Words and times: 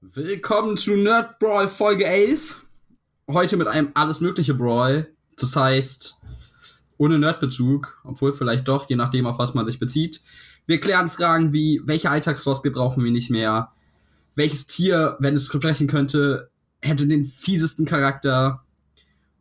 Willkommen 0.00 0.76
zu 0.76 0.94
Nerd 0.94 1.40
Brawl 1.40 1.68
Folge 1.68 2.06
11. 2.06 2.62
Heute 3.28 3.56
mit 3.56 3.66
einem 3.66 3.90
alles 3.94 4.20
mögliche 4.20 4.54
Brawl. 4.54 5.12
Das 5.36 5.56
heißt, 5.56 6.20
ohne 6.98 7.18
Nerdbezug, 7.18 8.00
obwohl 8.04 8.32
vielleicht 8.32 8.68
doch, 8.68 8.88
je 8.88 8.94
nachdem, 8.94 9.26
auf 9.26 9.40
was 9.40 9.54
man 9.54 9.66
sich 9.66 9.80
bezieht. 9.80 10.20
Wir 10.66 10.78
klären 10.78 11.10
Fragen 11.10 11.52
wie, 11.52 11.80
welche 11.84 12.10
Alltagsfloskel 12.10 12.70
brauchen 12.70 13.02
wir 13.02 13.10
nicht 13.10 13.30
mehr? 13.30 13.72
Welches 14.36 14.68
Tier, 14.68 15.16
wenn 15.18 15.34
es 15.34 15.46
sprechen 15.46 15.88
könnte, 15.88 16.48
hätte 16.80 17.08
den 17.08 17.24
fiesesten 17.24 17.84
Charakter? 17.84 18.62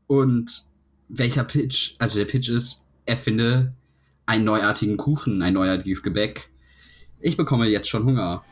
Und 0.07 0.63
welcher 1.07 1.43
Pitch, 1.43 1.93
also 1.99 2.17
der 2.17 2.25
Pitch 2.25 2.49
ist, 2.49 2.83
erfinde 3.05 3.75
einen 4.25 4.45
neuartigen 4.45 4.97
Kuchen, 4.97 5.43
ein 5.43 5.53
neuartiges 5.53 6.01
Gebäck. 6.01 6.49
Ich 7.19 7.37
bekomme 7.37 7.67
jetzt 7.67 7.89
schon 7.89 8.05
Hunger. 8.05 8.43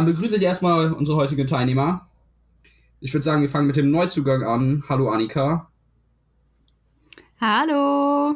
Dann 0.00 0.14
begrüße 0.14 0.36
ich 0.36 0.42
erstmal 0.42 0.94
unsere 0.94 1.18
heutigen 1.18 1.46
Teilnehmer. 1.46 2.08
Ich 3.00 3.12
würde 3.12 3.22
sagen, 3.22 3.42
wir 3.42 3.50
fangen 3.50 3.66
mit 3.66 3.76
dem 3.76 3.90
Neuzugang 3.90 4.42
an. 4.42 4.82
Hallo 4.88 5.10
Annika. 5.10 5.70
Hallo. 7.38 8.34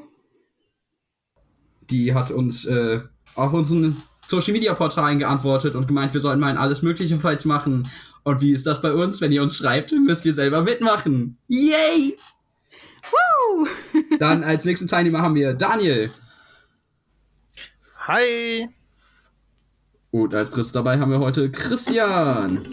Die 1.88 2.12
hat 2.12 2.30
uns 2.30 2.66
äh, 2.66 3.00
auf 3.34 3.54
unseren 3.54 3.96
Social 4.26 4.52
Media 4.52 4.74
Portalen 4.74 5.18
geantwortet 5.18 5.74
und 5.74 5.88
gemeint, 5.88 6.12
wir 6.12 6.20
sollten 6.20 6.40
mal 6.40 6.48
ein 6.48 6.58
alles 6.58 6.82
mögliche 6.82 7.18
Fights 7.18 7.46
machen. 7.46 7.88
Und 8.24 8.42
wie 8.42 8.52
ist 8.52 8.66
das 8.66 8.82
bei 8.82 8.92
uns? 8.92 9.22
Wenn 9.22 9.32
ihr 9.32 9.42
uns 9.42 9.56
schreibt, 9.56 9.92
müsst 9.92 10.26
ihr 10.26 10.34
selber 10.34 10.60
mitmachen. 10.60 11.38
Yay! 11.48 12.14
Woo! 13.10 13.66
Dann 14.18 14.44
als 14.44 14.66
nächsten 14.66 14.86
Teilnehmer 14.86 15.22
haben 15.22 15.34
wir 15.34 15.54
Daniel. 15.54 16.10
Hi! 18.00 18.68
Und 20.14 20.32
als 20.32 20.50
drittes 20.50 20.70
dabei 20.70 21.00
haben 21.00 21.10
wir 21.10 21.18
heute 21.18 21.50
Christian. 21.50 22.64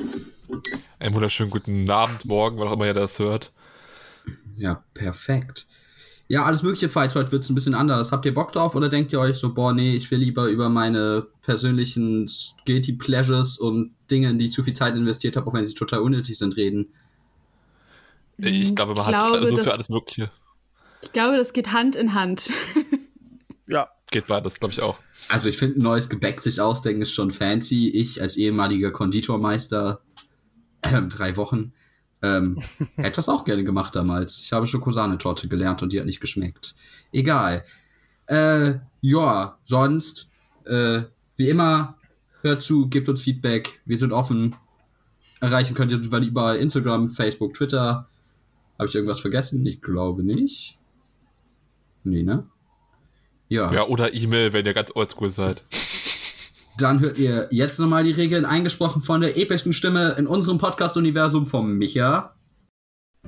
Einen 1.00 1.16
wunderschönen 1.16 1.50
guten 1.50 1.90
Abend, 1.90 2.24
morgen, 2.26 2.60
wann 2.60 2.68
auch 2.68 2.74
immer 2.74 2.86
ihr 2.86 2.94
das 2.94 3.18
hört. 3.18 3.52
Ja, 4.58 4.84
perfekt. 4.94 5.66
Ja, 6.28 6.46
alles 6.46 6.62
mögliche 6.62 6.88
Fights, 6.88 7.16
heute 7.16 7.32
wird 7.32 7.44
es 7.44 7.50
ein 7.50 7.56
bisschen 7.56 7.74
anders. 7.74 8.12
Habt 8.12 8.28
ihr 8.28 8.34
Bock 8.36 8.52
drauf 8.52 8.76
oder 8.76 8.90
denkt 8.90 9.12
ihr 9.12 9.20
euch 9.20 9.38
so, 9.38 9.56
boah, 9.56 9.74
nee, 9.74 9.96
ich 9.96 10.12
will 10.12 10.20
lieber 10.20 10.50
über 10.50 10.70
meine 10.70 11.26
persönlichen 11.42 12.30
Guilty 12.68 12.94
Pleasures 12.94 13.58
und 13.58 13.96
Dinge, 14.12 14.30
in 14.30 14.38
die 14.38 14.46
ich 14.46 14.52
zu 14.52 14.62
viel 14.64 14.74
Zeit 14.74 14.96
investiert 14.96 15.36
habe, 15.36 15.48
auch 15.48 15.54
wenn 15.56 15.66
sie 15.66 15.74
total 15.74 16.02
unnötig 16.02 16.38
sind, 16.38 16.56
reden? 16.58 16.94
Ich 18.38 18.76
glaube, 18.76 18.94
man 18.94 19.10
Ich 19.10 19.16
hat 19.16 19.32
glaube, 19.32 19.50
so 19.50 19.56
das- 19.56 19.66
für 19.66 19.74
alles 19.74 19.90
Mögliche. 19.90 20.30
Ich 21.02 21.12
glaube, 21.12 21.38
das 21.38 21.54
geht 21.54 21.74
Hand 21.74 21.96
in 21.96 22.14
Hand. 22.14 22.52
Geht 24.12 24.28
beides, 24.28 24.60
glaube 24.60 24.74
ich 24.74 24.82
auch. 24.82 25.00
Also 25.30 25.48
ich 25.48 25.58
finde, 25.58 25.80
ein 25.80 25.84
neues 25.84 26.10
Gebäck 26.10 26.42
sich 26.42 26.60
ausdenken 26.60 27.02
ist 27.02 27.14
schon 27.14 27.32
fancy. 27.32 27.90
Ich 27.90 28.22
als 28.22 28.36
ehemaliger 28.36 28.92
Konditormeister, 28.92 30.02
äh, 30.82 31.02
drei 31.04 31.38
Wochen, 31.38 31.72
ähm, 32.22 32.62
hätte 32.98 33.16
das 33.16 33.30
auch 33.30 33.46
gerne 33.46 33.64
gemacht 33.64 33.96
damals. 33.96 34.42
Ich 34.42 34.52
habe 34.52 34.68
Schokosahnetorte 34.68 35.48
gelernt 35.48 35.82
und 35.82 35.94
die 35.94 36.00
hat 36.00 36.06
nicht 36.06 36.20
geschmeckt. 36.20 36.76
Egal. 37.14 37.64
Äh, 38.28 38.76
ja, 39.00 39.58
sonst, 39.64 40.30
äh, 40.66 41.04
wie 41.38 41.50
immer, 41.50 41.98
hört 42.42 42.62
zu, 42.62 42.90
gebt 42.90 43.08
uns 43.08 43.22
Feedback. 43.22 43.80
Wir 43.86 43.98
sind 43.98 44.12
offen. 44.12 44.58
Erreichen 45.40 45.74
könnt 45.74 45.92
ihr 45.94 46.00
über 46.00 46.20
überall 46.20 46.58
Instagram, 46.58 47.10
Facebook, 47.10 47.54
Twitter. 47.54 48.10
Habe 48.78 48.90
ich 48.90 48.96
irgendwas 48.96 49.22
vergessen? 49.22 49.66
Ich 49.66 49.82
glaube 49.82 50.22
nicht. 50.22 50.78
Nee, 52.04 52.24
ne? 52.24 52.48
Ja. 53.52 53.70
Ja, 53.74 53.86
oder 53.86 54.14
E-Mail, 54.14 54.54
wenn 54.54 54.66
ihr 54.66 54.74
ganz 54.74 54.96
oldschool 54.96 55.30
seid. 55.30 55.62
Dann 56.78 57.02
hört 57.02 57.18
ihr 57.18 57.50
jetzt 57.52 57.80
nochmal 57.82 58.06
die 58.06 58.14
Regeln 58.14 58.46
eingesprochen 58.46 59.02
von 59.02 59.20
der 59.20 59.36
epischsten 59.36 59.74
Stimme 59.74 60.16
in 60.18 60.26
unserem 60.26 60.58
Podcast-Universum 60.58 61.46
vom 61.46 61.78
Micha. 61.78 62.34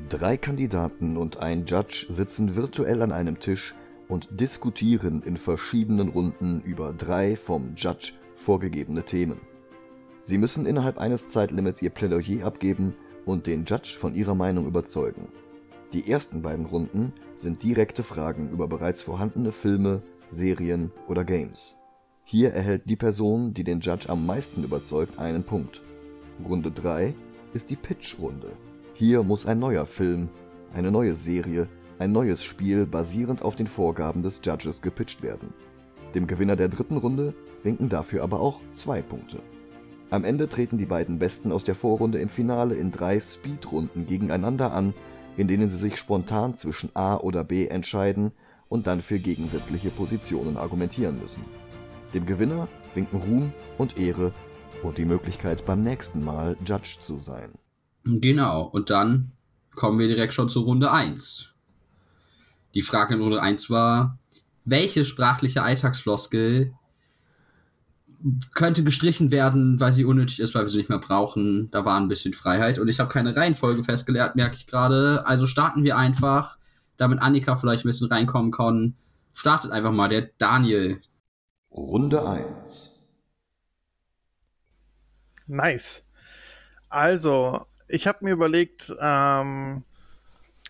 Drei 0.07 0.37
Kandidaten 0.37 1.17
und 1.17 1.37
ein 1.37 1.65
Judge 1.65 2.05
sitzen 2.07 2.55
virtuell 2.55 3.01
an 3.01 3.11
einem 3.11 3.41
Tisch 3.41 3.75
und 4.07 4.29
diskutieren 4.31 5.21
in 5.23 5.35
verschiedenen 5.35 6.07
Runden 6.07 6.61
über 6.61 6.93
drei 6.93 7.35
vom 7.35 7.75
Judge 7.75 8.13
vorgegebene 8.35 9.03
Themen. 9.03 9.41
Sie 10.21 10.37
müssen 10.37 10.65
innerhalb 10.65 10.99
eines 10.99 11.27
Zeitlimits 11.27 11.81
ihr 11.81 11.89
Plädoyer 11.89 12.45
abgeben 12.45 12.95
und 13.25 13.45
den 13.45 13.65
Judge 13.65 13.97
von 13.99 14.15
ihrer 14.15 14.35
Meinung 14.35 14.67
überzeugen. 14.67 15.27
Die 15.93 16.09
ersten 16.09 16.41
beiden 16.41 16.65
Runden 16.65 17.13
sind 17.35 17.61
direkte 17.61 18.03
Fragen 18.03 18.49
über 18.49 18.67
bereits 18.67 19.03
vorhandene 19.03 19.51
Filme, 19.51 20.01
Serien 20.33 20.91
oder 21.07 21.23
Games. 21.23 21.77
Hier 22.25 22.51
erhält 22.51 22.89
die 22.89 22.95
Person, 22.95 23.53
die 23.53 23.63
den 23.63 23.79
Judge 23.79 24.09
am 24.09 24.25
meisten 24.25 24.63
überzeugt, 24.63 25.19
einen 25.19 25.43
Punkt. 25.43 25.81
Runde 26.47 26.71
3 26.71 27.13
ist 27.53 27.69
die 27.69 27.75
Pitch-Runde. 27.75 28.51
Hier 28.93 29.23
muss 29.23 29.45
ein 29.45 29.59
neuer 29.59 29.85
Film, 29.85 30.29
eine 30.73 30.91
neue 30.91 31.13
Serie, 31.13 31.67
ein 31.99 32.11
neues 32.11 32.43
Spiel 32.43 32.85
basierend 32.85 33.43
auf 33.43 33.55
den 33.55 33.67
Vorgaben 33.67 34.23
des 34.23 34.41
Judges 34.43 34.81
gepitcht 34.81 35.21
werden. 35.21 35.53
Dem 36.15 36.27
Gewinner 36.27 36.55
der 36.55 36.69
dritten 36.69 36.97
Runde 36.97 37.33
winken 37.63 37.89
dafür 37.89 38.23
aber 38.23 38.39
auch 38.39 38.59
zwei 38.73 39.01
Punkte. 39.01 39.37
Am 40.09 40.25
Ende 40.25 40.47
treten 40.47 40.77
die 40.77 40.85
beiden 40.85 41.19
Besten 41.19 41.51
aus 41.51 41.63
der 41.63 41.75
Vorrunde 41.75 42.19
im 42.19 42.29
Finale 42.29 42.75
in 42.75 42.91
drei 42.91 43.19
Speedrunden 43.19 44.05
gegeneinander 44.05 44.71
an, 44.71 44.93
in 45.37 45.47
denen 45.47 45.69
sie 45.69 45.77
sich 45.77 45.97
spontan 45.97 46.55
zwischen 46.55 46.91
A 46.93 47.17
oder 47.17 47.43
B 47.43 47.67
entscheiden 47.67 48.31
und 48.73 48.87
dann 48.87 49.03
für 49.03 49.19
gegensätzliche 49.19 49.91
Positionen 49.91 50.57
argumentieren 50.57 51.19
müssen. 51.19 51.45
Dem 52.15 52.25
Gewinner 52.25 52.67
winken 52.95 53.19
Ruhm 53.21 53.53
und 53.77 53.99
Ehre 53.99 54.33
und 54.81 54.97
die 54.97 55.05
Möglichkeit 55.05 55.63
beim 55.67 55.83
nächsten 55.83 56.23
Mal 56.23 56.57
Judge 56.65 56.97
zu 56.99 57.17
sein. 57.17 57.51
Genau, 58.03 58.63
und 58.63 58.89
dann 58.89 59.31
kommen 59.75 59.99
wir 59.99 60.07
direkt 60.07 60.33
schon 60.33 60.49
zur 60.49 60.63
Runde 60.63 60.91
1. 60.91 61.53
Die 62.73 62.81
Frage 62.81 63.13
in 63.13 63.21
Runde 63.21 63.43
1 63.43 63.69
war, 63.69 64.17
welche 64.65 65.05
sprachliche 65.05 65.61
Alltagsfloskel 65.61 66.73
könnte 68.55 68.83
gestrichen 68.83 69.29
werden, 69.29 69.79
weil 69.79 69.93
sie 69.93 70.03
unnötig 70.03 70.39
ist, 70.39 70.55
weil 70.55 70.63
wir 70.63 70.69
sie 70.69 70.79
nicht 70.79 70.89
mehr 70.89 70.97
brauchen. 70.97 71.69
Da 71.69 71.85
war 71.85 71.99
ein 71.99 72.07
bisschen 72.07 72.33
Freiheit 72.33 72.79
und 72.79 72.87
ich 72.87 72.99
habe 72.99 73.13
keine 73.13 73.35
Reihenfolge 73.35 73.83
festgelegt, 73.83 74.35
merke 74.35 74.55
ich 74.55 74.65
gerade. 74.65 75.27
Also 75.27 75.45
starten 75.45 75.83
wir 75.83 75.95
einfach, 75.95 76.57
damit 77.03 77.21
Annika 77.21 77.55
vielleicht 77.55 77.85
ein 77.85 77.89
bisschen 77.89 78.07
reinkommen 78.07 78.51
kann. 78.51 78.95
Startet 79.33 79.71
einfach 79.71 79.91
mal 79.91 80.09
der 80.09 80.29
Daniel. 80.37 81.01
Runde 81.71 82.27
1. 82.27 82.93
nice. 85.47 86.03
Also, 86.89 87.65
ich 87.87 88.07
habe 88.07 88.23
mir 88.25 88.31
überlegt, 88.31 88.93
ähm, 88.99 89.83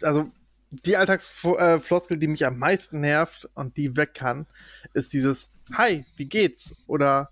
also 0.02 0.32
die 0.72 0.98
Alltagsfloskel, 0.98 2.18
die 2.18 2.28
mich 2.28 2.46
am 2.46 2.58
meisten 2.58 3.00
nervt 3.00 3.50
und 3.54 3.78
die 3.78 3.96
weg 3.96 4.14
kann, 4.16 4.48
ist 4.94 5.14
dieses 5.14 5.50
Hi, 5.74 6.06
wie 6.16 6.26
geht's? 6.26 6.76
Oder 6.88 7.30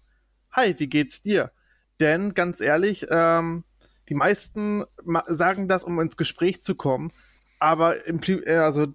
Hi, 0.52 0.76
wie 0.78 0.88
geht's 0.88 1.22
dir? 1.22 1.52
Denn 2.00 2.34
ganz 2.34 2.62
ehrlich, 2.62 3.08
ähm, 3.10 3.64
die 4.10 4.16
meisten 4.16 4.84
sagen 5.28 5.68
das, 5.68 5.84
um 5.84 6.00
ins 6.00 6.18
Gespräch 6.18 6.62
zu 6.62 6.76
kommen, 6.76 7.12
aber 7.61 8.08
im, 8.08 8.19
äh, 8.25 8.55
also 8.55 8.87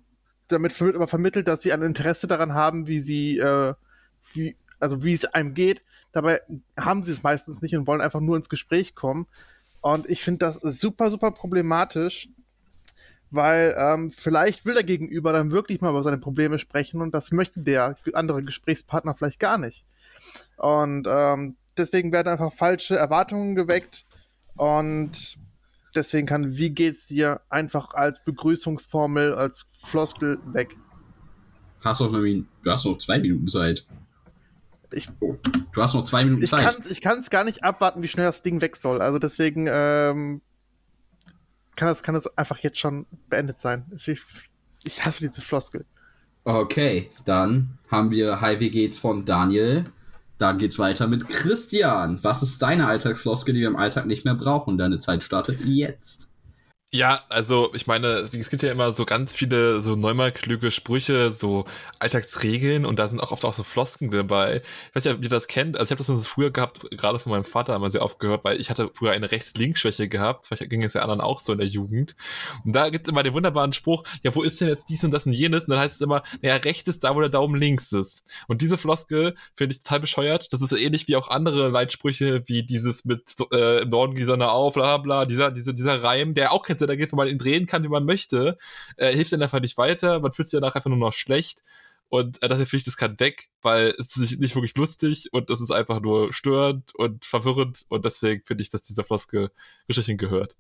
damit 0.48 0.78
wird 0.80 0.96
aber 0.96 1.08
vermittelt, 1.08 1.48
dass 1.48 1.62
sie 1.62 1.72
ein 1.72 1.82
Interesse 1.82 2.26
daran 2.26 2.52
haben, 2.52 2.86
wie 2.86 2.98
sie, 2.98 3.38
äh, 3.38 3.74
wie, 4.32 4.56
also 4.80 5.04
wie 5.04 5.14
es 5.14 5.24
einem 5.24 5.54
geht. 5.54 5.82
Dabei 6.12 6.40
haben 6.78 7.04
sie 7.04 7.12
es 7.12 7.22
meistens 7.22 7.62
nicht 7.62 7.76
und 7.76 7.86
wollen 7.86 8.00
einfach 8.00 8.20
nur 8.20 8.36
ins 8.36 8.48
Gespräch 8.48 8.94
kommen. 8.94 9.26
Und 9.80 10.08
ich 10.10 10.22
finde 10.22 10.38
das 10.38 10.56
super, 10.56 11.10
super 11.10 11.30
problematisch, 11.30 12.28
weil 13.30 13.74
ähm, 13.78 14.10
vielleicht 14.10 14.64
will 14.64 14.74
der 14.74 14.82
Gegenüber 14.82 15.32
dann 15.32 15.52
wirklich 15.52 15.80
mal 15.80 15.90
über 15.90 16.02
seine 16.02 16.18
Probleme 16.18 16.58
sprechen 16.58 17.00
und 17.00 17.14
das 17.14 17.30
möchte 17.30 17.60
der 17.60 17.96
andere 18.14 18.42
Gesprächspartner 18.42 19.14
vielleicht 19.14 19.38
gar 19.38 19.58
nicht. 19.58 19.84
Und 20.56 21.06
ähm, 21.08 21.56
deswegen 21.76 22.10
werden 22.10 22.28
einfach 22.28 22.52
falsche 22.52 22.96
Erwartungen 22.96 23.54
geweckt 23.54 24.06
und 24.56 25.38
deswegen 25.96 26.26
kann 26.26 26.56
wie 26.56 26.70
geht's 26.70 27.06
dir 27.06 27.40
einfach 27.48 27.94
als 27.94 28.22
Begrüßungsformel, 28.25 29.34
als 29.34 29.66
Floskel 29.82 30.38
weg. 30.52 30.76
Hast 31.81 32.00
noch, 32.00 32.10
du 32.10 32.44
hast 32.66 32.84
noch 32.84 32.98
zwei 32.98 33.19
Minuten 33.19 33.48
Zeit. 33.48 33.84
Ich, 34.93 35.08
Du 35.72 35.82
hast 35.82 35.94
noch 35.94 36.04
zwei 36.04 36.25
Minuten 36.25 36.43
ich 36.43 36.50
Zeit. 36.50 36.62
kann 36.64 36.90
ich 36.90 37.00
kann's 37.02 37.28
gar 37.28 37.44
nicht 37.44 37.62
abwarten, 37.62 38.02
wie 38.02 38.08
schnell 38.08 38.25
das 38.25 38.43
Ding 38.43 38.60
weg 38.60 38.76
soll. 38.76 39.02
Also 39.02 39.19
deswegen 39.19 39.66
ähm, 39.70 40.40
kann 41.76 41.88
das 41.88 42.02
kann 42.02 42.14
das 42.14 42.26
einfach 42.38 42.58
jetzt 42.58 42.78
schon 42.78 43.04
beendet 43.28 43.58
sein. 43.60 43.84
Ich, 43.94 44.22
ich 44.84 45.04
hasse 45.04 45.20
diese 45.20 45.42
Floskel. 45.42 45.84
Okay, 46.44 47.10
dann 47.25 47.78
haben 47.90 48.10
wir 48.10 48.40
Hi, 48.40 48.58
wie 48.60 48.70
geht's 48.70 48.99
von 48.99 49.25
Daniel. 49.25 49.84
Dann 50.38 50.59
geht's 50.59 50.79
weiter 50.79 51.06
mit 51.06 51.29
Christian. 51.29 52.19
Was 52.23 52.43
ist 52.43 52.61
deine 52.61 52.87
Alltagsfloskel, 52.87 53.55
die 53.55 53.61
wir 53.61 53.69
im 53.69 53.77
Alltag 53.77 54.06
nicht 54.06 54.25
mehr 54.25 54.35
brauchen? 54.35 54.77
Deine 54.77 54.99
Zeit 54.99 55.25
startet 55.25 55.62
jetzt. 55.62 56.33
Ja, 56.93 57.25
also 57.29 57.75
ich 57.75 57.88
meine, 57.88 58.06
es 58.06 58.31
gibt 58.31 58.62
ja 58.62 58.71
immer 58.71 58.94
so 58.94 59.05
ganz 59.05 59.35
viele 59.35 59.81
so 59.81 59.97
neunmal 59.97 60.31
klüge 60.31 60.71
Sprüche, 60.71 61.33
so 61.33 61.67
Alltagsregeln 61.99 62.87
und 62.87 62.99
da 62.99 63.09
sind 63.09 63.21
auch 63.21 63.33
oft 63.33 63.44
auch 63.44 63.55
so 63.55 63.65
Flosken 63.65 64.11
dabei. 64.12 64.62
Ich 64.88 64.94
weiß 64.94 65.05
nicht, 65.05 65.15
ob 65.15 65.23
ihr 65.23 65.29
das 65.29 65.49
kennt. 65.49 65.77
Also 65.77 65.93
ich 65.93 65.99
habe 65.99 66.12
das 66.12 66.27
früher 66.29 66.53
gehabt, 66.53 66.88
gerade 66.93 67.19
von 67.19 67.33
meinem 67.33 67.44
Vater 67.44 67.75
immer 67.75 67.91
sehr 67.91 68.03
oft 68.03 68.21
gehört, 68.21 68.44
weil 68.44 68.61
ich 68.61 68.71
hatte 68.71 68.88
früher 68.94 69.11
eine 69.11 69.31
Rechts-Links-Schwäche 69.31 70.09
gehabt. 70.09 70.47
Vielleicht 70.47 70.71
ging 70.71 70.85
es 70.85 70.94
ja 70.94 71.03
anderen 71.03 71.21
auch 71.21 71.41
so 71.41 71.53
in 71.53 71.59
der 71.59 71.67
Jugend. 71.67 72.15
Und 72.65 72.73
da 72.73 72.88
gibt's 72.88 73.09
immer 73.09 73.25
den 73.25 73.35
wunderbaren 73.35 73.73
Spruch, 73.73 74.05
ja, 74.23 74.35
wo 74.35 74.43
ist 74.43 74.61
denn 74.61 74.69
jetzt 74.69 74.88
dies 74.88 75.03
und 75.03 75.11
das 75.11 75.27
und 75.27 75.33
jenes? 75.33 75.65
Und 75.65 75.71
dann 75.71 75.81
heißt 75.81 75.97
es 75.97 76.00
immer, 76.00 76.23
naja, 76.41 76.56
rechts 76.56 76.88
ist 76.88 77.03
da, 77.03 77.17
wo 77.17 77.21
der 77.21 77.31
Daumen 77.31 77.61
links 77.61 77.93
ist. 77.93 78.25
Und 78.47 78.62
diese 78.62 78.79
Floskel 78.79 79.35
finde 79.55 79.75
ich 79.75 79.83
total 79.83 80.00
bescheuert. 80.00 80.53
Das 80.53 80.62
ist 80.62 80.73
ähnlich 80.73 81.09
wie 81.09 81.17
auch 81.17 81.29
andere 81.29 81.69
Leitsprüche, 81.69 82.44
wie 82.47 82.62
dieses 82.62 83.05
mit 83.05 83.35
äh, 83.53 83.83
im 83.83 83.91
Norden 83.91 84.15
die 84.15 84.25
Sonne 84.25 84.50
auf, 84.50 84.75
bla 84.75 84.99
bla, 84.99 85.25
dieser, 85.27 85.50
dieser, 85.50 85.73
dieser 85.73 86.03
Reim, 86.03 86.33
der 86.33 86.53
auch 86.53 86.62
keinen 86.76 86.78
Sinn 86.78 86.88
ergibt, 86.88 87.12
wo 87.12 87.17
man 87.17 87.28
ihn 87.28 87.38
drehen 87.38 87.67
kann, 87.67 87.84
wie 87.84 87.88
man 87.88 88.05
möchte, 88.05 88.58
äh, 88.96 89.12
hilft 89.12 89.32
dann 89.32 89.43
einfach 89.43 89.61
nicht 89.61 89.78
weiter, 89.78 90.20
man 90.20 90.32
fühlt 90.32 90.49
sich 90.49 90.58
danach 90.61 90.75
einfach 90.75 90.90
nur 90.90 90.99
noch 90.99 91.12
schlecht. 91.12 91.62
Und 92.08 92.43
äh, 92.43 92.49
deshalb 92.49 92.69
finde 92.69 92.81
ich, 92.81 92.84
das 92.84 92.96
kann 92.96 93.19
weg, 93.19 93.49
weil 93.62 93.94
es 93.99 94.17
ist 94.17 94.38
nicht, 94.38 94.55
wirklich 94.55 94.76
lustig 94.76 95.28
und 95.32 95.50
es 95.50 95.61
ist 95.61 95.73
einfach 95.73 96.00
nur 96.00 96.32
störend 96.32 96.94
und 96.94 97.25
verwirrend 97.25 97.84
und 97.88 98.05
deswegen 98.05 98.44
finde 98.44 98.62
ich, 98.62 98.70
dass 98.70 98.82
dieser 98.82 99.05
Floskel 99.05 99.50
Geschichten 99.88 100.17
gehört. 100.17 100.56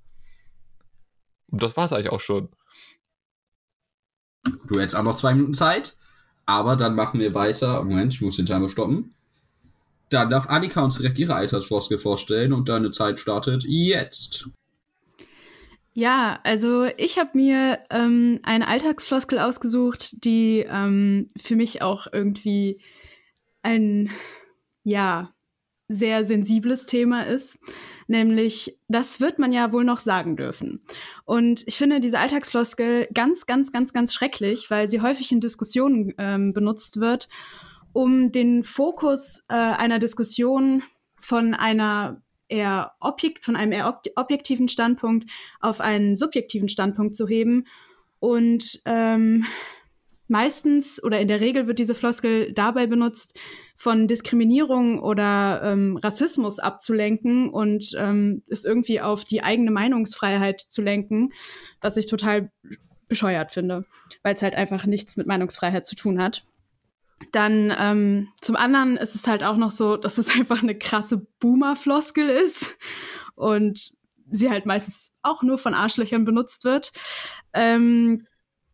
Und 1.48 1.62
das 1.62 1.76
war 1.76 1.86
es 1.86 1.92
eigentlich 1.92 2.10
auch 2.10 2.20
schon. 2.20 2.48
Du 4.68 4.80
hättest 4.80 4.96
auch 4.96 5.04
noch 5.04 5.16
zwei 5.16 5.34
Minuten 5.34 5.54
Zeit. 5.54 5.96
Aber 6.46 6.76
dann 6.76 6.94
machen 6.94 7.20
wir 7.20 7.34
weiter. 7.34 7.82
Moment, 7.82 8.14
ich 8.14 8.22
muss 8.22 8.36
den 8.36 8.46
Timer 8.46 8.68
stoppen. 8.68 9.14
Dann 10.10 10.30
darf 10.30 10.48
Annika 10.48 10.82
uns 10.82 10.96
direkt 10.96 11.18
ihre 11.18 11.34
Alltagsfloskel 11.34 11.98
vorstellen 11.98 12.52
und 12.52 12.68
deine 12.68 12.92
Zeit 12.92 13.18
startet 13.18 13.64
jetzt. 13.64 14.48
Ja, 15.98 16.40
also 16.42 16.84
ich 16.98 17.18
habe 17.18 17.30
mir 17.32 17.78
ähm, 17.88 18.40
eine 18.42 18.68
Alltagsfloskel 18.68 19.38
ausgesucht, 19.38 20.26
die 20.26 20.58
ähm, 20.68 21.28
für 21.38 21.56
mich 21.56 21.80
auch 21.80 22.06
irgendwie 22.12 22.82
ein, 23.62 24.10
ja, 24.82 25.32
sehr 25.88 26.26
sensibles 26.26 26.84
Thema 26.84 27.22
ist. 27.22 27.58
Nämlich, 28.08 28.78
das 28.88 29.22
wird 29.22 29.38
man 29.38 29.52
ja 29.52 29.72
wohl 29.72 29.84
noch 29.84 30.00
sagen 30.00 30.36
dürfen. 30.36 30.82
Und 31.24 31.66
ich 31.66 31.78
finde 31.78 32.00
diese 32.00 32.18
Alltagsfloskel 32.18 33.08
ganz, 33.14 33.46
ganz, 33.46 33.72
ganz, 33.72 33.94
ganz 33.94 34.12
schrecklich, 34.12 34.70
weil 34.70 34.88
sie 34.88 35.00
häufig 35.00 35.32
in 35.32 35.40
Diskussionen 35.40 36.12
ähm, 36.18 36.52
benutzt 36.52 37.00
wird, 37.00 37.30
um 37.94 38.32
den 38.32 38.64
Fokus 38.64 39.46
äh, 39.48 39.54
einer 39.54 39.98
Diskussion 39.98 40.82
von 41.18 41.54
einer 41.54 42.20
eher 42.48 42.92
objekt, 43.00 43.44
von 43.44 43.56
einem 43.56 43.72
eher 43.72 43.88
ob 43.88 44.02
objektiven 44.16 44.68
Standpunkt 44.68 45.30
auf 45.60 45.80
einen 45.80 46.16
subjektiven 46.16 46.68
Standpunkt 46.68 47.16
zu 47.16 47.26
heben. 47.26 47.66
Und 48.18 48.80
ähm, 48.84 49.46
meistens 50.28 51.02
oder 51.02 51.20
in 51.20 51.28
der 51.28 51.40
Regel 51.40 51.66
wird 51.66 51.78
diese 51.78 51.94
Floskel 51.94 52.52
dabei 52.52 52.86
benutzt, 52.86 53.38
von 53.74 54.08
Diskriminierung 54.08 54.98
oder 55.00 55.60
ähm, 55.62 55.98
Rassismus 55.98 56.58
abzulenken 56.58 57.50
und 57.50 57.94
ähm, 57.98 58.42
es 58.48 58.64
irgendwie 58.64 59.00
auf 59.00 59.24
die 59.24 59.42
eigene 59.42 59.70
Meinungsfreiheit 59.70 60.60
zu 60.60 60.82
lenken, 60.82 61.32
was 61.80 61.96
ich 61.96 62.06
total 62.06 62.50
bescheuert 63.08 63.52
finde, 63.52 63.84
weil 64.22 64.34
es 64.34 64.42
halt 64.42 64.54
einfach 64.54 64.86
nichts 64.86 65.16
mit 65.16 65.26
Meinungsfreiheit 65.26 65.86
zu 65.86 65.94
tun 65.94 66.20
hat. 66.20 66.44
Dann 67.32 67.72
ähm, 67.78 68.28
zum 68.40 68.56
anderen 68.56 68.96
ist 68.96 69.14
es 69.14 69.26
halt 69.26 69.42
auch 69.42 69.56
noch 69.56 69.70
so, 69.70 69.96
dass 69.96 70.18
es 70.18 70.30
einfach 70.34 70.62
eine 70.62 70.78
krasse 70.78 71.26
Boomer-Floskel 71.40 72.28
ist 72.28 72.76
und 73.34 73.92
sie 74.30 74.50
halt 74.50 74.66
meistens 74.66 75.12
auch 75.22 75.42
nur 75.42 75.58
von 75.58 75.74
Arschlöchern 75.74 76.24
benutzt 76.24 76.64
wird. 76.64 76.92
Ähm, 77.52 78.26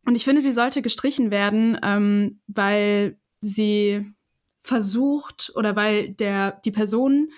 und 0.05 0.15
ich 0.15 0.25
finde, 0.25 0.43
sie 0.43 0.53
sollte 0.53 0.83
gestrichen 0.83 1.31
werden, 1.31 1.79
ähm, 1.83 2.41
weil 2.47 3.19
sie 3.41 4.13
versucht 4.59 5.53
oder 5.55 5.77
weil 5.77 6.11
der 6.11 6.53
die 6.65 6.71
Person, 6.71 7.31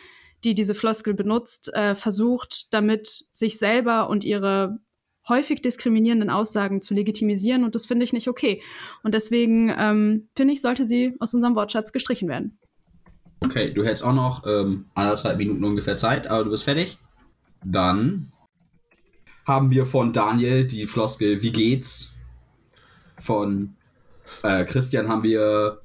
die 0.44 0.54
diese 0.54 0.74
Floskel 0.74 1.14
benutzt, 1.14 1.72
äh, 1.74 1.94
versucht, 1.94 2.72
damit 2.72 3.26
sich 3.32 3.58
selber 3.58 4.08
und 4.08 4.24
ihre 4.24 4.78
häufig 5.28 5.62
diskriminierenden 5.62 6.30
Aussagen 6.30 6.82
zu 6.82 6.94
legitimisieren 6.94 7.64
und 7.64 7.74
das 7.74 7.86
finde 7.86 8.04
ich 8.04 8.12
nicht 8.12 8.28
okay. 8.28 8.62
Und 9.02 9.14
deswegen 9.14 9.72
ähm, 9.76 10.28
finde 10.36 10.54
ich, 10.54 10.62
sollte 10.62 10.84
sie 10.84 11.14
aus 11.20 11.34
unserem 11.34 11.54
Wortschatz 11.54 11.92
gestrichen 11.92 12.28
werden. 12.28 12.58
Okay, 13.44 13.72
du 13.72 13.84
hättest 13.84 14.04
auch 14.04 14.14
noch 14.14 14.46
ähm, 14.46 14.86
anderthalb 14.94 15.38
Minuten 15.38 15.64
ungefähr 15.64 15.96
Zeit, 15.96 16.26
aber 16.26 16.44
du 16.44 16.50
bist 16.50 16.64
fertig. 16.64 16.98
Dann 17.64 18.30
haben 19.46 19.70
wir 19.70 19.86
von 19.86 20.12
Daniel 20.12 20.66
die 20.66 20.86
Floskel 20.86 21.42
Wie 21.42 21.52
geht's? 21.52 22.14
Von 23.18 23.76
äh, 24.42 24.64
Christian 24.64 25.08
haben 25.08 25.22
wir 25.22 25.80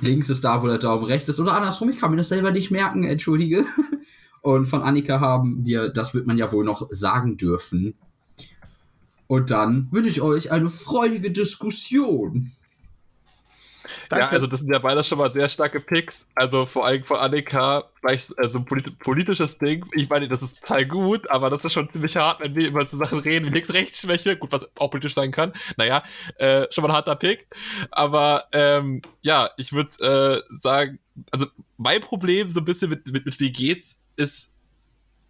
links 0.00 0.30
ist 0.30 0.44
da, 0.44 0.62
wo 0.62 0.66
der 0.66 0.78
Daumen 0.78 1.04
rechts 1.04 1.28
ist. 1.28 1.40
Oder 1.40 1.54
andersrum, 1.54 1.90
ich 1.90 1.98
kann 1.98 2.10
mir 2.10 2.16
das 2.16 2.28
selber 2.28 2.50
nicht 2.50 2.70
merken, 2.70 3.04
entschuldige. 3.04 3.64
Und 4.42 4.66
von 4.66 4.82
Annika 4.82 5.20
haben 5.20 5.64
wir, 5.64 5.88
das 5.88 6.14
wird 6.14 6.26
man 6.26 6.36
ja 6.36 6.52
wohl 6.52 6.64
noch 6.64 6.86
sagen 6.90 7.36
dürfen. 7.36 7.94
Und 9.26 9.50
dann 9.50 9.88
wünsche 9.90 10.10
ich 10.10 10.20
euch 10.20 10.52
eine 10.52 10.68
freudige 10.68 11.30
Diskussion. 11.30 12.52
Danke. 14.08 14.24
Ja, 14.26 14.30
also 14.30 14.46
das 14.46 14.60
sind 14.60 14.72
ja 14.72 14.78
beide 14.78 15.02
schon 15.02 15.18
mal 15.18 15.32
sehr 15.32 15.48
starke 15.48 15.80
Picks. 15.80 16.26
Also 16.34 16.66
vor 16.66 16.86
allem 16.86 17.04
von 17.04 17.18
Annika, 17.18 17.84
gleich 18.00 18.28
also 18.36 18.58
ein 18.58 18.64
polit 18.64 18.98
politisches 18.98 19.58
Ding. 19.58 19.84
Ich 19.92 20.08
meine, 20.08 20.28
das 20.28 20.42
ist 20.42 20.60
total 20.60 20.86
gut, 20.86 21.30
aber 21.30 21.50
das 21.50 21.64
ist 21.64 21.72
schon 21.72 21.90
ziemlich 21.90 22.16
hart, 22.16 22.40
wenn 22.40 22.54
wir 22.54 22.68
über 22.68 22.86
so 22.86 22.96
Sachen 22.96 23.18
reden 23.18 23.46
wie 23.46 23.50
Links-Rechts-Schwäche, 23.50 24.36
gut, 24.36 24.52
was 24.52 24.68
auch 24.78 24.90
politisch 24.90 25.14
sein 25.14 25.32
kann. 25.32 25.52
Naja, 25.76 26.02
äh, 26.38 26.66
schon 26.70 26.82
mal 26.82 26.90
ein 26.90 26.96
harter 26.96 27.16
Pick. 27.16 27.46
Aber 27.90 28.44
ähm, 28.52 29.02
ja, 29.22 29.50
ich 29.56 29.72
würde 29.72 29.90
äh, 30.02 30.56
sagen, 30.56 30.98
also 31.30 31.46
mein 31.76 32.00
Problem 32.00 32.50
so 32.50 32.60
ein 32.60 32.64
bisschen 32.64 32.90
mit, 32.90 33.10
mit, 33.12 33.24
mit 33.24 33.40
wie 33.40 33.52
geht's, 33.52 34.00
ist 34.16 34.53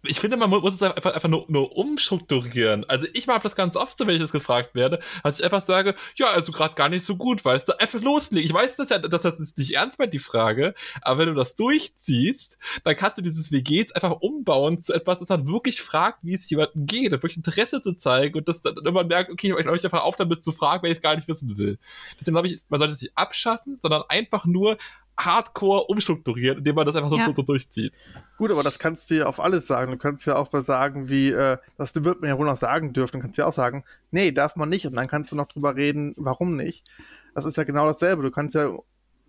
ich 0.07 0.19
finde, 0.19 0.37
man 0.37 0.49
muss 0.49 0.75
es 0.75 0.81
einfach, 0.81 1.13
einfach 1.13 1.29
nur, 1.29 1.45
nur 1.47 1.75
umstrukturieren. 1.75 2.83
Also 2.89 3.07
ich 3.13 3.27
mache 3.27 3.41
das 3.41 3.55
ganz 3.55 3.75
oft 3.75 3.97
so, 3.97 4.07
wenn 4.07 4.15
ich 4.15 4.21
das 4.21 4.31
gefragt 4.31 4.75
werde, 4.75 4.99
dass 5.23 5.39
ich 5.39 5.45
einfach 5.45 5.61
sage, 5.61 5.95
ja, 6.15 6.27
also 6.27 6.51
gerade 6.51 6.75
gar 6.75 6.89
nicht 6.89 7.05
so 7.05 7.15
gut, 7.15 7.43
weißt 7.43 7.67
du, 7.67 7.79
einfach 7.79 8.01
loslegen. 8.01 8.45
Ich 8.45 8.53
weiß, 8.53 8.75
dass, 8.75 8.89
ja, 8.89 8.99
das 8.99 9.25
ist 9.25 9.57
nicht 9.57 9.75
ernst 9.75 9.99
meint, 9.99 10.13
die 10.13 10.19
Frage, 10.19 10.73
aber 11.01 11.19
wenn 11.19 11.27
du 11.27 11.33
das 11.33 11.55
durchziehst, 11.55 12.57
dann 12.83 12.95
kannst 12.95 13.17
du 13.17 13.21
dieses 13.21 13.51
WGs 13.51 13.91
einfach 13.93 14.11
umbauen 14.21 14.83
zu 14.83 14.93
etwas, 14.93 15.19
das 15.19 15.27
dann 15.27 15.47
wirklich 15.47 15.81
fragt, 15.81 16.19
wie 16.23 16.35
es 16.35 16.49
jemandem 16.49 16.85
geht, 16.85 17.11
wirklich 17.11 17.37
Interesse 17.37 17.81
zu 17.81 17.93
zeigen 17.93 18.37
und 18.37 18.47
das 18.47 18.61
dann 18.61 18.75
immer 18.77 19.03
merkt, 19.03 19.31
okay, 19.31 19.53
ich 19.57 19.67
euch 19.67 19.83
einfach 19.83 20.03
auf 20.03 20.15
damit 20.15 20.43
zu 20.43 20.51
fragen, 20.51 20.83
wenn 20.83 20.91
ich 20.91 20.97
es 20.97 21.01
gar 21.01 21.15
nicht 21.15 21.27
wissen 21.27 21.57
will. 21.57 21.77
Deswegen 22.19 22.35
glaube 22.35 22.47
ich, 22.47 22.61
man 22.69 22.79
sollte 22.79 22.95
es 22.95 23.01
nicht 23.01 23.17
abschaffen, 23.17 23.79
sondern 23.81 24.03
einfach 24.09 24.45
nur 24.45 24.77
hardcore 25.17 25.85
umstrukturieren, 25.87 26.57
indem 26.59 26.75
man 26.75 26.85
das 26.85 26.95
einfach 26.95 27.09
so, 27.09 27.17
Ja. 27.17 27.25
so, 27.25 27.33
so 27.35 27.41
durchzieht. 27.43 27.93
Gut, 28.37 28.51
aber 28.51 28.63
das 28.63 28.79
kannst 28.79 29.09
du 29.09 29.15
ja 29.15 29.25
auf 29.27 29.39
alles 29.39 29.65
sagen. 29.67 29.91
Du 29.91 29.97
kannst 29.97 30.25
ja 30.25 30.35
auch 30.35 30.51
mal 30.51 30.61
sagen, 30.61 31.07
wie, 31.09 31.29
äh, 31.31 31.57
das 31.77 31.95
wird 31.95 32.21
man 32.21 32.29
ja 32.29 32.37
wohl 32.37 32.45
noch 32.45 32.57
sagen 32.57 32.91
dürfen. 32.93 33.13
Dann 33.13 33.21
kannst 33.21 33.37
du 33.37 33.43
ja 33.43 33.47
auch 33.47 33.53
sagen, 33.53 33.83
nee, 34.11 34.31
darf 34.31 34.55
man 34.55 34.69
nicht. 34.69 34.85
Und 34.85 34.95
dann 34.95 35.07
kannst 35.07 35.31
du 35.31 35.35
noch 35.35 35.47
drüber 35.47 35.75
reden, 35.75 36.13
warum 36.17 36.55
nicht. 36.55 36.85
Das 37.33 37.45
ist 37.45 37.55
ja 37.57 37.63
genau 37.63 37.85
dasselbe. 37.87 38.23
Du 38.23 38.31
kannst 38.31 38.55
ja 38.55 38.71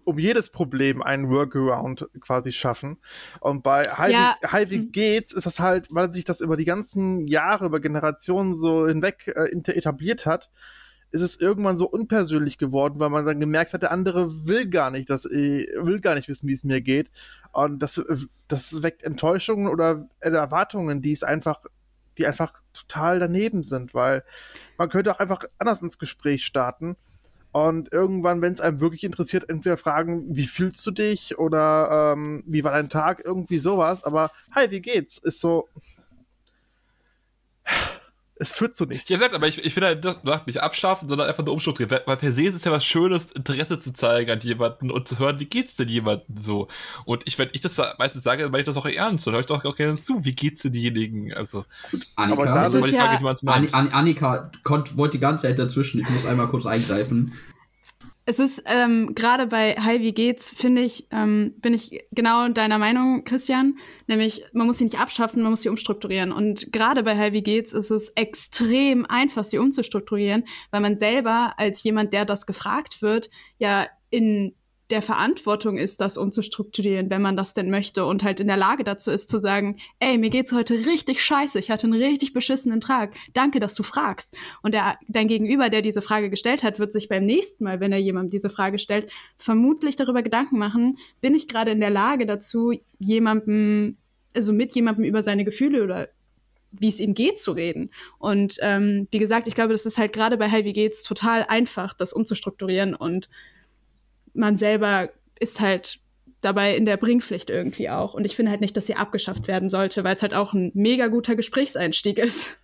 um 0.04 0.18
jedes 0.20 0.50
Problem 0.50 1.02
einen 1.02 1.30
Workaround 1.30 2.08
quasi 2.20 2.52
schaffen. 2.52 2.98
Und 3.40 3.62
bei 3.64 3.82
Hi, 3.84 4.12
Ja. 4.12 4.36
wie 4.68 4.86
geht's, 4.86 5.32
ist 5.32 5.46
das 5.46 5.58
halt, 5.58 5.88
weil 5.90 6.12
sich 6.12 6.24
das 6.24 6.40
über 6.40 6.56
die 6.56 6.64
ganzen 6.64 7.26
Jahre, 7.26 7.66
über 7.66 7.80
Generationen 7.80 8.56
so 8.56 8.86
hinweg 8.86 9.26
äh, 9.34 9.50
etabliert 9.72 10.24
hat, 10.26 10.50
ist 11.10 11.22
es 11.22 11.40
irgendwann 11.40 11.78
so 11.78 11.88
unpersönlich 11.88 12.58
geworden, 12.58 12.98
weil 12.98 13.10
man 13.10 13.24
dann 13.24 13.40
gemerkt 13.40 13.72
hat, 13.72 13.82
der 13.82 13.92
andere 13.92 14.46
will 14.46 14.68
gar 14.68 14.90
nicht, 14.90 15.08
dass, 15.08 15.24
äh, 15.24 15.66
will 15.80 16.00
gar 16.00 16.14
nicht 16.14 16.28
wissen, 16.28 16.48
wie 16.48 16.52
es 16.52 16.64
mir 16.64 16.80
geht. 16.80 17.10
Und 17.52 17.78
das, 17.78 17.98
äh, 17.98 18.16
das 18.48 18.82
weckt 18.82 19.02
Enttäuschungen 19.02 19.68
oder 19.68 20.08
Erwartungen, 20.20 21.02
die 21.02 21.12
es 21.12 21.22
einfach, 21.22 21.62
die 22.18 22.26
einfach 22.26 22.60
total 22.72 23.18
daneben 23.18 23.62
sind, 23.62 23.94
weil 23.94 24.24
man 24.78 24.88
könnte 24.88 25.12
auch 25.12 25.20
einfach 25.20 25.40
anders 25.58 25.82
ins 25.82 25.98
Gespräch 25.98 26.44
starten. 26.44 26.96
Und 27.52 27.90
irgendwann, 27.90 28.42
wenn 28.42 28.52
es 28.52 28.60
einem 28.60 28.80
wirklich 28.80 29.02
interessiert, 29.04 29.48
entweder 29.48 29.78
fragen, 29.78 30.36
wie 30.36 30.46
fühlst 30.46 30.86
du 30.86 30.90
dich 30.90 31.38
oder 31.38 32.12
ähm, 32.12 32.44
wie 32.46 32.62
war 32.64 32.72
dein 32.72 32.90
Tag, 32.90 33.22
irgendwie 33.24 33.58
sowas. 33.58 34.04
Aber 34.04 34.30
hi, 34.54 34.70
wie 34.70 34.82
geht's? 34.82 35.16
Ist 35.16 35.40
so. 35.40 35.66
Es 38.38 38.52
führt 38.52 38.76
zu 38.76 38.84
nichts. 38.84 39.08
Ja, 39.08 39.16
gesagt, 39.16 39.34
aber 39.34 39.48
ich, 39.48 39.64
ich 39.64 39.72
finde 39.72 39.86
halt, 39.88 40.04
das 40.04 40.16
nicht 40.46 40.62
abschaffen, 40.62 41.08
sondern 41.08 41.26
einfach 41.26 41.42
nur 41.44 41.54
umstrukturieren. 41.54 42.00
Weil 42.04 42.16
per 42.18 42.32
se 42.32 42.44
ist 42.44 42.54
es 42.54 42.64
ja 42.64 42.70
was 42.70 42.84
Schönes, 42.84 43.32
Interesse 43.32 43.78
zu 43.78 43.94
zeigen 43.94 44.30
an 44.30 44.40
jemanden 44.40 44.90
und 44.90 45.08
zu 45.08 45.18
hören, 45.18 45.40
wie 45.40 45.46
geht's 45.46 45.76
denn 45.76 45.88
jemandem 45.88 46.36
so. 46.36 46.68
Und 47.06 47.26
ich, 47.26 47.38
wenn 47.38 47.48
ich 47.52 47.62
das 47.62 47.80
meistens 47.98 48.24
sage, 48.24 48.42
dann 48.42 48.52
meine 48.52 48.60
ich 48.60 48.66
das 48.66 48.76
auch 48.76 48.84
ernst. 48.84 49.26
Dann 49.26 49.32
höre 49.32 49.40
ich 49.40 49.46
doch 49.46 49.64
auch 49.64 49.76
gerne 49.76 49.96
zu, 49.96 50.24
wie 50.24 50.34
geht's 50.34 50.60
denn 50.60 50.72
diejenigen? 50.72 51.32
Also, 51.32 51.64
Annika, 52.14 52.42
Aber 52.42 52.44
da 52.46 52.64
Das 52.64 52.74
ist 52.74 52.86
ich 52.86 52.92
ja- 52.92 53.06
frage, 53.06 53.24
wie 53.42 53.72
An, 53.72 53.88
Annika 53.92 54.50
konnt, 54.64 54.96
wollte 54.98 55.16
die 55.16 55.22
ganze 55.22 55.46
Zeit 55.46 55.58
dazwischen. 55.58 56.00
Ich 56.02 56.10
muss 56.10 56.26
einmal 56.26 56.48
kurz 56.48 56.66
eingreifen. 56.66 57.32
Es 58.28 58.40
ist 58.40 58.64
ähm, 58.66 59.14
gerade 59.14 59.46
bei 59.46 59.76
Hi, 59.76 60.00
wie 60.00 60.12
geht's, 60.12 60.52
finde 60.52 60.82
ich, 60.82 61.06
ähm, 61.12 61.54
bin 61.58 61.74
ich 61.74 62.04
genau 62.10 62.48
deiner 62.48 62.76
Meinung, 62.76 63.22
Christian. 63.22 63.78
Nämlich, 64.08 64.42
man 64.52 64.66
muss 64.66 64.78
sie 64.78 64.84
nicht 64.84 64.98
abschaffen, 64.98 65.42
man 65.42 65.50
muss 65.50 65.62
sie 65.62 65.68
umstrukturieren. 65.68 66.32
Und 66.32 66.72
gerade 66.72 67.04
bei 67.04 67.16
Hi, 67.16 67.32
wie 67.32 67.44
geht's 67.44 67.72
ist 67.72 67.92
es 67.92 68.08
extrem 68.16 69.06
einfach, 69.06 69.44
sie 69.44 69.58
umzustrukturieren, 69.58 70.42
weil 70.72 70.80
man 70.80 70.96
selber 70.96 71.54
als 71.56 71.84
jemand, 71.84 72.12
der 72.12 72.24
das 72.24 72.46
gefragt 72.46 73.00
wird, 73.00 73.30
ja 73.58 73.86
in 74.10 74.56
der 74.90 75.02
Verantwortung 75.02 75.78
ist, 75.78 76.00
das 76.00 76.16
umzustrukturieren, 76.16 77.10
wenn 77.10 77.22
man 77.22 77.36
das 77.36 77.54
denn 77.54 77.70
möchte 77.70 78.04
und 78.04 78.22
halt 78.22 78.38
in 78.38 78.46
der 78.46 78.56
Lage 78.56 78.84
dazu 78.84 79.10
ist 79.10 79.28
zu 79.28 79.38
sagen, 79.38 79.78
ey, 79.98 80.16
mir 80.16 80.30
geht's 80.30 80.52
heute 80.52 80.74
richtig 80.86 81.24
scheiße, 81.24 81.58
ich 81.58 81.70
hatte 81.70 81.86
einen 81.86 82.00
richtig 82.00 82.32
beschissenen 82.32 82.80
Tag, 82.80 83.14
danke, 83.34 83.58
dass 83.58 83.74
du 83.74 83.82
fragst. 83.82 84.36
Und 84.62 84.74
der, 84.74 84.98
dein 85.08 85.26
Gegenüber, 85.26 85.70
der 85.70 85.82
diese 85.82 86.02
Frage 86.02 86.30
gestellt 86.30 86.62
hat, 86.62 86.78
wird 86.78 86.92
sich 86.92 87.08
beim 87.08 87.24
nächsten 87.24 87.64
Mal, 87.64 87.80
wenn 87.80 87.92
er 87.92 87.98
jemandem 87.98 88.30
diese 88.30 88.50
Frage 88.50 88.78
stellt, 88.78 89.10
vermutlich 89.36 89.96
darüber 89.96 90.22
Gedanken 90.22 90.58
machen, 90.58 90.98
bin 91.20 91.34
ich 91.34 91.48
gerade 91.48 91.72
in 91.72 91.80
der 91.80 91.90
Lage 91.90 92.26
dazu, 92.26 92.72
jemandem, 92.98 93.96
also 94.34 94.52
mit 94.52 94.74
jemandem 94.74 95.04
über 95.04 95.22
seine 95.22 95.44
Gefühle 95.44 95.82
oder 95.82 96.08
wie 96.70 96.88
es 96.88 97.00
ihm 97.00 97.14
geht 97.14 97.40
zu 97.40 97.52
reden. 97.52 97.90
Und 98.18 98.58
ähm, 98.60 99.08
wie 99.10 99.18
gesagt, 99.18 99.48
ich 99.48 99.54
glaube, 99.54 99.72
das 99.72 99.86
ist 99.86 99.98
halt 99.98 100.12
gerade 100.12 100.36
bei 100.36 100.48
Hey, 100.48 100.64
wie 100.64 100.72
geht's 100.72 101.02
total 101.02 101.44
einfach, 101.44 101.94
das 101.94 102.12
umzustrukturieren 102.12 102.94
und 102.94 103.28
man 104.36 104.56
selber 104.56 105.10
ist 105.38 105.60
halt 105.60 105.98
dabei 106.40 106.76
in 106.76 106.86
der 106.86 106.96
Bringpflicht 106.96 107.50
irgendwie 107.50 107.90
auch. 107.90 108.14
Und 108.14 108.24
ich 108.24 108.36
finde 108.36 108.50
halt 108.50 108.60
nicht, 108.60 108.76
dass 108.76 108.86
sie 108.86 108.94
abgeschafft 108.94 109.48
werden 109.48 109.68
sollte, 109.70 110.04
weil 110.04 110.14
es 110.14 110.22
halt 110.22 110.34
auch 110.34 110.52
ein 110.52 110.70
mega 110.74 111.08
guter 111.08 111.34
Gesprächseinstieg 111.34 112.18
ist. 112.18 112.58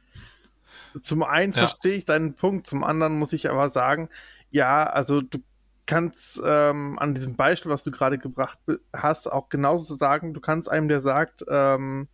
Zum 1.01 1.23
einen 1.23 1.53
Ja. 1.53 1.61
verstehe 1.67 1.97
ich 1.97 2.05
deinen 2.05 2.35
Punkt, 2.35 2.67
zum 2.67 2.85
anderen 2.85 3.19
muss 3.19 3.33
ich 3.33 3.51
aber 3.51 3.71
sagen, 3.71 4.09
ja, 4.51 4.85
also 4.85 5.23
du 5.23 5.39
kannst 5.87 6.41
ähm, 6.45 6.99
an 6.99 7.15
diesem 7.15 7.35
Beispiel, 7.37 7.73
was 7.73 7.83
du 7.83 7.91
gerade 7.91 8.19
gebracht 8.19 8.59
hast, 8.93 9.31
auch 9.31 9.49
genauso 9.49 9.97
sagen, 9.97 10.35
du 10.35 10.41
kannst 10.41 10.71
einem, 10.71 10.89
der 10.89 11.01
sagt, 11.01 11.45
ähm, 11.49 12.09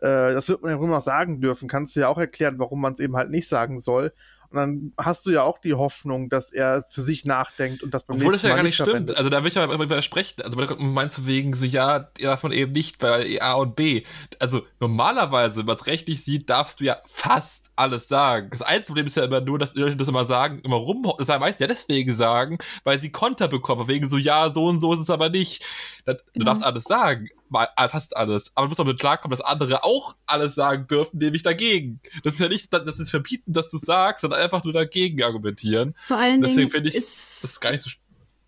äh, 0.00 0.34
das 0.34 0.48
wird 0.48 0.62
man 0.62 0.72
ja 0.72 0.80
wohl 0.80 0.88
noch 0.88 1.02
sagen 1.02 1.40
dürfen, 1.40 1.68
kannst 1.68 1.96
du 1.96 2.00
ja 2.00 2.08
auch 2.08 2.18
erklären, 2.18 2.58
warum 2.58 2.80
man 2.80 2.92
es 2.94 3.00
eben 3.00 3.16
halt 3.16 3.30
nicht 3.30 3.48
sagen 3.48 3.80
soll. 3.80 4.12
Und 4.54 4.60
dann 4.60 4.92
hast 4.98 5.26
du 5.26 5.30
ja 5.30 5.42
auch 5.42 5.58
die 5.58 5.74
Hoffnung, 5.74 6.28
dass 6.28 6.52
er 6.52 6.84
für 6.88 7.02
sich 7.02 7.24
nachdenkt 7.24 7.82
und 7.82 7.92
das 7.92 8.04
beim 8.04 8.16
Obwohl 8.16 8.32
das 8.32 8.42
nächsten 8.42 8.46
ja 8.46 8.52
Mal 8.52 8.56
gar 8.58 8.62
nicht 8.62 8.74
stimmt. 8.76 8.88
verwendet. 8.90 9.16
Also 9.16 9.30
da 9.30 9.42
will 9.42 9.50
ich 9.50 9.58
aber 9.58 9.78
widersprechen. 9.80 10.42
Also 10.42 10.56
meinst 10.78 11.18
du 11.18 11.26
wegen 11.26 11.54
so, 11.54 11.66
ja, 11.66 11.98
darf 12.20 12.42
man 12.44 12.52
eben 12.52 12.70
nicht 12.72 12.98
bei 12.98 13.40
A 13.42 13.54
und 13.54 13.74
B. 13.74 14.04
Also 14.38 14.62
normalerweise, 14.78 15.56
wenn 15.56 15.66
man 15.66 15.76
es 15.76 15.86
rechtlich 15.86 16.24
sieht, 16.24 16.48
darfst 16.48 16.78
du 16.78 16.84
ja 16.84 16.98
fast 17.04 17.70
alles 17.76 18.06
sagen. 18.06 18.50
Das 18.52 18.62
einzige 18.62 18.86
Problem 18.86 19.06
ist 19.06 19.16
ja 19.16 19.24
immer 19.24 19.40
nur, 19.40 19.58
dass 19.58 19.72
die 19.72 19.80
Leute 19.80 19.96
das 19.96 20.06
immer 20.06 20.24
sagen, 20.24 20.60
immer 20.60 20.76
rum, 20.76 21.12
das 21.18 21.26
meistens 21.40 21.60
ja 21.60 21.66
deswegen 21.66 22.14
sagen, 22.14 22.58
weil 22.84 23.00
sie 23.00 23.10
Konter 23.10 23.48
bekommen, 23.48 23.88
wegen 23.88 24.08
so, 24.08 24.16
ja, 24.16 24.52
so 24.54 24.66
und 24.66 24.78
so 24.78 24.92
ist 24.94 25.00
es 25.00 25.10
aber 25.10 25.28
nicht. 25.30 25.64
Das, 26.04 26.16
Du 26.18 26.22
Genau. 26.34 26.44
darfst 26.46 26.64
alles 26.64 26.84
sagen, 26.84 27.28
mal, 27.54 27.68
äh, 27.76 27.88
fast 27.88 28.16
alles. 28.16 28.52
Aber 28.54 28.66
du 28.66 28.70
musst 28.70 28.78
damit 28.78 29.00
klarkommen, 29.00 29.36
dass 29.36 29.44
andere 29.44 29.84
auch 29.84 30.14
alles 30.26 30.54
sagen 30.54 30.86
dürfen, 30.86 31.18
nämlich 31.18 31.42
dagegen. 31.42 32.00
Das 32.22 32.34
ist 32.34 32.40
ja 32.40 32.48
nicht, 32.48 32.72
dass 32.72 32.96
sie 32.96 33.06
verbieten, 33.06 33.52
dass 33.52 33.70
du 33.70 33.78
sagst, 33.78 34.20
sondern 34.20 34.40
einfach 34.40 34.62
nur 34.62 34.74
dagegen 34.74 35.22
argumentieren. 35.22 35.94
Vor 35.96 36.18
allen 36.18 36.42
Deswegen 36.42 36.58
Dingen 36.58 36.70
finde 36.70 36.88
ich, 36.90 36.96
ist 36.96 37.42
das 37.42 37.52
ist 37.52 37.60
gar 37.60 37.70
nicht 37.70 37.82
so 37.82 37.90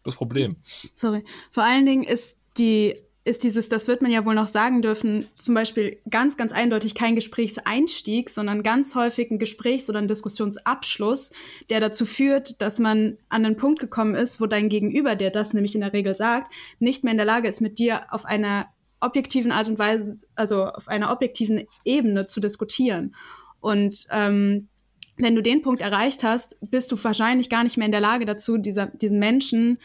das 0.03 0.15
Problem. 0.15 0.57
Sorry. 0.95 1.25
Vor 1.51 1.65
allen 1.65 1.87
Dingen 1.87 2.05
ist 2.05 2.37
die, 2.59 2.95
ist 3.25 3.43
dieses, 3.43 3.69
das 3.69 3.89
wird 3.89 4.03
man 4.03 4.11
ja 4.11 4.25
wohl 4.25 4.37
noch 4.37 4.47
sagen 4.47 4.83
dürfen, 4.83 5.27
zum 5.35 5.55
Beispiel 5.55 5.99
ganz, 6.09 6.37
ganz 6.37 6.53
eindeutig 6.53 6.95
kein 6.95 7.17
Gesprächseinstieg, 7.17 8.31
sondern 8.31 8.63
ganz 8.63 8.95
häufig 8.95 9.31
ein 9.31 9.39
Gesprächs- 9.39 9.91
oder 9.91 9.99
ein 9.99 10.09
Diskussionsabschluss, 10.09 11.33
der 11.69 11.81
dazu 11.81 12.07
führt, 12.07 12.63
dass 12.63 12.79
man 12.79 13.19
an 13.29 13.45
einen 13.45 13.57
Punkt 13.57 13.81
gekommen 13.81 14.15
ist, 14.15 14.41
wo 14.41 14.47
dein 14.47 14.69
Gegenüber, 14.69 15.17
der 15.17 15.31
das 15.31 15.55
nämlich 15.55 15.75
in 15.75 15.81
der 15.81 15.93
Regel 15.93 16.15
sagt, 16.15 16.53
nicht 16.79 17.03
mehr 17.03 17.11
in 17.11 17.19
der 17.19 17.27
Lage 17.27 17.49
ist, 17.49 17.61
mit 17.61 17.81
dir 17.81 18.07
auf 18.11 18.25
einer 18.25 18.69
objektiven 19.01 19.53
Art 19.53 19.69
und 19.69 19.79
Weise, 19.79 20.17
also 20.35 20.65
auf 20.67 20.89
einer 20.89 21.11
objektiven 21.13 21.65
Ebene 21.85 22.27
zu 22.27 22.41
diskutieren. 22.41 23.15
Und 23.61 24.07
ähm, 24.11 24.69
wenn 25.17 25.35
du 25.35 25.43
den 25.43 25.63
Punkt 25.63 25.81
erreicht 25.83 26.23
hast, 26.25 26.59
bist 26.71 26.93
du 26.93 27.03
wahrscheinlich 27.03 27.49
gar 27.51 27.63
nicht 27.65 27.77
mehr 27.77 27.87
in 27.87 27.93
der 27.93 28.01
Lage 28.01 28.25
dazu, 28.27 28.59
dieser, 28.59 28.87
diesen 28.87 29.19
Menschen 29.19 29.79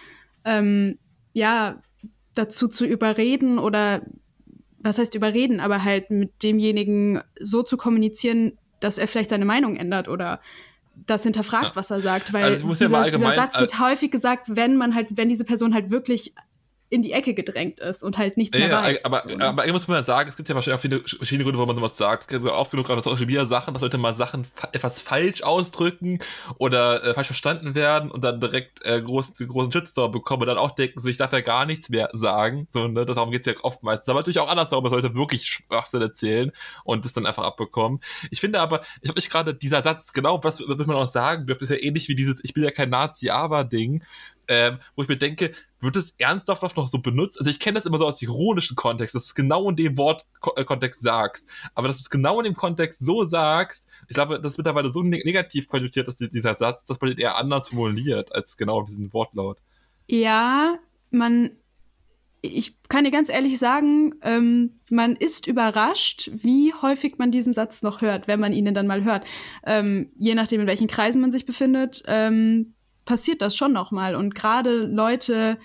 ähm, 0.46 0.98
ja 1.34 1.82
dazu 2.34 2.68
zu 2.68 2.86
überreden 2.86 3.60
oder 3.60 4.02
was 4.80 4.98
heißt 4.98 5.14
überreden, 5.16 5.60
aber 5.60 5.84
halt 5.84 6.10
mit 6.10 6.42
demjenigen 6.44 7.22
so 7.40 7.64
zu 7.64 7.78
kommunizieren, 7.78 8.58
dass 8.80 8.98
er 8.98 9.08
vielleicht 9.08 9.30
seine 9.30 9.46
Meinung 9.46 9.76
ändert 9.76 10.08
oder 10.08 10.42
das 11.06 11.24
hinterfragt, 11.24 11.64
Ja. 11.68 11.76
was 11.76 11.92
er 11.92 12.02
sagt, 12.02 12.34
weil 12.34 12.44
Also 12.44 12.68
ja 12.68 12.74
dieser, 12.74 12.98
allgemein- 12.98 13.32
dieser 13.32 13.42
Satz 13.42 13.60
wird 13.60 13.80
häufig 13.80 14.12
gesagt, 14.12 14.56
wenn 14.56 14.76
man 14.78 14.96
halt, 14.96 15.16
wenn 15.18 15.30
diese 15.30 15.46
Person 15.46 15.74
halt 15.74 15.92
wirklich 15.92 16.34
in 16.92 17.02
die 17.02 17.14
Ecke 17.14 17.34
gedrängt 17.34 17.80
ist 17.80 18.04
und 18.04 18.18
halt 18.18 18.36
nichts 18.36 18.56
Ja, 18.58 18.68
mehr 18.68 18.78
weiß. 18.82 19.06
aber, 19.06 19.24
aber 19.24 19.62
eigentlich 19.62 19.72
muss 19.72 19.88
man 19.88 19.98
ja 20.00 20.04
sagen, 20.04 20.28
es 20.30 20.36
gibt 20.36 20.50
ja 20.50 20.56
wahrscheinlich 20.56 20.78
auch 20.78 20.82
viele 20.82 21.00
verschiedene 21.00 21.46
Gründe, 21.46 21.58
warum 21.58 21.68
man 21.70 21.78
sowas 21.78 21.98
sagt. 21.98 22.24
Es 22.24 22.28
gibt 22.28 22.46
ja 22.46 22.52
oft 22.52 22.70
genug 22.72 22.86
gerade 22.86 23.02
Social 23.02 23.26
Media 23.26 23.46
Sachen, 23.46 23.74
dass 23.74 23.82
Leute 23.82 23.98
mal 23.98 24.14
Sachen 24.16 24.44
fa 24.44 24.68
etwas 24.74 25.02
falsch 25.02 25.42
ausdrücken 25.42 26.20
oder 26.58 27.02
äh, 27.04 27.14
falsch 27.14 27.28
verstanden 27.28 27.76
werden 27.76 28.12
und 28.12 28.26
dann 28.26 28.42
direkt 28.42 28.86
äh, 28.86 29.02
groß, 29.02 29.36
großen 29.38 29.72
Shitstorm 29.72 30.12
bekommen 30.12 30.42
und 30.42 30.48
dann 30.50 30.58
auch 30.58 30.72
denken, 30.72 31.02
so 31.02 31.08
ich 31.08 31.16
darf 31.16 31.32
ja 31.32 31.40
gar 31.40 31.66
nichts 31.66 31.88
mehr 31.88 32.10
sagen. 32.12 32.68
So, 32.72 32.90
ne? 32.90 33.06
Darum 33.06 33.32
geht's 33.32 33.48
ja 33.48 33.54
oftmals. 33.64 34.08
Aber 34.10 34.20
natürlich 34.20 34.40
auch 34.40 34.50
andersherum, 34.50 34.84
dass 34.84 34.92
Leute 34.92 35.16
wirklich 35.16 35.46
Schwachsinn 35.46 36.02
erzählen 36.02 36.52
und 36.84 37.06
das 37.06 37.14
dann 37.14 37.26
einfach 37.26 37.46
abbekommen. 37.46 38.02
Ich 38.32 38.42
finde 38.42 38.60
aber, 38.60 38.82
ich 39.02 39.08
habe 39.08 39.18
nicht 39.18 39.32
gerade 39.32 39.54
dieser 39.54 39.82
Satz, 39.82 40.12
genau, 40.12 40.44
was, 40.44 40.62
was 40.68 40.88
man 40.88 40.98
auch 40.98 41.08
sagen 41.08 41.48
dürfte, 41.48 41.64
ist 41.64 41.72
ja 41.72 41.78
ähnlich 41.78 42.10
wie 42.10 42.16
dieses 42.16 42.44
Ich 42.44 42.54
bin 42.54 42.66
ja 42.66 42.72
kein 42.72 42.90
Nazi, 42.90 43.30
aber 43.30 43.64
Ding, 43.64 44.04
ähm, 44.48 44.80
wo 44.96 45.04
ich 45.04 45.08
mir 45.10 45.18
denke, 45.18 45.52
wird 45.80 45.96
es 45.96 46.14
ernsthaft 46.18 46.78
noch 46.78 46.88
so 46.88 47.00
benutzt? 47.00 47.40
Also 47.40 47.50
ich 47.50 47.60
kenne 47.60 47.76
das 47.76 47.86
immer 47.86 47.98
so 47.98 48.06
aus 48.06 48.22
ironischen 48.22 48.76
Kontext, 48.76 49.16
dass 49.16 49.24
du 49.24 49.28
es 49.28 49.36
genau 49.36 49.70
in 49.70 49.76
dem 49.76 49.98
Wortkontext 49.98 51.02
sagst. 51.02 51.48
Aber 51.74 51.88
dass 51.88 51.98
du 51.98 52.02
es 52.02 52.10
genau 52.10 52.40
in 52.40 52.46
dem 52.46 52.56
Kontext 52.56 53.06
so 53.06 53.26
sagst, 53.26 53.86
ich 54.08 54.14
glaube, 54.16 54.40
das 54.40 54.54
ist 54.54 54.58
mittlerweile 54.58 54.92
so 54.92 55.02
neg 55.02 55.26
negativ 55.26 55.68
konnotiert, 55.68 56.08
dass 56.08 56.18
die- 56.18 56.30
dieser 56.30 56.56
Satz, 56.56 56.86
dass 56.86 57.00
man 57.00 57.12
den 57.12 57.20
eher 57.20 57.38
anders 57.38 57.70
formuliert, 57.70 58.34
als 58.36 58.58
genau 58.58 58.82
diesen 58.84 59.12
Wortlaut. 59.14 59.60
Ja, 60.08 60.78
man, 61.10 61.52
ich 62.42 62.76
kann 62.90 63.04
dir 63.04 63.12
ganz 63.12 63.30
ehrlich 63.30 63.58
sagen, 63.60 64.16
ähm, 64.22 64.80
man 64.90 65.16
ist 65.16 65.48
überrascht, 65.48 66.30
wie 66.34 66.74
häufig 66.74 67.18
man 67.18 67.32
diesen 67.32 67.54
Satz 67.54 67.82
noch 67.84 68.02
hört, 68.02 68.28
wenn 68.28 68.40
man 68.40 68.54
ihn 68.54 68.74
dann 68.74 68.88
mal 68.88 69.04
hört. 69.04 69.26
Ähm, 69.66 70.12
je 70.18 70.36
nachdem, 70.36 70.62
in 70.62 70.68
welchen 70.68 70.88
Kreisen 70.88 71.22
man 71.22 71.32
sich 71.32 71.46
befindet, 71.46 72.04
ähm, 72.08 72.74
passiert 73.12 73.42
das 73.42 73.58
schon 73.58 73.74
noch 73.74 73.92
mal. 73.92 74.16
Und 74.16 74.36
gerade 74.36 74.86
Leute, 74.86 75.58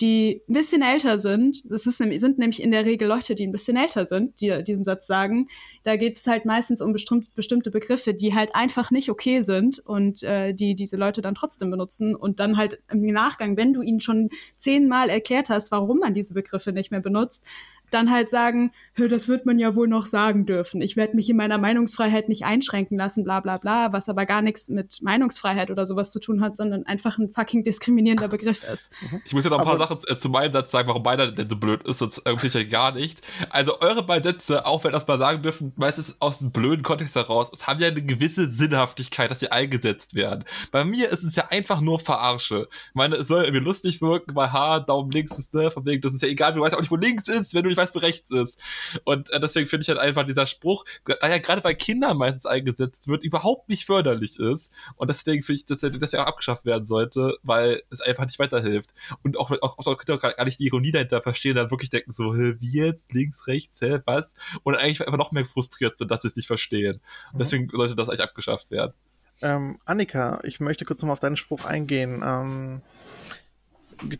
die 0.00 0.40
ein 0.48 0.54
bisschen 0.54 0.80
älter 0.80 1.18
sind, 1.18 1.62
das 1.70 1.86
ist 1.86 1.98
sind 1.98 2.38
nämlich 2.38 2.62
in 2.62 2.70
der 2.70 2.86
Regel 2.86 3.06
Leute, 3.06 3.34
die 3.34 3.46
ein 3.46 3.52
bisschen 3.52 3.76
älter 3.76 4.06
sind, 4.06 4.40
die 4.40 4.64
diesen 4.64 4.86
Satz 4.86 5.06
sagen, 5.06 5.48
da 5.82 5.96
geht 5.96 6.16
es 6.16 6.26
halt 6.26 6.46
meistens 6.46 6.80
um 6.80 6.94
bestimmt, 6.94 7.34
bestimmte 7.34 7.70
Begriffe, 7.70 8.14
die 8.14 8.34
halt 8.34 8.54
einfach 8.54 8.90
nicht 8.90 9.10
okay 9.10 9.42
sind 9.42 9.80
und 9.80 10.22
äh, 10.22 10.54
die 10.54 10.74
diese 10.74 10.96
Leute 10.96 11.20
dann 11.20 11.34
trotzdem 11.34 11.70
benutzen 11.70 12.14
und 12.14 12.40
dann 12.40 12.56
halt 12.56 12.80
im 12.90 13.04
Nachgang, 13.04 13.58
wenn 13.58 13.74
du 13.74 13.82
ihnen 13.82 14.00
schon 14.00 14.30
zehnmal 14.56 15.10
erklärt 15.10 15.50
hast, 15.50 15.70
warum 15.70 15.98
man 15.98 16.14
diese 16.14 16.32
Begriffe 16.32 16.72
nicht 16.72 16.90
mehr 16.90 17.00
benutzt, 17.00 17.46
dann 17.94 18.10
halt 18.10 18.28
sagen, 18.30 18.72
"Hö, 18.94 19.08
das 19.08 19.28
wird 19.28 19.46
man 19.46 19.58
ja 19.58 19.74
wohl 19.76 19.88
noch 19.88 20.06
sagen 20.06 20.46
dürfen. 20.46 20.82
Ich 20.82 20.96
werde 20.96 21.14
mich 21.16 21.30
in 21.30 21.36
meiner 21.36 21.58
Meinungsfreiheit 21.58 22.28
nicht 22.28 22.44
einschränken 22.44 22.98
lassen, 22.98 23.24
bla 23.24 23.40
bla 23.40 23.56
bla, 23.56 23.92
was 23.92 24.08
aber 24.08 24.26
gar 24.26 24.42
nichts 24.42 24.68
mit 24.68 25.00
Meinungsfreiheit 25.02 25.70
oder 25.70 25.86
sowas 25.86 26.10
zu 26.10 26.20
tun 26.20 26.40
hat, 26.40 26.56
sondern 26.56 26.84
einfach 26.86 27.18
ein 27.18 27.30
fucking 27.30 27.64
diskriminierender 27.64 28.28
Begriff 28.28 28.64
ist. 28.72 28.90
Ich 29.24 29.32
muss 29.32 29.44
ja 29.44 29.50
noch 29.50 29.58
ein 29.58 29.64
paar 29.64 29.74
Aber- 29.74 29.86
Sachen 29.86 29.98
äh, 30.08 30.18
zu 30.18 30.28
meinem 30.28 30.52
Satz 30.52 30.70
sagen, 30.70 30.88
warum 30.88 31.02
meiner 31.02 31.30
denn 31.32 31.48
so 31.48 31.56
blöd 31.56 31.82
ist, 31.86 31.98
sonst 31.98 32.22
irgendwie 32.24 32.48
ja 32.48 32.64
gar 32.64 32.92
nicht. 32.92 33.20
Also 33.50 33.80
eure 33.80 34.02
beiden 34.04 34.24
Sätze, 34.32 34.66
auch 34.66 34.84
wenn 34.84 34.92
das 34.92 35.06
mal 35.06 35.18
sagen 35.18 35.42
dürfen, 35.42 35.72
meistens 35.76 36.14
aus 36.20 36.40
einem 36.40 36.52
blöden 36.52 36.82
Kontext 36.82 37.14
heraus, 37.16 37.50
es 37.52 37.66
haben 37.66 37.80
ja 37.80 37.88
eine 37.88 38.02
gewisse 38.02 38.48
Sinnhaftigkeit, 38.50 39.30
dass 39.30 39.40
sie 39.40 39.50
eingesetzt 39.52 40.14
werden. 40.14 40.44
Bei 40.70 40.84
mir 40.84 41.08
ist 41.10 41.24
es 41.24 41.36
ja 41.36 41.46
einfach 41.50 41.80
nur 41.80 41.98
Verarsche. 41.98 42.68
Ich 42.70 42.94
meine, 42.94 43.16
es 43.16 43.28
soll 43.28 43.44
irgendwie 43.44 43.64
lustig 43.64 44.00
wirken, 44.00 44.34
weil 44.34 44.52
ha, 44.52 44.80
Daumen 44.80 45.10
links 45.10 45.38
ist, 45.38 45.52
ne, 45.54 45.70
von 45.70 45.84
wegen, 45.86 46.00
das 46.00 46.14
ist 46.14 46.22
ja 46.22 46.28
egal, 46.28 46.52
du 46.54 46.60
weißt 46.60 46.74
auch 46.74 46.80
nicht, 46.80 46.90
wo 46.90 46.96
links 46.96 47.28
ist, 47.28 47.54
wenn 47.54 47.62
du 47.62 47.68
nicht 47.68 47.76
weißt, 47.76 47.83
rechts 48.02 48.30
ist. 48.30 48.62
Und 49.04 49.30
äh, 49.30 49.40
deswegen 49.40 49.68
finde 49.68 49.82
ich 49.82 49.88
halt 49.88 49.98
einfach 49.98 50.24
dieser 50.24 50.46
Spruch, 50.46 50.84
der 51.06 51.18
ja 51.22 51.38
gerade 51.38 51.60
bei 51.62 51.74
Kindern 51.74 52.16
meistens 52.16 52.46
eingesetzt 52.46 53.08
wird, 53.08 53.24
überhaupt 53.24 53.68
nicht 53.68 53.84
förderlich 53.84 54.38
ist. 54.38 54.72
Und 54.96 55.10
deswegen 55.10 55.42
finde 55.42 55.60
ich, 55.60 55.66
dass 55.66 55.82
er, 55.82 55.90
dass 55.90 56.12
er 56.12 56.22
auch 56.22 56.28
abgeschafft 56.28 56.64
werden 56.64 56.86
sollte, 56.86 57.36
weil 57.42 57.82
es 57.90 58.00
einfach 58.00 58.24
nicht 58.24 58.38
weiterhilft. 58.38 58.94
Und 59.22 59.36
auch, 59.38 59.50
auch, 59.62 59.78
auch 59.78 59.84
könnt 59.96 60.08
ihr 60.08 60.14
auch 60.14 60.20
gar 60.20 60.44
nicht 60.44 60.58
die 60.58 60.66
Ironie 60.66 60.92
dahinter 60.92 61.22
verstehen, 61.22 61.56
dann 61.56 61.70
wirklich 61.70 61.90
denken 61.90 62.12
so, 62.12 62.34
hä, 62.34 62.54
wie 62.58 62.72
jetzt, 62.72 63.12
links, 63.12 63.46
rechts, 63.46 63.80
hä, 63.80 64.00
was? 64.04 64.32
Und 64.62 64.76
eigentlich 64.76 65.00
einfach 65.06 65.18
noch 65.18 65.32
mehr 65.32 65.46
frustriert 65.46 65.98
sind, 65.98 66.10
dass 66.10 66.22
sie 66.22 66.28
es 66.28 66.36
nicht 66.36 66.46
verstehen. 66.46 67.00
Und 67.32 67.40
deswegen 67.40 67.68
sollte 67.70 67.96
das 67.96 68.08
eigentlich 68.08 68.22
abgeschafft 68.22 68.70
werden. 68.70 68.94
Ähm, 69.42 69.78
Annika, 69.84 70.40
ich 70.44 70.60
möchte 70.60 70.84
kurz 70.84 71.02
nochmal 71.02 71.14
auf 71.14 71.20
deinen 71.20 71.36
Spruch 71.36 71.64
eingehen. 71.64 72.22
Ähm, 72.24 72.82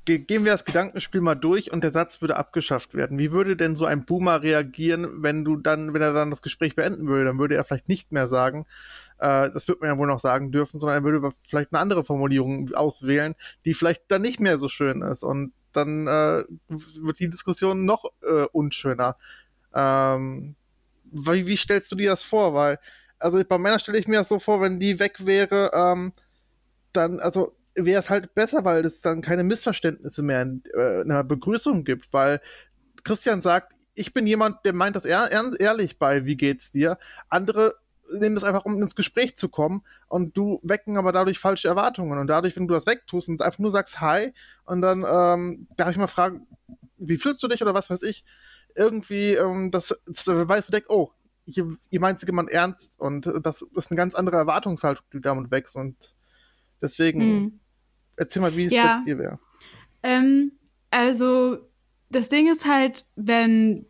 gehen 0.04 0.44
wir 0.44 0.52
das 0.52 0.64
Gedankenspiel 0.64 1.20
mal 1.20 1.34
durch 1.34 1.72
und 1.72 1.82
der 1.82 1.90
Satz 1.90 2.20
würde 2.20 2.36
abgeschafft 2.36 2.94
werden. 2.94 3.18
Wie 3.18 3.32
würde 3.32 3.56
denn 3.56 3.76
so 3.76 3.84
ein 3.84 4.04
Boomer 4.04 4.42
reagieren, 4.42 5.22
wenn 5.22 5.44
du 5.44 5.56
dann, 5.56 5.94
wenn 5.94 6.02
er 6.02 6.12
dann 6.12 6.30
das 6.30 6.42
Gespräch 6.42 6.74
beenden 6.74 7.06
würde? 7.06 7.24
Dann 7.26 7.38
würde 7.38 7.54
er 7.54 7.64
vielleicht 7.64 7.88
nicht 7.88 8.12
mehr 8.12 8.28
sagen, 8.28 8.66
äh, 9.18 9.50
das 9.50 9.68
wird 9.68 9.80
man 9.80 9.90
ja 9.90 9.98
wohl 9.98 10.06
noch 10.06 10.20
sagen 10.20 10.52
dürfen, 10.52 10.80
sondern 10.80 10.98
er 10.98 11.04
würde 11.04 11.32
vielleicht 11.48 11.72
eine 11.72 11.80
andere 11.80 12.04
Formulierung 12.04 12.72
auswählen, 12.74 13.34
die 13.64 13.74
vielleicht 13.74 14.02
dann 14.08 14.22
nicht 14.22 14.40
mehr 14.40 14.58
so 14.58 14.68
schön 14.68 15.02
ist. 15.02 15.22
Und 15.22 15.52
dann 15.72 16.06
äh, 16.06 16.44
wird 16.68 17.20
die 17.20 17.30
Diskussion 17.30 17.84
noch 17.84 18.04
äh, 18.22 18.46
unschöner. 18.52 19.16
Ähm, 19.74 20.56
wie, 21.04 21.46
wie 21.46 21.56
stellst 21.56 21.90
du 21.92 21.96
dir 21.96 22.10
das 22.10 22.22
vor? 22.22 22.54
Weil, 22.54 22.78
also 23.18 23.42
bei 23.44 23.58
Männern 23.58 23.78
stelle 23.78 23.98
ich 23.98 24.08
mir 24.08 24.18
das 24.18 24.28
so 24.28 24.38
vor, 24.38 24.60
wenn 24.60 24.80
die 24.80 24.98
weg 24.98 25.26
wäre, 25.26 25.70
ähm, 25.74 26.12
dann, 26.92 27.20
also 27.20 27.54
wäre 27.74 27.98
es 27.98 28.10
halt 28.10 28.34
besser, 28.34 28.64
weil 28.64 28.84
es 28.84 29.00
dann 29.02 29.20
keine 29.20 29.44
Missverständnisse 29.44 30.22
mehr 30.22 30.42
in, 30.42 30.62
äh, 30.74 31.02
in 31.02 31.10
einer 31.10 31.24
Begrüßung 31.24 31.84
gibt, 31.84 32.12
weil 32.12 32.40
Christian 33.02 33.40
sagt, 33.40 33.74
ich 33.94 34.12
bin 34.12 34.26
jemand, 34.26 34.64
der 34.64 34.72
meint 34.72 34.96
das 34.96 35.04
ehr 35.04 35.30
ehrlich 35.30 35.98
bei, 35.98 36.24
wie 36.24 36.36
geht's 36.36 36.72
dir? 36.72 36.98
Andere 37.28 37.74
nehmen 38.12 38.34
das 38.34 38.44
einfach, 38.44 38.64
um 38.64 38.80
ins 38.80 38.94
Gespräch 38.94 39.36
zu 39.36 39.48
kommen 39.48 39.82
und 40.08 40.36
du 40.36 40.60
wecken 40.62 40.96
aber 40.96 41.12
dadurch 41.12 41.38
falsche 41.38 41.68
Erwartungen 41.68 42.18
und 42.18 42.26
dadurch, 42.26 42.56
wenn 42.56 42.66
du 42.66 42.74
das 42.74 42.86
wegtust 42.86 43.28
und 43.28 43.40
einfach 43.40 43.58
nur 43.58 43.70
sagst 43.70 44.00
Hi 44.00 44.32
und 44.64 44.82
dann 44.82 45.04
ähm, 45.08 45.68
darf 45.76 45.90
ich 45.90 45.96
mal 45.96 46.06
fragen, 46.06 46.46
wie 46.98 47.16
fühlst 47.16 47.42
du 47.42 47.48
dich 47.48 47.62
oder 47.62 47.74
was 47.74 47.90
weiß 47.90 48.02
ich, 48.02 48.24
irgendwie, 48.74 49.34
ähm, 49.34 49.70
das, 49.70 49.98
das 50.06 50.26
weißt 50.26 50.68
du, 50.68 50.72
denk, 50.72 50.86
oh, 50.88 51.12
hier, 51.46 51.68
hier 51.90 52.00
meint 52.00 52.20
sich 52.20 52.28
jemand 52.28 52.50
ernst 52.50 52.98
und 53.00 53.30
das 53.42 53.62
ist 53.62 53.90
eine 53.90 53.96
ganz 53.96 54.14
andere 54.14 54.36
Erwartungshaltung, 54.36 55.04
die 55.12 55.20
damit 55.20 55.50
wächst 55.50 55.76
und 55.76 56.14
deswegen 56.80 57.20
Hm. 57.20 57.60
Erzähl 58.16 58.42
mal, 58.42 58.56
wie 58.56 58.66
es 58.66 58.72
Ja. 58.72 58.98
bei 58.98 59.10
dir 59.12 59.18
wäre. 59.18 59.38
Ähm, 60.02 60.52
also, 60.90 61.58
das 62.10 62.28
Ding 62.28 62.50
ist 62.50 62.66
halt, 62.66 63.06
wenn 63.16 63.86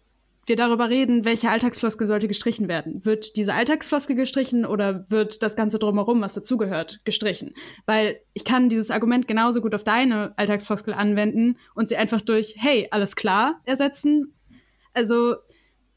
wir 0.47 0.57
darüber 0.57 0.91
reden, 0.91 1.25
welche 1.25 1.49
Alltagsfloskel 1.49 2.07
sollte 2.07 2.29
gestrichen 2.29 2.69
werden. 2.69 3.05
Wird 3.07 3.37
diese 3.37 3.55
Alltagsfloskel 3.55 4.15
gestrichen 4.15 4.67
oder 4.67 5.11
wird 5.11 5.43
das 5.43 5.57
Ganze 5.57 5.79
drumherum, 5.79 6.21
was 6.21 6.35
dazugehört, 6.35 7.01
gestrichen? 7.05 7.55
Weil 7.87 8.21
ich 8.35 8.45
kann 8.45 8.69
dieses 8.69 8.91
Argument 8.91 9.27
genauso 9.27 9.63
gut 9.63 9.75
auf 9.75 9.85
deine 9.85 10.35
Alltagsfloskel 10.37 10.93
anwenden 10.93 11.57
und 11.75 11.89
sie 11.89 11.97
einfach 11.97 12.21
durch 12.21 12.57
Hey, 12.59 12.89
alles 12.91 13.17
klar 13.17 13.61
ersetzen. 13.65 14.35
Also, 14.93 15.37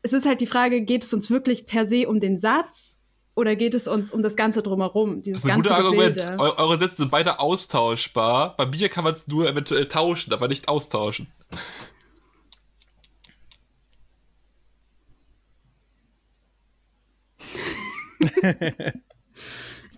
es 0.01 0.13
ist 0.13 0.25
halt 0.25 0.39
die 0.39 0.47
Frage, 0.47 0.81
geht 0.81 1.03
es 1.03 1.13
uns 1.13 1.29
wirklich 1.29 1.65
per 1.65 1.85
se 1.85 2.07
um 2.07 2.19
den 2.21 2.37
Satz 2.37 2.96
oder 3.37 3.55
geht 3.55 3.75
es 3.75 3.87
uns 3.87 4.09
um 4.09 4.23
das 4.23 4.35
Ganze 4.35 4.63
drumherum, 4.63 5.21
dieses 5.21 5.43
Das 5.43 5.49
ist 5.49 5.55
ein 5.55 5.61
ganze 5.61 5.69
guter 5.69 5.85
Argument. 5.85 6.39
Eu 6.39 6.57
eure 6.57 6.79
Sätze 6.79 6.95
sind 6.97 7.11
beide 7.11 7.39
austauschbar. 7.39 8.57
Bei 8.57 8.65
mir 8.65 8.89
kann 8.89 9.03
man 9.03 9.13
es 9.13 9.27
nur 9.27 9.47
eventuell 9.47 9.87
tauschen, 9.87 10.33
aber 10.33 10.47
nicht 10.47 10.67
austauschen. 10.67 11.27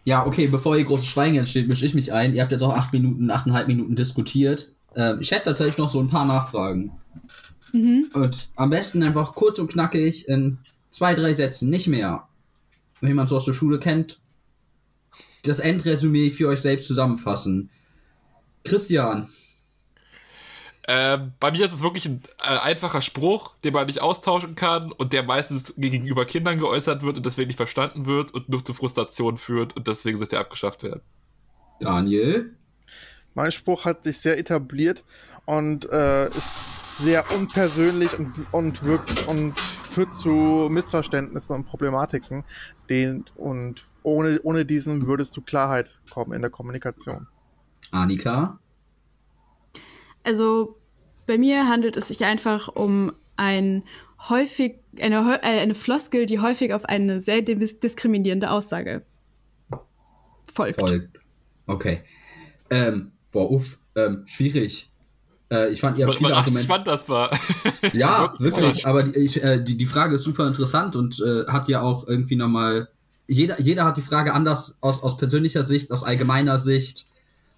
Ja, 0.06 0.26
okay, 0.26 0.48
bevor 0.48 0.76
hier 0.76 0.86
großes 0.86 1.06
Schweigen 1.06 1.38
entsteht, 1.38 1.68
mische 1.68 1.86
ich 1.86 1.94
mich 1.94 2.12
ein. 2.12 2.34
Ihr 2.34 2.42
habt 2.42 2.52
jetzt 2.52 2.62
auch 2.62 2.74
acht 2.74 2.94
Minuten, 2.94 3.30
achteinhalb 3.30 3.68
Minuten 3.68 3.96
diskutiert. 3.96 4.74
Ähm, 4.96 5.20
ich 5.22 5.32
hätte 5.32 5.46
tatsächlich 5.46 5.78
noch 5.78 5.90
so 5.90 6.00
ein 6.00 6.10
paar 6.10 6.26
Nachfragen. 6.26 6.92
Und 7.74 8.50
am 8.56 8.70
besten 8.72 9.04
einfach 9.04 9.36
kurz 9.36 9.60
und 9.60 9.72
knackig 9.72 10.28
in 10.28 10.58
zwei, 10.90 11.14
drei 11.14 11.34
Sätzen, 11.36 11.70
nicht 11.70 11.88
mehr. 11.88 12.29
Wenn 13.02 13.10
jemand 13.10 13.30
so 13.30 13.38
aus 13.38 13.46
der 13.46 13.54
Schule 13.54 13.80
kennt, 13.80 14.20
das 15.44 15.60
Endresümee 15.60 16.32
für 16.32 16.48
euch 16.48 16.60
selbst 16.60 16.88
zusammenfassen. 16.88 17.70
Christian, 18.64 19.28
Ähm, 20.92 21.34
bei 21.40 21.52
mir 21.52 21.68
ist 21.68 21.74
es 21.74 21.84
wirklich 21.84 22.08
ein 22.08 22.24
äh, 22.44 22.58
einfacher 22.64 23.04
Spruch, 23.04 23.56
den 23.64 23.74
man 23.74 23.86
nicht 23.86 24.02
austauschen 24.02 24.56
kann 24.56 24.92
und 24.92 25.14
der 25.14 25.22
meistens 25.22 25.76
gegenüber 25.78 26.26
Kindern 26.26 26.58
geäußert 26.58 27.04
wird 27.04 27.18
und 27.18 27.26
deswegen 27.28 27.46
nicht 27.46 27.58
verstanden 27.58 28.08
wird 28.08 28.34
und 28.34 28.50
nur 28.50 28.66
zu 28.66 28.74
Frustration 28.74 29.38
führt 29.38 29.76
und 29.78 29.88
deswegen 29.88 30.18
sollte 30.18 30.38
er 30.38 30.42
abgeschafft 30.42 30.82
werden. 30.82 31.02
Daniel, 31.80 32.56
Mein 33.36 33.52
Spruch 33.52 33.86
hat 33.86 34.04
sich 34.04 34.20
sehr 34.20 34.40
etabliert 34.40 35.04
und 35.46 35.88
äh, 35.92 36.28
ist 36.30 36.69
sehr 37.00 37.24
unpersönlich 37.36 38.18
und, 38.20 38.34
und 38.52 38.84
wirkt 38.84 39.28
und 39.28 39.58
führt 39.60 40.14
zu 40.14 40.68
Missverständnissen 40.70 41.56
und 41.56 41.66
Problematiken. 41.66 42.44
Den, 42.90 43.26
und 43.36 43.86
ohne, 44.04 44.40
ohne 44.44 44.66
diesen 44.66 45.08
würde 45.08 45.24
es 45.24 45.32
zu 45.32 45.42
Klarheit 45.42 46.00
kommen 46.12 46.34
in 46.34 46.42
der 46.42 46.52
Kommunikation. 46.52 47.28
Annika, 47.92 48.60
Also 50.24 50.78
bei 51.26 51.38
mir 51.38 51.68
handelt 51.68 51.96
es 51.98 52.10
sich 52.10 52.26
einfach 52.26 52.68
um 52.68 53.14
ein 53.38 53.84
häufig 54.28 54.76
eine, 55.00 55.40
äh, 55.42 55.62
eine 55.62 55.76
Floskel, 55.76 56.26
die 56.26 56.40
häufig 56.40 56.74
auf 56.74 56.86
eine 56.86 57.22
sehr 57.22 57.42
dis- 57.42 57.80
diskriminierende 57.80 58.52
Aussage 58.52 59.06
folgt. 60.52 60.80
folgt. 60.80 61.20
Okay. 61.68 62.04
Ähm, 62.70 63.12
boah, 63.32 63.50
uff, 63.50 63.80
ähm, 63.96 64.24
schwierig. 64.26 64.89
Äh, 65.52 65.72
ich 65.72 65.82
fand, 65.82 65.98
ihr 65.98 66.08
habt 66.08 66.18
viele 66.18 66.36
Argumente. 66.36 66.66
spannend 66.66 66.88
das 66.88 67.08
war. 67.10 67.32
Ja, 67.94 68.34
wirklich. 68.40 68.86
Aber 68.86 69.04
die, 69.04 69.20
ich, 69.20 69.44
äh, 69.44 69.64
die, 69.64 69.78
die 69.78 69.86
Frage 69.86 70.16
ist 70.16 70.24
super 70.24 70.48
interessant 70.48 70.96
und 70.96 71.20
äh, 71.22 71.46
hat 71.48 71.70
ja 71.70 71.82
auch 71.82 72.08
irgendwie 72.08 72.36
nochmal. 72.36 72.90
Jeder, 73.28 73.60
jeder 73.62 73.86
hat 73.86 73.98
die 73.98 74.02
Frage 74.02 74.34
anders 74.34 74.78
aus, 74.82 75.04
aus 75.04 75.18
persönlicher 75.18 75.64
Sicht, 75.64 75.92
aus 75.92 76.04
allgemeiner 76.04 76.60
Sicht, 76.60 77.08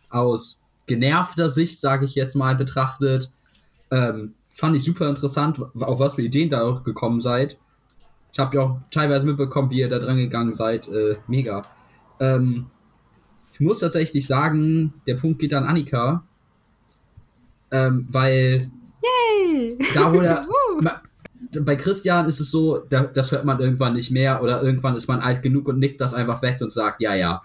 aus 0.10 0.62
genervter 0.86 1.50
Sicht, 1.50 1.80
sage 1.80 2.06
ich 2.06 2.16
jetzt 2.16 2.36
mal, 2.36 2.56
betrachtet. 2.56 3.32
Ähm, 3.90 4.34
fand 4.54 4.76
ich 4.76 4.84
super 4.84 5.10
interessant, 5.10 5.60
auf 5.80 6.00
was 6.00 6.16
für 6.16 6.22
Ideen 6.22 6.50
da 6.50 6.62
auch 6.64 6.84
gekommen 6.84 7.20
seid. 7.20 7.58
Ich 8.34 8.40
habe 8.40 8.56
ja 8.56 8.64
auch 8.64 8.78
teilweise 8.92 9.26
mitbekommen, 9.26 9.70
wie 9.70 9.80
ihr 9.80 9.90
da 9.90 10.00
dran 10.00 10.18
gegangen 10.18 10.54
seid. 10.54 10.88
Äh, 10.88 11.18
mega. 11.28 11.62
Ähm, 12.20 12.68
ich 13.54 13.60
muss 13.60 13.80
tatsächlich 13.80 14.28
sagen, 14.28 14.94
der 15.08 15.16
Punkt 15.16 15.40
geht 15.40 15.54
an 15.54 15.66
Annika. 15.66 16.24
Ähm, 17.72 18.08
weil 18.10 18.64
da 19.96 20.14
wo 20.14 20.22
der, 20.22 20.46
bei 21.62 21.76
Christian 21.76 22.28
ist 22.28 22.40
es 22.40 22.52
so, 22.52 22.80
da, 22.90 23.04
das 23.04 23.32
hört 23.32 23.46
man 23.46 23.60
irgendwann 23.60 23.94
nicht 23.94 24.12
mehr 24.12 24.42
oder 24.44 24.62
irgendwann 24.62 24.96
ist 24.96 25.08
man 25.08 25.20
alt 25.20 25.42
genug 25.42 25.68
und 25.68 25.80
nickt 25.80 26.00
das 26.02 26.14
einfach 26.14 26.42
weg 26.42 26.60
und 26.62 26.72
sagt, 26.72 27.02
ja, 27.02 27.16
ja. 27.16 27.42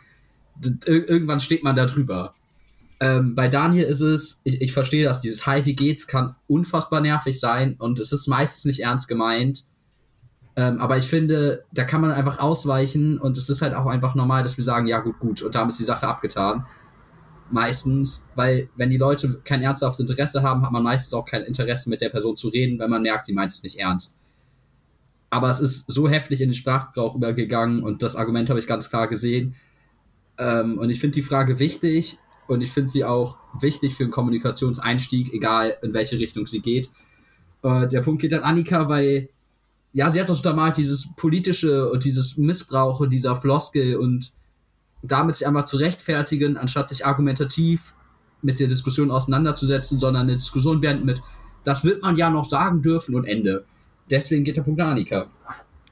Ir- 0.64 1.08
irgendwann 1.08 1.40
steht 1.40 1.62
man 1.64 1.76
da 1.76 1.86
drüber. 1.86 2.34
Ähm, 2.98 3.34
bei 3.34 3.46
Daniel 3.48 3.84
ist 3.84 4.00
es, 4.00 4.40
ich, 4.44 4.60
ich 4.62 4.72
verstehe 4.72 5.04
das, 5.04 5.20
dieses 5.20 5.46
Hi, 5.46 5.64
wie 5.66 5.76
geht's, 5.76 6.06
kann 6.06 6.34
unfassbar 6.48 7.00
nervig 7.00 7.38
sein 7.38 7.76
und 7.78 7.98
es 7.98 8.12
ist 8.12 8.26
meistens 8.26 8.64
nicht 8.64 8.80
ernst 8.80 9.06
gemeint. 9.06 9.64
Ähm, 10.56 10.80
aber 10.80 10.96
ich 10.96 11.06
finde, 11.06 11.64
da 11.72 11.84
kann 11.84 12.00
man 12.00 12.10
einfach 12.12 12.38
ausweichen 12.38 13.18
und 13.18 13.36
es 13.36 13.50
ist 13.50 13.60
halt 13.60 13.74
auch 13.74 13.84
einfach 13.86 14.14
normal, 14.14 14.42
dass 14.42 14.56
wir 14.56 14.64
sagen, 14.64 14.86
ja, 14.86 15.00
gut, 15.00 15.18
gut, 15.18 15.42
und 15.42 15.54
damit 15.54 15.72
ist 15.72 15.80
die 15.80 15.84
Sache 15.84 16.08
abgetan. 16.08 16.64
Meistens, 17.50 18.24
weil 18.34 18.68
wenn 18.76 18.90
die 18.90 18.96
Leute 18.96 19.40
kein 19.44 19.62
ernsthaftes 19.62 20.00
Interesse 20.00 20.42
haben, 20.42 20.64
hat 20.64 20.72
man 20.72 20.82
meistens 20.82 21.14
auch 21.14 21.24
kein 21.24 21.42
Interesse 21.42 21.88
mit 21.88 22.00
der 22.00 22.08
Person 22.08 22.36
zu 22.36 22.48
reden, 22.48 22.78
wenn 22.78 22.90
man 22.90 23.02
merkt, 23.02 23.26
sie 23.26 23.34
meint 23.34 23.52
es 23.52 23.62
nicht 23.62 23.78
ernst. 23.78 24.18
Aber 25.30 25.50
es 25.50 25.60
ist 25.60 25.90
so 25.90 26.08
heftig 26.08 26.40
in 26.40 26.50
den 26.50 26.54
Sprachgebrauch 26.54 27.14
übergegangen 27.14 27.82
und 27.82 28.02
das 28.02 28.16
Argument 28.16 28.48
habe 28.50 28.58
ich 28.58 28.66
ganz 28.66 28.88
klar 28.88 29.08
gesehen. 29.08 29.54
Ähm, 30.38 30.78
und 30.78 30.90
ich 30.90 31.00
finde 31.00 31.14
die 31.14 31.22
Frage 31.22 31.58
wichtig 31.58 32.18
und 32.48 32.60
ich 32.62 32.72
finde 32.72 32.90
sie 32.90 33.04
auch 33.04 33.38
wichtig 33.60 33.94
für 33.94 34.04
einen 34.04 34.12
Kommunikationseinstieg, 34.12 35.32
egal 35.32 35.76
in 35.82 35.94
welche 35.94 36.18
Richtung 36.18 36.46
sie 36.46 36.60
geht. 36.60 36.90
Äh, 37.62 37.88
der 37.88 38.02
Punkt 38.02 38.22
geht 38.22 38.34
an 38.34 38.42
Annika, 38.42 38.88
weil 38.88 39.28
ja, 39.92 40.10
sie 40.10 40.20
hat 40.20 40.28
das 40.28 40.38
untermalt, 40.38 40.76
dieses 40.76 41.14
politische 41.16 41.90
und 41.90 42.04
dieses 42.04 42.36
Missbrauch 42.36 43.00
und 43.00 43.10
dieser 43.10 43.34
Floskel 43.34 43.96
und 43.96 44.32
damit 45.06 45.36
sich 45.36 45.46
einmal 45.46 45.66
zu 45.66 45.76
rechtfertigen, 45.76 46.56
anstatt 46.56 46.88
sich 46.88 47.04
argumentativ 47.06 47.94
mit 48.42 48.60
der 48.60 48.68
Diskussion 48.68 49.10
auseinanderzusetzen, 49.10 49.98
sondern 49.98 50.22
eine 50.24 50.36
Diskussion 50.36 50.80
beenden 50.80 51.06
mit, 51.06 51.22
das 51.64 51.84
wird 51.84 52.02
man 52.02 52.16
ja 52.16 52.30
noch 52.30 52.44
sagen 52.48 52.82
dürfen 52.82 53.14
und 53.14 53.24
Ende. 53.24 53.64
Deswegen 54.10 54.44
geht 54.44 54.56
der 54.56 54.62
Punkt 54.62 54.80
an 54.80 54.88
Annika. 54.88 55.26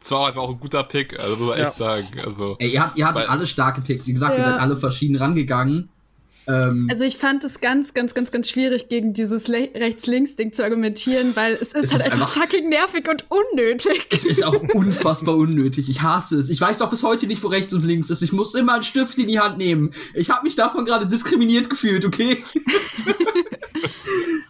Das 0.00 0.10
war 0.10 0.28
einfach 0.28 0.42
auch 0.42 0.50
ein 0.50 0.60
guter 0.60 0.84
Pick, 0.84 1.18
also 1.18 1.36
muss 1.36 1.48
man 1.48 1.58
Ja. 1.58 1.64
echt 1.64 1.74
sagen. 1.74 2.06
Also, 2.24 2.56
Ey, 2.58 2.70
ihr, 2.74 2.82
habt, 2.82 2.96
ihr 2.96 3.08
hattet 3.08 3.28
alle 3.28 3.46
starke 3.46 3.80
Picks. 3.80 4.06
Wie 4.06 4.12
gesagt, 4.12 4.34
ihr 4.38 4.44
Ja. 4.44 4.50
seid 4.52 4.60
alle 4.60 4.76
verschieden 4.76 5.16
rangegangen. 5.16 5.88
Ähm, 6.46 6.88
Also 6.90 7.04
ich 7.04 7.16
fand 7.16 7.42
es 7.44 7.60
ganz, 7.60 7.94
ganz, 7.94 8.14
ganz, 8.14 8.30
ganz 8.30 8.50
schwierig, 8.50 8.88
gegen 8.88 9.14
dieses 9.14 9.48
Le 9.48 9.70
Rechts-Links-Ding 9.74 10.52
zu 10.52 10.62
argumentieren, 10.62 11.34
weil 11.36 11.54
es 11.54 11.72
ist 11.72 11.74
Es 11.76 11.92
halt 11.92 12.00
ist 12.00 12.12
einfach 12.12 12.36
einfach- 12.36 12.42
fucking 12.50 12.68
nervig 12.68 13.08
und 13.08 13.24
unnötig. 13.30 14.06
es 14.10 14.24
ist 14.24 14.44
auch 14.44 14.54
unfassbar 14.74 15.36
unnötig. 15.36 15.88
Ich 15.88 16.02
hasse 16.02 16.38
es. 16.38 16.50
Ich 16.50 16.60
weiß 16.60 16.78
doch 16.78 16.90
bis 16.90 17.02
heute 17.02 17.26
nicht, 17.26 17.42
wo 17.42 17.48
rechts 17.48 17.72
und 17.74 17.84
links 17.84 18.10
ist. 18.10 18.22
Ich 18.22 18.32
muss 18.32 18.54
immer 18.54 18.74
einen 18.74 18.82
Stift 18.82 19.18
in 19.18 19.28
die 19.28 19.40
Hand 19.40 19.58
nehmen. 19.58 19.92
Ich 20.14 20.30
habe 20.30 20.44
mich 20.44 20.56
davon 20.56 20.84
gerade 20.84 21.06
diskriminiert 21.06 21.70
gefühlt, 21.70 22.04
okay? 22.04 22.44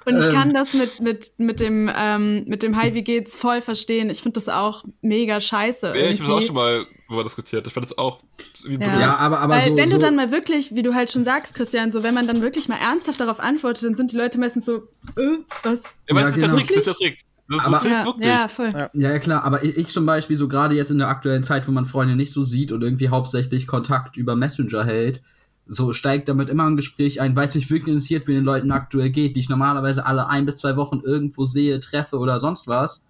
Und 0.07 0.18
ich 0.18 0.26
Ähm. 0.26 0.33
kann 0.33 0.52
das 0.52 0.74
mit, 0.74 1.00
mit, 1.00 1.30
mit 1.38 1.61
dem, 1.61 1.90
ähm, 1.96 2.44
mit 2.46 2.62
dem 2.62 2.76
Hi, 2.76 2.92
wie 2.92 3.02
geht's 3.02 3.37
voll 3.37 3.62
verstehen. 3.62 4.11
Ich 4.11 4.20
finde 4.20 4.35
das 4.35 4.50
auch 4.50 4.85
mega 5.00 5.40
scheiße. 5.40 5.87
Ja, 5.88 5.94
ich 5.94 6.00
habe 6.02 6.11
irgendwie. 6.11 6.33
auch 6.33 6.42
schon 6.42 6.54
mal 6.54 6.87
drüber 7.14 7.24
diskutiert. 7.24 7.66
Ich 7.66 7.72
fand 7.72 7.87
das 7.87 7.96
auch 7.96 8.20
Ja. 8.66 8.79
Ja, 9.00 9.16
aber, 9.16 9.40
aber 9.40 9.55
Weil 9.55 9.70
so, 9.70 9.77
wenn 9.77 9.90
so, 9.90 9.96
du 9.96 10.03
dann 10.03 10.16
mal 10.16 10.31
wirklich, 10.33 10.74
wie 10.74 10.83
du 10.83 10.94
halt 10.94 11.11
schon 11.11 11.24
sagst, 11.24 11.55
Christian, 11.55 11.92
so 11.92 12.03
wenn 12.03 12.14
man 12.14 12.27
dann 12.27 12.40
wirklich 12.42 12.68
mal 12.68 12.77
ernsthaft 12.79 13.20
darauf 13.20 13.40
antwortet, 13.40 13.85
dann 13.85 13.94
sind 13.94 14.12
die 14.12 14.16
Leute 14.16 14.38
meistens 14.38 14.66
so, 14.66 14.88
äh, 15.16 15.38
was? 15.62 16.03
Ja, 16.09 16.16
Ja, 16.16 16.20
das 16.27 16.29
ist 16.31 16.35
genau. 16.42 16.57
der 16.57 16.66
Trick, 16.66 16.68
das 16.68 16.79
ist 16.79 16.87
der 16.87 16.94
Trick. 17.09 17.24
Das, 17.48 17.64
Aber- 17.66 17.87
Ja, 17.88 18.05
wirklich. 18.07 18.27
ja, 18.27 18.48
voll. 18.48 18.70
Ja. 18.72 18.90
Ja, 18.94 19.11
ja, 19.11 19.18
klar, 19.18 19.44
aber 19.44 19.62
ich, 19.64 19.77
ich 19.77 19.88
zum 19.88 20.07
Beispiel, 20.07 20.37
so 20.37 20.48
gerade 20.48 20.74
jetzt 20.74 20.90
in 20.90 20.98
der 20.98 21.09
aktuellen 21.09 21.42
Zeit, 21.42 21.68
wo 21.68 21.72
man 21.72 21.85
Freunde 21.85 22.16
nicht 22.16 22.33
so 22.33 22.44
sieht 22.44 22.72
und 22.72 22.83
irgendwie 22.83 23.11
hauptsächlich 23.11 23.66
Kontakt 23.66 24.16
über 24.16 24.35
Messenger 24.35 24.85
hält, 24.85 25.22
so 25.66 25.92
steigt 25.92 26.29
damit 26.29 26.48
immer 26.48 26.64
ein 26.64 26.77
Gespräch 26.77 27.20
ein, 27.20 27.37
weiß 27.37 27.55
mich 27.55 27.70
wirklich 27.70 27.88
interessiert, 27.88 28.27
wie 28.27 28.33
den 28.35 28.44
Leuten 28.44 28.70
aktuell 28.70 29.11
geht, 29.11 29.37
die 29.37 29.40
ich 29.40 29.48
normalerweise 29.48 30.05
alle 30.07 30.29
ein 30.29 30.46
bis 30.46 30.57
zwei 30.57 30.77
Wochen 30.77 31.00
irgendwo 31.05 31.44
sehe, 31.46 31.81
treffe 31.81 32.16
oder 32.18 32.40
sonst 32.40 32.66
was. 32.66 33.05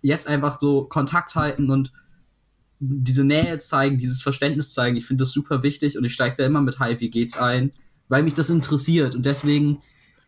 Jetzt 0.00 0.26
einfach 0.26 0.58
so 0.58 0.84
Kontakt 0.84 1.34
halten 1.34 1.70
und 1.70 1.92
diese 2.84 3.24
Nähe 3.24 3.58
zeigen, 3.58 3.98
dieses 3.98 4.22
Verständnis 4.22 4.74
zeigen, 4.74 4.96
ich 4.96 5.06
finde 5.06 5.22
das 5.22 5.32
super 5.32 5.62
wichtig 5.62 5.96
und 5.96 6.04
ich 6.04 6.12
steige 6.12 6.34
da 6.36 6.44
immer 6.44 6.60
mit 6.60 6.80
Hi, 6.80 6.98
wie 6.98 7.10
geht's 7.10 7.36
ein, 7.36 7.70
weil 8.08 8.24
mich 8.24 8.34
das 8.34 8.50
interessiert. 8.50 9.14
Und 9.14 9.24
deswegen 9.24 9.78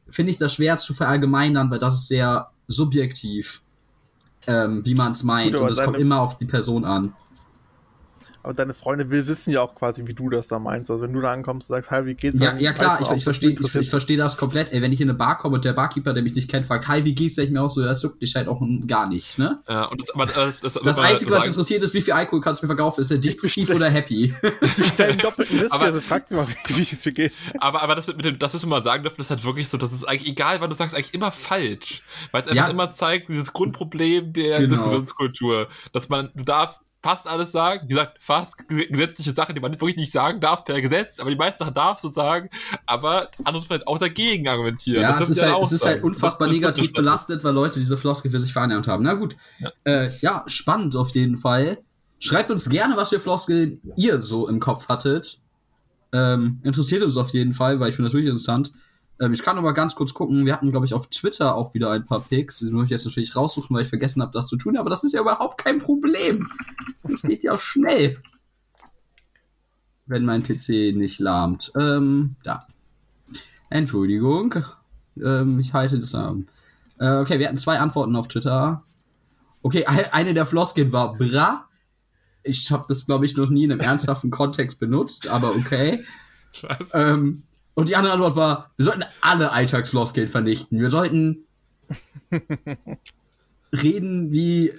finde 0.08 0.30
ich 0.30 0.38
das 0.38 0.54
schwer 0.54 0.76
zu 0.76 0.94
verallgemeinern, 0.94 1.70
weil 1.70 1.80
das 1.80 1.94
ist 1.94 2.08
sehr 2.08 2.50
subjektiv, 2.68 3.62
ähm, 4.46 4.86
wie 4.86 4.94
man 4.94 5.12
es 5.12 5.24
meint. 5.24 5.52
Gut, 5.52 5.62
und 5.62 5.70
es 5.70 5.82
kommt 5.82 5.98
immer 5.98 6.20
auf 6.20 6.36
die 6.36 6.44
Person 6.44 6.84
an. 6.84 7.12
Aber 8.44 8.52
deine 8.52 8.74
Freunde 8.74 9.08
will 9.10 9.26
wissen 9.26 9.52
ja 9.52 9.62
auch 9.62 9.74
quasi, 9.74 10.06
wie 10.06 10.12
du 10.12 10.28
das 10.28 10.48
da 10.48 10.58
meinst. 10.58 10.90
Also 10.90 11.02
wenn 11.02 11.14
du 11.14 11.20
da 11.22 11.32
ankommst 11.32 11.70
und 11.70 11.76
sagst, 11.76 11.90
hi, 11.90 12.04
wie 12.04 12.12
geht's? 12.14 12.38
Ja, 12.38 12.50
dann 12.50 12.60
ja 12.60 12.74
klar, 12.74 13.00
ich, 13.00 13.10
ich 13.10 13.24
verstehe 13.24 13.50
ich, 13.58 13.74
ich 13.74 13.88
versteh 13.88 14.16
das 14.16 14.36
komplett. 14.36 14.70
Ey, 14.70 14.82
wenn 14.82 14.92
ich 14.92 15.00
in 15.00 15.08
eine 15.08 15.16
Bar 15.16 15.38
komme 15.38 15.54
und 15.56 15.64
der 15.64 15.72
Barkeeper, 15.72 16.12
der 16.12 16.22
mich 16.22 16.34
nicht 16.34 16.50
kennt, 16.50 16.66
fragt, 16.66 16.86
hi, 16.86 17.04
wie 17.06 17.14
geht's, 17.14 17.36
sag 17.36 17.44
ich 17.44 17.50
mir 17.50 17.62
auch 17.62 17.70
so, 17.70 17.82
das 17.82 18.02
juckt 18.02 18.20
dich 18.20 18.34
halt 18.36 18.46
auch 18.48 18.60
gar 18.86 19.08
nicht, 19.08 19.38
ne? 19.38 19.60
Ja, 19.66 19.84
und 19.86 19.98
das, 20.00 20.10
aber 20.14 20.26
das, 20.26 20.60
das, 20.60 20.74
Das 20.74 20.98
aber 20.98 21.06
Einzige, 21.08 21.30
was 21.30 21.38
sagen- 21.44 21.52
interessiert 21.52 21.82
ist, 21.82 21.94
wie 21.94 22.02
viel 22.02 22.12
Alkohol 22.12 22.42
kannst 22.42 22.60
du 22.62 22.66
mir 22.66 22.68
verkaufen, 22.68 23.00
ist 23.00 23.10
er 23.10 23.16
depressiv 23.18 23.70
oder 23.70 23.88
happy? 23.88 24.34
stell 24.92 25.10
einen 25.12 25.18
doppelten 25.20 25.56
Whisky, 25.60 25.72
Aber- 25.72 25.84
also 25.86 26.00
frag 26.02 26.30
mal, 26.30 26.46
wie, 26.68 26.76
wie 26.76 26.82
es 26.82 27.02
mir 27.04 27.12
geht. 27.12 27.32
Aber, 27.60 27.82
aber 27.82 27.94
das 27.94 28.08
mit 28.08 28.26
dem, 28.26 28.38
das 28.38 28.52
müssen 28.52 28.66
wir 28.68 28.76
mal 28.76 28.84
sagen 28.84 29.02
dürfen, 29.04 29.16
das 29.16 29.28
ist 29.28 29.30
halt 29.30 29.44
wirklich 29.44 29.68
so, 29.68 29.78
das 29.78 29.92
ist 29.94 30.04
eigentlich 30.04 30.30
egal, 30.30 30.60
weil 30.60 30.68
du 30.68 30.74
sagst, 30.74 30.94
eigentlich 30.94 31.14
immer 31.14 31.32
falsch. 31.32 32.02
Weil 32.30 32.42
es 32.42 32.48
einfach 32.48 32.66
Ja. 32.66 32.70
immer 32.70 32.90
zeigt, 32.92 33.30
dieses 33.30 33.54
Grundproblem 33.54 34.34
der 34.34 34.58
Genau. 34.58 34.68
Diskussionskultur. 34.74 35.68
Dass 35.94 36.10
man, 36.10 36.28
du 36.34 36.44
darfst 36.44 36.82
fast 37.04 37.26
alles 37.28 37.52
sagen, 37.52 37.82
wie 37.84 37.88
gesagt, 37.88 38.16
fast 38.22 38.56
ge- 38.66 38.86
gesetzliche 38.88 39.32
Sachen, 39.32 39.54
die 39.54 39.60
man 39.60 39.72
wirklich 39.72 39.96
nicht 39.96 40.10
sagen 40.10 40.40
darf 40.40 40.64
per 40.64 40.80
Gesetz, 40.80 41.20
aber 41.20 41.28
die 41.30 41.36
meisten 41.36 41.58
Sachen 41.58 41.74
darfst 41.74 42.02
du 42.02 42.08
sagen, 42.08 42.48
aber 42.86 43.28
anderes 43.44 43.66
vielleicht 43.66 43.86
auch 43.86 43.98
dagegen 43.98 44.48
argumentieren. 44.48 45.02
Ja, 45.02 45.08
Das 45.08 45.20
es 45.28 45.36
ist, 45.36 45.42
halt, 45.42 45.62
es 45.62 45.72
ist 45.72 45.84
halt 45.84 46.02
unfassbar 46.02 46.48
das- 46.48 46.56
negativ 46.56 46.84
das- 46.84 46.92
belastet, 46.94 47.44
weil 47.44 47.52
Leute 47.52 47.78
diese 47.78 47.98
Floskel 47.98 48.30
für 48.30 48.40
sich 48.40 48.54
vereinnahmt 48.54 48.88
haben. 48.88 49.04
Na 49.04 49.12
gut. 49.14 49.36
Ja. 49.58 49.70
Äh, 49.84 50.10
ja, 50.22 50.44
spannend 50.46 50.96
auf 50.96 51.10
jeden 51.10 51.36
Fall. 51.36 51.78
Schreibt 52.20 52.50
uns 52.50 52.70
gerne, 52.70 52.96
was 52.96 53.10
für 53.10 53.20
Floskeln 53.20 53.82
ihr 53.96 54.22
so 54.22 54.48
im 54.48 54.58
Kopf 54.58 54.88
hattet. 54.88 55.40
Ähm, 56.12 56.60
interessiert 56.62 57.02
uns 57.02 57.16
auf 57.18 57.28
jeden 57.30 57.52
Fall, 57.52 57.80
weil 57.80 57.90
ich 57.90 57.96
finde 57.96 58.08
das 58.08 58.14
wirklich 58.14 58.30
interessant. 58.30 58.72
Ähm, 59.20 59.32
ich 59.32 59.42
kann 59.42 59.56
noch 59.56 59.62
mal 59.62 59.72
ganz 59.72 59.94
kurz 59.94 60.12
gucken. 60.14 60.44
Wir 60.46 60.52
hatten, 60.54 60.70
glaube 60.70 60.86
ich, 60.86 60.94
auf 60.94 61.08
Twitter 61.08 61.54
auch 61.54 61.74
wieder 61.74 61.90
ein 61.92 62.04
paar 62.06 62.20
Picks. 62.20 62.58
Die 62.58 62.70
muss 62.70 62.84
ich 62.86 62.90
jetzt 62.90 63.04
natürlich 63.04 63.36
raussuchen, 63.36 63.74
weil 63.74 63.82
ich 63.84 63.88
vergessen 63.88 64.20
habe, 64.22 64.32
das 64.32 64.46
zu 64.48 64.56
tun. 64.56 64.76
Aber 64.76 64.90
das 64.90 65.04
ist 65.04 65.12
ja 65.12 65.20
überhaupt 65.20 65.58
kein 65.62 65.78
Problem. 65.78 66.48
Das 67.04 67.22
geht 67.22 67.42
ja 67.42 67.56
schnell. 67.56 68.18
Wenn 70.06 70.24
mein 70.24 70.42
PC 70.42 70.94
nicht 70.94 71.18
lahmt. 71.20 71.72
Ähm, 71.78 72.36
da. 72.44 72.58
Entschuldigung. 73.70 74.54
Ähm, 75.22 75.58
ich 75.60 75.72
halte 75.72 75.98
das 75.98 76.14
an. 76.14 76.48
Äh, 76.98 77.16
okay, 77.18 77.38
wir 77.38 77.46
hatten 77.46 77.56
zwei 77.56 77.78
Antworten 77.78 78.14
auf 78.16 78.28
Twitter. 78.28 78.82
Okay, 79.62 79.86
ein- 79.86 80.12
eine 80.12 80.34
der 80.34 80.44
Floskeln 80.46 80.92
war 80.92 81.14
bra. 81.14 81.68
Ich 82.42 82.70
habe 82.70 82.84
das, 82.88 83.06
glaube 83.06 83.24
ich, 83.24 83.36
noch 83.36 83.48
nie 83.48 83.64
in 83.64 83.72
einem 83.72 83.80
ernsthaften 83.80 84.30
Kontext 84.32 84.78
benutzt, 84.78 85.28
aber 85.28 85.54
okay. 85.56 86.04
Was? 86.60 86.90
Ähm, 86.92 87.44
und 87.74 87.88
die 87.88 87.96
andere 87.96 88.14
Antwort 88.14 88.36
war, 88.36 88.70
wir 88.76 88.84
sollten 88.84 89.04
alle 89.20 89.50
Alltagsfloskeln 89.50 90.28
vernichten. 90.28 90.78
Wir 90.78 90.90
sollten 90.90 91.44
reden 93.72 94.32
wie 94.32 94.72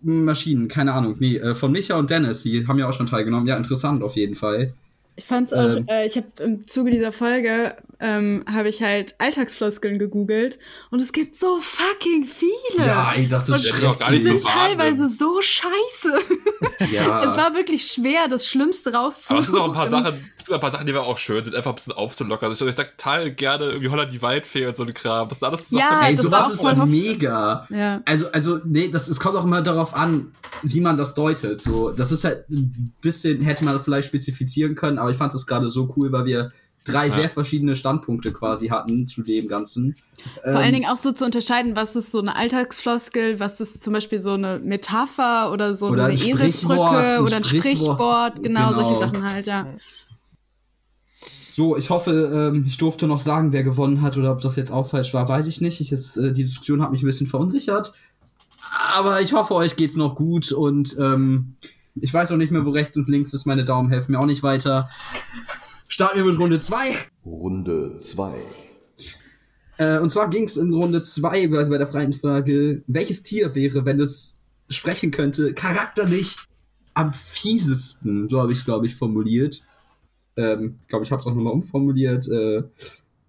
Maschinen, 0.00 0.68
keine 0.68 0.92
Ahnung. 0.92 1.16
Nee, 1.18 1.36
äh, 1.36 1.54
von 1.54 1.72
Micha 1.72 1.96
und 1.96 2.10
Dennis, 2.10 2.42
die 2.42 2.66
haben 2.66 2.78
ja 2.78 2.88
auch 2.88 2.92
schon 2.92 3.06
teilgenommen. 3.06 3.46
Ja, 3.46 3.56
interessant 3.56 4.02
auf 4.02 4.16
jeden 4.16 4.36
Fall. 4.36 4.74
Ich 5.18 5.24
fand's 5.24 5.52
auch, 5.52 5.64
Ähm. 5.76 5.86
äh, 5.88 6.06
ich 6.06 6.16
habe 6.16 6.26
im 6.40 6.66
Zuge 6.68 6.90
dieser 6.90 7.10
Folge 7.10 7.76
ähm, 7.98 8.44
habe 8.52 8.68
ich 8.68 8.82
halt 8.82 9.14
Alltagsfloskeln 9.18 9.98
gegoogelt 9.98 10.58
und 10.90 11.00
es 11.00 11.12
gibt 11.12 11.34
so 11.36 11.58
fucking 11.58 12.24
viele. 12.24 12.94
ey, 13.14 13.26
das 13.26 13.48
ist 13.48 13.64
Ja, 13.66 13.72
die 13.80 13.86
auch 13.86 13.98
gar 13.98 14.10
die 14.10 14.16
nicht 14.18 14.26
sind 14.26 14.44
wahrnehmen. 14.44 14.78
teilweise 14.78 15.08
so 15.08 15.40
scheiße. 15.40 16.18
Ja. 16.92 17.24
Es 17.24 17.36
war 17.36 17.54
wirklich 17.54 17.84
schwer, 17.86 18.28
das 18.28 18.46
Schlimmste 18.46 18.90
Aber 18.90 18.98
rauszusuchen. 19.06 19.38
es 19.40 19.46
gibt 19.46 19.58
auch 19.58 19.68
ein 19.68 19.74
paar 19.74 19.88
Sachen, 19.88 20.30
es 20.36 20.44
gibt 20.44 20.50
auch 20.50 20.54
ein 20.56 20.60
paar 20.60 20.70
Sachen, 20.70 20.86
die 20.86 20.92
wir 20.92 21.02
auch 21.02 21.16
schön 21.18 21.42
sind, 21.42 21.56
einfach 21.56 21.70
ein 21.72 21.74
bisschen 21.74 21.94
aufzulockern. 21.94 22.50
Also 22.50 22.66
ich 22.66 22.76
sag 22.76 22.96
total 22.98 23.30
gerne 23.32 23.64
irgendwie 23.66 23.88
Holland 23.88 24.12
die 24.12 24.20
Waldfee 24.20 24.66
und 24.66 24.76
so 24.76 24.82
ein 24.84 24.92
Kram. 24.92 25.28
Das 25.28 25.38
sind 25.38 25.48
alles 25.48 25.66
Ja, 25.70 25.88
Sachen, 25.88 26.06
Ey, 26.06 26.16
das 26.16 26.30
war 26.30 26.44
sowas 26.44 26.46
auch 26.46 26.70
ist 26.72 26.76
voll 26.78 26.86
mega. 26.86 27.66
Ja. 27.70 28.02
Also, 28.04 28.30
also, 28.30 28.60
nee, 28.64 28.88
das, 28.88 29.08
es 29.08 29.18
kommt 29.18 29.36
auch 29.36 29.44
immer 29.44 29.62
darauf 29.62 29.94
an, 29.94 30.32
wie 30.62 30.80
man 30.80 30.96
das 30.98 31.14
deutet. 31.14 31.62
So, 31.62 31.90
das 31.90 32.12
ist 32.12 32.24
halt 32.24 32.48
ein 32.50 32.92
bisschen, 33.00 33.40
hätte 33.40 33.64
man 33.64 33.80
vielleicht 33.80 34.08
spezifizieren 34.08 34.74
können, 34.74 34.98
aber 35.06 35.12
ich 35.12 35.18
fand 35.18 35.32
das 35.32 35.46
gerade 35.46 35.70
so 35.70 35.88
cool, 35.96 36.12
weil 36.12 36.24
wir 36.26 36.52
drei 36.84 37.06
Ja. 37.06 37.12
sehr 37.14 37.28
verschiedene 37.28 37.74
Standpunkte 37.74 38.32
quasi 38.32 38.68
hatten 38.68 39.08
zu 39.08 39.22
dem 39.22 39.48
Ganzen. 39.48 39.96
Vor 40.42 40.54
allen 40.56 40.72
Dingen 40.74 40.88
auch 40.88 40.96
so 40.96 41.12
zu 41.12 41.24
unterscheiden, 41.24 41.76
was 41.76 41.94
ist 41.96 42.10
so 42.12 42.20
eine 42.20 42.34
Alltagsfloskel, 42.36 43.38
was 43.40 43.60
ist 43.60 43.82
zum 43.82 43.92
Beispiel 43.92 44.18
so 44.20 44.32
eine 44.32 44.58
Metapher 44.58 45.52
oder 45.52 45.74
so 45.74 45.88
Oder 45.88 46.04
eine 46.06 46.14
ein 46.14 46.18
Eselsbrücke 46.26 46.80
ein 46.80 47.20
oder 47.22 47.36
ein 47.36 47.44
Sprichwort. 47.44 48.42
Genau, 48.42 48.70
Genau. 48.70 48.74
solche 48.74 49.00
Sachen 49.00 49.22
halt, 49.28 49.46
ja. 49.46 49.66
So, 51.48 51.76
ich 51.76 51.90
hoffe, 51.90 52.50
ähm, 52.54 52.64
ich 52.66 52.76
durfte 52.76 53.06
noch 53.06 53.20
sagen, 53.20 53.52
wer 53.52 53.62
gewonnen 53.62 54.02
hat 54.02 54.16
oder 54.16 54.32
ob 54.32 54.40
das 54.40 54.56
jetzt 54.56 54.70
auch 54.70 54.88
falsch 54.88 55.14
war, 55.14 55.28
weiß 55.28 55.46
ich 55.46 55.60
nicht. 55.60 55.80
Ich, 55.80 55.90
es, 55.92 56.16
äh, 56.16 56.32
die 56.32 56.42
Diskussion 56.42 56.82
hat 56.82 56.90
mich 56.92 57.02
ein 57.02 57.06
bisschen 57.06 57.26
verunsichert. 57.26 57.94
Aber 58.94 59.20
ich 59.22 59.32
hoffe, 59.32 59.54
euch 59.54 59.76
geht's 59.76 59.96
noch 59.96 60.16
gut 60.16 60.52
und 60.52 60.96
ähm, 60.98 61.54
ich 62.00 62.12
weiß 62.12 62.32
auch 62.32 62.36
nicht 62.36 62.50
mehr, 62.50 62.64
wo 62.64 62.70
rechts 62.70 62.96
und 62.96 63.08
links 63.08 63.32
ist. 63.32 63.46
Meine 63.46 63.64
Daumen 63.64 63.90
helfen 63.90 64.12
mir 64.12 64.18
auch 64.18 64.26
nicht 64.26 64.42
weiter. 64.42 64.88
Starten 65.88 66.18
wir 66.18 66.24
mit 66.24 66.38
Runde 66.38 66.58
2. 66.58 66.76
Runde 67.24 67.98
2. 67.98 68.34
Äh, 69.78 69.98
und 69.98 70.10
zwar 70.10 70.30
ging 70.30 70.44
es 70.44 70.56
in 70.56 70.72
Runde 70.72 71.02
2 71.02 71.48
bei, 71.48 71.64
bei 71.64 71.78
der 71.78 71.86
freien 71.86 72.12
Frage, 72.12 72.82
welches 72.86 73.22
Tier 73.22 73.54
wäre, 73.54 73.84
wenn 73.84 74.00
es 74.00 74.42
sprechen 74.68 75.10
könnte, 75.10 75.54
charakterlich 75.54 76.36
am 76.94 77.12
fiesesten, 77.12 78.28
so 78.28 78.40
habe 78.40 78.52
ich 78.52 78.58
es, 78.60 78.64
glaube 78.64 78.86
ich, 78.86 78.94
formuliert. 78.94 79.62
Ähm, 80.36 80.78
glaube 80.88 81.04
ich, 81.04 81.12
habe 81.12 81.20
es 81.20 81.26
auch 81.26 81.34
nochmal 81.34 81.52
umformuliert. 81.52 82.26
Äh, 82.28 82.62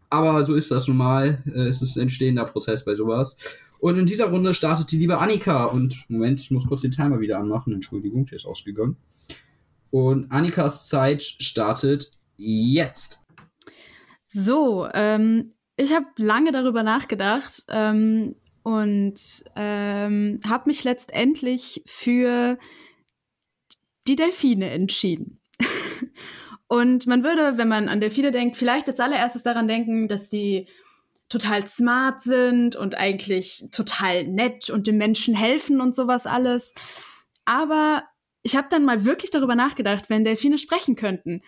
aber 0.09 0.45
so 0.45 0.55
ist 0.55 0.71
das 0.71 0.87
normal. 0.87 1.43
Äh, 1.45 1.67
es 1.67 1.81
ist 1.81 1.97
ein 1.97 2.03
entstehender 2.03 2.45
Prozess 2.45 2.85
bei 2.85 2.95
sowas. 2.95 3.35
Und 3.79 3.97
in 3.97 4.05
dieser 4.05 4.29
Runde 4.29 4.53
startet 4.53 4.91
die 4.91 4.97
liebe 4.97 5.19
Annika. 5.19 5.65
Und 5.65 6.05
Moment, 6.07 6.39
ich 6.39 6.51
muss 6.51 6.67
kurz 6.67 6.81
den 6.81 6.91
Timer 6.91 7.19
wieder 7.19 7.39
anmachen. 7.39 7.73
Entschuldigung, 7.73 8.25
der 8.25 8.37
ist 8.37 8.45
ausgegangen. 8.45 8.97
Und 9.91 10.31
Annikas 10.31 10.87
Zeit 10.89 11.23
startet 11.23 12.11
jetzt. 12.35 13.25
So, 14.25 14.87
ähm, 14.93 15.51
ich 15.77 15.93
habe 15.93 16.07
lange 16.17 16.51
darüber 16.51 16.83
nachgedacht 16.83 17.65
ähm, 17.69 18.33
und 18.63 19.15
ähm, 19.55 20.39
habe 20.47 20.63
mich 20.65 20.83
letztendlich 20.83 21.81
für 21.85 22.57
die 24.07 24.15
Delfine 24.15 24.69
entschieden. 24.69 25.39
und 26.67 27.07
man 27.07 27.23
würde, 27.23 27.57
wenn 27.57 27.67
man 27.67 27.87
an 27.87 28.01
Delfine 28.01 28.31
denkt, 28.31 28.57
vielleicht 28.57 28.87
als 28.89 28.99
allererstes 28.99 29.43
daran 29.43 29.67
denken, 29.67 30.07
dass 30.07 30.29
die 30.29 30.67
total 31.29 31.67
smart 31.67 32.21
sind 32.21 32.75
und 32.75 32.97
eigentlich 32.97 33.65
total 33.71 34.25
nett 34.25 34.69
und 34.69 34.87
den 34.87 34.97
Menschen 34.97 35.35
helfen 35.35 35.81
und 35.81 35.95
sowas 35.95 36.25
alles. 36.25 36.73
Aber 37.45 38.03
ich 38.43 38.55
habe 38.55 38.67
dann 38.69 38.85
mal 38.85 39.05
wirklich 39.05 39.31
darüber 39.31 39.55
nachgedacht, 39.55 40.09
wenn 40.09 40.23
Delfine 40.23 40.57
sprechen 40.57 40.95
könnten, 40.95 41.41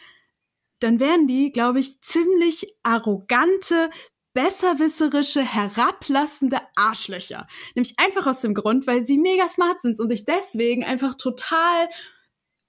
dann 0.80 1.00
wären 1.00 1.28
die, 1.28 1.52
glaube 1.52 1.80
ich, 1.80 2.02
ziemlich 2.02 2.76
arrogante, 2.84 3.90
besserwisserische, 4.34 5.42
herablassende 5.42 6.60
Arschlöcher. 6.76 7.48
Nämlich 7.76 7.96
einfach 8.00 8.28
aus 8.28 8.42
dem 8.42 8.54
Grund, 8.54 8.88
weil 8.88 9.06
sie 9.06 9.18
mega 9.18 9.50
smart 9.50 9.82
sind 9.82 10.00
und 10.00 10.10
sich 10.10 10.26
deswegen 10.26 10.84
einfach 10.84 11.16
total 11.16 11.90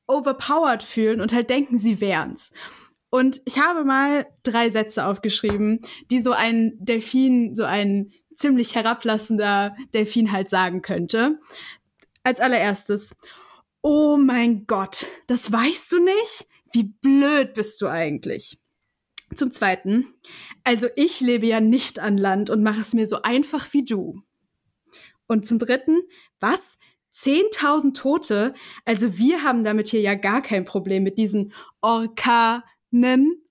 overpowered 0.07 0.83
fühlen 0.83 1.20
und 1.20 1.33
halt 1.33 1.51
denken, 1.51 1.79
sie 1.79 2.01
wären's. 2.01 2.53
Und 3.11 3.42
ich 3.44 3.59
habe 3.59 3.85
mal 3.85 4.27
drei 4.44 4.70
Sätze 4.70 5.07
aufgeschrieben, 5.07 5.81
die 6.11 6.23
so 6.23 6.33
ein 6.33 6.75
Delfin, 6.79 7.55
so 7.55 7.64
ein 7.64 8.12
ziemlich 8.35 8.75
herablassender 8.75 9.77
Delfin 9.92 10.33
halt 10.33 10.49
sagen 10.49 10.81
könnte. 10.81 11.38
Als 12.23 12.40
allererstes, 12.40 13.16
oh 13.83 14.16
mein 14.16 14.66
Gott, 14.66 15.07
das 15.27 15.51
weißt 15.51 15.92
du 15.92 16.05
nicht? 16.05 16.46
Wie 16.73 16.85
blöd 16.85 17.55
bist 17.55 17.81
du 17.81 17.88
eigentlich? 17.88 18.59
Zum 19.35 19.53
Zweiten, 19.53 20.12
also 20.64 20.88
ich 20.96 21.20
lebe 21.20 21.46
ja 21.46 21.61
nicht 21.61 21.99
an 21.99 22.16
Land 22.16 22.51
und 22.51 22.62
mache 22.62 22.81
es 22.81 22.94
mir 22.94 23.07
so 23.07 23.23
einfach 23.23 23.73
wie 23.73 23.85
du. 23.85 24.23
Und 25.27 25.46
zum 25.46 25.59
Dritten, 25.59 26.01
was? 26.40 26.79
10.000 27.12 27.94
Tote? 27.94 28.55
Also 28.85 29.18
wir 29.18 29.42
haben 29.42 29.64
damit 29.64 29.88
hier 29.88 30.01
ja 30.01 30.14
gar 30.14 30.42
kein 30.42 30.64
Problem 30.64 31.03
mit 31.03 31.18
diesen 31.18 31.53
Orkanen. 32.92 33.42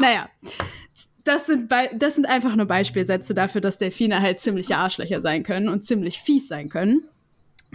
naja, 0.00 0.28
das 1.24 1.46
sind, 1.46 1.72
das 1.96 2.14
sind 2.14 2.26
einfach 2.26 2.56
nur 2.56 2.66
Beispielsätze 2.66 3.34
dafür, 3.34 3.60
dass 3.60 3.78
Delfine 3.78 4.20
halt 4.20 4.40
ziemliche 4.40 4.76
Arschlöcher 4.76 5.20
sein 5.20 5.42
können 5.42 5.68
und 5.68 5.84
ziemlich 5.84 6.20
fies 6.20 6.48
sein 6.48 6.68
können. 6.68 7.04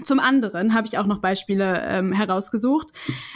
Zum 0.04 0.20
anderen 0.20 0.74
habe 0.74 0.88
ich 0.88 0.98
auch 0.98 1.06
noch 1.06 1.20
Beispiele 1.20 1.84
ähm, 1.86 2.14
herausgesucht, 2.14 2.88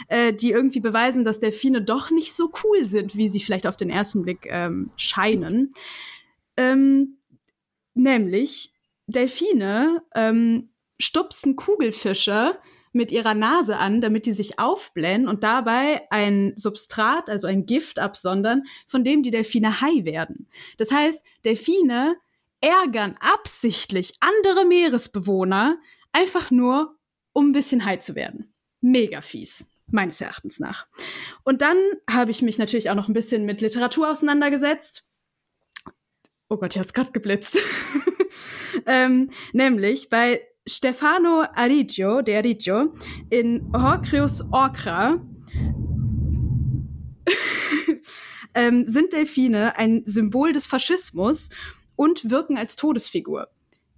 äh, 0.08 0.32
die 0.32 0.50
irgendwie 0.50 0.80
beweisen, 0.80 1.22
dass 1.22 1.38
Delfine 1.38 1.82
doch 1.82 2.10
nicht 2.10 2.34
so 2.34 2.50
cool 2.64 2.84
sind, 2.84 3.16
wie 3.16 3.28
sie 3.28 3.38
vielleicht 3.38 3.64
auf 3.64 3.76
den 3.76 3.90
ersten 3.90 4.22
Blick 4.22 4.48
ähm, 4.50 4.90
scheinen. 4.96 5.70
Ähm, 6.56 7.18
nämlich 7.94 8.72
Delfine 9.06 10.02
ähm, 10.16 10.70
stupsen 10.98 11.54
Kugelfische 11.54 12.58
mit 12.98 13.10
ihrer 13.12 13.32
Nase 13.32 13.78
an, 13.78 14.02
damit 14.02 14.26
die 14.26 14.32
sich 14.32 14.58
aufblähen 14.58 15.26
und 15.26 15.42
dabei 15.42 16.02
ein 16.10 16.52
Substrat, 16.56 17.30
also 17.30 17.46
ein 17.46 17.64
Gift 17.64 17.98
absondern, 17.98 18.64
von 18.86 19.04
dem 19.04 19.22
die 19.22 19.30
Delfine 19.30 19.80
high 19.80 20.04
werden. 20.04 20.48
Das 20.76 20.90
heißt, 20.90 21.24
Delfine 21.46 22.16
ärgern 22.60 23.16
absichtlich 23.20 24.14
andere 24.20 24.66
Meeresbewohner, 24.66 25.78
einfach 26.12 26.50
nur, 26.50 26.98
um 27.32 27.50
ein 27.50 27.52
bisschen 27.52 27.84
high 27.84 28.00
zu 28.00 28.14
werden. 28.16 28.52
Mega 28.80 29.20
fies, 29.20 29.70
meines 29.86 30.20
Erachtens 30.20 30.58
nach. 30.58 30.88
Und 31.44 31.62
dann 31.62 31.78
habe 32.10 32.32
ich 32.32 32.42
mich 32.42 32.58
natürlich 32.58 32.90
auch 32.90 32.96
noch 32.96 33.08
ein 33.08 33.14
bisschen 33.14 33.44
mit 33.44 33.60
Literatur 33.60 34.10
auseinandergesetzt. 34.10 35.04
Oh 36.48 36.56
Gott, 36.56 36.72
hier 36.72 36.82
hat's 36.82 36.92
gerade 36.92 37.12
geblitzt. 37.12 37.58
ähm, 38.86 39.30
nämlich 39.52 40.08
bei 40.08 40.47
Stefano 40.68 41.44
Arigio, 41.54 42.22
der 42.22 42.38
Arigio, 42.38 42.92
in 43.30 43.70
Horcrius 43.72 44.42
Orcra 44.52 45.20
ähm, 48.54 48.86
sind 48.86 49.12
Delfine 49.12 49.76
ein 49.76 50.02
Symbol 50.04 50.52
des 50.52 50.66
Faschismus 50.66 51.50
und 51.96 52.30
wirken 52.30 52.56
als 52.56 52.76
Todesfigur 52.76 53.48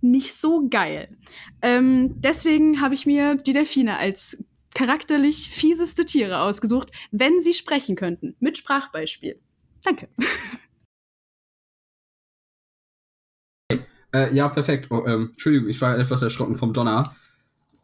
nicht 0.01 0.35
so 0.35 0.67
geil. 0.69 1.17
Ähm, 1.63 2.21
deswegen 2.21 2.81
habe 2.81 2.95
ich 2.95 3.07
mir 3.07 3.35
die 3.37 3.53
Delfine 3.53 3.99
als 3.99 4.43
charakterlich 4.75 5.51
fieseste 5.51 6.07
Tiere 6.07 6.41
ausgesucht, 6.41 6.91
wenn 7.11 7.41
sie 7.41 7.55
sprechen 7.55 7.97
könnten. 7.97 8.37
Mit 8.41 8.59
Sprachbeispiel. 8.59 9.41
Danke. 9.85 10.09
Äh, 14.13 14.35
ja, 14.35 14.49
perfekt. 14.49 14.91
Oh, 14.91 15.05
ähm, 15.07 15.31
Entschuldigung, 15.33 15.69
ich 15.69 15.81
war 15.81 15.99
etwas 15.99 16.23
erschrocken 16.23 16.57
vom 16.57 16.73
Donner. 16.73 17.15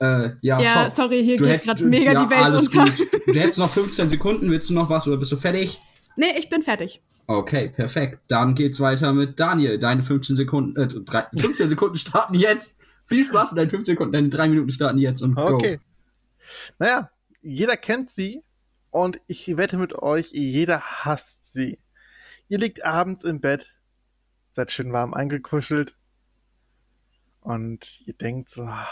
Äh, 0.01 0.31
ja, 0.43 0.61
ja 0.61 0.85
top. 0.85 0.93
sorry, 0.93 1.25
hier 1.25 1.39
Du 1.39 1.45
geht 1.45 1.63
gerade 1.63 1.85
mega 1.85 2.13
ja, 2.13 2.25
die 2.25 2.31
Welt 2.31 2.43
alles 2.43 2.69
unter. 2.69 2.85
Gut. 2.85 3.09
Du 3.27 3.41
hättest 3.41 3.59
noch 3.59 3.71
15 3.71 4.09
Sekunden. 4.09 4.51
Willst 4.51 4.69
du 4.69 4.75
noch 4.75 4.91
was 4.91 5.07
oder 5.07 5.17
bist 5.17 5.33
du 5.33 5.37
fertig? 5.37 5.79
Nee, 6.17 6.39
ich 6.39 6.49
bin 6.49 6.63
fertig. 6.63 7.03
Okay, 7.27 7.69
perfekt. 7.69 8.21
Dann 8.29 8.55
geht's 8.55 8.79
weiter 8.79 9.13
mit 9.13 9.41
Daniel. 9.41 9.79
Deine 9.79 10.03
15 10.03 10.37
Sekunden, 10.37 10.81
äh, 10.81 10.87
drei, 10.87 11.27
15 11.35 11.69
Sekunden 11.69 11.97
starten 11.97 12.35
jetzt. 12.35 12.75
Viel 13.07 13.25
Spaß 13.25 13.53
mit 13.53 13.59
deinen 13.59 13.71
15 13.71 13.95
Sekunden. 13.95 14.13
Deine 14.13 14.29
drei 14.29 14.49
Minuten 14.49 14.71
starten 14.71 14.99
jetzt 14.99 15.23
und 15.23 15.35
go. 15.35 15.55
Okay. 15.55 15.79
Naja, 16.79 17.11
jeder 17.43 17.77
kennt 17.77 18.11
sie 18.11 18.43
und 18.91 19.21
ich 19.27 19.57
wette 19.57 19.79
mit 19.79 19.95
euch, 19.95 20.31
jeder 20.33 20.81
hasst 20.81 21.53
sie. 21.53 21.79
Ihr 22.49 22.59
liegt 22.59 22.85
abends 22.85 23.25
im 23.25 23.41
Bett, 23.41 23.75
seid 24.53 24.73
schön 24.73 24.93
warm 24.93 25.15
eingekuschelt 25.15 25.97
und 27.47 28.01
ihr 28.01 28.15
denkt 28.15 28.49
so, 28.51 28.63
ah, 28.63 28.89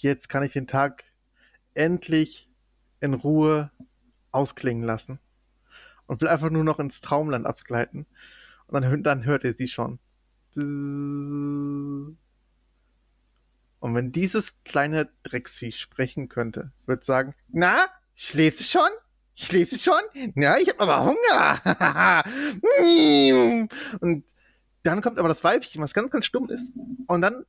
jetzt 0.00 0.28
kann 0.28 0.44
ich 0.44 0.52
den 0.52 0.68
Tag 0.68 1.02
endlich 1.74 2.48
in 3.00 3.12
Ruhe 3.12 3.72
ausklingen 4.30 4.84
lassen 4.84 5.18
und 6.06 6.20
will 6.20 6.28
einfach 6.28 6.50
nur 6.50 6.62
noch 6.62 6.78
ins 6.78 7.00
Traumland 7.00 7.44
abgleiten. 7.44 8.06
Und 8.68 8.82
dann, 8.82 9.02
dann 9.02 9.24
hört 9.24 9.42
ihr 9.42 9.54
sie 9.54 9.66
schon. 9.66 9.98
Und 10.54 12.16
wenn 13.80 14.12
dieses 14.12 14.62
kleine 14.62 15.08
Drecksvieh 15.24 15.72
sprechen 15.72 16.28
könnte, 16.28 16.70
würde 16.86 17.04
sagen, 17.04 17.34
na, 17.48 17.78
schläfst 18.14 18.60
du 18.60 18.64
schon? 18.64 18.90
Schläfst 19.34 19.72
du 19.72 19.78
schon? 19.78 20.32
Na, 20.36 20.56
ich 20.60 20.68
hab 20.68 20.80
aber 20.80 21.04
Hunger. 21.04 22.24
und 24.00 24.24
dann 24.84 25.02
kommt 25.02 25.18
aber 25.18 25.28
das 25.28 25.42
Weibchen, 25.42 25.82
was 25.82 25.94
ganz, 25.94 26.12
ganz 26.12 26.26
stumm 26.26 26.48
ist. 26.48 26.72
Und 27.08 27.22
dann 27.22 27.44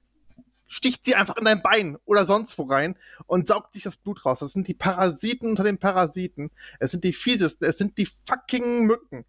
sticht 0.69 1.03
sie 1.03 1.15
einfach 1.15 1.35
in 1.35 1.45
dein 1.45 1.61
Bein 1.61 1.97
oder 2.05 2.25
sonst 2.25 2.57
wo 2.57 2.63
rein 2.63 2.95
und 3.25 3.47
saugt 3.47 3.73
sich 3.73 3.83
das 3.83 3.97
Blut 3.97 4.25
raus. 4.25 4.39
Das 4.39 4.53
sind 4.53 4.67
die 4.67 4.73
Parasiten 4.73 5.49
unter 5.49 5.63
den 5.63 5.79
Parasiten. 5.79 6.51
Es 6.79 6.91
sind 6.91 7.03
die 7.03 7.11
fiesesten. 7.11 7.67
Es 7.67 7.77
sind 7.77 7.97
die 7.97 8.07
fucking 8.25 8.85
Mücken. 8.85 9.25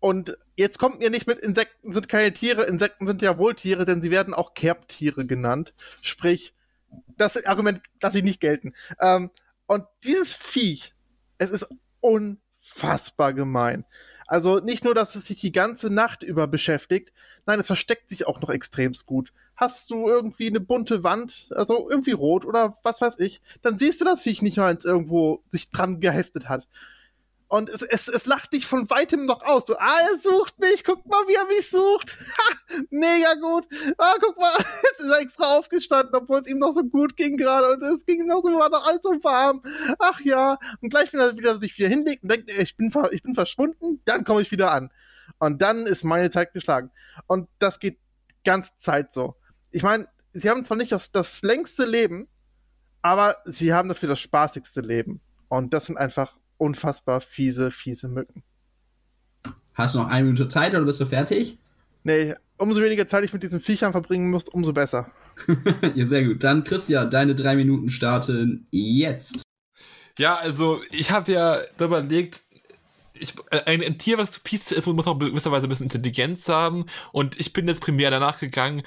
Und 0.00 0.38
jetzt 0.56 0.78
kommt 0.78 0.98
mir 0.98 1.10
nicht 1.10 1.26
mit, 1.26 1.38
Insekten 1.38 1.92
sind 1.92 2.08
keine 2.08 2.32
Tiere, 2.32 2.62
Insekten 2.62 3.06
sind 3.06 3.20
ja 3.20 3.36
wohl 3.36 3.54
Tiere, 3.54 3.84
denn 3.84 4.00
sie 4.00 4.10
werden 4.10 4.32
auch 4.32 4.54
Kerbtiere 4.54 5.26
genannt. 5.26 5.74
Sprich, 6.00 6.54
das 7.18 7.44
Argument 7.44 7.82
lasse 8.00 8.18
ich 8.18 8.24
nicht 8.24 8.40
gelten. 8.40 8.72
Ähm, 8.98 9.30
und 9.66 9.84
dieses 10.02 10.32
Viech, 10.32 10.94
es 11.36 11.50
ist 11.50 11.68
unfassbar 12.00 13.34
gemein. 13.34 13.84
Also 14.26 14.60
nicht 14.60 14.84
nur, 14.84 14.94
dass 14.94 15.16
es 15.16 15.26
sich 15.26 15.40
die 15.40 15.52
ganze 15.52 15.90
Nacht 15.90 16.22
über 16.22 16.46
beschäftigt, 16.46 17.12
nein, 17.44 17.60
es 17.60 17.66
versteckt 17.66 18.08
sich 18.08 18.26
auch 18.26 18.40
noch 18.40 18.48
extremst 18.48 19.04
gut. 19.04 19.34
Hast 19.60 19.90
du 19.90 20.08
irgendwie 20.08 20.46
eine 20.46 20.60
bunte 20.60 21.04
Wand, 21.04 21.50
also 21.50 21.90
irgendwie 21.90 22.12
rot 22.12 22.46
oder 22.46 22.78
was 22.82 23.02
weiß 23.02 23.18
ich, 23.18 23.42
dann 23.60 23.78
siehst 23.78 24.00
du 24.00 24.06
das 24.06 24.22
Viech 24.22 24.40
nicht 24.40 24.56
mal, 24.56 24.70
wenn 24.70 24.78
es 24.78 24.86
irgendwo 24.86 25.42
sich 25.50 25.70
dran 25.70 26.00
geheftet 26.00 26.48
hat. 26.48 26.66
Und 27.46 27.68
es, 27.68 27.82
es, 27.82 28.08
es 28.08 28.24
lacht 28.24 28.54
dich 28.54 28.64
von 28.64 28.88
weitem 28.88 29.26
noch 29.26 29.42
aus. 29.42 29.64
So, 29.66 29.76
ah, 29.76 29.96
er 30.08 30.18
sucht 30.18 30.58
mich, 30.60 30.82
guck 30.82 31.04
mal, 31.04 31.26
wie 31.26 31.34
er 31.34 31.44
mich 31.46 31.68
sucht. 31.68 32.16
Ha, 32.38 32.56
mega 32.88 33.34
gut. 33.34 33.66
Ah, 33.98 34.14
guck 34.18 34.38
mal, 34.38 34.52
jetzt 34.84 35.00
ist 35.00 35.10
er 35.10 35.20
extra 35.20 35.58
aufgestanden, 35.58 36.14
obwohl 36.14 36.38
es 36.38 36.46
ihm 36.46 36.58
noch 36.58 36.72
so 36.72 36.82
gut 36.82 37.16
ging 37.16 37.36
gerade. 37.36 37.72
Und 37.72 37.82
es 37.82 38.06
ging 38.06 38.24
noch 38.26 38.42
so, 38.42 38.48
war 38.50 38.70
noch 38.70 38.86
alles 38.86 39.02
so 39.02 39.10
warm. 39.24 39.62
Ach 39.98 40.20
ja. 40.20 40.58
Und 40.80 40.88
gleich, 40.88 41.12
wenn 41.12 41.20
er 41.20 41.36
wieder 41.36 41.58
sich 41.58 41.76
wieder 41.76 41.88
hinlegt 41.88 42.22
und 42.22 42.32
denkt, 42.32 42.50
ich 42.50 42.78
bin, 42.78 42.92
ich 43.10 43.22
bin 43.22 43.34
verschwunden, 43.34 44.00
dann 44.06 44.24
komme 44.24 44.40
ich 44.40 44.50
wieder 44.52 44.70
an. 44.72 44.90
Und 45.38 45.60
dann 45.60 45.86
ist 45.86 46.04
meine 46.04 46.30
Zeit 46.30 46.54
geschlagen. 46.54 46.92
Und 47.26 47.48
das 47.58 47.78
geht 47.78 47.98
ganze 48.44 48.70
Zeit 48.76 49.12
so. 49.12 49.34
Ich 49.70 49.82
meine, 49.82 50.08
sie 50.32 50.48
haben 50.50 50.64
zwar 50.64 50.76
nicht 50.76 50.92
das, 50.92 51.12
das 51.12 51.42
längste 51.42 51.84
Leben, 51.84 52.28
aber 53.02 53.36
sie 53.44 53.72
haben 53.72 53.88
dafür 53.88 54.08
das 54.08 54.20
spaßigste 54.20 54.80
Leben. 54.80 55.20
Und 55.48 55.72
das 55.72 55.86
sind 55.86 55.96
einfach 55.96 56.36
unfassbar 56.58 57.20
fiese, 57.20 57.70
fiese 57.70 58.08
Mücken. 58.08 58.42
Hast 59.74 59.94
du 59.94 60.00
noch 60.00 60.08
eine 60.08 60.26
Minute 60.26 60.48
Zeit 60.48 60.74
oder 60.74 60.84
bist 60.84 61.00
du 61.00 61.06
fertig? 61.06 61.58
Nee, 62.04 62.34
umso 62.58 62.82
weniger 62.82 63.08
Zeit 63.08 63.24
ich 63.24 63.32
mit 63.32 63.42
diesen 63.42 63.60
Viechern 63.60 63.92
verbringen 63.92 64.30
muss, 64.30 64.48
umso 64.48 64.72
besser. 64.72 65.10
ja, 65.94 66.06
sehr 66.06 66.24
gut. 66.24 66.44
Dann, 66.44 66.64
Christian, 66.64 67.10
deine 67.10 67.34
drei 67.34 67.56
Minuten 67.56 67.90
starten 67.90 68.66
jetzt. 68.70 69.42
Ja, 70.18 70.36
also 70.36 70.80
ich 70.90 71.10
habe 71.10 71.32
ja 71.32 71.58
darüber 71.78 72.00
überlegt, 72.00 72.42
ich, 73.20 73.34
äh, 73.50 73.62
ein, 73.66 73.82
ein 73.82 73.98
Tier, 73.98 74.18
was 74.18 74.40
fies 74.44 74.72
ist, 74.72 74.86
muss 74.86 75.06
auch 75.06 75.18
gewisserweise 75.18 75.66
ein 75.66 75.68
bisschen 75.68 75.86
Intelligenz 75.86 76.48
haben. 76.48 76.86
Und 77.12 77.38
ich 77.38 77.52
bin 77.52 77.68
jetzt 77.68 77.80
primär 77.80 78.10
danach 78.10 78.38
gegangen, 78.38 78.82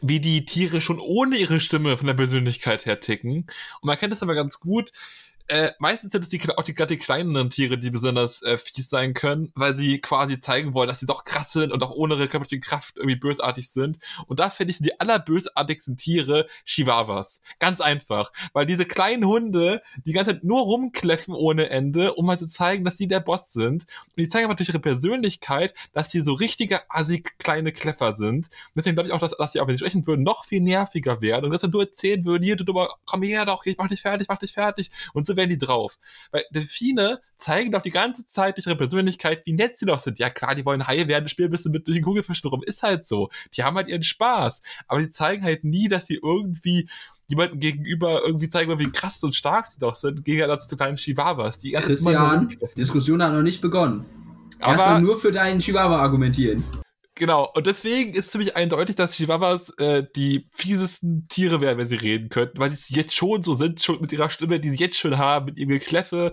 wie 0.00 0.20
die 0.20 0.44
Tiere 0.44 0.80
schon 0.80 0.98
ohne 0.98 1.36
ihre 1.36 1.60
Stimme 1.60 1.96
von 1.96 2.06
der 2.06 2.14
Persönlichkeit 2.14 2.86
her 2.86 3.00
ticken. 3.00 3.46
Und 3.80 3.86
man 3.86 3.98
kennt 3.98 4.12
das 4.12 4.22
aber 4.22 4.34
ganz 4.34 4.60
gut. 4.60 4.90
Äh, 5.52 5.72
meistens 5.78 6.12
sind 6.12 6.22
es 6.22 6.30
die, 6.30 6.40
auch 6.56 6.62
die, 6.62 6.72
gerade 6.72 6.94
die 6.94 6.98
kleineren 6.98 7.50
Tiere, 7.50 7.76
die 7.76 7.90
besonders 7.90 8.40
äh, 8.40 8.56
fies 8.56 8.88
sein 8.88 9.12
können, 9.12 9.52
weil 9.54 9.76
sie 9.76 10.00
quasi 10.00 10.40
zeigen 10.40 10.72
wollen, 10.72 10.88
dass 10.88 11.00
sie 11.00 11.04
doch 11.04 11.26
krass 11.26 11.52
sind 11.52 11.72
und 11.72 11.82
auch 11.82 11.90
ohne 11.90 12.14
ihre 12.14 12.26
körperliche 12.26 12.58
Kraft 12.58 12.96
irgendwie 12.96 13.16
bösartig 13.16 13.70
sind. 13.70 13.98
Und 14.26 14.40
da 14.40 14.48
finde 14.48 14.70
ich 14.70 14.78
die 14.78 14.98
allerbösartigsten 14.98 15.98
Tiere 15.98 16.46
Chihuahuas. 16.64 17.42
Ganz 17.58 17.82
einfach. 17.82 18.32
Weil 18.54 18.64
diese 18.64 18.86
kleinen 18.86 19.26
Hunde 19.26 19.82
die 20.06 20.14
ganze 20.14 20.30
Zeit 20.30 20.42
nur 20.42 20.62
rumkläffen 20.62 21.34
ohne 21.34 21.68
Ende, 21.68 22.14
um 22.14 22.24
mal 22.24 22.38
zu 22.38 22.46
zeigen, 22.46 22.86
dass 22.86 22.96
sie 22.96 23.06
der 23.06 23.20
Boss 23.20 23.52
sind. 23.52 23.82
Und 23.82 24.16
die 24.16 24.28
zeigen 24.28 24.46
aber 24.46 24.54
durch 24.54 24.70
ihre 24.70 24.80
Persönlichkeit, 24.80 25.74
dass 25.92 26.10
sie 26.10 26.22
so 26.22 26.32
richtige 26.32 26.90
assi 26.90 27.22
kleine 27.36 27.72
Kläffer 27.72 28.14
sind. 28.14 28.46
Und 28.46 28.72
deswegen 28.74 28.96
glaube 28.96 29.08
ich 29.08 29.12
auch, 29.12 29.20
dass, 29.20 29.36
dass 29.36 29.52
sie 29.52 29.60
auch, 29.60 29.66
wenn 29.66 29.76
sie 29.76 29.80
sprechen 29.80 30.06
würden, 30.06 30.22
noch 30.22 30.46
viel 30.46 30.62
nerviger 30.62 31.20
werden. 31.20 31.44
Und 31.44 31.50
dass 31.50 31.60
sie 31.60 31.68
nur 31.68 31.82
erzählen 31.82 32.24
würden, 32.24 32.42
hier, 32.42 32.56
du, 32.56 32.64
du, 32.64 32.88
komm 33.04 33.22
her 33.22 33.44
doch, 33.44 33.66
ich 33.66 33.76
mach 33.76 33.88
dich 33.88 34.00
fertig, 34.00 34.28
mach 34.30 34.38
dich 34.38 34.54
fertig. 34.54 34.90
Und 35.12 35.26
so 35.26 35.36
wären 35.42 35.50
die 35.50 35.58
drauf. 35.58 35.98
Weil 36.30 36.44
Delfine 36.50 37.20
zeigen 37.36 37.72
doch 37.72 37.82
die 37.82 37.90
ganze 37.90 38.24
Zeit 38.24 38.56
durch 38.56 38.66
ihre 38.66 38.76
Persönlichkeit, 38.76 39.42
wie 39.44 39.52
nett 39.52 39.76
sie 39.76 39.86
doch 39.86 39.98
sind. 39.98 40.18
Ja 40.18 40.30
klar, 40.30 40.54
die 40.54 40.64
wollen 40.64 40.86
Haie 40.86 41.08
werden, 41.08 41.28
spielen 41.28 41.48
ein 41.48 41.52
bisschen 41.52 41.72
mit 41.72 41.86
den 41.88 42.02
Kugelfischen 42.02 42.48
rum. 42.48 42.62
Ist 42.64 42.82
halt 42.82 43.04
so. 43.04 43.30
Die 43.54 43.64
haben 43.64 43.76
halt 43.76 43.88
ihren 43.88 44.02
Spaß. 44.02 44.62
Aber 44.86 45.00
sie 45.00 45.10
zeigen 45.10 45.42
halt 45.44 45.64
nie, 45.64 45.88
dass 45.88 46.06
sie 46.06 46.20
irgendwie 46.22 46.88
jemanden 47.26 47.58
gegenüber 47.58 48.22
irgendwie 48.24 48.48
zeigen, 48.48 48.78
wie 48.78 48.90
krass 48.90 49.22
und 49.22 49.34
stark 49.34 49.66
sie 49.66 49.78
doch 49.78 49.94
sind, 49.94 50.24
gegen 50.24 50.38
Gegensatz 50.38 50.68
zu 50.68 50.76
kleinen 50.76 50.96
Chihuahuas. 50.96 51.58
Die 51.58 51.72
Christian, 51.72 52.48
Diskussion 52.76 53.22
hat 53.22 53.32
noch 53.32 53.42
nicht 53.42 53.60
begonnen. 53.60 54.04
Erstmal 54.60 55.00
nur 55.00 55.18
für 55.18 55.32
deinen 55.32 55.60
Chihuahua 55.60 55.98
argumentieren. 55.98 56.64
Genau, 57.14 57.50
und 57.54 57.66
deswegen 57.66 58.14
ist 58.14 58.30
ziemlich 58.30 58.56
eindeutig, 58.56 58.96
dass 58.96 59.12
Chihuahuas 59.12 59.68
äh, 59.78 60.02
die 60.16 60.48
fiesesten 60.54 61.28
Tiere 61.28 61.60
wären, 61.60 61.76
wenn 61.76 61.88
sie 61.88 61.96
reden 61.96 62.30
könnten, 62.30 62.58
weil 62.58 62.70
sie 62.70 62.94
jetzt 62.94 63.14
schon 63.14 63.42
so 63.42 63.52
sind, 63.52 63.82
schon 63.82 64.00
mit 64.00 64.12
ihrer 64.12 64.30
Stimme, 64.30 64.60
die 64.60 64.70
sie 64.70 64.78
jetzt 64.78 64.96
schon 64.96 65.18
haben, 65.18 65.46
mit 65.46 65.58
ihrem 65.58 65.68
Gekläffe 65.68 66.32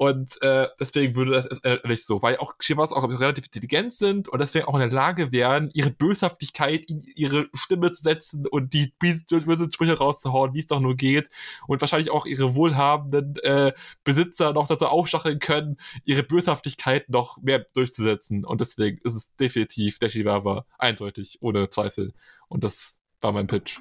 und 0.00 0.40
äh, 0.40 0.66
deswegen 0.80 1.14
würde 1.14 1.32
das 1.32 1.46
äh, 1.62 1.76
nicht 1.86 2.06
so, 2.06 2.22
weil 2.22 2.38
auch 2.38 2.54
Chivas 2.58 2.90
auch 2.90 3.06
relativ 3.06 3.44
intelligent 3.44 3.92
sind 3.92 4.30
und 4.30 4.40
deswegen 4.40 4.64
auch 4.64 4.72
in 4.72 4.80
der 4.80 4.90
Lage 4.90 5.30
wären, 5.30 5.68
ihre 5.74 5.90
Böshaftigkeit 5.90 6.88
in 6.88 7.02
ihre 7.16 7.50
Stimme 7.52 7.92
zu 7.92 8.02
setzen 8.02 8.46
und 8.46 8.72
die 8.72 8.94
bösen 8.98 9.70
Sprüche 9.70 9.98
rauszuhauen, 9.98 10.54
wie 10.54 10.60
es 10.60 10.68
doch 10.68 10.80
nur 10.80 10.96
geht. 10.96 11.28
Und 11.66 11.82
wahrscheinlich 11.82 12.10
auch 12.10 12.24
ihre 12.24 12.54
wohlhabenden 12.54 13.36
äh, 13.42 13.74
Besitzer 14.02 14.54
noch 14.54 14.68
dazu 14.68 14.86
aufstacheln 14.86 15.38
können, 15.38 15.76
ihre 16.06 16.22
Böshaftigkeit 16.22 17.10
noch 17.10 17.36
mehr 17.42 17.66
durchzusetzen. 17.74 18.46
Und 18.46 18.62
deswegen 18.62 19.02
ist 19.04 19.12
es 19.12 19.36
definitiv 19.36 19.98
der 19.98 20.08
Chihuahua 20.08 20.64
eindeutig, 20.78 21.36
ohne 21.42 21.68
Zweifel. 21.68 22.14
Und 22.48 22.64
das 22.64 23.02
war 23.20 23.32
mein 23.32 23.48
Pitch. 23.48 23.76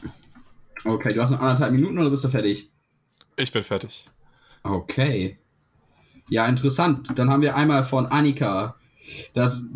Okay, 0.84 1.14
du 1.14 1.22
hast 1.22 1.32
noch 1.32 1.40
anderthalb 1.40 1.72
Minuten 1.72 1.98
oder 1.98 2.10
bist 2.10 2.26
du 2.26 2.28
fertig? 2.28 2.70
Ich 3.38 3.54
bin 3.54 3.64
fertig. 3.64 4.10
Okay. 4.64 5.40
Ja, 6.30 6.48
interessant. 6.48 7.10
Dann 7.16 7.30
haben 7.30 7.42
wir 7.42 7.56
einmal 7.56 7.84
von 7.84 8.06
Annika. 8.06 8.76
Das 9.34 9.68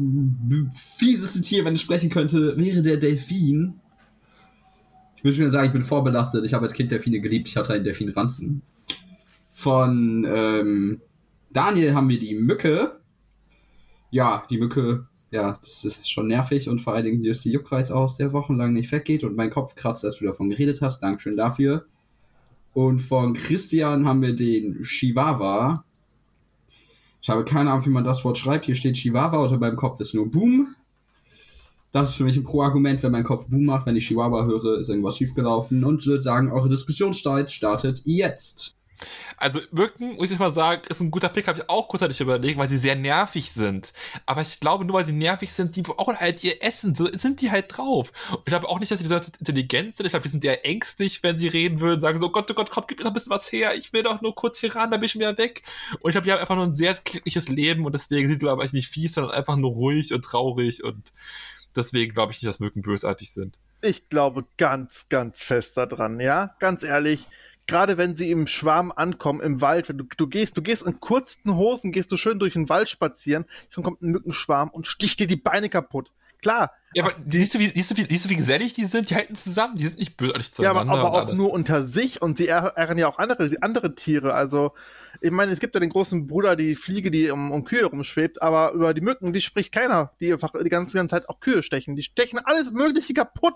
fieseste 0.72 1.42
Tier, 1.42 1.66
wenn 1.66 1.74
es 1.74 1.82
sprechen 1.82 2.10
könnte, 2.10 2.56
wäre 2.58 2.82
der 2.82 2.98
Delfin. 2.98 3.80
Ich 5.16 5.24
muss 5.24 5.38
mir 5.38 5.50
sagen, 5.50 5.68
ich 5.68 5.74
bin 5.74 5.84
vorbelastet. 5.84 6.46
Ich 6.46 6.54
habe 6.54 6.64
als 6.64 6.74
Kind 6.74 6.92
Delfine 6.92 7.22
geliebt. 7.22 7.48
Ich 7.48 7.58
hatte 7.58 7.74
einen 7.74 7.84
Delfinranzen. 7.84 8.62
Von 9.54 10.26
ähm, 10.28 11.02
Daniel 11.52 11.94
haben 11.94 12.10
wir 12.10 12.20
die 12.20 12.36
Mücke. 12.36 13.00
Ja, 14.12 14.46
die 14.50 14.58
Mücke, 14.58 15.08
ja, 15.32 15.54
das 15.54 15.86
ist 15.86 16.12
schon 16.12 16.28
nervig 16.28 16.70
und 16.70 16.80
vor 16.80 16.94
allen 16.94 17.06
Dingen 17.06 17.24
löst 17.24 17.46
die 17.46 17.52
Juckreiz 17.52 17.90
aus, 17.90 18.18
der 18.18 18.34
wochenlang 18.34 18.74
nicht 18.74 18.92
weggeht 18.92 19.24
und 19.24 19.36
mein 19.36 19.50
Kopf 19.50 19.74
kratzt, 19.74 20.06
als 20.06 20.18
du 20.18 20.26
davon 20.26 20.50
geredet 20.50 20.82
hast. 20.82 21.02
Dankeschön 21.02 21.38
dafür. 21.38 21.86
Und 22.74 23.00
von 23.00 23.34
Christian 23.34 24.08
haben 24.08 24.22
wir 24.22 24.36
den 24.36 24.82
Chihuahua. 24.84 25.84
Ich 27.24 27.30
habe 27.30 27.46
keine 27.46 27.72
Ahnung, 27.72 27.86
wie 27.86 27.90
man 27.90 28.04
das 28.04 28.26
Wort 28.26 28.38
schreibt. 28.38 28.66
Hier 28.66 28.76
steht 28.76 28.98
Chihuahua, 28.98 29.38
unter 29.38 29.58
meinem 29.58 29.78
Kopf 29.78 29.98
ist 30.02 30.14
nur 30.14 30.30
Boom. 30.30 30.76
Das 31.94 32.10
ist 32.10 32.16
für 32.16 32.26
mich 32.26 32.36
ein 32.36 32.44
Pro-Argument, 32.44 33.02
wenn 33.02 33.14
mein 33.14 33.24
Kopf 33.24 33.48
Boom 33.48 33.64
macht, 33.64 33.86
wenn 33.86 33.96
ich 33.96 34.08
Chihuahua 34.08 34.46
höre, 34.46 34.80
ist 34.80 34.90
irgendwas 34.90 35.18
schiefgelaufen. 35.18 35.86
Und 35.86 36.06
würde 36.06 36.22
sagen, 36.22 36.52
eure 36.52 36.68
Diskussionszeit 36.68 37.50
startet 37.50 38.02
jetzt. 38.04 38.76
Also 39.38 39.60
Mücken, 39.72 40.16
muss 40.16 40.32
ich 40.32 40.40
mal 40.40 40.52
sagen, 40.54 40.82
ist 40.90 41.02
ein 41.02 41.12
guter 41.12 41.30
Pick, 41.30 41.48
habe 41.48 41.60
ich 41.60 41.70
auch 41.70 41.88
kurzzeitig 41.88 42.20
überlegt, 42.22 42.58
weil 42.58 42.70
sie 42.70 42.78
sehr 42.78 42.96
nervig 42.96 43.52
sind. 43.52 43.94
Aber 44.26 44.42
ich 44.42 44.60
glaube, 44.60 44.86
nur 44.86 44.98
weil 44.98 45.06
sie 45.06 45.14
nervig 45.14 45.52
sind, 45.54 45.76
die 45.76 45.84
auch 45.88 46.14
halt 46.14 46.44
ihr 46.44 46.64
Essen, 46.64 46.96
so 46.96 47.08
sind 47.12 47.42
die 47.42 47.52
halt 47.52 47.66
drauf. 47.76 48.12
Und 48.32 48.40
ich 48.40 48.46
glaube 48.46 48.70
auch 48.70 48.80
nicht, 48.80 48.92
dass 48.92 49.00
sie 49.00 49.04
besonders 49.04 49.30
intelligent 49.30 49.96
sind. 49.96 50.06
Ich 50.06 50.12
glaube, 50.12 50.24
die 50.24 50.30
sind 50.30 50.46
eher 50.46 50.66
ängstlich, 50.66 51.24
wenn 51.24 51.38
sie 51.38 51.48
reden 51.48 51.80
würden, 51.80 52.02
sagen 52.02 52.20
so, 52.20 52.30
Gott, 52.30 52.50
oh 52.52 52.54
Gott, 52.54 52.72
komm, 52.72 52.86
gib 52.88 53.00
mir 53.00 53.06
noch 53.06 53.12
ein 53.12 53.16
bisschen 53.16 53.32
was 53.32 53.52
her, 53.52 53.74
ich 53.76 53.94
will 53.94 54.04
doch 54.04 54.22
nur 54.22 54.36
kurz 54.36 54.60
hier 54.60 54.76
ran, 54.76 54.92
dann 54.92 55.00
bin 55.00 55.08
ich 55.08 55.16
wieder 55.16 55.38
weg. 55.38 55.64
Und 56.00 56.10
ich 56.10 56.14
glaube, 56.14 56.26
die 56.26 56.32
haben 56.32 56.40
einfach 56.40 56.56
nur 56.56 56.66
ein 56.66 56.74
sehr 56.74 56.94
glückliches 56.94 57.50
Leben 57.50 57.86
und 57.86 57.94
deswegen 57.94 58.28
sind 58.28 58.42
die, 58.42 58.46
glaube 58.46 58.66
ich, 58.66 58.74
nicht 58.74 58.88
fies, 58.88 59.14
sondern 59.14 59.34
einfach 59.34 59.56
nur 59.56 59.72
ruhig 59.72 60.14
und 60.14 60.24
traurig 60.24 60.84
und 60.84 61.14
deswegen 61.76 62.14
glaube 62.14 62.32
ich 62.32 62.42
nicht, 62.42 62.50
dass 62.50 62.60
Mücken 62.60 62.82
bösartig 62.82 63.32
sind. 63.32 63.60
Ich 63.82 64.08
glaube 64.10 64.46
ganz, 64.58 65.10
ganz 65.10 65.42
fest 65.42 65.78
daran, 65.78 66.20
ja, 66.20 66.56
ganz 66.60 66.84
ehrlich 66.84 67.28
gerade 67.68 67.98
wenn 67.98 68.16
sie 68.16 68.32
im 68.32 68.48
Schwarm 68.48 68.92
ankommen, 68.96 69.42
im 69.42 69.62
Wald, 69.62 69.90
wenn 69.90 69.98
du, 69.98 70.06
du 70.18 70.28
gehst, 70.28 70.58
du 70.58 70.62
gehst 70.62 70.86
in 70.86 71.00
kurzen 71.00 71.56
Hosen, 71.56 71.92
gehst 71.92 72.12
du 72.12 72.18
schön 72.18 72.40
durch 72.40 72.54
den 72.54 72.70
Wald 72.70 72.90
spazieren, 72.90 73.46
schon 73.70 73.84
kommt 73.84 74.02
ein 74.02 74.12
Mückenschwarm 74.12 74.70
und 74.70 74.88
sticht 74.88 75.20
dir 75.20 75.28
die 75.28 75.36
Beine 75.36 75.70
kaputt. 75.70 76.12
Klar. 76.42 76.72
Ja, 76.94 77.06
aber 77.06 77.14
siehst 77.26 77.56
du, 77.56 77.60
wie, 77.60 77.70
siehst, 77.70 77.90
du, 77.90 77.98
wie, 77.98 78.04
siehst 78.04 78.26
du, 78.26 78.30
wie 78.30 78.36
gesellig 78.36 78.74
die 78.74 78.86
sind? 78.86 79.10
Die 79.10 79.16
halten 79.16 79.36
zusammen, 79.36 79.76
die 79.76 79.88
sind 79.88 79.98
nicht 79.98 80.18
bösartig 80.18 80.52
zueinander. 80.52 80.94
Ja, 80.94 81.00
aber, 81.00 81.08
aber 81.08 81.32
auch 81.32 81.34
nur 81.34 81.52
unter 81.52 81.84
sich 81.84 82.22
und 82.22 82.38
sie 82.38 82.50
ärgern 82.50 82.98
ja 82.98 83.08
auch 83.08 83.18
andere, 83.18 83.50
andere 83.62 83.96
Tiere. 83.96 84.34
Also, 84.34 84.74
ich 85.22 85.32
meine, 85.32 85.54
es 85.54 85.60
gibt 85.60 85.74
ja 85.74 85.80
den 85.80 85.90
großen 85.90 86.28
Bruder, 86.28 86.56
die 86.56 86.76
Fliege, 86.76 87.10
die 87.10 87.32
um, 87.32 87.52
um 87.52 87.64
Kühe 87.64 87.86
rumschwebt, 87.86 88.42
aber 88.42 88.74
über 88.74 88.94
die 88.94 89.02
Mücken, 89.02 89.32
die 89.32 89.42
spricht 89.42 89.72
keiner, 89.72 90.12
die 90.20 90.34
einfach 90.34 90.52
die 90.62 90.70
ganze, 90.70 90.98
ganze 90.98 91.16
Zeit 91.16 91.30
auch 91.30 91.40
Kühe 91.40 91.64
stechen. 91.64 91.96
Die 91.96 92.04
stechen 92.04 92.40
alles 92.40 92.72
Mögliche 92.72 93.14
kaputt. 93.14 93.56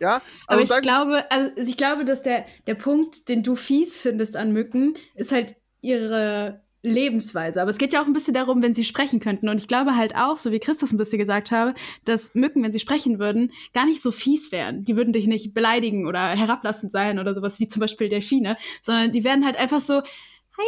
Ja, 0.00 0.22
aber 0.46 0.62
ich 0.62 0.70
glaube, 0.80 1.30
also 1.30 1.50
ich 1.56 1.76
glaube, 1.76 2.04
dass 2.04 2.22
der, 2.22 2.46
der 2.66 2.74
Punkt, 2.74 3.28
den 3.28 3.42
du 3.42 3.54
fies 3.54 3.98
findest 3.98 4.36
an 4.36 4.52
Mücken, 4.52 4.94
ist 5.14 5.30
halt 5.30 5.56
ihre 5.82 6.62
Lebensweise. 6.82 7.60
Aber 7.60 7.70
es 7.70 7.78
geht 7.78 7.92
ja 7.92 8.02
auch 8.02 8.06
ein 8.06 8.14
bisschen 8.14 8.32
darum, 8.32 8.62
wenn 8.62 8.74
sie 8.74 8.84
sprechen 8.84 9.20
könnten. 9.20 9.48
Und 9.48 9.58
ich 9.58 9.68
glaube 9.68 9.96
halt 9.96 10.16
auch, 10.16 10.38
so 10.38 10.50
wie 10.50 10.58
Christus 10.58 10.92
ein 10.92 10.96
bisschen 10.96 11.18
gesagt 11.18 11.50
habe, 11.50 11.74
dass 12.04 12.34
Mücken, 12.34 12.62
wenn 12.62 12.72
sie 12.72 12.80
sprechen 12.80 13.18
würden, 13.18 13.52
gar 13.74 13.84
nicht 13.84 14.00
so 14.00 14.10
fies 14.10 14.50
wären. 14.52 14.84
Die 14.84 14.96
würden 14.96 15.12
dich 15.12 15.26
nicht 15.26 15.52
beleidigen 15.52 16.06
oder 16.06 16.28
herablassend 16.28 16.90
sein 16.90 17.18
oder 17.18 17.34
sowas 17.34 17.60
wie 17.60 17.68
zum 17.68 17.80
Beispiel 17.80 18.08
Delfine, 18.08 18.56
sondern 18.80 19.12
die 19.12 19.24
werden 19.24 19.44
halt 19.44 19.56
einfach 19.56 19.82
so, 19.82 19.96
hi, 19.96 20.64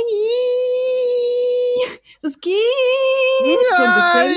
das 2.21 2.41
geht. 2.41 2.53
Nein. 3.79 4.35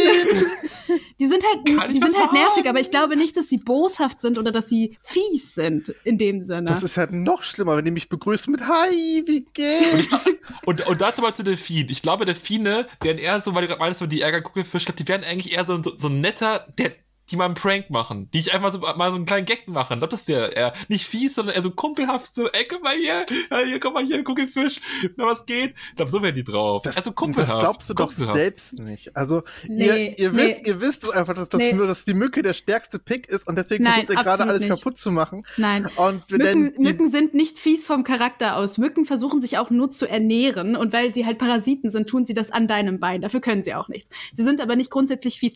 So 0.87 0.93
die 1.19 1.27
sind 1.27 1.43
halt, 1.43 1.67
die 1.91 1.99
sind 1.99 2.17
halt 2.17 2.33
nervig, 2.33 2.67
aber 2.67 2.79
ich 2.79 2.91
glaube 2.91 3.15
nicht, 3.15 3.37
dass 3.37 3.47
sie 3.47 3.57
boshaft 3.57 4.21
sind 4.21 4.37
oder 4.37 4.51
dass 4.51 4.67
sie 4.67 4.97
fies 5.01 5.55
sind 5.55 5.95
in 6.03 6.17
dem 6.17 6.43
Sinne. 6.43 6.69
Das 6.69 6.83
ist 6.83 6.97
halt 6.97 7.13
noch 7.13 7.43
schlimmer, 7.43 7.77
wenn 7.77 7.85
die 7.85 7.91
mich 7.91 8.09
begrüßen 8.09 8.51
mit 8.51 8.67
Hi, 8.67 9.23
wie 9.25 9.45
geht's? 9.53 10.33
Und, 10.65 10.81
und, 10.81 10.87
und 10.87 11.01
dazu 11.01 11.21
mal 11.21 11.33
zu 11.33 11.43
Delfin. 11.43 11.87
Ich 11.89 12.01
glaube, 12.01 12.25
Delfine 12.25 12.87
werden 13.01 13.17
eher 13.17 13.39
so, 13.41 13.53
weil 13.53 13.61
du 13.61 13.67
gerade 13.67 13.79
meinst, 13.79 14.03
die 14.11 14.21
ärgern 14.21 14.43
Kugelfisch, 14.43 14.85
die 14.85 15.07
werden 15.07 15.23
eigentlich 15.23 15.53
eher 15.53 15.65
so, 15.65 15.81
so, 15.81 15.95
so 15.95 16.07
ein 16.07 16.21
netter, 16.21 16.67
der 16.77 16.91
die 17.31 17.37
mal 17.37 17.45
einen 17.45 17.55
Prank 17.55 17.89
machen, 17.89 18.29
die 18.31 18.39
ich 18.39 18.53
einfach 18.53 18.71
so, 18.71 18.79
mal 18.79 19.09
so 19.09 19.15
einen 19.15 19.25
kleinen 19.25 19.45
Gag 19.45 19.67
machen. 19.67 19.93
Ich 19.93 19.99
glaube, 19.99 20.11
das 20.11 20.27
wäre 20.27 20.51
eher 20.53 20.73
nicht 20.89 21.05
fies, 21.05 21.35
sondern 21.35 21.55
eher 21.55 21.63
so 21.63 21.71
kumpelhaft, 21.71 22.35
so, 22.35 22.47
ey, 22.49 22.67
guck 22.69 22.83
mal 22.83 22.95
hier, 22.95 23.25
hier, 23.65 23.79
komm 23.79 23.93
mal 23.93 24.05
hier, 24.05 24.23
Kugelfisch, 24.23 24.79
na, 25.15 25.25
was 25.25 25.45
geht? 25.45 25.73
Ich 25.89 25.95
glaube, 25.95 26.11
so 26.11 26.21
wären 26.21 26.35
die 26.35 26.43
drauf. 26.43 26.83
Das, 26.83 26.97
also 26.97 27.11
kumpelhaft. 27.11 27.51
Das 27.51 27.59
glaubst 27.59 27.89
du 27.89 27.93
doch 27.95 28.11
selbst 28.11 28.73
nicht. 28.73 29.15
Also, 29.15 29.43
nee, 29.67 29.85
ihr, 29.85 30.19
ihr, 30.19 30.31
nee. 30.31 30.37
wisst, 30.37 30.67
ihr 30.67 30.81
wisst 30.81 31.13
einfach, 31.15 31.33
dass 31.33 31.49
das 31.49 31.59
nee. 31.59 31.73
nur, 31.73 31.87
dass 31.87 32.05
die 32.05 32.13
Mücke 32.13 32.43
der 32.43 32.53
stärkste 32.53 32.99
Pick 32.99 33.27
ist 33.27 33.47
und 33.47 33.55
deswegen 33.55 33.85
versucht 33.85 34.09
ihr 34.09 34.15
gerade 34.15 34.43
alles 34.43 34.63
nicht. 34.63 34.69
kaputt 34.69 34.99
zu 34.99 35.11
machen. 35.11 35.45
Nein. 35.57 35.87
Und 35.95 36.29
Mücken, 36.29 36.73
Mücken 36.77 37.11
sind 37.11 37.33
nicht 37.33 37.57
fies 37.57 37.85
vom 37.85 38.03
Charakter 38.03 38.57
aus. 38.57 38.77
Mücken 38.77 39.05
versuchen 39.05 39.41
sich 39.41 39.57
auch 39.57 39.71
nur 39.71 39.89
zu 39.89 40.07
ernähren 40.07 40.75
und 40.75 40.93
weil 40.93 41.13
sie 41.13 41.25
halt 41.25 41.39
Parasiten 41.39 41.89
sind, 41.89 42.07
tun 42.07 42.25
sie 42.25 42.33
das 42.35 42.51
an 42.51 42.67
deinem 42.67 42.99
Bein. 42.99 43.21
Dafür 43.21 43.41
können 43.41 43.63
sie 43.63 43.73
auch 43.73 43.87
nichts. 43.87 44.09
Sie 44.33 44.43
sind 44.43 44.61
aber 44.61 44.75
nicht 44.75 44.91
grundsätzlich 44.91 45.39
fies. 45.39 45.55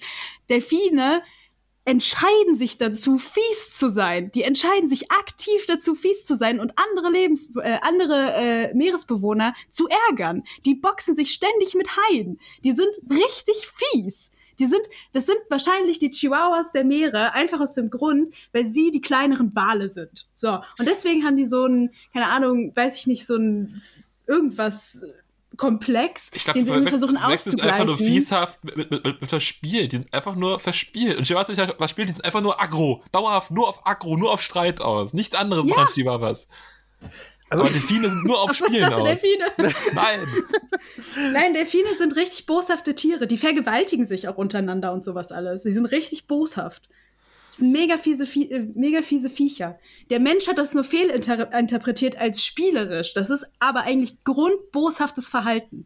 Delfine 0.50 1.22
entscheiden 1.90 2.54
sich 2.54 2.78
dazu, 2.78 3.18
fies 3.18 3.76
zu 3.76 3.90
sein. 3.90 4.30
Die 4.32 4.44
entscheiden 4.44 4.88
sich 4.88 5.12
aktiv 5.12 5.66
dazu, 5.66 5.96
fies 5.96 6.24
zu 6.24 6.36
sein 6.36 6.60
und 6.60 6.74
andere 6.78 7.12
Lebens 7.12 7.50
äh, 7.56 7.80
andere 7.82 8.34
äh, 8.34 8.74
Meeresbewohner 8.76 9.56
zu 9.72 9.88
ärgern. 10.08 10.44
Die 10.66 10.76
boxen 10.76 11.16
sich 11.16 11.32
ständig 11.32 11.74
mit 11.74 11.90
Haien. 11.98 12.40
Die 12.64 12.74
sind 12.74 12.94
richtig 13.10 13.68
fies. 13.74 14.32
Die 14.60 14.68
sind, 14.68 14.82
das 15.14 15.26
sind 15.26 15.40
wahrscheinlich 15.50 15.98
die 15.98 16.12
Chihuahuas 16.12 16.74
der 16.74 16.84
Meere, 16.84 17.34
einfach 17.34 17.60
aus 17.60 17.74
dem 17.74 17.90
Grund, 17.90 18.36
weil 18.52 18.66
sie 18.66 18.92
die 18.92 19.02
kleineren 19.02 19.56
Wale 19.56 19.90
sind. 19.90 20.28
So. 20.36 20.60
Und 20.78 20.88
deswegen 20.88 21.26
haben 21.26 21.38
die 21.38 21.46
so 21.46 21.66
ein, 21.66 21.92
keine 22.14 22.28
Ahnung, 22.28 22.72
weiß 22.76 22.98
ich 22.98 23.08
nicht, 23.08 23.26
so 23.26 23.36
ein 23.36 23.82
irgendwas 24.28 25.06
Komplex, 25.60 26.32
ich 26.34 26.46
glaub, 26.46 26.56
den 26.56 26.66
sie 26.66 26.72
irgendwie 26.72 26.90
versuchen 26.90 27.18
auszugleichen. 27.18 27.44
Die 27.44 27.50
sind 27.50 27.62
einfach 27.62 27.86
nur 27.86 27.98
fieshaft 27.98 28.64
mit, 28.64 28.78
mit, 28.78 28.92
mit, 28.92 29.06
mit 29.06 29.30
verspielt. 29.30 29.92
Die 29.92 29.98
sind 29.98 30.14
einfach 30.14 30.36
nur 30.36 30.58
verspielt. 30.58 31.18
Und 31.18 31.28
Chihuahuas 31.28 31.50
nicht 31.50 31.76
verspielt, 31.78 32.08
die 32.08 32.14
sind 32.14 32.26
einfach 32.26 32.42
nur 32.42 32.62
aggro. 32.62 33.04
Dauerhaft 33.12 33.52
nur 33.52 33.68
auf 33.68 33.86
aggro, 33.86 34.16
nur 34.16 34.32
auf 34.32 34.42
Streit 34.42 34.80
aus. 34.80 35.14
Nichts 35.14 35.36
anderes 35.36 35.68
ja. 35.68 35.76
machen 35.76 35.94
Chihuahuas. 35.94 36.48
Also 37.50 37.64
Aber 37.64 37.74
Delfine 37.74 38.08
sind 38.08 38.24
nur 38.24 38.42
auf 38.42 38.54
Spielen 38.54 38.94
aus. 38.94 39.04
Delfine. 39.04 39.46
Nein. 39.94 40.28
Nein, 41.34 41.54
Delfine 41.54 41.98
sind 41.98 42.16
richtig 42.16 42.46
boshafte 42.46 42.96
Tiere. 42.96 43.28
Die 43.28 43.38
vergewaltigen 43.38 44.06
sich 44.06 44.30
auch 44.30 44.38
untereinander 44.38 44.94
und 44.94 45.04
sowas 45.04 45.32
alles. 45.34 45.64
Sie 45.64 45.74
sind 45.74 45.88
richtig 45.88 46.28
boshaft. 46.28 46.88
Das 47.50 47.60
sind 47.60 47.72
mega 47.72 47.98
fiese, 47.98 48.24
äh, 48.24 48.68
mega 48.76 49.02
fiese 49.02 49.30
Viecher. 49.30 49.80
Der 50.10 50.20
Mensch 50.20 50.48
hat 50.48 50.58
das 50.58 50.74
nur 50.74 50.84
fehlinterpretiert 50.84 52.18
als 52.18 52.44
spielerisch. 52.44 53.14
Das 53.14 53.30
ist 53.30 53.46
aber 53.60 53.82
eigentlich 53.82 54.24
grundboshaftes 54.24 55.30
Verhalten. 55.30 55.86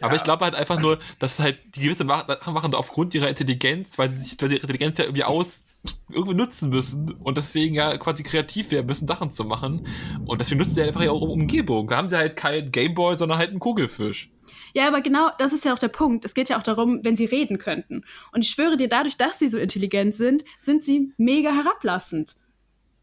Aber 0.00 0.12
ja, 0.12 0.16
ich 0.16 0.24
glaube 0.24 0.44
halt 0.44 0.54
einfach 0.54 0.76
also, 0.76 0.90
nur, 0.90 0.98
dass 1.18 1.38
halt 1.38 1.58
die 1.74 1.82
gewisse 1.82 2.06
Sachen 2.06 2.54
machen 2.54 2.74
aufgrund 2.74 3.14
ihrer 3.14 3.28
Intelligenz, 3.28 3.98
weil 3.98 4.10
sie 4.10 4.18
sich, 4.18 4.36
weil 4.40 4.52
ihre 4.52 4.60
Intelligenz 4.60 4.98
ja 4.98 5.04
irgendwie 5.04 5.24
aus, 5.24 5.64
irgendwie 6.10 6.34
nutzen 6.34 6.70
müssen 6.70 7.12
und 7.14 7.36
deswegen 7.36 7.74
ja 7.74 7.96
quasi 7.96 8.22
kreativ 8.22 8.70
werden 8.70 8.86
müssen, 8.86 9.08
Sachen 9.08 9.30
zu 9.30 9.44
machen. 9.44 9.86
Und 10.26 10.40
deswegen 10.40 10.58
nutzen 10.58 10.74
sie 10.74 10.82
einfach 10.82 11.02
ihre 11.02 11.14
Umgebung. 11.14 11.88
Da 11.88 11.96
haben 11.96 12.08
sie 12.08 12.16
halt 12.16 12.36
keinen 12.36 12.70
Gameboy, 12.70 13.16
sondern 13.16 13.38
halt 13.38 13.50
einen 13.50 13.60
Kugelfisch. 13.60 14.30
Ja, 14.74 14.86
aber 14.88 15.00
genau, 15.00 15.30
das 15.38 15.52
ist 15.52 15.64
ja 15.64 15.72
auch 15.74 15.78
der 15.78 15.88
Punkt. 15.88 16.24
Es 16.24 16.34
geht 16.34 16.48
ja 16.48 16.58
auch 16.58 16.62
darum, 16.62 17.04
wenn 17.04 17.16
sie 17.16 17.24
reden 17.24 17.58
könnten. 17.58 18.04
Und 18.32 18.42
ich 18.42 18.50
schwöre 18.50 18.76
dir, 18.76 18.88
dadurch, 18.88 19.16
dass 19.16 19.38
sie 19.38 19.48
so 19.48 19.58
intelligent 19.58 20.14
sind, 20.14 20.44
sind 20.58 20.84
sie 20.84 21.12
mega 21.16 21.52
herablassend. 21.52 22.36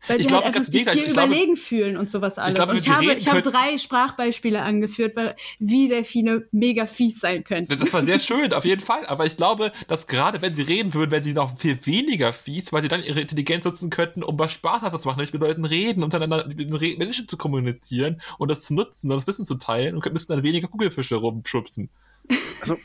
Weil 0.08 0.18
Ich 0.18 0.24
sie 0.24 0.28
glaube, 0.28 0.46
halt 0.46 0.56
einfach 0.56 0.70
sich 0.70 0.84
dir. 0.86 0.94
Ich 0.96 1.04
glaube- 1.06 1.28
überlegen 1.28 1.56
fühlen 1.56 1.98
und 1.98 2.10
sowas 2.10 2.38
alles. 2.38 2.56
glaube, 2.56 2.72
und 2.74 2.78
ich 2.78 2.90
habe, 2.90 3.14
ich 3.14 3.28
habe 3.28 3.42
drei 3.42 3.78
Sprachbeispiele 3.78 4.62
angeführt, 4.62 5.16
weil, 5.16 5.36
wie 5.60 5.88
Delfine 5.88 6.48
mega 6.52 6.86
fies 6.86 7.20
sein 7.20 7.44
könnten. 7.44 7.78
Das 7.78 7.94
war 7.94 8.04
sehr 8.06 8.20
schön, 8.20 8.54
auf 8.54 8.66
jeden 8.66 8.82
Fall. 8.82 9.06
Aber 9.08 9.26
ich 9.26 9.38
glaube, 9.38 9.72
dass 9.88 10.08
gerade 10.08 10.42
wenn 10.42 10.56
sie 10.56 10.62
reden 10.64 10.94
würden, 10.94 11.12
wären 11.12 11.24
sie 11.24 11.34
noch 11.34 11.58
viel 11.58 11.78
weniger 11.86 12.34
fies, 12.34 12.72
weil 12.74 12.82
sie 12.82 12.88
dann 12.90 13.04
ihre 13.04 13.22
Intelligenz 13.22 13.66
nutzen 13.66 13.90
könnten, 13.90 14.24
um 14.24 14.38
was 14.38 14.52
Spaßhaftes 14.52 15.02
zu 15.04 15.08
machen, 15.08 15.18
nämlich 15.18 15.34
mit 15.34 15.42
Leuten 15.42 15.66
reden, 15.66 16.04
untereinander 16.04 16.46
mit 16.48 16.98
Menschen 17.00 17.28
zu 17.28 17.38
kommunizieren 17.38 18.22
und 18.38 18.50
das 18.52 18.64
zu 18.64 18.74
nutzen 18.74 19.12
und 19.12 19.18
das 19.18 19.28
Wissen 19.28 19.46
zu 19.46 19.56
teilen 19.56 19.96
und 19.96 20.02
könnten- 20.02 20.16
müssten 20.16 20.34
dann 20.34 20.44
weniger 20.44 20.68
Kugelfische 20.68 21.16
rumschubsen. 21.16 21.90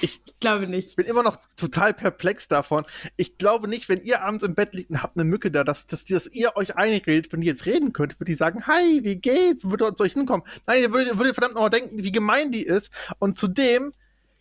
Ich 0.00 0.22
glaube 0.40 0.66
nicht. 0.66 0.90
Ich 0.90 0.96
bin 0.96 1.06
immer 1.06 1.22
noch 1.22 1.38
total 1.56 1.94
perplex 1.94 2.48
davon. 2.48 2.84
Ich 3.16 3.38
glaube 3.38 3.68
nicht, 3.68 3.88
wenn 3.88 4.00
ihr 4.00 4.22
abends 4.22 4.44
im 4.44 4.54
Bett 4.54 4.74
liegt 4.74 4.90
und 4.90 5.02
habt 5.02 5.16
eine 5.16 5.24
Mücke 5.24 5.50
da, 5.50 5.64
dass, 5.64 5.86
dass, 5.86 6.04
dass 6.04 6.26
ihr 6.26 6.56
euch 6.56 6.76
einredet, 6.76 7.32
wenn 7.32 7.40
die 7.40 7.46
jetzt 7.46 7.66
reden 7.66 7.92
könnt, 7.92 8.18
würde 8.20 8.30
die 8.30 8.34
sagen, 8.34 8.66
hi, 8.66 9.00
wie 9.02 9.16
geht's? 9.16 9.68
Würde 9.70 9.94
zu 9.94 10.04
euch 10.04 10.14
hinkommen. 10.14 10.46
Nein, 10.66 10.82
ihr 10.82 10.92
würdet, 10.92 11.18
würdet 11.18 11.34
verdammt 11.34 11.54
nochmal 11.54 11.70
denken, 11.70 12.02
wie 12.02 12.12
gemein 12.12 12.52
die 12.52 12.62
ist. 12.62 12.90
Und 13.18 13.38
zudem, 13.38 13.92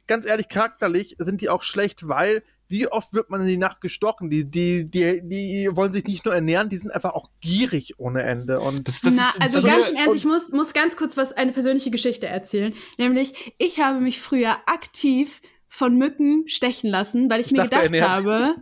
ganz 0.07 0.25
ehrlich, 0.25 0.49
charakterlich 0.49 1.15
sind 1.19 1.41
die 1.41 1.49
auch 1.49 1.63
schlecht, 1.63 2.07
weil 2.07 2.43
wie 2.67 2.87
oft 2.87 3.13
wird 3.13 3.29
man 3.29 3.41
in 3.41 3.47
die 3.47 3.57
Nacht 3.57 3.81
gestochen? 3.81 4.29
Die, 4.29 4.49
die, 4.49 4.89
die, 4.89 5.21
die 5.23 5.69
wollen 5.73 5.91
sich 5.91 6.05
nicht 6.05 6.25
nur 6.25 6.33
ernähren, 6.33 6.69
die 6.69 6.77
sind 6.77 6.91
einfach 6.91 7.13
auch 7.13 7.29
gierig 7.41 7.93
ohne 7.99 8.23
Ende. 8.23 8.59
Und 8.59 8.87
Das, 8.87 9.01
das 9.01 9.13
Na, 9.15 9.29
ist 9.29 9.41
also 9.41 9.59
so 9.61 9.67
ganz 9.67 9.89
im 9.89 9.95
Ernst, 9.95 10.15
ich 10.17 10.25
muss, 10.25 10.51
muss 10.51 10.73
ganz 10.73 10.95
kurz 10.97 11.17
was, 11.17 11.31
eine 11.33 11.51
persönliche 11.51 11.91
Geschichte 11.91 12.27
erzählen. 12.27 12.73
Nämlich, 12.97 13.53
ich 13.57 13.79
habe 13.79 13.99
mich 13.99 14.19
früher 14.19 14.57
aktiv 14.65 15.41
von 15.67 15.97
Mücken 15.97 16.47
stechen 16.47 16.89
lassen, 16.89 17.29
weil 17.29 17.41
ich, 17.41 17.47
Ich 17.47 17.51
mir 17.51 17.67
dachte, 17.67 17.69
gedacht 17.69 17.83
ernährt. 17.85 18.09
habe. 18.09 18.55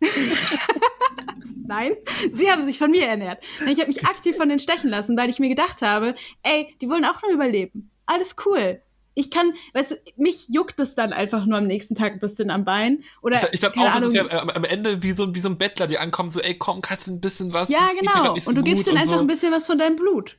Nein, 1.66 1.92
sie 2.32 2.50
haben 2.50 2.64
sich 2.64 2.78
von 2.78 2.90
mir 2.90 3.06
ernährt. 3.06 3.42
Ich 3.66 3.78
habe 3.78 3.86
mich 3.88 4.04
aktiv 4.04 4.36
von 4.36 4.48
den 4.48 4.58
stechen 4.58 4.90
lassen, 4.90 5.16
weil 5.16 5.30
ich 5.30 5.38
mir 5.38 5.48
gedacht 5.48 5.82
habe, 5.82 6.14
ey, 6.42 6.74
die 6.80 6.88
wollen 6.88 7.04
auch 7.04 7.22
nur 7.22 7.32
überleben. 7.32 7.90
Alles 8.06 8.34
cool. 8.44 8.82
Ich 9.20 9.30
kann, 9.30 9.52
weißt 9.74 9.90
du, 9.92 9.96
mich 10.16 10.48
juckt 10.48 10.80
es 10.80 10.94
dann 10.94 11.12
einfach 11.12 11.44
nur 11.44 11.58
am 11.58 11.66
nächsten 11.66 11.94
Tag 11.94 12.14
ein 12.14 12.20
bisschen 12.20 12.50
am 12.50 12.64
Bein. 12.64 13.04
Oder, 13.20 13.36
Ich, 13.42 13.52
ich 13.54 13.60
glaube 13.60 13.78
auch, 13.78 13.84
das 14.00 14.12
ist 14.12 14.18
Ahnung. 14.18 14.30
ja 14.32 14.40
am, 14.40 14.48
am 14.48 14.64
Ende 14.64 15.02
wie 15.02 15.12
so, 15.12 15.34
wie 15.34 15.38
so 15.40 15.50
ein 15.50 15.58
Bettler, 15.58 15.86
die 15.86 15.98
ankommen, 15.98 16.30
so, 16.30 16.40
ey, 16.40 16.56
komm, 16.56 16.80
kannst 16.80 17.06
du 17.06 17.12
ein 17.12 17.20
bisschen 17.20 17.52
was? 17.52 17.68
ja, 17.68 17.80
Das 17.80 17.96
genau. 17.96 18.34
so 18.36 18.48
und 18.48 18.56
du 18.56 18.62
gibst 18.62 18.86
denen 18.86 18.96
einfach 18.96 19.16
so. 19.16 19.20
ein 19.20 19.26
bisschen 19.26 19.52
was 19.52 19.66
von 19.66 19.76
deinem 19.76 19.96
Blut. 19.96 20.38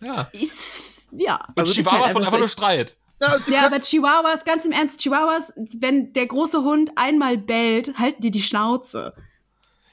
Ja. 0.00 0.28
Ist, 0.32 1.06
ja. 1.10 1.40
Und 1.56 1.64
ist 1.64 1.74
Chihuahua 1.74 2.04
halt 2.04 2.12
von 2.12 2.22
einfach 2.24 2.38
nur 2.38 2.48
Streit. 2.48 2.96
ja, 3.20 3.38
sie 3.38 3.52
Ja, 3.52 3.66
aber 3.66 3.80
Chihuahuas, 3.80 4.44
ganz 4.44 4.64
im 4.64 4.72
Ernst, 4.72 5.00
Chihuahuas, 5.00 5.52
wenn 5.56 6.12
der 6.12 6.26
große 6.26 6.62
Hund 6.62 6.92
einmal 6.96 7.38
bellt, 7.38 7.98
halten 7.98 8.22
die 8.22 8.30
die 8.30 8.42
Schnauze. 8.42 9.14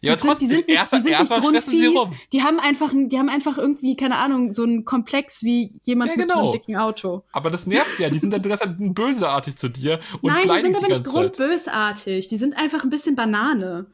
Ja, 0.04 0.14
Das 0.14 0.22
sind, 0.22 0.42
die 0.42 0.48
sind 0.48 0.68
nicht, 0.68 0.78
erst, 0.78 0.92
die 0.92 0.96
sind 0.98 1.06
nicht 1.06 1.16
stressen 1.26 1.44
sie 1.44 1.50
grundfies, 1.52 1.96
rum. 1.96 2.12
die 2.34 2.44
haben 2.44 2.60
einfach, 2.60 2.92
ein- 2.92 3.10
die 3.10 3.18
haben 3.18 3.30
einfach 3.30 3.58
irgendwie, 3.58 3.96
keine 3.96 4.18
Ahnung, 4.18 4.52
so 4.52 4.64
einen 4.64 4.84
Komplex 4.86 5.44
wie 5.44 5.80
jemand 5.84 6.12
Ja, 6.12 6.18
mit 6.18 6.28
genau. 6.28 6.42
einem 6.44 6.52
dicken 6.52 6.76
Auto. 6.76 7.24
Aber 7.32 7.50
das 7.50 7.66
nervt 7.68 8.00
ja, 8.00 8.10
die 8.10 8.20
sind 8.20 8.34
dann 8.34 8.94
böseartig 8.94 9.56
zu 9.56 9.70
dir 9.70 10.00
und 10.22 10.32
Nein, 10.32 10.50
die 10.54 10.62
sind 10.62 10.76
aber 10.76 10.88
nicht 10.90 11.04
grundbösartig, 11.06 12.28
die 12.28 12.38
sind 12.38 12.58
einfach 12.58 12.84
ein 12.84 12.90
bisschen 12.90 13.16
Banane. 13.16 13.86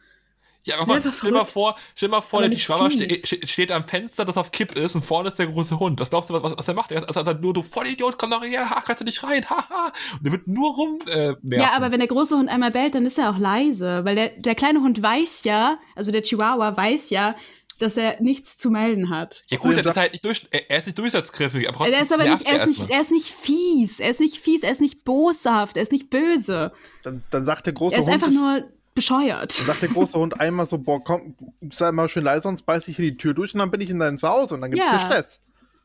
Ja, 0.69 0.79
aber 0.79 0.95
einfach 0.95 1.13
stell 1.13 1.31
mal 1.31 1.45
vor, 1.45 1.75
stell 1.95 2.09
mal 2.09 2.21
vor, 2.21 2.39
Aber 2.39 2.49
die 2.49 2.57
fies. 2.57 2.93
ste 2.93 3.37
ste 3.37 3.47
steht 3.47 3.71
am 3.71 3.85
Fenster, 3.87 4.25
das 4.25 4.37
auf 4.37 4.51
Kipp 4.51 4.75
ist 4.77 4.95
und 4.95 5.03
vorne 5.03 5.29
ist 5.29 5.39
der 5.39 5.47
große 5.47 5.79
Hund. 5.79 5.99
Was 5.99 6.09
glaubst 6.09 6.29
du, 6.29 6.33
was, 6.41 6.57
was 6.57 6.67
er 6.67 6.73
macht? 6.73 6.91
Er 6.91 7.01
sagt 7.11 7.25
halt 7.27 7.41
nur, 7.41 7.53
du 7.53 7.61
Vollidiot, 7.61 8.17
komm 8.17 8.31
doch 8.31 8.43
her, 8.43 8.69
ha, 8.69 8.81
kannst 8.85 9.01
du 9.01 9.05
nicht 9.05 9.23
rein, 9.23 9.43
haha. 9.49 9.91
Und 10.13 10.23
der 10.25 10.31
wird 10.31 10.47
nur 10.47 10.73
rum 10.75 10.99
äh, 11.09 11.33
nerven. 11.41 11.59
Ja, 11.59 11.71
aber 11.75 11.91
wenn 11.91 11.99
der 11.99 12.07
große 12.07 12.35
Hund 12.37 12.49
einmal 12.49 12.71
bellt, 12.71 12.95
dann 12.95 13.05
ist 13.05 13.17
er 13.17 13.29
auch 13.29 13.37
leise, 13.37 14.05
weil 14.05 14.15
der, 14.15 14.29
der 14.37 14.55
kleine 14.55 14.81
Hund 14.81 15.01
weiß 15.01 15.43
ja, 15.43 15.79
also 15.95 16.11
der 16.11 16.21
Chihuahua 16.23 16.75
weiß 16.77 17.09
ja, 17.09 17.35
dass 17.79 17.95
er 17.95 18.21
nichts 18.21 18.57
zu 18.57 18.69
melden 18.69 19.09
hat. 19.09 19.43
ja 19.49 19.57
gut, 19.57 19.77
das 19.77 19.85
ist 19.85 19.97
halt 19.97 20.11
nicht 20.11 20.25
durch, 20.25 20.45
er 20.51 20.69
er 20.69 20.79
ist 20.79 20.85
nicht 20.87 20.97
durchsatzkräftig, 20.97 21.67
aber 21.69 21.77
trotzdem 21.77 21.93
Er 21.93 22.01
ist 22.01 22.11
aber 22.11 22.23
nicht, 22.29 22.45
er 22.45 22.63
ist 22.65 22.77
nicht, 22.77 22.89
er 22.89 22.99
ist 23.01 23.11
nicht 23.11 23.29
fies, 23.29 23.99
er 24.01 24.09
ist 24.09 24.19
nicht 24.19 24.37
fies, 24.37 24.63
er 24.63 24.71
ist 24.71 24.81
nicht 24.81 25.05
boshaft, 25.05 25.77
er 25.77 25.83
ist 25.83 25.91
nicht 25.93 26.09
böse. 26.09 26.73
dann, 27.03 27.23
dann 27.29 27.45
sagt 27.45 27.67
der 27.67 27.73
große 27.73 27.95
Er 27.95 28.01
ist 28.01 28.07
Hund, 28.07 28.13
einfach 28.15 28.31
nur 28.31 28.63
bescheuert. 28.95 29.59
Dann 29.59 29.67
sagt 29.67 29.81
der 29.81 29.89
große 29.89 30.17
Hund 30.17 30.39
einmal 30.39 30.65
so, 30.65 30.77
boah, 30.77 31.03
komm, 31.03 31.35
sei 31.71 31.91
mal 31.91 32.09
schön 32.09 32.23
leise, 32.23 32.43
sonst 32.43 32.63
beiß 32.63 32.87
ich 32.87 32.95
hier 32.97 33.11
die 33.11 33.17
Tür 33.17 33.33
durch 33.33 33.53
und 33.53 33.59
dann 33.59 33.71
bin 33.71 33.81
ich 33.81 33.89
in 33.89 33.99
deinem 33.99 34.17
Zuhause 34.17 34.55
und 34.55 34.61
dann 34.61 34.71
gibt's 34.71 34.85
Ja. 34.91 34.97
hier 34.97 35.05
Stress. 35.07 35.41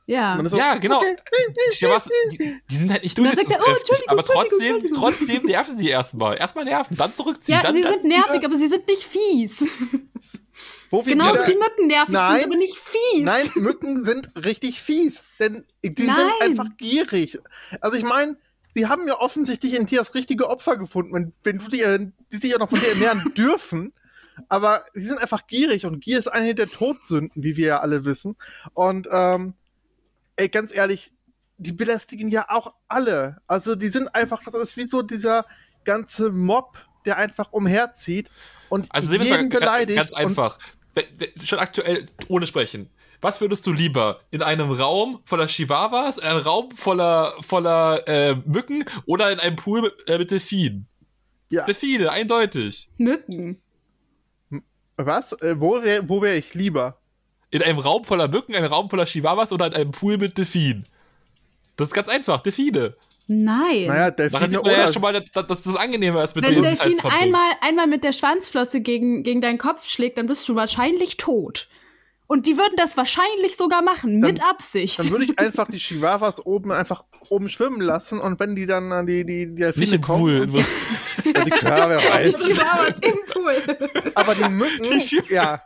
Ja. 0.07 0.35
Und 0.39 0.49
so, 0.51 0.59
Ja, 0.59 0.75
genau. 0.77 0.99
okay. 0.99 1.17
Die, 2.39 2.61
die, 2.71 2.75
sind 2.75 2.91
halt 2.91 3.03
nicht 3.03 3.19
Und 3.19 3.25
er, 3.27 3.33
oh, 3.39 3.95
aber 4.09 4.23
trotzdem, 4.23 4.59
Entschuldigung, 4.61 4.97
trotzdem 5.01 5.43
nerven 5.45 5.79
sie 5.79 5.89
erstmal. 5.89 6.37
Erstmal 6.37 6.65
nerven, 6.67 6.95
dann 6.97 7.15
zurückziehen. 7.15 7.57
Ja, 7.57 7.63
dann, 7.63 7.75
sie 7.75 7.81
dann, 7.81 7.93
sind 7.95 8.05
nervig, 8.05 8.45
aber 8.45 8.57
sie 8.57 8.69
sind 8.69 8.87
nicht 8.87 9.03
fies. 9.03 9.67
Wo 10.91 11.05
wir 11.05 11.13
Genauso 11.15 11.35
wieder- 11.35 11.49
wie 11.49 11.55
Mücken 11.57 11.87
nervig 11.87 12.13
Nein. 12.13 12.37
sind, 12.41 12.47
aber 12.47 12.57
nicht 12.57 12.77
fies. 12.79 13.23
Nein, 13.25 13.51
Mücken 13.57 14.05
sind 14.05 14.29
richtig 14.45 14.83
fies, 14.83 15.23
denn 15.39 15.65
die 15.83 16.05
Nein. 16.05 16.15
sind 16.17 16.33
einfach 16.43 16.77
gierig. 16.77 17.39
Also 17.81 17.97
ich 17.97 18.05
meine, 18.05 18.37
die 18.77 18.87
haben 18.87 19.07
ja 19.09 19.19
offensichtlich 19.21 19.75
in 19.75 19.87
dir 19.87 19.99
das 20.01 20.15
richtige 20.15 20.49
Opfer 20.51 20.77
gefunden, 20.77 21.13
wenn, 21.15 21.33
wenn 21.45 21.59
du 21.59 21.69
die, 21.69 21.81
äh, 21.81 22.11
die 22.35 22.41
sich 22.41 22.51
ja 22.51 22.59
noch 22.59 22.69
von 22.69 22.81
dir 22.81 22.89
ernähren 22.89 23.33
dürfen. 23.37 23.93
Aber 24.49 24.85
sie 24.93 25.07
sind 25.07 25.19
einfach 25.19 25.47
gierig 25.47 25.87
und 25.87 26.01
Gier 26.01 26.19
ist 26.19 26.27
eine 26.27 26.55
der 26.57 26.67
Todsünden, 26.67 27.43
wie 27.43 27.57
wir 27.57 27.67
ja 27.67 27.81
alle 27.81 28.05
wissen. 28.05 28.37
Und 28.73 29.07
ähm, 29.11 29.55
ey, 30.35 30.49
ganz 30.49 30.75
ehrlich, 30.75 31.13
die 31.57 31.73
belästigen 31.73 32.29
ja 32.29 32.47
auch 32.49 32.75
alle. 32.89 33.39
Also 33.47 33.77
die 33.77 33.89
sind 33.89 34.13
einfach, 34.15 34.43
das 34.45 34.55
ist 34.57 34.77
wie 34.77 34.89
so 34.89 35.03
dieser 35.03 35.47
ganze 35.85 36.31
Mob, 36.31 36.77
der 37.07 37.17
einfach 37.17 37.53
umherzieht 37.53 38.29
und 38.71 38.87
Also 38.91 39.13
jeden 39.13 39.29
mal 39.29 39.49
ganz, 39.49 39.51
beleidigt. 39.51 39.99
ganz 39.99 40.13
einfach. 40.13 40.59
Schon 41.45 41.59
aktuell, 41.61 42.07
ohne 42.29 42.47
sprechen. 42.47 42.91
Was 43.21 43.41
würdest 43.41 43.67
du 43.67 43.73
lieber? 43.73 44.21
In 44.31 44.43
einem 44.43 44.71
Raum 44.71 45.21
voller 45.25 45.47
Chihuahuas, 45.47 46.19
in 46.19 46.25
einem 46.25 46.41
Raum 46.41 46.71
voller, 46.73 47.33
voller 47.41 48.07
äh, 48.07 48.35
Mücken 48.35 48.85
oder 49.07 49.31
in 49.33 49.39
einem 49.41 49.57
Pool 49.57 49.83
mit, 49.83 49.95
äh, 50.09 50.19
mit 50.19 50.31
Delfinen? 50.31 50.89
Ja. 51.49 51.65
Delfine, 51.65 52.11
eindeutig. 52.11 52.89
Mücken. 52.99 53.61
Was? 54.97 55.33
Äh, 55.41 55.61
wo 55.61 55.83
wäre 55.83 56.09
wo 56.09 56.23
wär 56.23 56.37
ich 56.37 56.55
lieber? 56.55 56.99
In 57.51 57.63
einem 57.63 57.79
Raum 57.79 58.05
voller 58.05 58.29
Mücken, 58.29 58.55
einem 58.55 58.73
Raum 58.73 58.91
voller 58.91 59.07
Chihuahuas 59.07 59.53
oder 59.53 59.67
in 59.67 59.75
einem 59.75 59.91
Pool 59.93 60.19
mit 60.19 60.37
Delfinen? 60.39 60.85
Das 61.77 61.89
ist 61.89 61.95
ganz 61.95 62.09
einfach, 62.09 62.41
Delfine. 62.41 62.95
Nein. 63.27 63.87
Naja, 63.87 64.11
Delfine 64.11 64.49
sieht 64.51 64.63
man 64.63 64.73
ja 64.73 64.85
oder 64.85 64.93
schon 64.93 65.03
mal, 65.03 65.13
dass, 65.13 65.47
dass 65.47 65.63
das 65.63 65.77
angenehmer 65.77 66.23
ist 66.25 66.37
mit 66.37 66.45
Wenn 66.45 66.55
dem 66.55 66.63
Delfin 66.63 66.99
einmal, 67.05 67.53
einmal 67.61 67.87
mit 67.87 68.05
der 68.05 68.13
Schwanzflosse 68.13 68.81
gegen, 68.81 69.23
gegen 69.23 69.41
deinen 69.41 69.59
Kopf 69.59 69.89
schlägt, 69.89 70.19
dann 70.19 70.27
bist 70.27 70.49
du 70.49 70.55
wahrscheinlich 70.55 71.17
tot. 71.17 71.69
Und 72.27 72.47
die 72.47 72.57
würden 72.57 72.75
das 72.77 72.97
wahrscheinlich 72.97 73.57
sogar 73.57 73.83
machen, 73.83 74.19
mit 74.19 74.43
Absicht. 74.43 74.99
Dann 74.99 75.11
würde 75.11 75.25
ich 75.25 75.39
einfach 75.39 75.71
die 75.71 75.79
Chihuahuas 75.79 76.45
oben 76.45 76.73
einfach 76.73 77.05
oben 77.31 77.49
schwimmen 77.49 77.81
lassen 77.81 78.21
und 78.21 78.39
wenn 78.41 78.55
die 78.55 78.67
dann 78.67 78.93
an 78.93 79.07
die, 79.07 79.25
die, 79.25 79.47
die 79.47 79.55
Delfine 79.55 79.85
Nicht 79.85 79.95
im 79.95 80.01
kommen. 80.03 80.51
Pool. 80.51 80.65
Die, 81.35 81.89
wer 81.89 81.99
weiß. 82.15 82.37
Die 82.37 82.53
Chihuahuas 82.53 82.99
im 83.01 83.19
Pool. 83.33 84.13
Aber 84.15 84.35
die 84.35 84.49
Mücken, 84.49 84.83
Die 84.83 84.99
ja, 85.29 85.63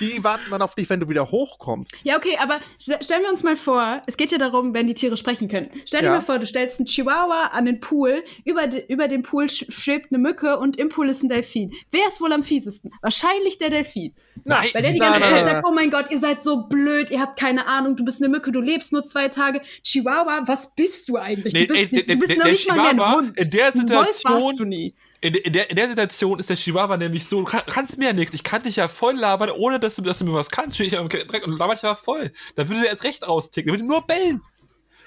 die 0.00 0.22
warten 0.24 0.44
dann 0.50 0.62
auf 0.62 0.74
dich, 0.74 0.88
wenn 0.90 1.00
du 1.00 1.08
wieder 1.08 1.30
hochkommst. 1.30 1.94
Ja, 2.04 2.16
okay, 2.16 2.36
aber 2.40 2.60
st- 2.80 3.02
stellen 3.04 3.22
wir 3.22 3.30
uns 3.30 3.42
mal 3.42 3.56
vor, 3.56 4.02
es 4.06 4.16
geht 4.16 4.30
ja 4.32 4.38
darum, 4.38 4.74
wenn 4.74 4.86
die 4.86 4.94
Tiere 4.94 5.16
sprechen 5.16 5.48
können. 5.48 5.70
Stell 5.86 6.00
dir 6.00 6.06
Ja. 6.08 6.12
mal 6.14 6.20
vor, 6.22 6.38
du 6.38 6.46
stellst 6.46 6.78
einen 6.78 6.86
Chihuahua 6.86 7.48
an 7.52 7.64
den 7.66 7.80
Pool, 7.80 8.22
über, 8.44 8.66
de, 8.66 8.84
über 8.88 9.08
dem 9.08 9.22
Pool 9.22 9.48
sch 9.48 9.66
schwebt 9.68 10.12
eine 10.12 10.18
Mücke 10.18 10.58
und 10.58 10.76
im 10.76 10.88
Pool 10.88 11.08
ist 11.08 11.22
ein 11.22 11.28
Delfin. 11.28 11.72
Wer 11.90 12.08
ist 12.08 12.20
wohl 12.20 12.32
am 12.32 12.42
fiesesten? 12.42 12.90
Wahrscheinlich 13.02 13.58
der 13.58 13.70
Delfin. 13.70 14.14
Nein, 14.44 14.68
Weil 14.72 14.82
der 14.82 14.92
die 14.92 14.98
ganze 14.98 15.20
Zeit 15.22 15.44
sagt, 15.44 15.66
oh 15.68 15.72
mein 15.72 15.90
Gott, 15.90 16.10
ihr 16.10 16.18
seid 16.18 16.42
so 16.42 16.64
blöd, 16.68 17.10
ihr 17.10 17.20
habt 17.20 17.38
keine 17.38 17.66
Ahnung, 17.66 17.96
du 17.96 18.04
bist 18.04 18.22
eine 18.22 18.28
Mücke, 18.28 18.52
du 18.52 18.60
lebst 18.60 18.92
nur 18.92 19.04
zwei 19.04 19.28
Tage. 19.28 19.60
Chihuahua, 19.82 20.42
was 20.46 20.74
bist 20.74 21.08
du 21.08 21.16
eigentlich? 21.16 21.52
Nee, 21.52 21.66
du 21.66 21.74
bist, 21.74 21.92
ey, 21.92 22.06
du 22.06 22.18
bist 22.18 22.36
noch 22.38 22.44
nicht 22.46 22.68
mal 22.68 22.88
ein 22.88 23.12
Hund. 23.14 23.38
in 23.38 23.50
der 23.50 23.72
Situation- 23.72 24.32
warst 24.42 24.60
du 24.60 24.64
nie. 24.64 24.94
In, 25.20 25.34
in, 25.34 25.52
der, 25.52 25.70
in 25.70 25.76
der 25.76 25.88
Situation 25.88 26.38
ist 26.38 26.50
der 26.50 26.56
Chihuahua 26.56 26.96
nämlich 26.96 27.26
so, 27.26 27.40
du 27.40 27.44
kann- 27.46 27.62
kannst 27.66 27.96
mir 27.98 28.06
ja 28.06 28.12
nichts, 28.12 28.34
ich 28.34 28.44
kann 28.44 28.62
dich 28.62 28.76
ja 28.76 28.86
voll 28.88 29.16
labern, 29.16 29.50
ohne 29.50 29.80
dass 29.80 29.96
du, 29.96 30.02
dass 30.02 30.18
du 30.18 30.24
mir 30.26 30.34
was 30.34 30.50
kannst. 30.50 30.76
Stehe 30.76 30.88
ich 30.88 31.08
direkt 31.08 31.46
und 31.46 31.58
laber 31.58 31.74
dich 31.74 31.82
ja 31.82 31.94
voll. 31.94 32.30
Dann 32.54 32.68
würde 32.68 32.82
der 32.82 32.90
erst 32.90 33.04
recht 33.04 33.26
rausticken, 33.26 33.72
der 33.72 33.78
würde 33.80 33.88
nur 33.88 34.02
bellen. 34.06 34.42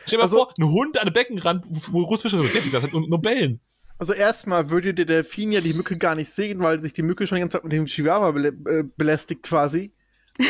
Stell 0.06 0.18
dir 0.18 0.18
mal 0.18 0.24
Also- 0.24 0.38
vor, 0.38 0.54
ein 0.58 0.66
Hund 0.66 0.98
an 0.98 1.04
einem 1.08 1.14
Beckenrand, 1.14 1.66
wo 1.70 2.06
groß 2.06 2.24
Fische 2.24 2.40
sind, 2.42 2.66
die 2.66 2.70
ganze 2.72 2.88
Zeit 2.88 2.94
und 2.96 3.10
nur 3.10 3.22
bellen. 3.22 3.60
Also 4.00 4.14
erstmal 4.14 4.70
würde 4.70 4.94
der 4.94 5.06
Delfin 5.06 5.52
ja 5.52 5.60
die 5.62 5.74
Mücke 5.74 5.96
gar 5.96 6.16
nicht 6.16 6.32
sehen, 6.34 6.60
weil 6.62 6.82
sich 6.82 6.94
die 6.94 7.02
Mücke 7.04 7.28
schon 7.28 7.36
die 7.36 7.42
ganze 7.42 7.58
Zeit 7.58 7.64
mit 7.66 7.74
dem 7.74 7.86
Chihuahua 7.86 8.32
belä 8.32 8.48
äh, 8.66 8.84
belästigt 8.98 9.44
quasi. 9.44 9.92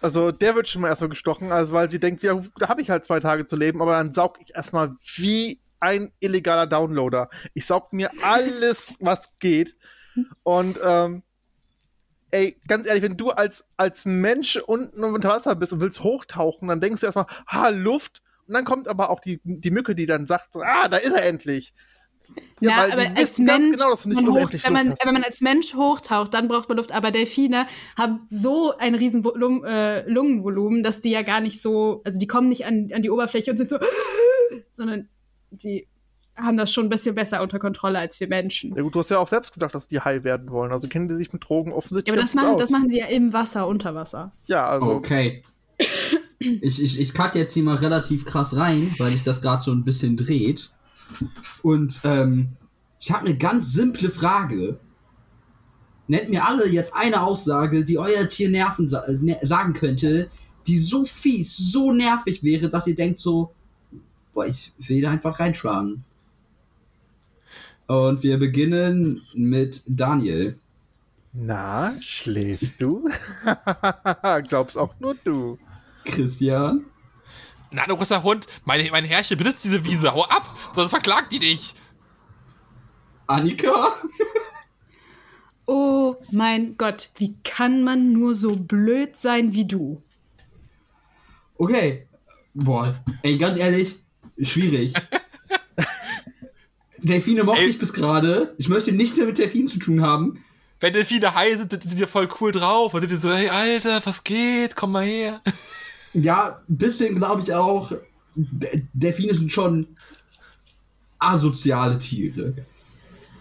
also 0.00 0.30
der 0.30 0.54
wird 0.54 0.68
schon 0.68 0.82
mal 0.82 0.88
erstmal 0.88 1.10
gestochen, 1.10 1.50
also 1.50 1.72
weil 1.72 1.90
sie 1.90 1.98
denkt, 1.98 2.22
ja, 2.22 2.40
da 2.58 2.68
habe 2.68 2.80
ich 2.80 2.88
halt 2.90 3.04
zwei 3.04 3.20
Tage 3.20 3.46
zu 3.46 3.56
leben, 3.56 3.82
aber 3.82 3.92
dann 3.92 4.12
saug 4.12 4.38
ich 4.40 4.54
erstmal 4.54 4.94
wie 5.16 5.60
ein 5.80 6.12
illegaler 6.20 6.66
Downloader. 6.66 7.28
Ich 7.54 7.66
saug 7.66 7.92
mir 7.92 8.10
alles, 8.22 8.94
was 9.00 9.38
geht. 9.38 9.76
Und 10.42 10.78
ähm, 10.84 11.22
ey, 12.30 12.60
ganz 12.66 12.86
ehrlich, 12.86 13.02
wenn 13.02 13.16
du 13.16 13.30
als, 13.30 13.64
als 13.76 14.04
Mensch 14.04 14.56
unten 14.56 15.02
unter 15.04 15.28
Wasser 15.30 15.54
bist 15.54 15.72
und 15.72 15.80
willst 15.80 16.02
hochtauchen, 16.02 16.68
dann 16.68 16.80
denkst 16.80 17.00
du 17.00 17.06
erstmal, 17.06 17.26
ha, 17.46 17.68
Luft. 17.68 18.22
Und 18.46 18.54
dann 18.54 18.64
kommt 18.64 18.88
aber 18.88 19.10
auch 19.10 19.20
die, 19.20 19.40
die 19.44 19.70
Mücke, 19.70 19.94
die 19.94 20.06
dann 20.06 20.26
sagt 20.26 20.52
so, 20.52 20.60
ah, 20.62 20.88
da 20.88 20.96
ist 20.96 21.12
er 21.12 21.24
endlich. 21.24 21.74
Ja, 22.60 22.78
weil 22.78 22.92
aber 22.92 23.18
als 23.18 23.38
Mensch, 23.38 23.70
genau, 23.70 23.90
dass 23.90 24.02
du 24.02 24.08
nicht 24.10 24.20
man 24.20 24.34
hoch, 24.34 24.50
wenn, 24.52 24.72
man, 24.72 24.94
wenn 25.02 25.14
man 25.14 25.24
als 25.24 25.40
Mensch 25.40 25.74
hochtaucht, 25.74 26.34
dann 26.34 26.48
braucht 26.48 26.68
man 26.68 26.76
Luft. 26.76 26.92
Aber 26.92 27.10
Delfine 27.10 27.66
haben 27.96 28.26
so 28.28 28.76
ein 28.76 28.94
riesen 28.94 29.22
Vo- 29.24 29.36
Lung, 29.36 29.64
äh, 29.64 30.02
Lungenvolumen, 30.08 30.82
dass 30.82 31.00
die 31.00 31.10
ja 31.10 31.22
gar 31.22 31.40
nicht 31.40 31.62
so, 31.62 32.02
also 32.04 32.18
die 32.18 32.26
kommen 32.26 32.48
nicht 32.48 32.66
an, 32.66 32.90
an 32.92 33.02
die 33.02 33.10
Oberfläche 33.10 33.50
und 33.50 33.56
sind 33.56 33.70
so, 33.70 33.78
sondern 34.70 35.08
die 35.50 35.86
haben 36.36 36.56
das 36.56 36.72
schon 36.72 36.86
ein 36.86 36.88
bisschen 36.88 37.14
besser 37.14 37.42
unter 37.42 37.58
Kontrolle 37.58 37.98
als 37.98 38.20
wir 38.20 38.28
Menschen. 38.28 38.74
Ja 38.76 38.82
gut, 38.82 38.94
du 38.94 39.00
hast 39.00 39.10
ja 39.10 39.18
auch 39.18 39.28
selbst 39.28 39.52
gesagt, 39.52 39.74
dass 39.74 39.88
die 39.88 40.00
high 40.00 40.22
werden 40.24 40.50
wollen. 40.50 40.70
Also 40.72 40.88
kennen 40.88 41.08
die 41.08 41.16
sich 41.16 41.32
mit 41.32 41.48
Drogen 41.48 41.72
offensichtlich 41.72 42.06
Ja, 42.08 42.14
aber 42.14 42.22
das 42.22 42.34
machen, 42.34 42.54
aus. 42.54 42.60
das 42.60 42.70
machen 42.70 42.90
sie 42.90 42.98
ja 42.98 43.06
im 43.06 43.32
Wasser, 43.32 43.66
unter 43.66 43.94
Wasser. 43.94 44.32
Ja, 44.46 44.66
also 44.66 44.86
Okay. 44.92 45.42
Ich, 46.40 46.80
ich, 46.80 47.00
ich 47.00 47.14
cut 47.14 47.34
jetzt 47.34 47.52
hier 47.52 47.64
mal 47.64 47.74
relativ 47.74 48.24
krass 48.24 48.56
rein, 48.56 48.94
weil 48.98 49.12
ich 49.12 49.24
das 49.24 49.42
gerade 49.42 49.60
so 49.60 49.72
ein 49.72 49.84
bisschen 49.84 50.16
dreht. 50.16 50.70
Und 51.64 52.00
ähm, 52.04 52.50
ich 53.00 53.10
habe 53.10 53.26
eine 53.26 53.36
ganz 53.36 53.72
simple 53.72 54.08
Frage. 54.08 54.78
Nennt 56.06 56.30
mir 56.30 56.46
alle 56.46 56.68
jetzt 56.68 56.94
eine 56.94 57.22
Aussage, 57.22 57.84
die 57.84 57.98
euer 57.98 58.28
Tier 58.28 58.50
nerven 58.50 58.86
sa 58.86 59.04
ne 59.20 59.36
sagen 59.42 59.72
könnte, 59.72 60.30
die 60.68 60.78
so 60.78 61.04
fies, 61.04 61.56
so 61.56 61.90
nervig 61.92 62.44
wäre, 62.44 62.70
dass 62.70 62.86
ihr 62.86 62.94
denkt 62.94 63.18
so, 63.18 63.52
boah, 64.38 64.46
ich 64.46 64.72
will 64.78 65.02
da 65.02 65.10
einfach 65.10 65.40
reinschlagen. 65.40 66.04
Und 67.88 68.22
wir 68.22 68.38
beginnen 68.38 69.20
mit 69.34 69.82
Daniel. 69.86 70.60
Na, 71.32 71.92
schläfst 72.00 72.80
du? 72.80 73.08
Glaubst 74.48 74.78
auch 74.78 74.94
nur 75.00 75.16
du. 75.24 75.58
Christian. 76.04 76.84
Na, 77.72 77.84
du 77.86 77.96
großer 77.96 78.22
Hund, 78.22 78.46
mein, 78.64 78.88
mein 78.92 79.04
Herrchen 79.04 79.36
besitzt 79.36 79.64
diese 79.64 79.84
Wiese, 79.84 80.14
hau 80.14 80.22
ab, 80.22 80.46
sonst 80.72 80.90
verklagt 80.90 81.32
die 81.32 81.40
dich. 81.40 81.74
Annika. 83.26 83.92
Oh 85.70 86.16
mein 86.32 86.78
Gott, 86.78 87.10
wie 87.16 87.36
kann 87.44 87.84
man 87.84 88.14
nur 88.14 88.34
so 88.34 88.52
blöd 88.52 89.18
sein 89.18 89.52
wie 89.52 89.66
du? 89.66 90.02
Okay. 91.58 92.08
Boah, 92.54 93.04
ey, 93.22 93.36
ganz 93.36 93.58
ehrlich, 93.58 93.98
schwierig. 94.42 94.92
Delfine 96.98 97.44
mochte 97.44 97.62
Ey. 97.62 97.68
ich 97.68 97.78
bis 97.78 97.92
gerade. 97.92 98.54
Ich 98.58 98.68
möchte 98.68 98.92
nichts 98.92 99.16
mehr 99.16 99.26
mit 99.26 99.38
Delfinen 99.38 99.68
zu 99.68 99.78
tun 99.78 100.02
haben. 100.02 100.42
Wenn 100.80 100.92
Delfine 100.92 101.34
high 101.34 101.56
sind, 101.58 101.70
sind 101.70 101.84
die 101.96 102.00
ja 102.00 102.06
voll 102.06 102.28
cool 102.40 102.52
drauf. 102.52 102.92
Und 102.94 103.00
sind 103.00 103.10
die 103.10 103.16
so, 103.16 103.32
hey, 103.32 103.48
Alter, 103.48 104.00
was 104.04 104.22
geht? 104.24 104.76
Komm 104.76 104.92
mal 104.92 105.04
her. 105.04 105.40
Ja, 106.14 106.62
ein 106.68 106.76
bisschen 106.78 107.16
glaube 107.16 107.42
ich 107.42 107.52
auch. 107.52 107.92
De 108.34 108.82
Delfine 108.94 109.34
sind 109.34 109.52
schon 109.52 109.86
asoziale 111.18 111.98
Tiere. 111.98 112.54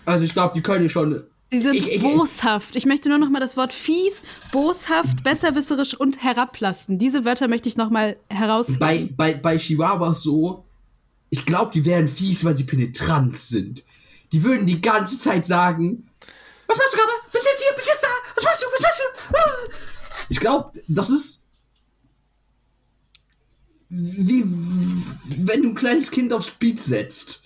Also 0.05 0.25
ich 0.25 0.33
glaube, 0.33 0.53
die 0.53 0.61
können 0.61 0.83
ja 0.83 0.89
schon. 0.89 1.23
Sie 1.49 1.61
sind 1.61 1.75
Ich- 1.75 1.95
ich- 1.95 2.01
boshaft. 2.03 2.75
Ich 2.75 2.85
möchte 2.85 3.07
nur 3.07 3.17
noch 3.19 3.29
mal 3.29 3.39
das 3.39 3.55
Wort 3.55 3.71
fies, 3.71 4.21
boshaft, 4.51 5.23
besserwisserisch 5.23 5.93
und 5.93 6.21
herablassen. 6.21 6.99
Diese 6.99 7.23
Wörter 7.23 7.47
möchte 7.47 7.69
ich 7.69 7.77
noch 7.77 7.89
mal 7.89 8.17
herausheben. 8.29 8.79
Bei, 8.79 9.09
bei, 9.15 9.33
bei 9.35 9.55
Chihuahuas 9.57 10.21
so. 10.21 10.65
Ich 11.29 11.45
glaube, 11.45 11.71
die 11.73 11.85
wären 11.85 12.07
fies, 12.07 12.45
weil 12.45 12.55
sie 12.55 12.63
penetrant 12.63 13.37
sind. 13.37 13.85
Die 14.31 14.43
würden 14.43 14.65
die 14.65 14.81
ganze 14.81 15.17
Zeit 15.19 15.45
sagen: 15.45 16.09
Was 16.67 16.77
machst 16.77 16.93
du 16.93 16.97
gerade? 16.97 17.11
Bist 17.31 17.45
jetzt 17.45 17.63
hier? 17.63 17.75
Bist 17.75 17.87
jetzt 17.87 18.03
da? 18.03 18.07
Was 18.35 18.43
machst 18.43 18.61
du? 18.61 18.65
Was 18.73 18.81
machst 18.81 19.01
du? 19.01 19.35
Ah! 19.35 19.77
Ich 20.29 20.39
glaube, 20.39 20.79
das 20.87 21.09
ist. 21.09 21.43
Wie 23.89 24.43
wenn 24.45 25.63
du 25.63 25.69
ein 25.69 25.75
kleines 25.75 26.11
Kind 26.11 26.33
auf 26.33 26.45
Speed 26.45 26.79
setzt. 26.79 27.43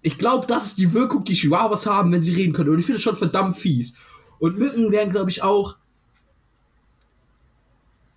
Ich 0.00 0.18
glaube, 0.18 0.46
das 0.46 0.66
ist 0.66 0.78
die 0.78 0.92
Wirkung, 0.92 1.24
die 1.24 1.34
Chihuahuas 1.34 1.86
haben, 1.86 2.12
wenn 2.12 2.20
sie 2.20 2.34
reden 2.34 2.52
können. 2.52 2.70
Und 2.70 2.78
ich 2.78 2.86
finde 2.86 2.98
das 2.98 3.02
schon 3.02 3.16
verdammt 3.16 3.58
fies. 3.58 3.94
Und 4.38 4.58
Mücken 4.58 4.92
wären, 4.92 5.10
glaube 5.10 5.30
ich, 5.30 5.42
auch. 5.42 5.76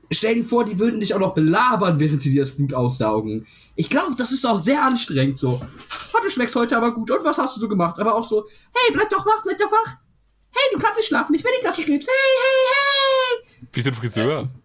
Stell 0.09 0.35
dir 0.35 0.43
vor, 0.45 0.63
die 0.63 0.79
würden 0.79 0.99
dich 0.99 1.13
auch 1.13 1.19
noch 1.19 1.33
belabern, 1.33 1.99
während 1.99 2.21
sie 2.21 2.31
dir 2.31 2.43
das 2.43 2.51
Blut 2.51 2.73
aussaugen. 2.73 3.45
Ich 3.75 3.89
glaube, 3.89 4.15
das 4.17 4.31
ist 4.31 4.45
auch 4.45 4.59
sehr 4.59 4.81
anstrengend 4.83 5.37
so. 5.37 5.61
Oh, 6.13 6.17
du 6.23 6.29
schmeckst 6.29 6.55
heute 6.55 6.77
aber 6.77 6.93
gut. 6.93 7.11
Und 7.11 7.23
was 7.23 7.37
hast 7.37 7.57
du 7.57 7.61
so 7.61 7.67
gemacht? 7.67 7.99
Aber 7.99 8.15
auch 8.15 8.25
so, 8.25 8.47
hey, 8.73 8.93
bleib 8.93 9.09
doch 9.09 9.25
wach, 9.25 9.43
bleib 9.43 9.57
doch 9.57 9.71
wach. 9.71 9.97
Hey, 10.51 10.73
du 10.73 10.79
kannst 10.79 10.97
nicht 10.97 11.07
schlafen. 11.07 11.35
Ich 11.35 11.43
will 11.43 11.51
nicht, 11.51 11.65
dass 11.65 11.75
du 11.75 11.81
schläfst. 11.81 12.07
Hey, 12.07 12.15
hey, 12.41 13.41
hey. 13.59 13.67
Wie 13.73 13.81
so 13.81 13.89
ein 13.89 13.95
Friseur. 13.95 14.49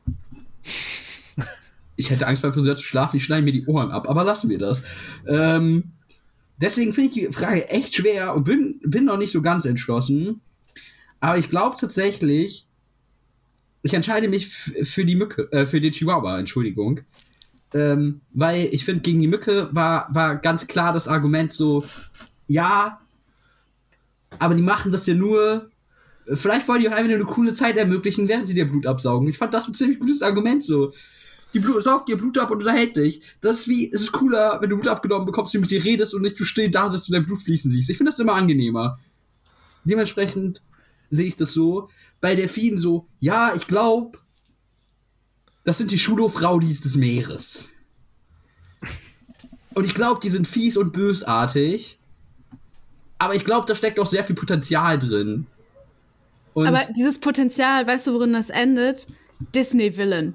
Ich 1.95 2.11
hätte 2.11 2.27
Angst 2.27 2.43
beim 2.43 2.55
Friseur 2.55 2.75
zu 2.75 2.83
schlafen. 2.83 3.19
Ich 3.19 3.25
schneide 3.25 3.43
mir 3.45 3.53
die 3.53 3.67
Ohren 3.67 3.93
ab. 3.93 4.09
Aber 4.09 4.25
lassen 4.25 4.49
wir 4.49 4.59
das. 4.59 4.83
Ähm, 5.27 5.93
deswegen 6.57 6.95
finde 6.95 7.11
ich 7.11 7.15
die 7.15 7.33
Frage 7.33 7.69
echt 7.69 7.95
schwer 7.95 8.35
und 8.35 8.45
bin, 8.45 8.81
bin 8.83 9.05
noch 9.05 9.19
nicht 9.19 9.31
so 9.31 9.43
ganz 9.43 9.67
entschlossen. 9.67 10.41
Aber 11.21 11.39
ich 11.39 11.51
glaube 11.51 11.77
tatsächlich, 11.79 12.67
ich 13.83 13.95
entscheide 13.95 14.29
mich 14.29 14.49
für 14.49 15.05
die 15.05 15.17
Mücke, 15.17 15.51
äh, 15.53 15.67
für 15.67 15.81
den 15.81 15.93
Chihuahua, 15.93 16.39
Entschuldigung. 16.39 17.01
Ähm, 17.75 18.21
weil 18.33 18.69
ich 18.73 18.85
finde, 18.85 19.01
gegen 19.01 19.21
die 19.21 19.29
Mücke 19.29 19.69
war, 19.73 20.09
war 20.15 20.37
ganz 20.37 20.67
klar 20.67 20.93
das 20.93 21.09
Argument 21.09 21.53
so, 21.53 21.85
ja, 22.47 23.01
aber 24.39 24.55
die 24.55 24.63
machen 24.63 24.93
das 24.93 25.07
ja 25.07 25.15
nur, 25.15 25.71
vielleicht 26.27 26.69
wollen 26.69 26.81
die 26.81 26.89
auch 26.89 26.93
einfach 26.93 27.09
nur 27.09 27.17
eine 27.17 27.25
coole 27.25 27.55
Zeit 27.55 27.77
ermöglichen, 27.77 28.29
während 28.29 28.47
sie 28.47 28.55
dir 28.55 28.67
Blut 28.67 28.87
absaugen. 28.87 29.29
Ich 29.29 29.39
fand 29.39 29.55
das 29.55 29.69
ein 29.69 29.75
ziemlich 29.75 29.99
gutes 29.99 30.23
Argument 30.23 30.63
so. 30.63 30.93
Die 31.55 31.61
Blut, 31.61 31.83
saugt 31.83 32.09
dir 32.09 32.17
Blut 32.17 32.39
ab 32.39 32.51
und 32.51 32.59
unterhält 32.59 32.97
dich. 32.97 33.23
Das 33.41 33.61
ist 33.61 33.69
wie, 33.69 33.93
es 33.93 34.03
ist 34.03 34.13
cooler, 34.13 34.59
wenn 34.61 34.71
du 34.71 34.77
Blut 34.77 34.89
abgenommen 34.89 35.27
bekommst, 35.27 35.53
du 35.55 35.61
mit 35.61 35.71
dir 35.71 35.85
redest 35.85 36.15
und 36.15 36.23
nicht 36.23 36.39
du 36.39 36.45
still 36.45 36.71
da 36.71 36.89
sitzt 36.89 37.09
und 37.09 37.15
dein 37.15 37.27
Blut 37.27 37.43
fließen 37.43 37.71
siehst. 37.71 37.91
Ich 37.91 37.97
finde 37.97 38.11
das 38.11 38.19
immer 38.19 38.35
angenehmer. 38.35 38.99
Dementsprechend 39.85 40.63
sehe 41.11 41.27
ich 41.27 41.37
das 41.37 41.53
so. 41.53 41.91
Bei 42.23 42.35
Delfinen 42.35 42.79
so, 42.79 43.09
ja, 43.21 43.55
ich 43.55 43.67
glaube, 43.67 44.19
das 45.65 45.77
sind 45.77 45.91
die 45.91 45.99
Schulhofraudis 45.99 46.81
des 46.81 46.97
Meeres. 46.97 47.73
Und 49.75 49.85
ich 49.85 49.95
glaube, 49.95 50.21
die 50.23 50.31
sind 50.31 50.47
fies 50.47 50.77
und 50.77 50.93
bösartig. 50.93 51.99
Aber 53.19 53.35
ich 53.35 53.45
glaube, 53.45 53.67
da 53.67 53.75
steckt 53.75 53.99
auch 53.99 54.07
sehr 54.07 54.25
viel 54.25 54.37
Potenzial 54.37 54.99
drin. 54.99 55.47
Und 56.55 56.67
Aber 56.67 56.81
dieses 56.97 57.19
Potenzial, 57.19 57.87
weißt 57.87 58.07
du, 58.07 58.15
worin 58.15 58.33
das 58.33 58.51
endet? 58.51 59.07
Disney-Villain. 59.55 60.35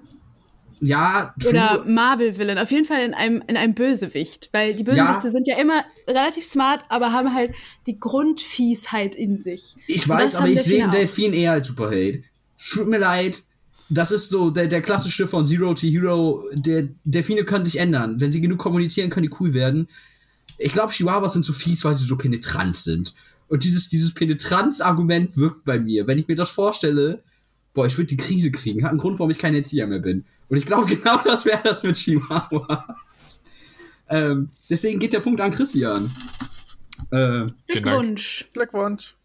Ja, 0.80 1.34
true. 1.39 1.49
Oder 1.49 1.84
Marvel-Villain. 1.86 2.57
Auf 2.57 2.71
jeden 2.71 2.86
Fall 2.86 3.01
in 3.01 3.13
einem, 3.13 3.43
in 3.47 3.57
einem 3.57 3.73
Bösewicht. 3.73 4.49
Weil 4.53 4.75
die 4.75 4.84
Bösewichte 4.84 5.28
Ja. 5.28 5.32
sind 5.32 5.47
ja 5.47 5.57
immer 5.57 5.84
relativ 6.07 6.45
smart, 6.45 6.84
aber 6.89 7.11
haben 7.11 7.34
halt 7.34 7.53
die 7.86 7.99
Grundfiesheit 7.99 9.15
in 9.15 9.38
sich. 9.38 9.75
Ich 9.88 10.07
weiß, 10.07 10.36
aber 10.36 10.47
ich 10.49 10.61
sehe 10.61 10.84
einen 10.84 10.91
Delfine 10.91 11.32
Delfin 11.32 11.34
eher 11.34 11.51
als 11.53 11.67
Superheld. 11.67 12.23
Tut 12.57 12.88
mir 12.88 12.99
leid. 12.99 13.43
Das 13.89 14.11
ist 14.11 14.30
so 14.30 14.49
der, 14.49 14.67
der 14.67 14.82
klassische 14.82 15.28
von 15.28 15.45
Zero 15.45 15.73
to 15.73 15.88
Hero. 15.88 16.45
Der 16.53 16.89
Delfine 17.05 17.43
können 17.45 17.65
sich 17.65 17.80
ändern. 17.80 18.19
Wenn 18.19 18.32
sie 18.32 18.41
genug 18.41 18.59
kommunizieren, 18.59 19.09
können 19.09 19.28
die 19.30 19.36
cool 19.39 19.53
werden. 19.53 19.88
Ich 20.57 20.73
glaube, 20.73 20.91
Chihuahuas 20.91 21.34
sind 21.34 21.45
so 21.45 21.53
fies, 21.53 21.86
weil 21.86 21.93
sie 21.93 22.03
so 22.05 22.17
penetrant 22.17 22.75
sind. 22.75 23.15
Und 23.47 23.63
dieses, 23.63 23.89
dieses 23.89 24.13
Penetranz-Argument 24.13 25.38
wirkt 25.38 25.63
bei 25.63 25.80
mir. 25.80 26.05
Wenn 26.07 26.17
ich 26.17 26.28
mir 26.28 26.36
das 26.36 26.49
vorstelle, 26.49 27.23
boah, 27.73 27.86
ich 27.86 27.97
würde 27.97 28.07
die 28.07 28.17
Krise 28.17 28.51
kriegen. 28.51 28.84
Hat 28.84 28.91
einen 28.91 28.99
Grund, 28.99 29.19
warum 29.19 29.32
ich 29.32 29.38
kein 29.38 29.55
Erzieher 29.55 29.88
mehr 29.88 29.99
bin. 29.99 30.25
Und 30.49 30.57
ich 30.57 30.65
glaube, 30.65 30.85
genau 30.95 31.17
das 31.23 31.45
wäre 31.45 31.61
das 31.63 31.83
mit 31.83 31.95
Chihuahuas. 31.95 33.41
Ähm, 34.09 34.49
deswegen 34.69 34.99
geht 34.99 35.13
der 35.13 35.19
Punkt 35.19 35.41
an 35.41 35.51
Christian. 35.51 36.09
Äh, 37.11 37.17
Dank. 37.17 37.53
Glückwunsch. 37.67 38.49
Glückwunsch. 38.53 39.15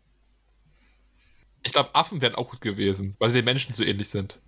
Ich 1.64 1.72
glaube, 1.72 1.94
Affen 1.94 2.20
wären 2.20 2.34
auch 2.34 2.50
gut 2.50 2.60
gewesen, 2.60 3.14
weil 3.20 3.28
sie 3.28 3.34
den 3.36 3.44
Menschen 3.44 3.72
so 3.72 3.84
ähnlich 3.84 4.08
sind. 4.08 4.40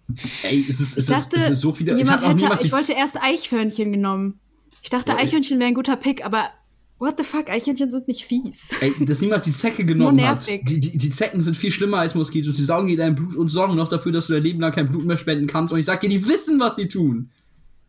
ey, 0.42 0.60
es 0.68 0.80
ist, 0.80 0.80
es 0.80 0.92
Ich 0.92 0.98
ist, 0.98 1.10
dachte, 1.10 1.36
es 1.36 1.50
ist 1.50 1.60
so 1.60 1.72
viele. 1.72 1.92
es 1.92 1.98
jemand 1.98 2.22
hat 2.22 2.28
auch 2.42 2.50
hätte, 2.56 2.66
ich 2.66 2.72
wollte 2.72 2.92
erst 2.92 3.16
Eichhörnchen 3.22 3.92
genommen. 3.92 4.40
Ich 4.82 4.90
dachte, 4.90 5.12
Ja, 5.12 5.18
Eichhörnchen 5.18 5.58
wäre 5.60 5.68
ein 5.68 5.74
guter 5.74 5.96
Pick, 5.96 6.24
aber 6.24 6.50
what 6.98 7.14
the 7.18 7.24
fuck, 7.24 7.48
Eichhörnchen 7.50 7.90
sind 7.90 8.08
nicht 8.08 8.24
fies. 8.24 8.70
Ey, 8.80 8.94
dass 9.04 9.20
niemand 9.20 9.46
die 9.46 9.52
Zecke 9.52 9.84
genommen 9.86 10.16
Nur 10.16 10.28
hat. 10.28 10.36
nervig. 10.46 10.64
Die, 10.66 10.80
die, 10.80 10.96
die 10.96 11.10
Zecken 11.10 11.40
sind 11.40 11.56
viel 11.56 11.70
schlimmer 11.70 11.98
als 11.98 12.14
Moskitos. 12.14 12.54
Die 12.54 12.64
saugen 12.64 12.88
dir 12.88 12.96
dein 12.96 13.14
Blut 13.14 13.36
und 13.36 13.48
sorgen 13.50 13.76
noch 13.76 13.88
dafür, 13.88 14.12
dass 14.12 14.26
du 14.28 14.34
dein 14.34 14.42
Leben 14.42 14.60
lang 14.60 14.72
kein 14.72 14.88
Blut 14.90 15.04
mehr 15.04 15.16
spenden 15.16 15.46
kannst. 15.46 15.72
Und 15.72 15.78
ich 15.80 15.86
sag 15.86 16.00
dir, 16.00 16.08
die 16.08 16.26
wissen, 16.26 16.58
was 16.60 16.76
sie 16.76 16.88
tun. 16.88 17.30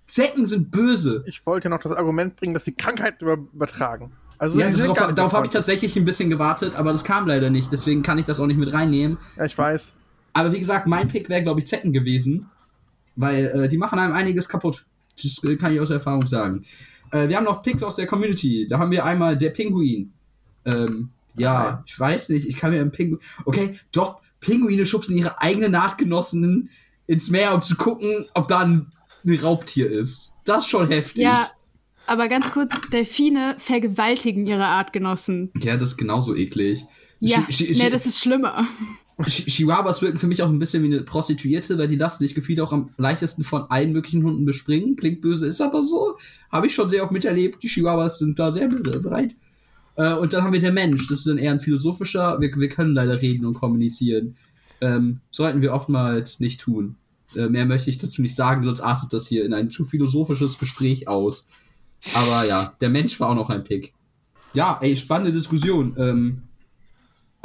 Zecken 0.06 0.46
sind 0.46 0.70
böse. 0.72 1.24
Ich 1.28 1.46
wollte 1.46 1.70
noch 1.70 1.80
das 1.80 1.94
Argument 1.94 2.36
bringen, 2.36 2.54
dass 2.54 2.66
sie 2.66 2.74
Krankheiten 2.74 3.24
über 3.24 3.34
übertragen. 3.54 4.12
Also 4.38 4.60
Ja, 4.60 4.70
darauf, 4.70 4.98
so 4.98 5.12
darauf 5.16 5.34
habe 5.34 5.46
ich 5.46 5.52
tatsächlich 5.52 5.96
ein 5.96 6.06
bisschen 6.06 6.30
gewartet, 6.30 6.76
aber 6.76 6.92
das 6.92 7.04
kam 7.04 7.26
leider 7.26 7.50
nicht. 7.50 7.72
Deswegen 7.72 8.04
kann 8.04 8.18
ich 8.18 8.26
das 8.26 8.40
auch 8.40 8.48
nicht 8.48 8.60
mit 8.60 8.72
reinnehmen. 8.74 9.18
Ja, 9.38 9.46
ich 9.46 9.58
weiß. 9.58 9.94
Aber 10.34 10.52
wie 10.54 10.60
gesagt, 10.60 10.88
mein 10.88 11.08
Pick 11.08 11.30
wäre, 11.30 11.42
glaube 11.42 11.62
ich, 11.62 11.68
Zecken 11.68 11.94
gewesen. 11.94 12.50
Weil 13.16 13.46
äh, 13.46 13.70
die 13.70 13.78
machen 13.78 13.98
einem 13.98 14.14
einiges 14.14 14.50
kaputt. 14.50 14.86
Das 15.24 15.42
äh, 15.46 15.56
kann 15.56 15.74
ich 15.74 15.80
aus 15.80 15.90
Erfahrung 15.90 16.28
sagen. 16.28 16.64
Äh, 17.12 17.30
wir 17.30 17.38
haben 17.38 17.44
noch 17.46 17.62
Picks 17.64 17.84
aus 17.84 17.96
der 17.96 18.08
Community. 18.08 18.68
Da 18.68 18.80
haben 18.80 18.92
wir 18.92 19.06
einmal 19.06 19.38
der 19.38 19.50
Pinguin. 19.52 20.12
Ähm, 20.66 21.10
Ja, 21.38 21.84
ich 21.86 22.00
weiß 22.00 22.30
nicht. 22.30 22.48
Ich 22.48 22.56
kann 22.56 22.72
mir 22.72 22.80
im 22.82 22.92
Pinguin. 22.92 23.20
Okay, 23.46 23.78
doch, 23.92 24.22
Pinguine 24.40 24.86
schubsen 24.86 25.18
ihre 25.18 25.42
eigenen 25.42 25.76
Artgenossen 25.76 26.70
ins 27.08 27.30
Meer, 27.30 27.54
um 27.54 27.62
zu 27.62 27.76
gucken, 27.76 28.26
ob 28.34 28.48
da 28.48 28.60
ein, 28.60 28.92
ein 29.26 29.40
Raubtier 29.40 29.90
ist. 29.92 30.36
Das 30.46 30.64
ist 30.66 30.70
schon 30.70 30.88
heftig. 30.90 31.24
Ja, 31.24 31.50
aber 32.08 32.28
ganz 32.30 32.52
kurz, 32.52 32.74
Delfine 32.92 33.56
vergewaltigen 33.58 34.46
ihre 34.48 34.66
Artgenossen. 34.66 35.52
Ja, 35.58 35.76
das 35.78 35.90
ist 35.92 35.98
genauso 35.98 36.36
eklig. 36.36 36.86
Ja, 37.20 37.42
Chi- 37.50 37.76
nee, 37.78 37.90
das 37.90 38.06
ist 38.06 38.20
schlimmer. 38.22 38.66
Chi- 39.24 39.46
Chihuahuas 39.46 40.02
wirken 40.02 40.18
für 40.18 40.28
mich 40.28 40.44
auch 40.44 40.50
ein 40.50 40.60
bisschen 40.60 40.84
wie 40.84 40.88
eine 40.94 41.02
Prostituierte, 41.04 41.78
weil 41.78 41.88
die 41.88 41.96
lassen 41.96 42.24
sich 42.24 42.36
gefühlt 42.36 42.60
auch 42.60 42.74
am 42.74 42.90
leichtesten 42.98 43.44
von 43.44 43.64
allen 43.70 43.94
möglichen 43.94 44.24
Hunden 44.24 44.46
bespringen. 44.46 44.96
Klingt 44.98 45.22
böse, 45.22 45.48
ist 45.48 45.62
aber 45.62 45.84
so. 45.84 46.18
Habe 46.52 46.68
ich 46.68 46.76
schon 46.76 46.90
sehr 46.90 47.04
oft 47.04 47.12
miterlebt. 47.14 47.64
Die 47.64 47.68
Chihuahuas 47.68 48.20
sind 48.20 48.38
da 48.38 48.52
sehr 48.52 48.68
be- 48.68 49.00
bereit. 49.00 49.36
Äh, 49.96 50.14
und 50.16 50.34
dann 50.34 50.44
haben 50.44 50.52
wir 50.52 50.60
der 50.60 50.74
Mensch. 50.74 51.08
Das 51.08 51.20
ist 51.20 51.28
dann 51.28 51.38
eher 51.38 51.52
ein 51.52 51.62
philosophischer. 51.62 52.42
Wir, 52.42 52.54
wir 52.56 52.70
können 52.70 52.94
leider 52.94 53.22
reden 53.22 53.46
und 53.46 53.54
kommunizieren. 53.54 54.36
Ähm, 54.82 55.22
sollten 55.32 55.62
wir 55.62 55.74
oftmals 55.74 56.42
nicht 56.42 56.60
tun. 56.60 56.98
Äh, 57.36 57.48
mehr 57.48 57.66
möchte 57.66 57.90
ich 57.90 57.98
dazu 57.98 58.22
nicht 58.22 58.36
sagen, 58.36 58.66
sonst 58.66 58.82
artet 58.82 59.14
das 59.14 59.28
hier 59.28 59.46
in 59.46 59.54
ein 59.54 59.72
zu 59.72 59.86
philosophisches 59.86 60.60
Gespräch 60.60 61.08
aus. 61.08 61.48
Aber 62.14 62.46
ja, 62.46 62.74
der 62.82 62.90
Mensch 62.90 63.18
war 63.22 63.30
auch 63.30 63.36
noch 63.36 63.50
ein 63.50 63.64
Pick. 63.64 63.94
Ja, 64.54 64.78
ey, 64.82 64.96
spannende 64.98 65.32
Diskussion. 65.32 65.96
Ähm, 65.98 66.42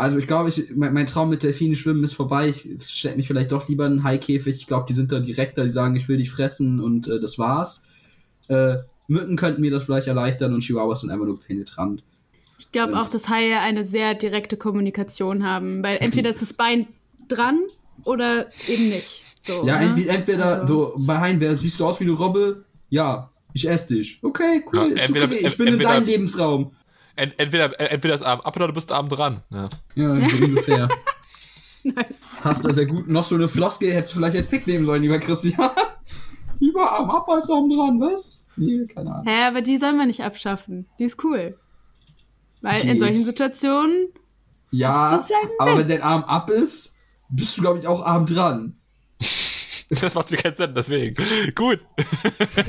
also 0.00 0.18
ich 0.18 0.26
glaube, 0.26 0.48
ich, 0.48 0.74
mein, 0.74 0.94
mein 0.94 1.06
Traum 1.06 1.28
mit 1.28 1.42
Delfinen 1.42 1.76
schwimmen 1.76 2.02
ist 2.04 2.14
vorbei. 2.14 2.48
Ich 2.48 2.86
stelle 2.88 3.16
mich 3.16 3.26
vielleicht 3.26 3.52
doch 3.52 3.68
lieber 3.68 3.84
in 3.86 3.92
einen 3.92 4.04
Haikäfig. 4.04 4.56
Ich 4.56 4.66
glaube, 4.66 4.86
die 4.88 4.94
sind 4.94 5.12
da 5.12 5.20
direkter, 5.20 5.64
die 5.64 5.70
sagen, 5.70 5.94
ich 5.94 6.08
will 6.08 6.16
dich 6.16 6.30
fressen 6.30 6.80
und 6.80 7.06
äh, 7.06 7.20
das 7.20 7.38
war's. 7.38 7.82
Äh, 8.48 8.76
Mücken 9.08 9.36
könnten 9.36 9.60
mir 9.60 9.70
das 9.70 9.84
vielleicht 9.84 10.06
erleichtern 10.06 10.54
und 10.54 10.60
Chihuahuas 10.62 11.00
sind 11.00 11.10
einfach 11.10 11.26
nur 11.26 11.38
penetrant. 11.40 12.02
Ich 12.58 12.72
glaube 12.72 12.98
auch, 13.00 13.08
dass 13.08 13.28
Haie 13.28 13.58
eine 13.60 13.84
sehr 13.84 14.14
direkte 14.14 14.56
Kommunikation 14.56 15.46
haben, 15.46 15.82
weil 15.82 15.98
entweder 16.00 16.30
ist 16.30 16.42
das 16.42 16.52
Bein 16.54 16.86
dran 17.28 17.58
oder 18.04 18.48
eben 18.68 18.88
nicht. 18.88 19.24
So, 19.42 19.66
ja, 19.66 19.78
ne? 19.78 19.86
entweder, 19.86 20.14
entweder 20.14 20.60
Also- 20.62 20.92
du, 20.96 21.04
bei 21.06 21.40
wer 21.40 21.56
siehst 21.56 21.78
du 21.80 21.86
aus 21.86 22.00
wie 22.00 22.04
eine 22.04 22.12
Robbe? 22.12 22.64
Ja, 22.88 23.30
ich 23.52 23.68
esse 23.68 23.94
dich. 23.94 24.18
Okay, 24.22 24.62
cool, 24.72 24.78
Ja, 24.90 24.94
ist 24.94 25.06
entweder- 25.08 25.26
okay. 25.26 25.46
Ich 25.46 25.56
bin 25.56 25.66
in 25.66 25.72
entweder- 25.74 25.92
deinem 25.94 26.06
Lebensraum. 26.06 26.70
Ent, 27.16 27.34
entweder, 27.38 27.78
entweder 27.92 28.14
ist 28.14 28.22
Arm 28.22 28.40
ab 28.40 28.56
oder 28.56 28.68
du 28.68 28.72
bist 28.72 28.90
Arm 28.92 29.08
dran. 29.08 29.42
Ja. 29.50 29.68
Ja, 29.94 30.28
so 30.28 30.44
ungefähr. 30.44 30.88
Nice. 31.82 32.20
Passt 32.42 32.64
da 32.64 32.72
sehr 32.72 32.86
gut. 32.86 33.08
Noch 33.08 33.24
so 33.24 33.34
eine 33.34 33.48
Floskel 33.48 33.92
hättest 33.92 34.12
du 34.14 34.18
vielleicht 34.18 34.36
als 34.36 34.48
Pick 34.48 34.66
nehmen 34.66 34.84
sollen, 34.86 35.02
lieber 35.02 35.18
Christian. 35.18 35.70
lieber 36.60 36.90
Arm 36.90 37.10
ab 37.10 37.26
als 37.28 37.48
Arm 37.50 37.70
dran, 37.70 37.98
was? 38.00 38.48
Nee, 38.56 38.86
keine 38.86 39.12
Ahnung. 39.14 39.26
Hä, 39.26 39.44
aber 39.46 39.62
die 39.62 39.78
sollen 39.78 39.96
wir 39.96 40.06
nicht 40.06 40.22
abschaffen. 40.22 40.86
Die 40.98 41.04
ist 41.04 41.22
cool. 41.24 41.58
Weil 42.60 42.82
in 42.82 42.88
Geht. 42.88 43.00
solchen 43.00 43.24
Situationen, 43.24 44.08
Ja, 44.70 45.12
Das 45.12 45.24
ist 45.24 45.30
ja 45.30 45.36
aber 45.58 45.78
wenn 45.78 45.88
dein 45.88 46.02
Arm 46.02 46.22
ab 46.24 46.50
ist, 46.50 46.94
bist 47.30 47.56
du, 47.56 47.62
glaube 47.62 47.78
ich, 47.78 47.86
auch 47.86 48.04
Arm 48.04 48.26
dran. 48.26 48.76
Das 49.88 50.14
macht 50.14 50.30
mir 50.30 50.36
keinen 50.36 50.54
Sinn, 50.54 50.72
deswegen. 50.72 51.16
Gut. 51.56 51.80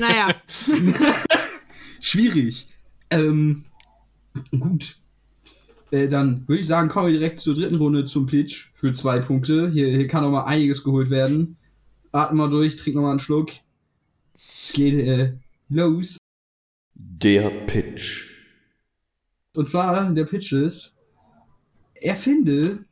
naja, 0.00 0.28
Schwierig. 2.00 2.68
Ähm, 3.10 3.64
gut. 4.58 4.98
Äh, 5.90 6.08
dann 6.08 6.46
würde 6.48 6.60
ich 6.60 6.66
sagen, 6.66 6.88
kommen 6.88 7.08
wir 7.08 7.18
direkt 7.18 7.40
zur 7.40 7.54
dritten 7.54 7.76
Runde 7.76 8.04
zum 8.04 8.26
Pitch 8.26 8.70
für 8.74 8.92
zwei 8.92 9.18
Punkte. 9.18 9.70
Hier, 9.70 9.88
hier 9.88 10.08
kann 10.08 10.22
noch 10.22 10.30
mal 10.30 10.44
einiges 10.44 10.82
geholt 10.82 11.10
werden. 11.10 11.56
Atme 12.12 12.38
mal 12.38 12.50
durch, 12.50 12.76
trink 12.76 12.96
noch 12.96 13.02
mal 13.02 13.10
einen 13.10 13.18
Schluck. 13.18 13.50
Es 14.60 14.72
geht 14.72 14.94
äh, 14.94 15.32
los. 15.68 16.18
Der 16.94 17.50
Pitch. 17.66 18.30
Und 19.54 19.68
zwar, 19.68 20.10
der 20.10 20.24
Pitch 20.24 20.52
ist, 20.52 20.94
erfinde 21.94 22.84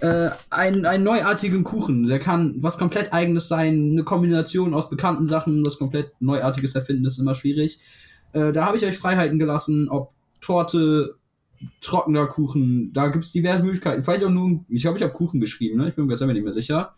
äh, 0.00 0.30
einen, 0.50 0.86
einen 0.86 1.04
neuartigen 1.04 1.64
Kuchen. 1.64 2.08
Der 2.08 2.18
kann 2.18 2.54
was 2.58 2.78
komplett 2.78 3.12
eigenes 3.12 3.48
sein, 3.48 3.92
eine 3.92 4.04
Kombination 4.04 4.74
aus 4.74 4.90
bekannten 4.90 5.26
Sachen, 5.26 5.62
das 5.62 5.78
komplett 5.78 6.12
neuartiges 6.20 6.74
Erfinden 6.74 7.04
ist 7.04 7.18
immer 7.18 7.34
schwierig. 7.34 7.78
Äh, 8.32 8.52
da 8.52 8.66
habe 8.66 8.76
ich 8.76 8.84
euch 8.84 8.98
Freiheiten 8.98 9.38
gelassen, 9.38 9.88
ob 9.88 10.12
Torte, 10.40 11.16
trockener 11.80 12.26
Kuchen, 12.26 12.92
da 12.92 13.08
gibt 13.08 13.24
es 13.24 13.32
diverse 13.32 13.62
Möglichkeiten. 13.64 14.02
Vielleicht 14.02 14.24
auch 14.24 14.30
nur, 14.30 14.64
ich 14.68 14.82
glaube, 14.82 14.98
ich 14.98 15.04
habe 15.04 15.12
Kuchen 15.12 15.40
geschrieben, 15.40 15.78
ne? 15.78 15.88
Ich 15.88 15.94
bin 15.94 16.06
mir 16.06 16.12
jetzt 16.12 16.20
selber 16.20 16.32
nicht 16.32 16.44
mehr 16.44 16.52
sicher. 16.52 16.94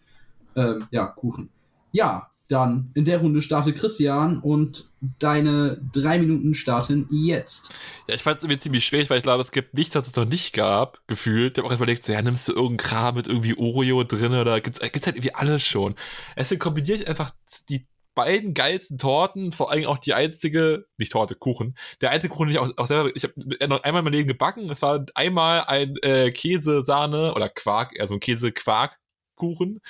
Ähm, 0.55 0.87
ja, 0.91 1.07
Kuchen. 1.07 1.49
Ja, 1.91 2.28
dann 2.49 2.91
in 2.95 3.05
der 3.05 3.18
Runde 3.18 3.41
startet 3.41 3.76
Christian 3.76 4.39
und 4.39 4.91
deine 5.18 5.80
drei 5.93 6.18
Minuten 6.18 6.55
starten 6.55 7.09
jetzt. 7.11 7.74
Ja, 8.09 8.14
ich 8.14 8.22
fand 8.22 8.39
es 8.39 8.45
irgendwie 8.45 8.61
ziemlich 8.61 8.85
schwierig, 8.85 9.09
weil 9.09 9.18
ich 9.18 9.22
glaube, 9.22 9.43
es 9.43 9.53
gibt 9.53 9.74
nichts, 9.74 9.95
das 9.95 10.07
es 10.07 10.14
noch 10.14 10.26
nicht 10.26 10.53
gab, 10.53 11.01
gefühlt. 11.07 11.57
Ich 11.57 11.64
habe 11.64 11.72
auch 11.72 11.76
überlegt, 11.76 12.05
so, 12.05 12.12
ja, 12.12 12.20
nimmst 12.20 12.47
du 12.49 12.53
irgendeinen 12.53 12.76
Kram 12.76 13.14
mit 13.14 13.26
irgendwie 13.26 13.57
Oreo 13.57 14.05
drin 14.05 14.35
oder 14.35 14.61
gibt's, 14.61 14.80
gibt's 14.80 15.07
halt 15.07 15.16
irgendwie 15.16 15.35
alles 15.35 15.62
schon. 15.62 15.95
Deswegen 16.37 16.59
kombiniere 16.59 16.99
ich 16.99 17.09
einfach 17.09 17.30
die 17.70 17.87
beiden 18.14 18.54
geilsten 18.54 18.98
Torten, 18.98 19.52
vor 19.52 19.70
allem 19.70 19.86
auch 19.86 19.98
die 19.98 20.14
einzige, 20.14 20.86
nicht 20.98 21.12
Torte, 21.12 21.34
Kuchen. 21.34 21.76
Der 22.00 22.10
einzige 22.10 22.32
Kuchen, 22.32 22.48
den 22.48 22.56
ich 22.56 22.58
auch, 22.58 22.70
auch 22.76 22.86
selber, 22.86 23.10
ich 23.14 23.24
habe 23.24 23.34
noch 23.68 23.82
einmal 23.82 24.00
in 24.00 24.04
meinem 24.04 24.12
Leben 24.12 24.28
gebacken. 24.28 24.70
Es 24.70 24.82
war 24.82 25.04
einmal 25.14 25.64
ein 25.66 25.94
äh, 26.02 26.30
Käsesahne 26.30 27.34
oder 27.34 27.48
Quark, 27.48 27.98
also 28.00 28.14
ein 28.14 28.20
Käse-Quark. 28.20 28.98
Kuchen. 29.35 29.80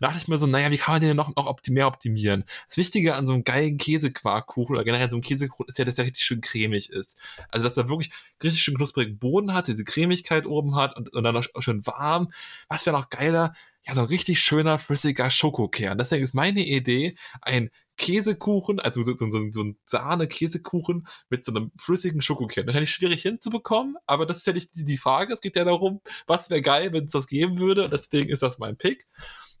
Da 0.00 0.08
dachte 0.08 0.18
ich 0.18 0.28
mir 0.28 0.38
so, 0.38 0.46
naja, 0.46 0.70
wie 0.70 0.76
kann 0.76 0.94
man 0.94 1.00
den 1.00 1.16
noch, 1.16 1.34
noch 1.36 1.46
optim 1.46 1.74
mehr 1.74 1.86
optimieren? 1.86 2.44
Das 2.68 2.76
Wichtige 2.76 3.14
an 3.14 3.26
so 3.26 3.32
einem 3.32 3.44
geilen 3.44 3.76
Käsequarkkuchen 3.76 4.74
oder 4.74 4.84
generell 4.84 5.10
so 5.10 5.16
einem 5.16 5.22
Käsekuchen 5.22 5.66
ist 5.68 5.78
ja, 5.78 5.84
dass 5.84 5.96
der 5.96 6.04
richtig 6.06 6.24
schön 6.24 6.40
cremig 6.40 6.90
ist. 6.90 7.18
Also, 7.50 7.64
dass 7.64 7.76
er 7.76 7.88
wirklich 7.88 8.10
richtig 8.42 8.62
schön 8.62 8.76
knusprigen 8.76 9.18
Boden 9.18 9.54
hat, 9.54 9.68
diese 9.68 9.84
Cremigkeit 9.84 10.46
oben 10.46 10.76
hat 10.76 10.96
und, 10.96 11.12
und 11.12 11.24
dann 11.24 11.34
noch 11.34 11.44
schön 11.60 11.86
warm. 11.86 12.32
Was 12.68 12.86
wäre 12.86 12.96
noch 12.96 13.10
geiler? 13.10 13.54
Ja, 13.82 13.94
so 13.94 14.00
ein 14.00 14.06
richtig 14.08 14.40
schöner, 14.40 14.78
flüssiger 14.80 15.30
Schokokern. 15.30 15.96
Deswegen 15.96 16.24
ist 16.24 16.34
meine 16.34 16.60
Idee, 16.60 17.16
ein 17.40 17.70
Käsekuchen, 17.96 18.80
also 18.80 19.02
so, 19.02 19.16
so, 19.16 19.30
so, 19.30 19.40
so 19.50 19.62
ein 19.62 19.78
Sahne-Käsekuchen 19.86 21.06
mit 21.30 21.44
so 21.44 21.52
einem 21.52 21.72
flüssigen 21.78 22.22
Schokokern. 22.22 22.66
Wahrscheinlich 22.66 22.90
schwierig 22.90 23.22
hinzubekommen, 23.22 23.96
aber 24.06 24.26
das 24.26 24.38
ist 24.38 24.46
ja 24.46 24.52
nicht 24.52 24.76
die, 24.76 24.84
die 24.84 24.98
Frage. 24.98 25.32
Es 25.32 25.40
geht 25.40 25.56
ja 25.56 25.64
darum, 25.64 26.00
was 26.26 26.50
wäre 26.50 26.62
geil, 26.62 26.92
wenn 26.92 27.06
es 27.06 27.12
das 27.12 27.26
geben 27.26 27.58
würde. 27.58 27.84
Und 27.84 27.92
deswegen 27.92 28.30
ist 28.30 28.42
das 28.42 28.58
mein 28.58 28.76
Pick. 28.76 29.06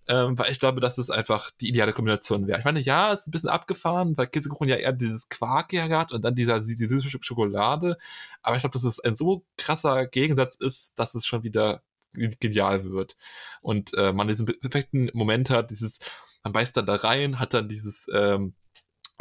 Ähm, 0.08 0.38
weil 0.38 0.52
ich 0.52 0.60
glaube, 0.60 0.80
dass 0.80 0.98
es 0.98 1.10
einfach 1.10 1.50
die 1.60 1.68
ideale 1.68 1.92
Kombination 1.92 2.46
wäre. 2.46 2.60
Ich 2.60 2.64
meine, 2.64 2.78
ja, 2.78 3.12
es 3.12 3.22
ist 3.22 3.26
ein 3.26 3.32
bisschen 3.32 3.48
abgefahren, 3.48 4.16
weil 4.16 4.28
Käsekuchen 4.28 4.68
ja 4.68 4.76
eher 4.76 4.92
dieses 4.92 5.28
Quark 5.28 5.72
ja 5.72 5.88
hat 5.88 6.12
und 6.12 6.22
dann 6.24 6.36
dieser, 6.36 6.60
diese 6.60 6.86
süße 6.86 7.08
Sch- 7.08 7.24
Schokolade. 7.24 7.96
Aber 8.40 8.54
ich 8.54 8.62
glaube, 8.62 8.74
dass 8.74 8.84
es 8.84 9.00
ein 9.00 9.16
so 9.16 9.44
krasser 9.58 10.06
Gegensatz 10.06 10.54
ist, 10.54 10.96
dass 10.96 11.16
es 11.16 11.26
schon 11.26 11.42
wieder 11.42 11.82
genial 12.40 12.90
wird. 12.90 13.16
Und 13.60 13.94
äh, 13.94 14.12
man 14.12 14.28
diesen 14.28 14.46
perfekten 14.46 15.10
Moment 15.14 15.50
hat, 15.50 15.70
dieses, 15.70 15.98
man 16.42 16.52
beißt 16.52 16.76
dann 16.76 16.86
da 16.86 16.96
rein, 16.96 17.38
hat 17.38 17.54
dann 17.54 17.68
dieses 17.68 18.06
ähm, 18.12 18.54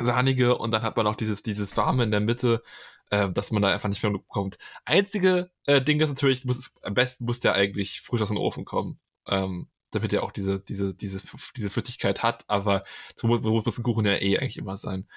sahnige 0.02 0.58
und 0.58 0.72
dann 0.72 0.82
hat 0.82 0.98
man 0.98 1.08
auch 1.08 1.16
dieses, 1.16 1.44
dieses 1.44 1.78
warme 1.78 2.04
in 2.04 2.12
der 2.12 2.22
Mitte, 2.22 2.62
äh, 3.10 3.32
dass 3.32 3.52
man 3.52 3.62
da 3.62 3.70
einfach 3.70 3.90
nicht 3.90 4.04
mehr 4.04 4.12
bekommt. 4.12 4.58
Einzige 4.86 5.52
äh, 5.66 5.82
Ding 5.82 6.00
ist 6.02 6.10
natürlich, 6.10 6.46
muss, 6.46 6.74
am 6.82 6.94
besten 6.94 7.26
muss 7.26 7.40
der 7.40 7.54
eigentlich 7.54 8.02
frisch 8.02 8.22
aus 8.22 8.30
dem 8.30 8.38
Ofen 8.38 8.66
kommen. 8.66 9.00
Ähm, 9.28 9.70
damit 9.96 10.12
er 10.12 10.24
auch 10.24 10.32
diese, 10.32 10.62
diese, 10.62 10.94
diese, 10.94 11.22
diese 11.56 11.70
Flüssigkeit 11.70 12.22
hat, 12.22 12.44
aber 12.48 12.84
so 13.16 13.28
muss, 13.28 13.42
muss 13.42 13.78
ein 13.78 13.84
Kuchen 13.84 14.06
ja 14.06 14.16
eh 14.16 14.38
eigentlich 14.38 14.58
immer 14.58 14.76
sein. 14.76 15.08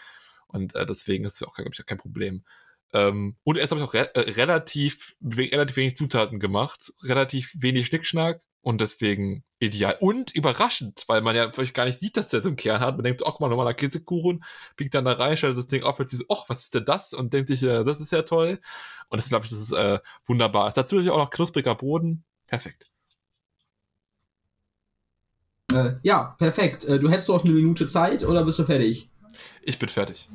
Und 0.46 0.74
äh, 0.76 0.86
deswegen 0.86 1.24
ist 1.24 1.34
es 1.34 1.42
auch, 1.42 1.54
glaube 1.54 1.70
ich, 1.72 1.84
kein 1.84 1.98
Problem. 1.98 2.44
Ähm, 2.92 3.36
und 3.44 3.58
erst 3.58 3.70
habe 3.70 3.80
ich 3.80 3.86
auch 3.86 3.94
re 3.94 4.14
äh, 4.14 4.30
relativ, 4.32 5.16
we 5.20 5.50
relativ 5.50 5.76
wenig 5.76 5.96
Zutaten 5.96 6.40
gemacht, 6.40 6.92
relativ 7.04 7.54
wenig 7.58 7.86
Schnickschnack 7.86 8.40
und 8.62 8.80
deswegen 8.80 9.44
ideal. 9.58 9.96
Und 10.00 10.34
überraschend, 10.34 11.04
weil 11.06 11.20
man 11.20 11.36
ja 11.36 11.50
vielleicht 11.52 11.74
gar 11.74 11.84
nicht 11.84 11.98
sieht, 11.98 12.16
dass 12.16 12.30
der 12.30 12.42
so 12.42 12.48
einen 12.48 12.56
Kern 12.56 12.80
hat. 12.80 12.96
Man 12.96 13.04
denkt, 13.04 13.22
ach, 13.26 13.40
mal 13.40 13.48
normaler 13.48 13.74
Käsekuchen, 13.74 14.44
biegt 14.76 14.94
dann 14.94 15.04
da 15.04 15.12
rein, 15.12 15.36
stellt 15.36 15.58
das 15.58 15.66
Ding 15.66 15.82
auf, 15.82 15.98
und 16.00 16.08
so, 16.08 16.24
ach, 16.30 16.44
was 16.48 16.62
ist 16.62 16.74
denn 16.74 16.84
das? 16.84 17.12
Und 17.12 17.32
denkt 17.32 17.48
sich, 17.48 17.62
äh, 17.62 17.84
das 17.84 18.00
ist 18.00 18.12
ja 18.12 18.22
toll. 18.22 18.58
Und 19.08 19.18
das 19.18 19.28
glaube 19.28 19.44
ich, 19.44 19.50
das 19.50 19.60
ist 19.60 19.72
äh, 19.72 19.98
wunderbar. 20.26 20.72
Dazu 20.72 20.96
natürlich 20.96 21.10
auch 21.10 21.18
noch 21.18 21.30
knuspriger 21.30 21.74
Boden. 21.74 22.24
Perfekt. 22.46 22.90
Äh, 25.72 25.96
ja, 26.02 26.34
perfekt. 26.38 26.84
Äh, 26.84 26.98
du 26.98 27.10
hättest 27.10 27.28
noch 27.28 27.44
eine 27.44 27.52
Minute 27.52 27.86
Zeit 27.86 28.24
oder 28.24 28.44
bist 28.44 28.58
du 28.58 28.64
fertig? 28.64 29.10
Ich 29.62 29.78
bin 29.78 29.88
fertig. 29.88 30.28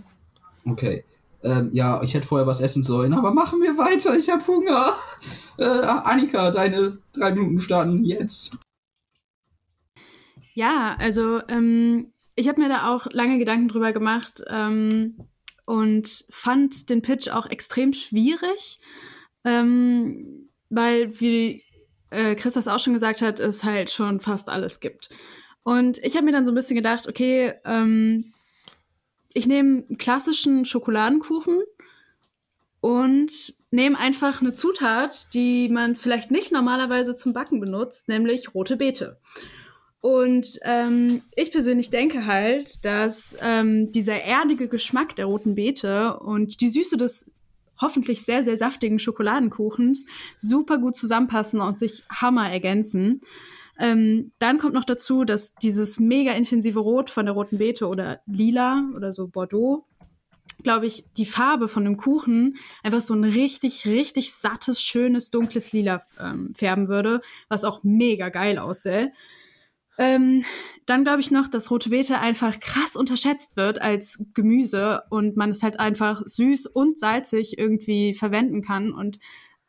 Okay. 0.66 1.04
Ähm, 1.44 1.70
ja, 1.74 2.02
ich 2.02 2.14
hätte 2.14 2.28
vorher 2.28 2.48
was 2.48 2.62
essen 2.62 2.84
sollen, 2.84 3.14
aber 3.14 3.34
machen 3.34 3.62
wir 3.62 3.78
weiter. 3.78 4.18
Ich 4.18 4.30
habe 4.30 4.46
Hunger. 4.48 4.96
Äh, 5.56 5.66
Annika, 5.66 6.50
deine 6.50 6.98
drei 7.14 7.30
Minuten 7.30 7.60
starten 7.60 8.04
jetzt. 8.04 8.58
Ja, 10.56 10.96
also 11.00 11.42
ähm, 11.48 12.12
ich 12.36 12.48
habe 12.48 12.60
mir 12.60 12.70
da 12.70 12.92
auch 12.92 13.06
lange 13.12 13.38
Gedanken 13.38 13.68
drüber 13.68 13.94
gemacht 13.94 14.44
ähm, 14.48 15.16
und 15.68 16.26
fand 16.32 16.90
den 16.90 17.04
Pitch 17.04 17.28
auch 17.28 17.46
extrem 17.46 17.94
schwierig, 17.94 18.80
ähm, 19.46 20.50
weil, 20.72 21.20
wie 21.20 21.64
äh, 22.10 22.36
Chris 22.36 22.54
das 22.54 22.68
auch 22.68 22.80
schon 22.80 22.94
gesagt 22.94 23.22
hat, 23.22 23.40
es 23.40 23.64
halt 23.64 23.92
schon 23.92 24.20
fast 24.20 24.50
alles 24.50 24.80
gibt. 24.80 25.10
Und 25.64 25.98
ich 26.00 26.16
habe 26.16 26.26
mir 26.26 26.32
dann 26.32 26.46
so 26.46 26.52
ein 26.52 26.56
bisschen 26.56 26.76
gedacht, 26.76 27.08
okay, 27.08 27.54
ähm, 27.66 28.34
ich 29.34 29.48
nehme 29.48 29.84
klassischen 29.98 30.66
Schokoladenkuchen 30.66 31.62
und 32.82 33.56
nehme 33.72 33.98
einfach 33.98 34.42
eine 34.42 34.54
Zutat, 34.54 35.34
die 35.34 35.70
man 35.70 35.96
vielleicht 35.96 36.30
nicht 36.32 36.52
normalerweise 36.52 37.16
zum 37.16 37.34
Backen 37.34 37.60
benutzt, 37.60 38.08
nämlich 38.08 38.54
rote 38.54 38.78
Beete. 38.78 39.18
Und 40.02 40.60
ähm, 40.64 41.22
ich 41.36 41.52
persönlich 41.52 41.90
denke 41.90 42.26
halt, 42.26 42.84
dass 42.84 43.38
ähm, 43.42 43.92
dieser 43.92 44.22
erdige 44.22 44.68
Geschmack 44.68 45.16
der 45.16 45.26
roten 45.26 45.56
Beete 45.56 46.20
und 46.20 46.60
die 46.60 46.70
Süße 46.70 46.98
des 46.98 47.32
hoffentlich 47.80 48.24
sehr, 48.24 48.44
sehr 48.44 48.58
saftigen 48.58 49.00
Schokoladenkuchens 49.00 50.06
super 50.38 50.78
gut 50.78 50.96
zusammenpassen 50.96 51.62
und 51.62 51.80
sich 51.80 52.04
hammer 52.10 52.52
ergänzen. 52.52 53.22
Ähm, 53.80 54.32
dann 54.40 54.60
kommt 54.60 54.74
noch 54.74 54.84
dazu, 54.84 55.24
dass 55.26 55.56
dieses 55.56 56.00
mega 56.00 56.34
intensive 56.34 56.80
Rot 56.80 57.10
von 57.10 57.26
der 57.26 57.34
roten 57.34 57.58
Beete 57.58 57.88
oder 57.88 58.22
lila 58.26 58.84
oder 58.96 59.14
so 59.14 59.28
Bordeaux 59.28 59.86
glaube 60.62 60.86
ich, 60.86 61.12
die 61.14 61.26
Farbe 61.26 61.68
von 61.68 61.84
dem 61.84 61.98
Kuchen 61.98 62.58
einfach 62.84 63.02
so 63.02 63.14
ein 63.14 63.24
richtig, 63.24 63.86
richtig 63.86 64.34
sattes, 64.34 64.82
schönes, 64.82 65.30
dunkles 65.30 65.74
Lila 65.74 66.02
ähm, 66.20 66.54
färben 66.56 66.88
würde, 66.88 67.22
was 67.50 67.66
auch 67.66 67.84
mega 67.84 68.30
geil 68.30 68.58
aussähe. 68.58 69.12
Ähm, 70.00 70.44
dann 70.88 71.04
glaube 71.04 71.22
ich 71.22 71.30
noch, 71.30 71.48
dass 71.48 71.70
rote 71.70 71.90
Beete 71.90 72.20
einfach 72.20 72.60
krass 72.60 72.96
unterschätzt 72.96 73.56
wird 73.56 73.80
als 73.80 74.26
Gemüse 74.34 75.04
und 75.10 75.38
man 75.38 75.52
es 75.52 75.62
halt 75.62 75.80
einfach 75.80 76.24
süß 76.26 76.66
und 76.66 76.98
salzig 76.98 77.60
irgendwie 77.60 78.14
verwenden 78.16 78.64
kann 78.64 78.92
und 78.92 79.20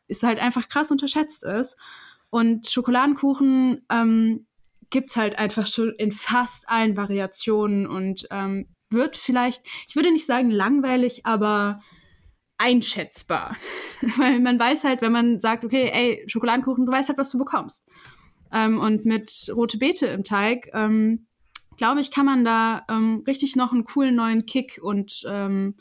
es 0.07 0.23
halt 0.23 0.39
einfach 0.39 0.67
krass 0.67 0.89
unterschätzt 0.91 1.43
ist. 1.43 1.77
Und 2.35 2.67
Schokoladenkuchen 2.67 3.85
ähm, 3.89 4.45
gibt's 4.89 5.15
halt 5.15 5.39
einfach 5.39 5.67
schon 5.67 5.93
in 5.97 6.11
fast 6.11 6.67
allen 6.67 6.97
Variationen 6.97 7.87
und 7.87 8.27
ähm, 8.29 8.67
wird 8.89 9.15
vielleicht, 9.15 9.65
ich 9.87 9.95
würde 9.95 10.11
nicht 10.11 10.25
sagen 10.25 10.49
langweilig, 10.49 11.25
aber 11.25 11.79
einschätzbar. 12.57 13.55
Weil 14.17 14.41
man 14.41 14.59
weiß 14.59 14.83
halt, 14.83 15.01
wenn 15.01 15.13
man 15.13 15.39
sagt, 15.39 15.63
okay, 15.63 15.89
ey, 15.93 16.25
Schokoladenkuchen, 16.27 16.85
du 16.85 16.91
weißt 16.91 17.07
halt, 17.07 17.17
was 17.17 17.31
du 17.31 17.37
bekommst. 17.37 17.87
Ähm, 18.51 18.81
und 18.81 19.05
mit 19.05 19.49
rote 19.55 19.77
Beete 19.77 20.07
im 20.07 20.25
Teig, 20.25 20.69
ähm, 20.73 21.27
glaube 21.77 22.01
ich, 22.01 22.11
kann 22.11 22.25
man 22.25 22.43
da 22.43 22.83
ähm, 22.89 23.23
richtig 23.25 23.55
noch 23.55 23.71
einen 23.71 23.85
coolen 23.85 24.15
neuen 24.15 24.45
Kick 24.45 24.81
und 24.83 25.23
ähm, 25.25 25.75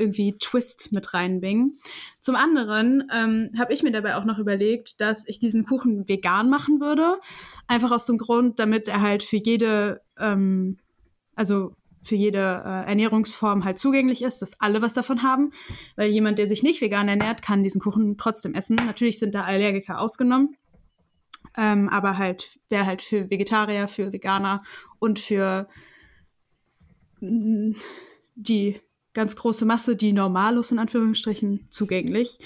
irgendwie 0.00 0.36
Twist 0.38 0.92
mit 0.92 1.14
reinbringen. 1.14 1.78
Zum 2.20 2.34
anderen 2.34 3.04
ähm, 3.14 3.50
habe 3.58 3.72
ich 3.72 3.82
mir 3.82 3.92
dabei 3.92 4.16
auch 4.16 4.24
noch 4.24 4.38
überlegt, 4.38 5.00
dass 5.00 5.28
ich 5.28 5.38
diesen 5.38 5.64
Kuchen 5.64 6.08
vegan 6.08 6.50
machen 6.50 6.80
würde. 6.80 7.18
Einfach 7.66 7.92
aus 7.92 8.06
dem 8.06 8.18
Grund, 8.18 8.58
damit 8.58 8.88
er 8.88 9.00
halt 9.00 9.22
für 9.22 9.36
jede, 9.36 10.00
ähm, 10.18 10.76
also 11.36 11.74
für 12.02 12.16
jede 12.16 12.38
äh, 12.38 12.88
Ernährungsform 12.88 13.64
halt 13.64 13.78
zugänglich 13.78 14.22
ist, 14.22 14.40
dass 14.42 14.60
alle 14.60 14.82
was 14.82 14.94
davon 14.94 15.22
haben. 15.22 15.52
Weil 15.96 16.10
jemand, 16.10 16.38
der 16.38 16.46
sich 16.46 16.62
nicht 16.62 16.80
vegan 16.80 17.08
ernährt, 17.08 17.42
kann 17.42 17.62
diesen 17.62 17.80
Kuchen 17.80 18.16
trotzdem 18.16 18.54
essen. 18.54 18.76
Natürlich 18.76 19.18
sind 19.18 19.34
da 19.34 19.42
Allergiker 19.42 20.00
ausgenommen. 20.00 20.56
Ähm, 21.56 21.88
aber 21.88 22.16
halt, 22.16 22.58
wäre 22.68 22.86
halt 22.86 23.02
für 23.02 23.28
Vegetarier, 23.28 23.88
für 23.88 24.12
Veganer 24.12 24.62
und 24.98 25.18
für 25.18 25.68
mm, 27.20 27.72
die 28.34 28.80
ganz 29.14 29.36
große 29.36 29.64
Masse, 29.64 29.96
die 29.96 30.12
normalos 30.12 30.72
in 30.72 30.78
Anführungsstrichen 30.78 31.66
zugänglich. 31.70 32.38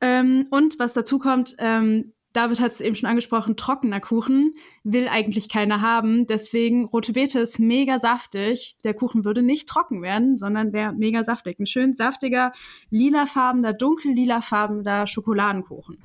Ähm, 0.00 0.46
und 0.50 0.78
was 0.78 0.92
dazu 0.94 1.18
kommt, 1.18 1.56
ähm, 1.58 2.12
David 2.34 2.58
hat 2.58 2.72
es 2.72 2.80
eben 2.80 2.96
schon 2.96 3.08
angesprochen, 3.08 3.56
trockener 3.56 4.00
Kuchen 4.00 4.56
will 4.82 5.06
eigentlich 5.06 5.48
keiner 5.48 5.80
haben. 5.80 6.26
Deswegen 6.26 6.84
rote 6.84 7.12
Beete 7.12 7.38
ist 7.38 7.60
mega 7.60 8.00
saftig. 8.00 8.76
Der 8.82 8.92
Kuchen 8.92 9.24
würde 9.24 9.40
nicht 9.40 9.68
trocken 9.68 10.02
werden, 10.02 10.36
sondern 10.36 10.72
wäre 10.72 10.92
mega 10.92 11.22
saftig. 11.22 11.60
Ein 11.60 11.66
schön 11.66 11.94
saftiger, 11.94 12.52
lilafarbener, 12.90 13.72
dunkel 13.72 14.12
lilafarbener 14.12 15.06
Schokoladenkuchen. 15.06 15.98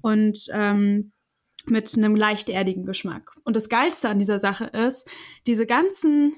Und 0.00 0.46
ähm, 0.52 1.10
mit 1.66 1.92
einem 1.96 2.14
leicht 2.14 2.48
erdigen 2.48 2.86
Geschmack. 2.86 3.32
Und 3.42 3.56
das 3.56 3.68
Geilste 3.68 4.08
an 4.08 4.20
dieser 4.20 4.38
Sache 4.38 4.66
ist, 4.66 5.08
diese 5.48 5.66
ganzen 5.66 6.32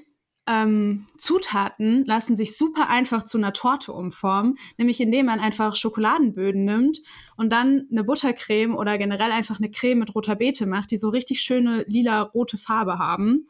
ähm, 0.49 1.05
Zutaten 1.15 2.03
lassen 2.05 2.35
sich 2.35 2.57
super 2.57 2.89
einfach 2.89 3.23
zu 3.23 3.37
einer 3.37 3.53
Torte 3.53 3.93
umformen, 3.93 4.57
nämlich 4.77 4.99
indem 4.99 5.27
man 5.27 5.39
einfach 5.39 5.75
Schokoladenböden 5.75 6.65
nimmt 6.65 7.01
und 7.37 7.51
dann 7.51 7.85
eine 7.91 8.03
Buttercreme 8.03 8.75
oder 8.75 8.97
generell 8.97 9.31
einfach 9.31 9.59
eine 9.59 9.69
Creme 9.69 9.99
mit 9.99 10.15
roter 10.15 10.35
Beete 10.35 10.65
macht, 10.65 10.89
die 10.89 10.97
so 10.97 11.09
richtig 11.09 11.41
schöne 11.41 11.85
lila-rote 11.87 12.57
Farbe 12.57 12.97
haben. 12.97 13.45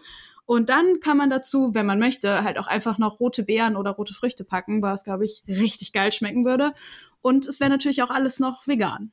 Und 0.46 0.68
dann 0.68 1.00
kann 1.00 1.16
man 1.16 1.30
dazu, 1.30 1.74
wenn 1.74 1.86
man 1.86 2.00
möchte, 2.00 2.44
halt 2.44 2.60
auch 2.60 2.68
einfach 2.68 2.98
noch 2.98 3.22
rote 3.22 3.44
Beeren 3.44 3.78
oder 3.78 3.92
rote 3.92 4.14
Früchte 4.14 4.44
packen, 4.44 4.82
was, 4.82 5.06
glaube 5.06 5.24
ich, 5.24 5.44
richtig 5.48 5.94
geil 5.94 6.12
schmecken 6.12 6.44
würde. 6.44 6.74
Und 7.22 7.48
es 7.48 7.62
wäre 7.62 7.70
natürlich 7.70 8.04
auch 8.04 8.10
alles 8.10 8.40
noch 8.40 8.68
vegan. 8.68 9.12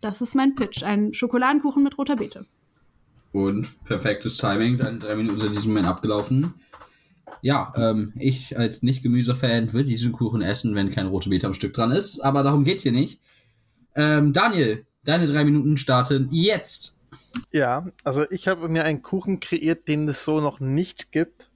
Das 0.00 0.22
ist 0.22 0.34
mein 0.34 0.56
Pitch. 0.56 0.82
Ein 0.82 1.14
Schokoladenkuchen 1.14 1.84
mit 1.84 1.98
roter 1.98 2.16
Beete. 2.16 2.46
Und 3.32 3.84
perfektes 3.84 4.38
Timing, 4.38 4.76
dann 4.76 4.98
drei 4.98 5.14
Minuten 5.14 5.38
sind 5.38 5.48
in 5.50 5.54
diesem 5.54 5.70
Moment 5.72 5.86
abgelaufen. 5.86 6.54
Ja, 7.42 7.72
ähm, 7.76 8.12
ich 8.16 8.56
als 8.56 8.82
Nicht-Gemüse-Fan 8.82 9.72
würde 9.72 9.88
diesen 9.88 10.12
Kuchen 10.12 10.42
essen, 10.42 10.76
wenn 10.76 10.92
kein 10.92 11.08
rote 11.08 11.28
Beete 11.28 11.48
am 11.48 11.54
Stück 11.54 11.74
dran 11.74 11.90
ist, 11.90 12.20
aber 12.20 12.44
darum 12.44 12.62
geht's 12.64 12.84
hier 12.84 12.92
nicht. 12.92 13.20
Ähm, 13.96 14.32
Daniel, 14.32 14.86
deine 15.04 15.26
drei 15.26 15.44
Minuten 15.44 15.76
starten 15.76 16.28
jetzt. 16.30 16.98
Ja, 17.50 17.88
also 18.04 18.24
ich 18.30 18.46
habe 18.46 18.68
mir 18.68 18.84
einen 18.84 19.02
Kuchen 19.02 19.40
kreiert, 19.40 19.88
den 19.88 20.08
es 20.08 20.24
so 20.24 20.40
noch 20.40 20.60
nicht 20.60 21.10
gibt. 21.10 21.50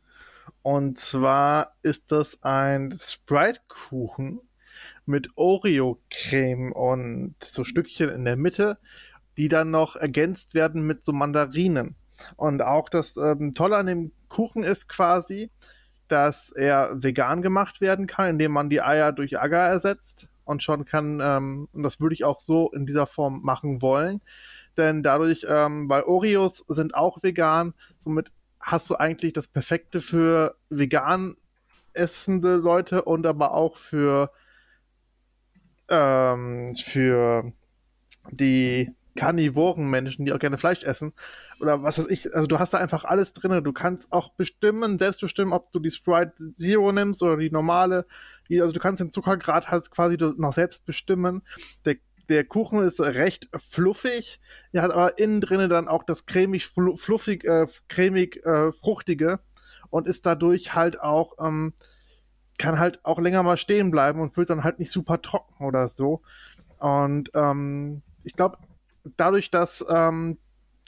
Und 0.62 0.98
zwar 0.98 1.76
ist 1.82 2.10
das 2.10 2.42
ein 2.42 2.92
Sprite-Kuchen 2.92 4.40
mit 5.06 5.28
Oreo-Creme 5.36 6.72
und 6.72 7.36
so 7.40 7.62
Stückchen 7.62 8.10
in 8.10 8.24
der 8.24 8.36
Mitte, 8.36 8.78
die 9.36 9.46
dann 9.46 9.70
noch 9.70 9.94
ergänzt 9.94 10.54
werden 10.54 10.84
mit 10.84 11.04
so 11.04 11.12
Mandarinen. 11.12 11.94
Und 12.34 12.62
auch 12.62 12.88
das 12.88 13.16
ähm, 13.16 13.54
Tolle 13.54 13.76
an 13.76 13.86
dem 13.86 14.12
Kuchen 14.28 14.64
ist 14.64 14.88
quasi, 14.88 15.50
dass 16.08 16.50
er 16.50 16.90
vegan 16.94 17.42
gemacht 17.42 17.80
werden 17.80 18.06
kann, 18.06 18.30
indem 18.30 18.52
man 18.52 18.70
die 18.70 18.82
Eier 18.82 19.12
durch 19.12 19.38
Agar 19.40 19.68
ersetzt 19.68 20.28
und 20.44 20.62
schon 20.62 20.84
kann, 20.84 21.20
ähm, 21.20 21.68
und 21.72 21.82
das 21.82 22.00
würde 22.00 22.14
ich 22.14 22.24
auch 22.24 22.40
so 22.40 22.70
in 22.72 22.86
dieser 22.86 23.06
Form 23.06 23.42
machen 23.42 23.82
wollen, 23.82 24.20
denn 24.76 25.02
dadurch, 25.02 25.46
ähm, 25.48 25.88
weil 25.88 26.02
Oreos 26.02 26.64
sind 26.68 26.94
auch 26.94 27.22
vegan, 27.22 27.74
somit 27.98 28.30
hast 28.60 28.90
du 28.90 28.96
eigentlich 28.96 29.32
das 29.32 29.48
Perfekte 29.48 30.00
für 30.00 30.56
vegan 30.68 31.34
essende 31.92 32.56
Leute 32.56 33.02
und 33.02 33.26
aber 33.26 33.52
auch 33.52 33.76
für 33.76 34.30
ähm, 35.88 36.74
für 36.74 37.52
die 38.30 38.92
karnivoren 39.14 39.88
Menschen, 39.88 40.26
die 40.26 40.32
auch 40.32 40.38
gerne 40.38 40.58
Fleisch 40.58 40.82
essen. 40.82 41.12
Oder 41.60 41.82
was 41.82 41.98
weiß 41.98 42.08
ich, 42.08 42.34
also 42.34 42.46
du 42.46 42.58
hast 42.58 42.74
da 42.74 42.78
einfach 42.78 43.04
alles 43.04 43.32
drin. 43.32 43.64
Du 43.64 43.72
kannst 43.72 44.12
auch 44.12 44.30
bestimmen, 44.34 44.98
selbst 44.98 45.20
bestimmen, 45.20 45.52
ob 45.52 45.72
du 45.72 45.78
die 45.78 45.90
Sprite 45.90 46.34
Zero 46.52 46.92
nimmst 46.92 47.22
oder 47.22 47.36
die 47.36 47.50
normale. 47.50 48.06
Die, 48.48 48.60
also 48.60 48.72
du 48.72 48.80
kannst 48.80 49.00
den 49.00 49.10
Zuckergrad 49.10 49.68
halt 49.68 49.90
quasi 49.90 50.16
noch 50.36 50.52
selbst 50.52 50.84
bestimmen. 50.84 51.42
Der, 51.84 51.96
der 52.28 52.44
Kuchen 52.44 52.82
ist 52.82 53.00
recht 53.00 53.48
fluffig. 53.56 54.40
Er 54.72 54.82
hat 54.82 54.92
aber 54.92 55.18
innen 55.18 55.40
drinnen 55.40 55.70
dann 55.70 55.88
auch 55.88 56.02
das 56.02 56.26
cremig, 56.26 56.66
fluffig, 56.66 57.44
äh, 57.44 57.66
cremig, 57.88 58.44
äh, 58.44 58.72
fruchtige 58.72 59.40
und 59.90 60.06
ist 60.06 60.26
dadurch 60.26 60.74
halt 60.74 61.00
auch 61.00 61.34
ähm, 61.40 61.72
kann 62.58 62.78
halt 62.78 63.04
auch 63.04 63.18
länger 63.18 63.42
mal 63.42 63.56
stehen 63.56 63.90
bleiben 63.90 64.20
und 64.20 64.36
wird 64.36 64.50
dann 64.50 64.64
halt 64.64 64.78
nicht 64.78 64.90
super 64.90 65.20
trocken 65.20 65.64
oder 65.64 65.88
so. 65.88 66.22
Und 66.78 67.30
ähm, 67.34 68.02
ich 68.24 68.34
glaube, 68.34 68.58
dadurch, 69.16 69.50
dass 69.50 69.84
ähm, 69.88 70.38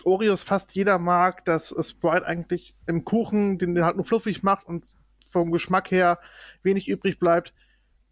Oreos 0.05 0.43
fast 0.43 0.75
jeder 0.75 0.99
mag, 0.99 1.45
dass 1.45 1.75
Sprite 1.87 2.27
eigentlich 2.27 2.75
im 2.87 3.05
Kuchen 3.05 3.59
den, 3.59 3.75
den 3.75 3.85
halt 3.85 3.97
nur 3.97 4.05
fluffig 4.05 4.43
macht 4.43 4.67
und 4.67 4.87
vom 5.29 5.53
Geschmack 5.53 5.91
her 5.91 6.19
wenig 6.63 6.89
übrig 6.89 7.19
bleibt. 7.19 7.53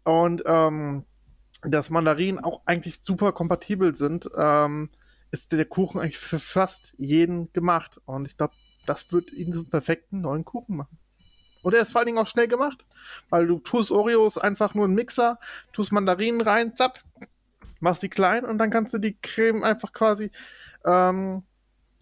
Und 0.03 0.43
ähm, 0.45 1.05
dass 1.63 1.89
Mandarinen 1.89 2.43
auch 2.43 2.61
eigentlich 2.65 3.01
super 3.01 3.31
kompatibel 3.31 3.95
sind, 3.95 4.29
ähm, 4.37 4.89
ist 5.31 5.51
der 5.51 5.65
Kuchen 5.65 5.99
eigentlich 5.99 6.19
für 6.19 6.39
fast 6.39 6.93
jeden 6.97 7.51
gemacht. 7.53 7.99
Und 8.05 8.27
ich 8.27 8.37
glaube, 8.37 8.53
das 8.85 9.11
wird 9.11 9.31
ihn 9.33 9.51
zum 9.51 9.69
perfekten 9.69 10.21
neuen 10.21 10.45
Kuchen 10.45 10.77
machen. 10.77 10.97
Und 11.63 11.73
er 11.73 11.81
ist 11.81 11.91
vor 11.91 11.99
allen 11.99 12.05
Dingen 12.05 12.19
auch 12.19 12.27
schnell 12.27 12.47
gemacht, 12.47 12.85
weil 13.29 13.47
du 13.47 13.59
tust 13.59 13.91
Oreos 13.91 14.37
einfach 14.37 14.73
nur 14.73 14.85
in 14.85 14.93
Mixer, 14.93 15.39
tust 15.73 15.91
Mandarinen 15.91 16.41
rein, 16.41 16.75
zapp, 16.75 17.03
machst 17.81 18.03
die 18.03 18.09
klein 18.09 18.45
und 18.45 18.57
dann 18.57 18.69
kannst 18.69 18.93
du 18.93 18.99
die 18.99 19.17
Creme 19.21 19.63
einfach 19.63 19.91
quasi 19.91 20.31
ähm, 20.85 21.43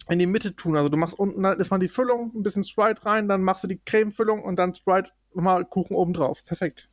in 0.08 0.18
die 0.18 0.26
Mitte 0.26 0.54
tun. 0.54 0.76
Also 0.76 0.88
du 0.88 0.96
machst 0.96 1.18
unten 1.18 1.42
dann 1.42 1.58
ist 1.58 1.70
mal 1.70 1.78
die 1.78 1.88
Füllung, 1.88 2.32
ein 2.34 2.42
bisschen 2.42 2.64
Sprite 2.64 3.04
rein, 3.04 3.28
dann 3.28 3.42
machst 3.42 3.64
du 3.64 3.68
die 3.68 3.80
Cremefüllung 3.84 4.42
und 4.42 4.56
dann 4.56 4.74
Sprite 4.74 5.12
nochmal 5.34 5.64
Kuchen 5.64 5.96
oben 5.96 6.12
drauf. 6.12 6.44
Perfekt. 6.44 6.88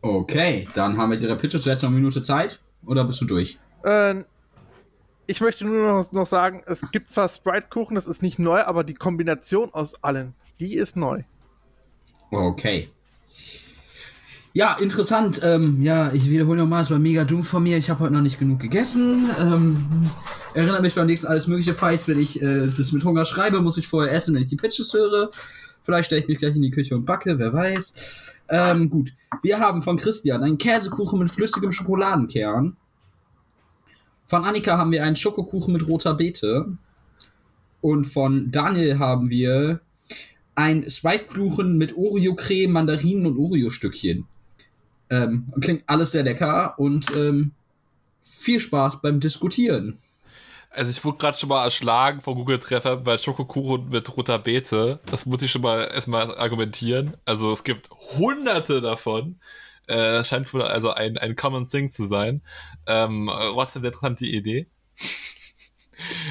Okay, 0.00 0.66
dann 0.74 0.96
haben 0.96 1.10
wir 1.10 1.20
ihre 1.20 1.36
Pitches 1.36 1.64
jetzt 1.64 1.82
noch 1.82 1.90
eine 1.90 1.98
Minute 1.98 2.22
Zeit 2.22 2.60
oder 2.84 3.04
bist 3.04 3.20
du 3.20 3.24
durch? 3.24 3.58
Äh, 3.84 4.22
ich 5.26 5.40
möchte 5.40 5.64
nur 5.64 6.02
noch, 6.02 6.12
noch 6.12 6.26
sagen, 6.26 6.62
es 6.66 6.80
gibt 6.90 7.10
zwar 7.10 7.28
Sprite-Kuchen, 7.28 7.94
das 7.94 8.06
ist 8.06 8.22
nicht 8.22 8.38
neu, 8.38 8.62
aber 8.62 8.84
die 8.84 8.94
Kombination 8.94 9.72
aus 9.72 10.02
allen, 10.02 10.34
die 10.60 10.74
ist 10.74 10.96
neu. 10.96 11.22
Okay. 12.30 12.90
Ja, 14.54 14.76
interessant. 14.78 15.40
Ähm, 15.42 15.80
ja, 15.80 16.12
ich 16.12 16.28
wiederhole 16.28 16.60
nochmal, 16.60 16.82
es 16.82 16.90
war 16.90 16.98
mega 16.98 17.24
dumm 17.24 17.42
von 17.42 17.62
mir. 17.62 17.78
Ich 17.78 17.88
habe 17.88 18.00
heute 18.00 18.12
noch 18.12 18.20
nicht 18.20 18.38
genug 18.38 18.60
gegessen. 18.60 19.30
Ähm, 19.40 20.10
erinnert 20.52 20.82
mich 20.82 20.94
beim 20.94 21.06
nächsten 21.06 21.26
alles 21.26 21.46
mögliche 21.46 21.72
Fights, 21.72 22.06
wenn 22.06 22.20
ich 22.20 22.42
äh, 22.42 22.66
das 22.66 22.92
mit 22.92 23.02
Hunger 23.02 23.24
schreibe, 23.24 23.62
muss 23.62 23.78
ich 23.78 23.88
vorher 23.88 24.12
essen, 24.12 24.34
wenn 24.34 24.42
ich 24.42 24.48
die 24.48 24.56
Pitches 24.56 24.92
höre. 24.92 25.30
Vielleicht 25.84 26.06
stelle 26.06 26.20
ich 26.20 26.28
mich 26.28 26.38
gleich 26.38 26.54
in 26.54 26.60
die 26.60 26.70
Küche 26.70 26.94
und 26.94 27.06
backe, 27.06 27.38
wer 27.38 27.52
weiß. 27.52 28.34
Ähm, 28.50 28.90
gut. 28.90 29.14
Wir 29.42 29.58
haben 29.58 29.80
von 29.80 29.96
Christian 29.96 30.42
einen 30.42 30.58
Käsekuchen 30.58 31.18
mit 31.18 31.30
flüssigem 31.30 31.72
Schokoladenkern. 31.72 32.76
Von 34.26 34.44
Annika 34.44 34.76
haben 34.76 34.92
wir 34.92 35.02
einen 35.02 35.16
Schokokuchen 35.16 35.72
mit 35.72 35.88
roter 35.88 36.12
Beete. 36.14 36.76
Und 37.80 38.04
von 38.04 38.50
Daniel 38.50 38.98
haben 38.98 39.30
wir 39.30 39.80
ein 40.54 40.88
Spike-Kuchen 40.88 41.78
mit 41.78 41.96
Oreo-Creme, 41.96 42.70
Mandarinen 42.70 43.26
und 43.26 43.38
Oreo-Stückchen. 43.38 44.26
Ähm, 45.12 45.52
klingt 45.60 45.82
alles 45.86 46.12
sehr 46.12 46.22
lecker 46.22 46.78
und 46.78 47.14
ähm, 47.14 47.52
viel 48.22 48.60
Spaß 48.60 49.02
beim 49.02 49.20
Diskutieren. 49.20 49.98
Also 50.70 50.90
ich 50.90 51.04
wurde 51.04 51.18
gerade 51.18 51.36
schon 51.36 51.50
mal 51.50 51.64
erschlagen 51.64 52.22
von 52.22 52.34
Google 52.34 52.58
Treffer 52.58 52.96
bei 52.96 53.18
Schokokuchen 53.18 53.90
mit 53.90 54.16
roter 54.16 54.38
Beete. 54.38 55.00
Das 55.10 55.26
muss 55.26 55.42
ich 55.42 55.50
schon 55.50 55.60
mal 55.60 55.82
erstmal 55.92 56.34
argumentieren. 56.38 57.14
Also 57.26 57.52
es 57.52 57.62
gibt 57.62 57.90
hunderte 58.16 58.80
davon. 58.80 59.38
Äh, 59.86 60.24
scheint 60.24 60.52
wohl 60.54 60.62
also 60.62 60.90
ein, 60.92 61.18
ein 61.18 61.36
Common 61.36 61.68
Thing 61.68 61.90
zu 61.90 62.06
sein. 62.06 62.40
Ähm, 62.86 63.30
trotzdem 63.30 63.82
eine 63.82 63.88
interessante 63.88 64.24
Idee. 64.24 64.66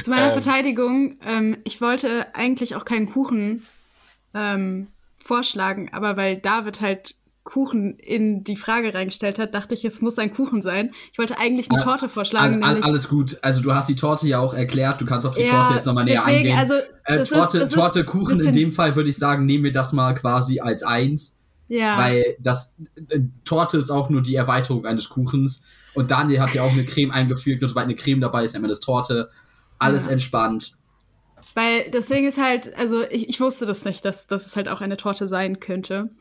Zu 0.02 0.10
meiner 0.10 0.34
ähm, 0.34 0.42
Verteidigung, 0.42 1.20
ähm, 1.24 1.58
ich 1.64 1.80
wollte 1.80 2.34
eigentlich 2.34 2.76
auch 2.76 2.86
keinen 2.86 3.06
Kuchen 3.06 3.68
ähm, 4.34 4.88
vorschlagen, 5.20 5.90
aber 5.94 6.18
weil 6.18 6.38
David 6.38 6.82
halt 6.82 7.16
Kuchen 7.44 7.98
in 7.98 8.44
die 8.44 8.56
Frage 8.56 8.94
reingestellt 8.94 9.40
hat, 9.40 9.56
dachte 9.56 9.74
ich, 9.74 9.84
es 9.84 10.00
muss 10.00 10.20
ein 10.20 10.32
Kuchen 10.32 10.62
sein. 10.62 10.92
Ich 11.12 11.18
wollte 11.18 11.40
eigentlich 11.40 11.70
eine 11.72 11.80
ja, 11.80 11.86
Torte 11.86 12.08
vorschlagen. 12.08 12.64
All, 12.64 12.76
all, 12.76 12.84
alles 12.84 13.10
gut. 13.10 13.38
Also 13.42 13.62
du 13.62 13.74
hast 13.74 13.90
die 13.90 13.96
Torte 13.96 14.28
ja 14.28 14.40
auch 14.40 14.54
erklärt. 14.54 15.02
Du 15.02 15.06
kannst 15.06 15.26
auf 15.26 15.34
die 15.34 15.42
ja, 15.42 15.52
Torte 15.52 15.74
jetzt 15.74 15.86
nochmal 15.86 16.06
näher 16.06 16.22
deswegen, 16.26 16.38
eingehen. 16.38 16.58
Also, 16.58 16.76
äh, 17.06 17.24
Torte, 17.24 17.58
ist, 17.60 17.74
Torte 17.74 18.06
Kuchen 18.06 18.40
in 18.40 18.54
dem 18.54 18.72
Fall 18.72 18.96
würde 18.96 19.10
ich 19.10 19.18
sagen, 19.18 19.46
nehmen 19.46 19.64
wir 19.64 19.74
das 19.74 19.92
mal 19.92 20.14
quasi 20.14 20.60
als 20.60 20.84
eins. 20.84 21.40
Ja. 21.68 21.98
Weil 21.98 22.36
das 22.40 22.76
äh, 23.10 23.20
Torte 23.44 23.80
ist 23.80 23.90
auch 23.90 24.10
nur 24.10 24.22
die 24.22 24.36
Erweiterung 24.36 24.86
eines 24.86 25.10
Kuchens. 25.10 25.64
Und 25.96 26.12
Daniel 26.12 26.42
hat 26.42 26.54
ja 26.54 26.62
auch 26.62 26.72
eine 26.72 26.86
Creme 26.86 27.12
eingefügt. 27.12 27.62
Nur 27.62 27.70
sobald 27.70 27.86
eine 27.86 27.96
Creme 27.96 28.22
dabei 28.22 28.44
ist, 28.44 28.54
nennt 28.54 28.62
man 28.62 28.70
das 28.70 28.82
Torte. 28.82 29.30
Alles 29.80 30.06
ja. 30.06 30.12
entspannt. 30.12 30.78
Weil 31.56 31.90
das 31.90 32.08
Ding 32.08 32.28
ist 32.28 32.38
halt, 32.38 32.76
also 32.78 33.02
ich, 33.10 33.28
ich 33.28 33.40
wusste 33.42 33.66
das 33.66 33.84
nicht, 33.84 34.06
dass, 34.06 34.28
dass 34.28 34.46
es 34.46 34.56
halt 34.56 34.70
auch 34.70 34.82
eine 34.82 34.96
Torte 34.96 35.28
sein 35.28 35.60
könnte. 35.60 36.12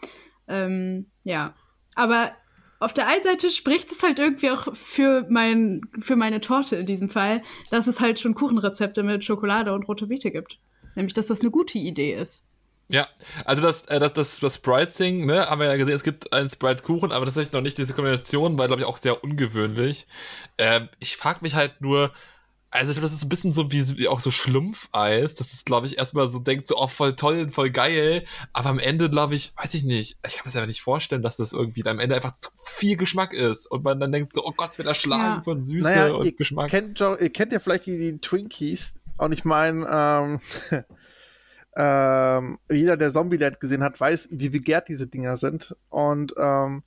Ähm, 0.51 1.07
ja. 1.25 1.55
Aber 1.95 2.33
auf 2.81 2.95
der 2.95 3.09
einen 3.09 3.23
Seite 3.23 3.51
spricht 3.51 3.93
es 3.93 4.03
halt 4.03 4.19
irgendwie 4.19 4.51
auch 4.51 4.75
für, 4.75 5.27
mein, 5.29 5.83
für 6.01 6.17
meine 6.17 6.41
Torte 6.41 6.77
in 6.77 6.87
diesem 6.87 7.11
Fall, 7.11 7.43
dass 7.71 7.87
es 7.87 8.01
halt 8.01 8.19
schon 8.19 8.35
Kuchenrezepte 8.35 9.03
mit 9.03 9.25
Schokolade 9.25 9.73
und 9.75 9.87
rote 9.87 10.07
Beete 10.07 10.31
gibt. 10.31 10.59
Nämlich, 10.97 11.15
dass 11.15 11.29
das 11.29 11.41
eine 11.41 11.51
gute 11.51 11.79
Idee 11.79 12.15
ist. 12.15 12.47
Ja, 12.89 13.07
also 13.45 13.63
das, 13.63 13.83
äh, 13.83 14.01
das, 14.01 14.15
das, 14.15 14.41
das 14.41 14.57
Sprite-Thing, 14.57 15.25
ne, 15.25 15.49
haben 15.49 15.61
wir 15.61 15.69
ja 15.69 15.77
gesehen, 15.77 15.95
es 15.95 16.03
gibt 16.03 16.33
einen 16.33 16.51
Sprite-Kuchen, 16.51 17.13
aber 17.13 17.25
tatsächlich 17.25 17.53
noch 17.53 17.61
nicht 17.61 17.79
diese 17.79 17.95
Kombination, 17.95 18.59
weil, 18.59 18.67
glaube 18.67 18.83
ich, 18.83 18.89
auch 18.89 18.97
sehr 18.97 19.23
ungewöhnlich. 19.23 20.09
Ähm, 20.59 20.89
ich 20.99 21.17
frage 21.17 21.39
mich 21.43 21.55
halt 21.55 21.81
nur, 21.81 22.13
also 22.73 22.93
ich 22.93 22.99
glaube, 22.99 23.09
das 23.09 23.17
ist 23.17 23.25
ein 23.25 23.29
bisschen 23.29 23.53
so 23.53 23.73
wie, 23.73 23.99
wie 23.99 24.07
auch 24.07 24.21
so 24.21 24.31
Schlumpfeis. 24.31 25.35
Das 25.35 25.53
ist, 25.53 25.67
glaube 25.67 25.89
ich, 25.89 25.99
erstmal 25.99 26.29
so 26.29 26.39
denkt 26.39 26.69
so, 26.69 26.77
oh, 26.79 26.87
voll 26.87 27.17
toll 27.17 27.41
und 27.41 27.51
voll 27.51 27.71
geil. 27.71 28.25
Aber 28.53 28.69
am 28.71 28.79
Ende, 28.79 29.11
glaube 29.11 29.35
ich, 29.35 29.53
weiß 29.57 29.75
ich 29.75 29.83
nicht. 29.83 30.19
Ich 30.25 30.37
kann 30.37 30.43
mir 30.45 30.51
das 30.53 30.57
einfach 30.57 30.69
nicht 30.69 30.83
vorstellen, 30.83 31.23
dass 31.23 31.37
das 31.37 31.53
irgendwie 31.53 31.85
am 31.87 31.99
Ende 31.99 32.15
einfach 32.15 32.35
zu 32.37 32.51
viel 32.65 32.97
Geschmack 32.97 33.33
ist. 33.33 33.67
Und 33.67 33.83
man 33.83 33.99
dann 33.99 34.13
denkt 34.13 34.33
so, 34.33 34.45
oh 34.45 34.53
Gott, 34.57 34.79
wird 34.79 34.87
erschlagen 34.87 35.39
ja. 35.39 35.43
von 35.43 35.65
Süße 35.65 35.89
naja, 35.89 36.15
und 36.15 36.25
ihr 36.25 36.33
Geschmack. 36.33 36.71
Kennt, 36.71 37.01
ihr 37.01 37.31
kennt 37.31 37.53
ja 37.53 37.59
vielleicht 37.59 37.87
die, 37.87 37.99
die 37.99 38.19
Twinkies. 38.19 38.95
Und 39.17 39.33
ich 39.33 39.45
meine, 39.45 39.87
ähm, 39.91 40.41
ähm, 41.77 42.59
jeder, 42.71 42.97
der 42.97 43.11
Zombieland 43.11 43.59
gesehen 43.59 43.83
hat, 43.83 43.99
weiß, 43.99 44.29
wie 44.31 44.49
begehrt 44.49 44.89
diese 44.89 45.09
Dinger 45.09 45.37
sind. 45.37 45.75
Und 45.89 46.35
ähm, 46.39 46.85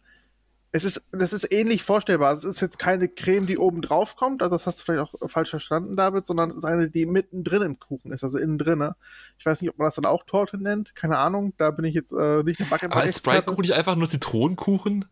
es 0.76 0.84
ist, 0.84 1.06
das 1.12 1.34
ist 1.34 1.52
ähnlich 1.52 1.84
vorstellbar. 1.84 2.34
Es 2.34 2.44
ist 2.44 2.60
jetzt 2.60 2.80
keine 2.80 3.08
Creme, 3.08 3.46
die 3.46 3.60
oben 3.60 3.84
drauf 3.84 4.16
kommt, 4.16 4.42
also 4.42 4.56
das 4.56 4.66
hast 4.66 4.80
du 4.80 4.84
vielleicht 4.84 5.14
auch 5.14 5.30
falsch 5.30 5.52
verstanden, 5.52 5.96
David, 5.96 6.26
sondern 6.26 6.50
es 6.50 6.58
ist 6.58 6.66
eine, 6.66 6.90
die 6.90 7.06
mittendrin 7.06 7.62
im 7.62 7.80
Kuchen 7.80 8.12
ist, 8.12 8.24
also 8.24 8.40
innen 8.40 8.58
drin. 8.58 8.90
Ich 9.38 9.46
weiß 9.46 9.62
nicht, 9.62 9.70
ob 9.70 9.78
man 9.78 9.86
das 9.86 9.96
dann 9.96 10.06
auch 10.06 10.24
Torte 10.26 10.58
nennt, 10.58 10.96
keine 10.96 11.20
Ahnung, 11.20 11.54
da 11.58 11.70
bin 11.70 11.86
ich 11.86 11.94
jetzt 11.94 12.12
äh, 12.12 12.42
nicht 12.42 12.60
der 12.60 12.66
Backen. 12.66 12.92
Aber 12.92 13.04
ist 13.04 13.20
Sprite-Kuchen 13.20 13.62
nicht 13.62 13.74
einfach 13.74 13.96
nur 13.96 14.10
Zitronenkuchen? 14.10 15.06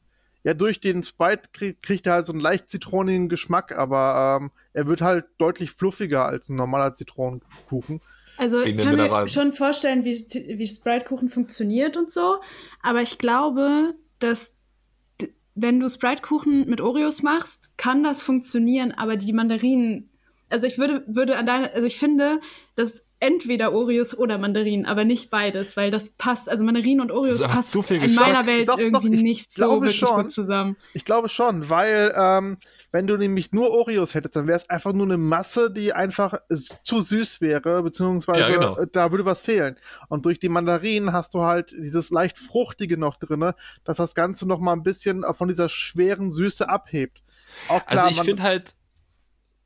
Ja, 0.43 0.55
durch 0.55 0.79
den 0.79 1.03
Sprite 1.03 1.43
krieg, 1.53 1.83
kriegt 1.83 2.07
er 2.07 2.13
halt 2.13 2.25
so 2.25 2.33
einen 2.33 2.41
leicht 2.41 2.71
zitronigen 2.71 3.29
Geschmack, 3.29 3.77
aber 3.77 4.39
ähm, 4.41 4.51
er 4.73 4.87
wird 4.87 5.01
halt 5.01 5.25
deutlich 5.37 5.69
fluffiger 5.69 6.25
als 6.25 6.49
ein 6.49 6.55
normaler 6.55 6.95
Zitronenkuchen. 6.95 8.01
Also 8.37 8.61
ich 8.61 8.79
kann 8.79 8.95
mir 8.95 9.27
schon 9.27 9.53
vorstellen, 9.53 10.05
wie, 10.05 10.25
wie 10.57 10.67
Sprite-Kuchen 10.67 11.29
funktioniert 11.29 11.97
und 11.97 12.11
so, 12.11 12.41
aber 12.81 13.03
ich 13.03 13.19
glaube, 13.19 13.93
dass 14.17 14.55
wenn 15.55 15.79
du 15.79 15.89
Sprite-Kuchen 15.89 16.69
mit 16.69 16.81
Oreos 16.81 17.23
machst, 17.23 17.77
kann 17.77 18.03
das 18.03 18.21
funktionieren, 18.21 18.91
aber 18.91 19.17
die 19.17 19.33
Mandarinen, 19.33 20.09
also 20.49 20.67
ich 20.67 20.77
würde, 20.77 21.03
würde 21.07 21.37
an 21.37 21.45
deine, 21.45 21.73
also 21.73 21.87
ich 21.87 21.97
finde, 21.97 22.39
dass 22.75 23.05
entweder 23.21 23.71
Oreos 23.71 24.17
oder 24.17 24.39
Mandarinen, 24.39 24.87
aber 24.87 25.05
nicht 25.05 25.29
beides, 25.29 25.77
weil 25.77 25.91
das 25.91 26.09
passt, 26.09 26.49
also 26.49 26.63
Mandarinen 26.63 27.01
und 27.01 27.11
Oreos 27.11 27.39
passt 27.41 27.71
so 27.71 27.81
in 27.87 28.15
meiner 28.15 28.47
Welt 28.47 28.67
doch, 28.67 28.79
irgendwie 28.79 29.15
doch, 29.15 29.23
nicht 29.23 29.53
so 29.53 29.69
wirklich 29.69 29.95
schon, 29.95 30.23
gut 30.23 30.31
zusammen. 30.31 30.75
Ich 30.95 31.05
glaube 31.05 31.29
schon, 31.29 31.69
weil 31.69 32.11
ähm, 32.17 32.57
wenn 32.91 33.05
du 33.05 33.17
nämlich 33.17 33.51
nur 33.51 33.71
Oreos 33.71 34.15
hättest, 34.15 34.35
dann 34.35 34.47
wäre 34.47 34.57
es 34.57 34.69
einfach 34.71 34.91
nur 34.91 35.05
eine 35.05 35.19
Masse, 35.19 35.69
die 35.69 35.93
einfach 35.93 36.33
zu 36.83 36.99
süß 36.99 37.41
wäre, 37.41 37.83
beziehungsweise 37.83 38.39
ja, 38.39 38.49
genau. 38.49 38.77
Äh, 38.77 38.87
da 38.91 39.11
würde 39.11 39.23
was 39.23 39.43
fehlen. 39.43 39.77
Und 40.09 40.25
durch 40.25 40.39
die 40.39 40.49
Mandarinen 40.49 41.13
hast 41.13 41.35
du 41.35 41.43
halt 41.43 41.75
dieses 41.77 42.09
leicht 42.09 42.39
fruchtige 42.39 42.97
noch 42.97 43.17
drinne, 43.17 43.55
dass 43.83 43.97
das 43.97 44.15
Ganze 44.15 44.47
noch 44.47 44.59
mal 44.59 44.73
ein 44.73 44.83
bisschen 44.83 45.23
von 45.35 45.47
dieser 45.47 45.69
schweren 45.69 46.31
Süße 46.31 46.67
abhebt. 46.67 47.21
Auch 47.67 47.85
klar, 47.85 48.05
also 48.05 48.19
ich 48.19 48.25
finde 48.25 48.41
halt 48.41 48.73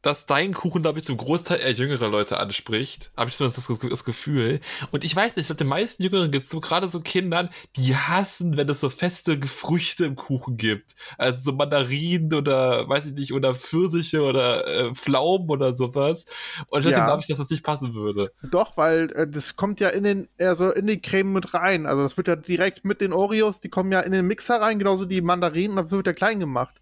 dass 0.05 0.27
dein 0.27 0.53
Kuchen, 0.53 0.83
glaube 0.83 0.99
ich, 0.99 1.05
zum 1.05 1.17
Großteil 1.17 1.59
eher 1.59 1.71
jüngere 1.71 2.09
Leute 2.09 2.39
anspricht. 2.39 3.11
Habe 3.17 3.31
ich 3.31 3.37
zumindest 3.37 3.69
das, 3.69 3.79
das, 3.79 4.05
Gefühl. 4.05 4.59
Und 4.91 5.03
ich 5.03 5.15
weiß 5.15 5.35
nicht, 5.35 5.43
ich 5.43 5.47
glaube, 5.47 5.57
den 5.57 5.67
meisten 5.67 6.03
Jüngeren 6.03 6.29
gibt 6.29 6.45
es 6.45 6.51
so 6.51 6.59
gerade 6.59 6.89
so 6.89 6.99
Kindern, 6.99 7.49
die 7.75 7.95
hassen, 7.95 8.55
wenn 8.55 8.69
es 8.69 8.81
so 8.81 8.91
feste 8.91 9.39
Früchte 9.47 10.05
im 10.05 10.15
Kuchen 10.15 10.57
gibt. 10.57 10.95
Also 11.17 11.41
so 11.41 11.51
Mandarinen 11.53 12.35
oder, 12.35 12.87
weiß 12.87 13.07
ich 13.07 13.13
nicht, 13.13 13.33
oder 13.33 13.55
Pfirsiche 13.55 14.21
oder 14.21 14.67
äh, 14.67 14.93
Pflaumen 14.93 15.49
oder 15.49 15.73
sowas. 15.73 16.25
Und 16.67 16.85
deswegen 16.85 16.99
ja. 16.99 17.07
glaube 17.07 17.21
ich, 17.21 17.27
dass 17.27 17.39
das 17.39 17.49
nicht 17.49 17.63
passen 17.63 17.95
würde. 17.95 18.31
Doch, 18.51 18.77
weil 18.77 19.11
äh, 19.13 19.27
das 19.27 19.55
kommt 19.55 19.79
ja 19.79 19.89
in 19.89 20.03
den, 20.03 20.27
also 20.39 20.69
in 20.69 20.85
die 20.85 21.01
Creme 21.01 21.33
mit 21.33 21.55
rein. 21.55 21.87
Also 21.87 22.03
das 22.03 22.15
wird 22.15 22.27
ja 22.27 22.35
direkt 22.35 22.85
mit 22.85 23.01
den 23.01 23.11
Oreos, 23.11 23.59
die 23.59 23.69
kommen 23.69 23.91
ja 23.91 24.01
in 24.01 24.11
den 24.11 24.27
Mixer 24.27 24.61
rein, 24.61 24.77
genauso 24.77 25.05
die 25.05 25.21
Mandarinen, 25.21 25.71
und 25.71 25.77
dann 25.77 25.91
wird 25.91 26.05
ja 26.05 26.13
klein 26.13 26.39
gemacht. 26.39 26.79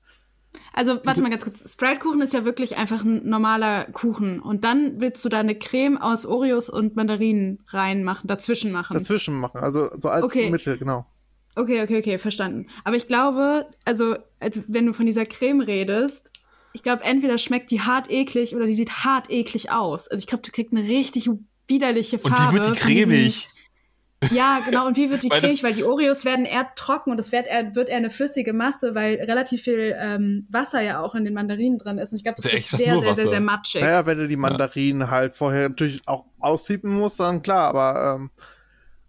Also, 0.73 0.99
warte 1.03 1.21
mal 1.21 1.29
ganz 1.29 1.43
kurz. 1.43 1.71
Sprite-Kuchen 1.71 2.21
ist 2.21 2.33
ja 2.33 2.45
wirklich 2.45 2.77
einfach 2.77 3.03
ein 3.03 3.27
normaler 3.27 3.85
Kuchen. 3.85 4.39
Und 4.39 4.63
dann 4.63 4.99
willst 4.99 5.23
du 5.23 5.29
da 5.29 5.39
eine 5.39 5.55
Creme 5.55 5.97
aus 5.97 6.25
Oreos 6.25 6.69
und 6.69 6.95
Mandarinen 6.95 7.59
reinmachen, 7.67 8.27
dazwischen 8.27 8.71
machen. 8.71 8.97
Dazwischen 8.97 9.39
machen, 9.39 9.61
also 9.61 9.89
so 9.99 10.09
als 10.09 10.25
okay. 10.25 10.49
Mittel, 10.49 10.77
genau. 10.77 11.05
Okay, 11.55 11.83
okay, 11.83 11.99
okay, 11.99 12.17
verstanden. 12.17 12.67
Aber 12.83 12.95
ich 12.95 13.07
glaube, 13.07 13.67
also, 13.85 14.15
wenn 14.67 14.85
du 14.87 14.93
von 14.93 15.05
dieser 15.05 15.25
Creme 15.25 15.61
redest, 15.61 16.31
ich 16.73 16.81
glaube, 16.81 17.03
entweder 17.03 17.37
schmeckt 17.37 17.69
die 17.69 17.81
hart 17.81 18.09
eklig 18.09 18.55
oder 18.55 18.65
die 18.65 18.73
sieht 18.73 19.03
hart 19.03 19.29
eklig 19.29 19.71
aus. 19.71 20.07
Also, 20.07 20.21
ich 20.21 20.27
glaube, 20.27 20.43
die 20.43 20.51
kriegt 20.51 20.73
eine 20.73 20.83
richtig 20.83 21.29
widerliche 21.67 22.17
Farbe. 22.17 22.35
Und 22.35 22.51
die 22.51 22.53
wird 22.53 22.75
die 22.75 22.79
cremig. 22.79 23.49
Ja, 24.31 24.59
genau. 24.65 24.87
Und 24.87 24.97
wie 24.97 25.09
wird 25.09 25.23
die 25.23 25.29
cremig? 25.29 25.63
Weil 25.63 25.73
die 25.73 25.83
Oreos 25.83 26.25
werden 26.25 26.45
eher 26.45 26.67
trocken 26.75 27.11
und 27.11 27.19
es 27.19 27.31
wird 27.31 27.47
eher, 27.47 27.75
wird 27.75 27.89
eher 27.89 27.97
eine 27.97 28.09
flüssige 28.09 28.53
Masse, 28.53 28.95
weil 28.95 29.15
relativ 29.15 29.61
viel 29.61 29.95
ähm, 29.97 30.47
Wasser 30.49 30.81
ja 30.81 31.01
auch 31.01 31.15
in 31.15 31.25
den 31.25 31.33
Mandarinen 31.33 31.77
drin 31.77 31.97
ist. 31.97 32.11
Und 32.11 32.17
ich 32.17 32.23
glaube, 32.23 32.37
das, 32.37 32.45
das 32.45 32.53
wird 32.53 32.65
sehr, 32.65 32.99
sehr, 32.99 33.15
sehr, 33.15 33.27
sehr 33.27 33.41
matschig. 33.41 33.81
Naja, 33.81 34.05
wenn 34.05 34.17
du 34.17 34.27
die 34.27 34.35
Mandarinen 34.35 35.01
ja. 35.01 35.09
halt 35.09 35.35
vorher 35.35 35.69
natürlich 35.69 36.01
auch 36.05 36.25
aussiepen 36.39 36.93
musst, 36.93 37.19
dann 37.19 37.41
klar. 37.41 37.69
Aber 37.69 38.15
ähm, 38.15 38.31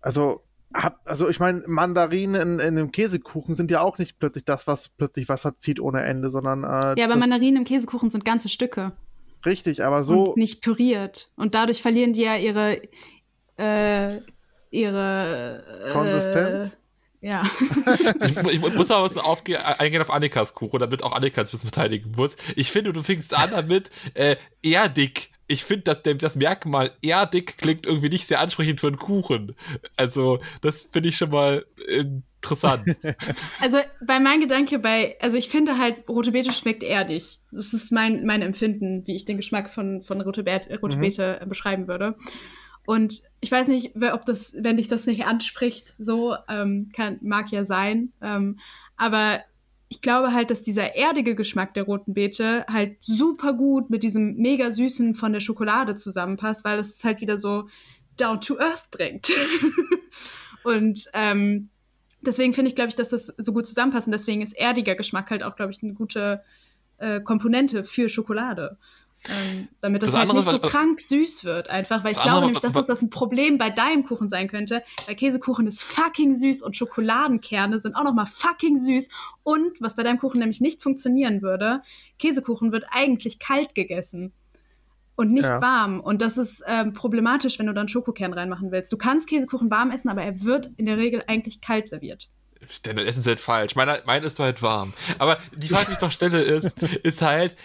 also 0.01 0.43
hab, 0.75 1.01
also 1.05 1.29
ich 1.29 1.39
meine, 1.39 1.63
Mandarinen 1.67 2.35
in, 2.35 2.59
in 2.59 2.79
einem 2.79 2.93
Käsekuchen 2.93 3.55
sind 3.55 3.71
ja 3.71 3.81
auch 3.81 3.99
nicht 3.99 4.19
plötzlich 4.19 4.45
das, 4.45 4.67
was 4.67 4.89
plötzlich 4.89 5.29
Wasser 5.29 5.57
zieht 5.59 5.79
ohne 5.79 6.03
Ende, 6.03 6.31
sondern 6.31 6.65
äh, 6.65 7.01
Ja, 7.01 7.07
aber 7.07 7.17
Mandarinen 7.17 7.59
im 7.59 7.65
Käsekuchen 7.65 8.11
sind 8.11 8.25
ganze 8.25 8.49
Stücke. 8.49 8.93
Richtig, 9.47 9.85
aber 9.85 10.05
so. 10.05 10.31
Und 10.31 10.37
nicht 10.37 10.63
püriert. 10.63 11.31
Und 11.37 11.55
dadurch 11.55 11.83
verlieren 11.83 12.13
die 12.13 12.23
ja 12.23 12.37
ihre 12.37 12.81
äh, 13.57 14.21
ihre 14.75 15.65
äh, 15.87 15.93
Konsistenz. 15.93 16.79
Ja. 17.21 17.43
ich, 18.21 18.37
ich, 18.53 18.61
muss 18.61 18.91
aber 18.91 19.09
was 19.09 19.17
aufgehen, 19.17 19.59
eingehen 19.79 20.03
auf 20.03 20.11
Annikas 20.11 20.53
Kuchen, 20.53 20.81
damit 20.81 21.03
auch 21.03 21.13
Annika 21.13 21.41
ein 21.41 21.45
bisschen 21.45 21.61
verteidigen 21.61 22.13
muss. 22.15 22.37
Ich 22.55 22.71
finde, 22.71 22.93
du 22.93 23.03
fängst 23.03 23.33
an 23.33 23.51
damit 23.51 23.91
äh, 24.13 24.37
erdig. 24.63 25.31
Ich 25.47 25.65
finde, 25.65 25.85
dass 25.85 26.03
das 26.03 26.37
Merkmal 26.37 26.93
erdig 27.03 27.57
klingt 27.57 27.87
irgendwie 27.87 28.11
nicht 28.11 28.27
sehr 28.27 28.41
ansprechend 28.41 28.81
für 28.81 28.89
einen 28.89 28.99
Kuchen. 28.99 29.57
Also, 29.97 30.41
das 30.61 30.83
finde 30.83 31.11
ich 31.11 31.17
schon 31.17 31.31
mal 31.31 31.65
äh, 31.89 32.05
interessant. 32.45 32.85
Also 33.61 33.79
bei 34.07 34.21
meinem 34.21 34.43
Gedanke 34.43 34.79
bei, 34.79 35.17
also 35.21 35.39
ich 35.39 35.49
finde 35.49 35.79
halt, 35.79 36.09
rote 36.09 36.33
Beete 36.33 36.53
schmeckt 36.53 36.83
erdig. 36.83 37.39
Das 37.51 37.73
ist 37.73 37.93
mein, 37.93 38.27
mein 38.27 38.43
Empfinden, 38.43 39.07
wie 39.07 39.17
ich 39.17 39.25
den 39.25 39.39
Geschmack 39.39 39.71
von, 39.71 40.03
von 40.03 40.21
rote, 40.21 40.43
Beete, 40.43 40.79
rote 40.81 40.97
Mhm. 40.97 41.01
Beete 41.01 41.41
äh, 41.41 41.47
beschreiben 41.47 41.89
würde. 41.89 42.17
Und 42.87 43.23
ich 43.41 43.51
weiß 43.51 43.69
nicht, 43.69 43.93
ob 44.13 44.27
das, 44.27 44.55
wenn 44.59 44.77
dich 44.77 44.89
das 44.89 45.07
nicht 45.07 45.25
anspricht, 45.25 45.95
so 45.99 46.35
ähm, 46.49 46.91
kann, 46.95 47.19
mag 47.23 47.51
ja 47.51 47.65
sein. 47.65 48.13
Ähm, 48.21 48.59
aber 48.97 49.41
ich 49.89 50.01
glaube 50.01 50.33
halt, 50.33 50.51
dass 50.51 50.63
dieser 50.63 50.97
erdige 50.97 51.35
Geschmack 51.35 51.75
der 51.75 51.85
roten 51.85 52.15
Beete 52.15 52.67
halt 52.69 52.97
super 53.01 53.53
gut 53.55 53.91
mit 53.91 54.03
diesem 54.03 54.37
mega 54.37 54.71
süßen 54.71 55.15
von 55.15 55.33
der 55.33 55.41
Schokolade 55.41 55.95
zusammenpasst, 55.95 56.65
weil 56.65 56.79
es 56.79 57.05
halt 57.05 57.21
wieder 57.21 57.39
so 57.39 57.69
down 58.17 58.41
to 58.41 58.59
earth 58.59 58.91
bringt. 58.91 59.31
Und 60.65 61.09
ähm, 61.15 61.69
deswegen 62.23 62.55
finde 62.55 62.71
ich, 62.71 62.75
glaube 62.75 62.89
ich, 62.89 62.97
dass 62.97 63.11
das 63.11 63.27
so 63.27 63.53
gut 63.53 63.67
zusammenpasst. 63.67 64.09
Und 64.09 64.13
deswegen 64.13 64.43
ist 64.43 64.55
erdiger 64.55 64.95
Geschmack 64.95 65.31
halt 65.31 65.43
auch, 65.43 65.57
glaube 65.57 65.73
ich, 65.73 65.83
eine 65.83 65.95
gute 65.95 66.43
äh, 66.99 67.21
Komponente 67.21 67.85
für 67.85 68.09
Schokolade. 68.09 68.79
Ähm, 69.29 69.69
damit 69.81 70.03
das, 70.03 70.11
Das 70.11 70.19
halt 70.19 70.33
nicht 70.33 70.43
so 70.45 70.63
was- 70.63 70.71
krank 70.71 71.01
süß 71.01 71.45
wird, 71.45 71.71
einfach. 71.71 72.05
Weil 72.05 72.11
ich 72.13 72.17
Das 72.19 72.25
glaube 72.25 72.37
andere, 72.39 72.47
nämlich, 72.49 72.61
dass 72.61 72.75
was- 72.75 72.87
das, 72.87 73.01
ein 73.01 73.09
Problem 73.11 73.57
bei 73.57 73.71
deinem 73.71 74.05
Kuchen 74.05 74.29
sein 74.29 74.49
könnte. 74.49 74.83
Weil 75.07 75.15
Käsekuchen 75.15 75.67
ist 75.67 75.83
fucking 75.83 76.35
süß 76.37 76.63
und 76.63 76.77
Schokoladenkerne 76.77 77.79
sind 77.79 77.97
auch 77.97 78.05
noch 78.05 78.13
mal 78.15 78.27
fucking 78.27 78.77
süß. 78.77 79.09
Und 79.43 79.81
was 79.81 79.97
bei 79.97 80.03
deinem 80.03 80.19
Kuchen 80.19 80.41
nämlich 80.41 80.61
nicht 80.61 80.83
funktionieren 80.83 81.41
würde, 81.43 81.83
Käsekuchen 82.19 82.71
wird 82.73 82.85
eigentlich 82.91 83.39
kalt 83.39 83.75
gegessen 83.75 84.33
und 85.17 85.33
nicht 85.33 85.45
Ja. 85.45 85.63
warm. 85.63 86.01
Und 86.01 86.21
das 86.21 86.37
ist 86.37 86.63
ähm, 86.67 86.93
problematisch, 86.93 87.59
wenn 87.59 87.67
du 87.67 87.73
dann 87.73 87.89
Schokokern 87.89 88.33
reinmachen 88.33 88.73
willst. 88.73 88.93
Du 88.93 88.99
kannst 88.99 89.29
Käsekuchen 89.29 89.71
warm 89.71 89.91
essen, 89.91 90.09
aber 90.11 90.23
er 90.23 90.43
wird 90.43 90.71
in 90.77 90.87
der 90.87 90.99
Regel 90.99 91.23
eigentlich 91.27 91.61
kalt 91.61 91.89
serviert. 91.89 92.29
Denn 92.85 92.97
das 92.97 93.07
Essen 93.07 93.21
ist 93.21 93.27
halt 93.27 93.41
falsch. 93.41 93.77
Meiner, 93.77 93.99
mein 94.07 94.23
ist 94.23 94.39
halt 94.39 94.63
warm. 94.63 94.93
Aber 95.19 95.39
die 95.55 95.69
Frage, 95.69 95.87
die 95.87 95.93
ich 95.93 96.01
noch 96.01 96.11
stelle, 96.11 96.41
ist, 96.41 96.71
ist 97.03 97.23
halt, 97.23 97.57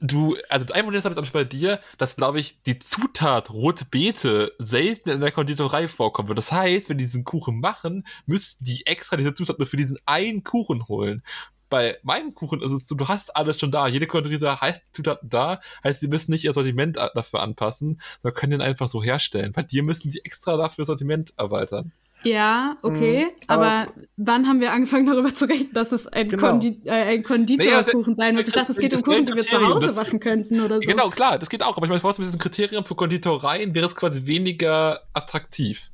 du, 0.00 0.36
also 0.48 0.66
ein 0.72 0.82
Problem 0.82 0.98
ist 0.98 1.04
damit, 1.04 1.32
bei 1.32 1.44
dir, 1.44 1.80
dass, 1.98 2.16
glaube 2.16 2.40
ich, 2.40 2.58
die 2.66 2.78
Zutat 2.78 3.50
rote 3.50 3.84
Beete 3.84 4.52
selten 4.58 5.10
in 5.10 5.20
der 5.20 5.32
Konditorei 5.32 5.88
vorkommen 5.88 6.28
wird. 6.28 6.38
Das 6.38 6.52
heißt, 6.52 6.88
wenn 6.88 6.98
die 6.98 7.04
diesen 7.04 7.24
Kuchen 7.24 7.60
machen, 7.60 8.06
müssten 8.26 8.64
die 8.64 8.86
extra 8.86 9.16
diese 9.16 9.34
Zutat 9.34 9.58
nur 9.58 9.66
für 9.66 9.76
diesen 9.76 9.98
einen 10.06 10.42
Kuchen 10.42 10.88
holen. 10.88 11.22
Bei 11.70 11.98
meinem 12.02 12.34
Kuchen 12.34 12.60
ist 12.62 12.70
es 12.70 12.86
so, 12.86 12.94
du 12.94 13.08
hast 13.08 13.34
alles 13.34 13.58
schon 13.58 13.70
da. 13.70 13.88
Jede 13.88 14.06
Konditorei 14.06 14.54
heißt 14.54 14.82
Zutaten 14.92 15.28
da, 15.28 15.60
heißt, 15.82 16.00
sie 16.00 16.08
müssen 16.08 16.30
nicht 16.30 16.44
ihr 16.44 16.52
Sortiment 16.52 16.96
dafür 16.96 17.40
anpassen, 17.40 18.00
sondern 18.22 18.38
können 18.38 18.52
den 18.52 18.62
einfach 18.62 18.88
so 18.88 19.02
herstellen. 19.02 19.52
Bei 19.52 19.62
dir 19.62 19.82
müssen 19.82 20.10
die 20.10 20.24
extra 20.24 20.56
dafür 20.56 20.84
Sortiment 20.84 21.34
erweitern. 21.36 21.92
Ja, 22.24 22.76
okay. 22.82 23.24
Mhm, 23.26 23.30
aber- 23.48 23.66
aber, 23.66 23.92
wann 24.16 24.48
haben 24.48 24.60
wir 24.60 24.72
angefangen, 24.72 25.06
darüber 25.06 25.34
zu 25.34 25.44
reden, 25.46 25.72
dass 25.72 25.92
es 25.92 26.06
ein, 26.06 26.28
Genau. 26.28 26.48
Kondi 26.50 26.80
äh, 26.84 26.90
ein 26.90 27.22
Konditorkuchen 27.22 28.16
sein 28.16 28.34
muss? 28.34 28.46
Ich 28.48 28.54
dachte, 28.54 28.72
es 28.72 28.78
geht 28.78 28.92
um 28.92 28.98
ein 29.00 29.02
Kuchen, 29.04 29.26
die 29.26 29.34
wir 29.34 29.42
zu 29.42 29.66
Hause 29.66 29.86
das- 29.86 29.96
machen 29.96 30.20
könnten 30.20 30.60
oder 30.60 30.76
so. 30.80 30.88
Genau, 30.88 31.10
klar, 31.10 31.38
das 31.38 31.48
geht 31.48 31.62
auch. 31.62 31.76
Aber 31.76 31.86
ich 31.86 31.90
meine, 31.90 32.00
vor 32.00 32.10
allem 32.10 32.16
mit 32.18 32.26
diesem 32.26 32.40
Kriterium 32.40 32.84
für 32.84 32.94
Konditoreien 32.94 33.74
wäre 33.74 33.86
es 33.86 33.94
quasi 33.94 34.26
weniger 34.26 35.00
attraktiv. 35.12 35.90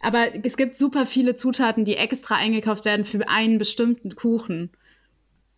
Aber 0.00 0.26
es 0.44 0.56
gibt 0.56 0.76
super 0.76 1.06
viele 1.06 1.34
Zutaten, 1.34 1.84
die 1.84 1.96
extra 1.96 2.36
eingekauft 2.36 2.84
werden 2.84 3.04
für 3.04 3.28
einen 3.28 3.58
bestimmten 3.58 4.14
Kuchen. 4.14 4.70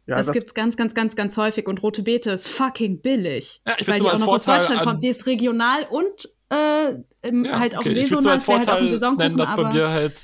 Ja, 0.09 0.16
das, 0.16 0.26
das, 0.26 0.32
gibt's 0.34 0.54
ganz, 0.54 0.76
ganz, 0.76 0.94
ganz, 0.94 1.14
ganz 1.16 1.36
häufig. 1.36 1.66
Und 1.68 1.82
rote 1.82 2.02
Beete 2.02 2.30
ist 2.30 2.48
fucking 2.48 3.00
billig. 3.02 3.61
Ja, 3.66 3.74
ich 3.78 3.86
weil 3.86 4.00
die 4.00 4.06
auch 4.06 4.18
noch 4.18 4.26
aus 4.28 4.44
Vorteil 4.46 4.59
Deutschland 4.61 4.80
an- 4.80 4.86
kommt. 4.86 5.02
Die 5.04 5.09
ist 5.09 5.26
regional 5.26 5.82
und 5.90 6.30
äh, 6.50 6.94
im, 7.28 7.44
Ja, 7.44 7.59
halt 7.59 7.74
auch 7.76 7.80
okay. 7.80 7.90
Ich 7.90 8.11
würde 8.11 8.22
saisonal. 8.22 8.32
als 8.34 8.48
halt 8.48 8.64
Vorteil 8.64 8.88
Saisonkuchen, 8.90 9.18
nennen, 9.18 9.36
dass 9.36 9.54
bei 9.54 9.72
mir 9.72 9.88
halt 9.90 10.14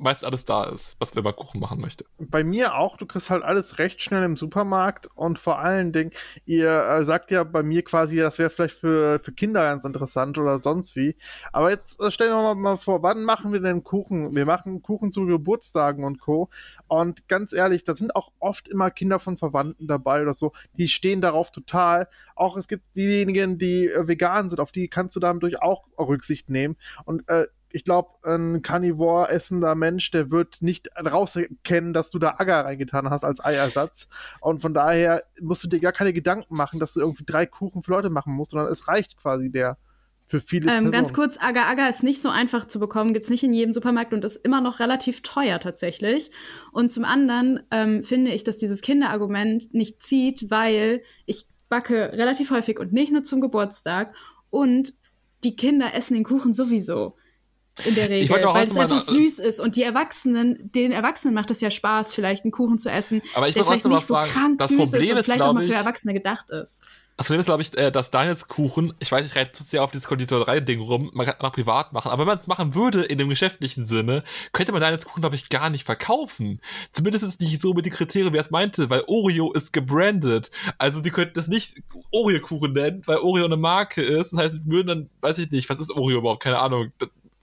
meist 0.00 0.24
alles 0.24 0.44
da 0.44 0.64
ist, 0.64 0.96
was 0.98 1.14
wenn 1.14 1.24
man 1.24 1.36
Kuchen 1.36 1.60
machen 1.60 1.80
möchte. 1.80 2.04
bei 2.18 2.42
mir 2.42 2.74
auch, 2.74 2.96
du 2.96 3.06
kriegst 3.06 3.30
halt 3.30 3.42
alles 3.42 3.78
recht 3.78 4.02
schnell 4.02 4.24
im 4.24 4.36
Supermarkt 4.36 5.08
und 5.14 5.38
vor 5.38 5.58
allen 5.58 5.92
Dingen, 5.92 6.10
ihr 6.46 6.70
äh, 6.70 7.04
sagt 7.04 7.30
ja 7.30 7.44
bei 7.44 7.62
mir 7.62 7.84
quasi, 7.84 8.16
das 8.16 8.38
wäre 8.38 8.50
vielleicht 8.50 8.78
für, 8.78 9.20
für 9.20 9.32
Kinder 9.32 9.60
ganz 9.60 9.84
interessant 9.84 10.38
oder 10.38 10.58
sonst 10.58 10.96
wie. 10.96 11.16
Aber 11.52 11.70
jetzt 11.70 12.00
äh, 12.00 12.10
stellen 12.10 12.32
wir 12.32 12.42
mal, 12.42 12.54
mal 12.54 12.76
vor, 12.76 13.02
wann 13.02 13.24
machen 13.24 13.52
wir 13.52 13.60
denn 13.60 13.84
Kuchen? 13.84 14.34
Wir 14.34 14.46
machen 14.46 14.82
Kuchen 14.82 15.12
zu 15.12 15.26
Geburtstagen 15.26 16.04
und 16.04 16.18
Co. 16.18 16.48
Und 16.88 17.28
ganz 17.28 17.52
ehrlich, 17.52 17.84
da 17.84 17.94
sind 17.94 18.16
auch 18.16 18.32
oft 18.38 18.68
immer 18.68 18.90
Kinder 18.90 19.18
von 19.18 19.36
Verwandten 19.36 19.86
dabei 19.86 20.22
oder 20.22 20.32
so, 20.32 20.52
die 20.72 20.88
stehen 20.88 21.20
darauf 21.20 21.50
total. 21.50 22.08
Auch 22.34 22.56
es 22.56 22.68
gibt 22.68 22.96
diejenigen, 22.96 23.58
die 23.58 23.86
äh, 23.88 24.08
vegan 24.08 24.48
sind, 24.48 24.60
auf 24.60 24.72
die 24.72 24.88
kannst 24.88 25.14
du 25.14 25.20
dadurch 25.20 25.60
auch 25.60 25.84
Rücksicht 25.98 26.48
nehmen. 26.48 26.76
Und 27.04 27.28
äh, 27.28 27.46
ich 27.72 27.84
glaube, 27.84 28.10
ein 28.24 28.62
Carnivore 28.62 29.28
essender 29.28 29.74
Mensch, 29.74 30.10
der 30.10 30.30
wird 30.30 30.62
nicht 30.62 30.88
rauserkennen, 30.96 31.92
dass 31.92 32.10
du 32.10 32.18
da 32.18 32.34
Agar 32.38 32.64
reingetan 32.64 33.10
hast 33.10 33.24
als 33.24 33.44
Eiersatz. 33.44 34.08
Und 34.40 34.62
von 34.62 34.74
daher 34.74 35.24
musst 35.40 35.64
du 35.64 35.68
dir 35.68 35.80
gar 35.80 35.92
keine 35.92 36.12
Gedanken 36.12 36.56
machen, 36.56 36.80
dass 36.80 36.94
du 36.94 37.00
irgendwie 37.00 37.24
drei 37.24 37.46
Kuchen 37.46 37.82
für 37.82 37.92
Leute 37.92 38.10
machen 38.10 38.32
musst, 38.32 38.52
sondern 38.52 38.70
es 38.70 38.88
reicht 38.88 39.16
quasi 39.16 39.50
der 39.50 39.76
für 40.30 40.40
viele 40.40 40.70
Ähm, 40.70 40.92
ganz 40.92 41.12
kurz, 41.12 41.38
Agar 41.40 41.66
Agar 41.66 41.88
ist 41.88 42.04
nicht 42.04 42.22
so 42.22 42.28
einfach 42.28 42.66
zu 42.66 42.78
bekommen, 42.78 43.12
gibt's 43.12 43.30
nicht 43.30 43.42
in 43.42 43.52
jedem 43.52 43.72
Supermarkt 43.72 44.12
und 44.12 44.24
ist 44.24 44.36
immer 44.36 44.60
noch 44.60 44.78
relativ 44.78 45.22
teuer 45.22 45.58
tatsächlich. 45.58 46.30
Und 46.70 46.92
zum 46.92 47.04
anderen 47.04 47.60
ähm, 47.72 48.04
finde 48.04 48.30
ich, 48.30 48.44
dass 48.44 48.58
dieses 48.58 48.80
Kinderargument 48.80 49.74
nicht 49.74 50.02
zieht, 50.02 50.48
weil 50.50 51.02
ich 51.26 51.46
backe 51.68 52.12
relativ 52.12 52.52
häufig 52.52 52.78
und 52.78 52.92
nicht 52.92 53.10
nur 53.10 53.24
zum 53.24 53.40
Geburtstag 53.40 54.14
und 54.50 54.94
die 55.42 55.56
Kinder 55.56 55.94
essen 55.94 56.14
den 56.14 56.24
Kuchen 56.24 56.54
sowieso. 56.54 57.16
In 57.84 57.94
der 57.94 58.10
Regel, 58.10 58.28
weil 58.30 58.66
es 58.66 58.76
einfach 58.76 58.96
nach- 58.96 59.04
süß 59.04 59.38
ist. 59.38 59.60
Und 59.60 59.76
die 59.76 59.82
Erwachsenen, 59.82 60.70
den 60.72 60.92
Erwachsenen 60.92 61.34
macht 61.34 61.50
es 61.50 61.60
ja 61.60 61.70
Spaß, 61.70 62.14
vielleicht 62.14 62.44
einen 62.44 62.52
Kuchen 62.52 62.78
zu 62.78 62.90
essen, 62.90 63.22
Aber 63.34 63.48
ich 63.48 63.54
der 63.54 63.64
vielleicht 63.64 63.84
nicht 63.86 64.06
so 64.06 64.14
fragen, 64.14 64.30
krank 64.30 64.58
das 64.58 64.68
süß 64.68 64.76
Problem 64.78 65.02
ist 65.02 65.10
und 65.12 65.18
ist, 65.18 65.24
vielleicht 65.24 65.42
auch 65.42 65.52
mal 65.54 65.64
für 65.64 65.74
Erwachsene 65.74 66.12
gedacht 66.12 66.50
ist. 66.50 66.82
Das 67.16 67.26
Problem 67.26 67.40
ist, 67.40 67.46
glaube 67.46 67.60
ich, 67.62 67.76
äh, 67.76 67.90
dass 67.92 68.08
Daniels 68.08 68.48
Kuchen, 68.48 68.94
ich 68.98 69.12
weiß, 69.12 69.26
ich 69.26 69.36
reite 69.36 69.52
zu 69.52 69.62
sehr 69.62 69.84
auf 69.84 69.90
dieses 69.90 70.08
Konditorei-Ding 70.08 70.80
rum, 70.80 71.10
man 71.12 71.26
kann 71.26 71.36
auch 71.40 71.52
privat 71.52 71.92
machen, 71.92 72.10
aber 72.10 72.20
wenn 72.20 72.28
man 72.28 72.38
es 72.38 72.46
machen 72.46 72.74
würde 72.74 73.02
in 73.02 73.18
dem 73.18 73.28
geschäftlichen 73.28 73.84
Sinne, 73.84 74.24
könnte 74.54 74.72
man 74.72 74.80
Daniels 74.80 75.04
Kuchen, 75.04 75.20
glaube 75.20 75.36
ich, 75.36 75.50
gar 75.50 75.68
nicht 75.68 75.84
verkaufen. 75.84 76.62
Zumindest 76.92 77.24
ist 77.24 77.34
es 77.34 77.40
nicht 77.40 77.60
so 77.60 77.74
mit 77.74 77.84
den 77.84 77.92
Kriterien, 77.92 78.32
wie 78.32 78.38
er 78.38 78.42
es 78.44 78.50
meinte, 78.50 78.88
weil 78.88 79.04
Oreo 79.06 79.52
ist 79.52 79.74
gebrandet. 79.74 80.50
Also 80.78 81.02
sie 81.02 81.10
könnten 81.10 81.38
es 81.38 81.46
nicht 81.46 81.82
Oreo-Kuchen 82.10 82.72
nennen, 82.72 83.02
weil 83.04 83.18
Oreo 83.18 83.44
eine 83.44 83.58
Marke 83.58 84.00
ist. 84.02 84.32
Das 84.32 84.40
heißt, 84.40 84.54
sie 84.54 84.60
würden 84.64 84.86
dann, 84.86 85.10
weiß 85.20 85.36
ich 85.38 85.50
nicht, 85.50 85.68
was 85.68 85.78
ist 85.78 85.90
Oreo 85.90 86.18
überhaupt? 86.20 86.42
Keine 86.42 86.58
Ahnung. 86.58 86.90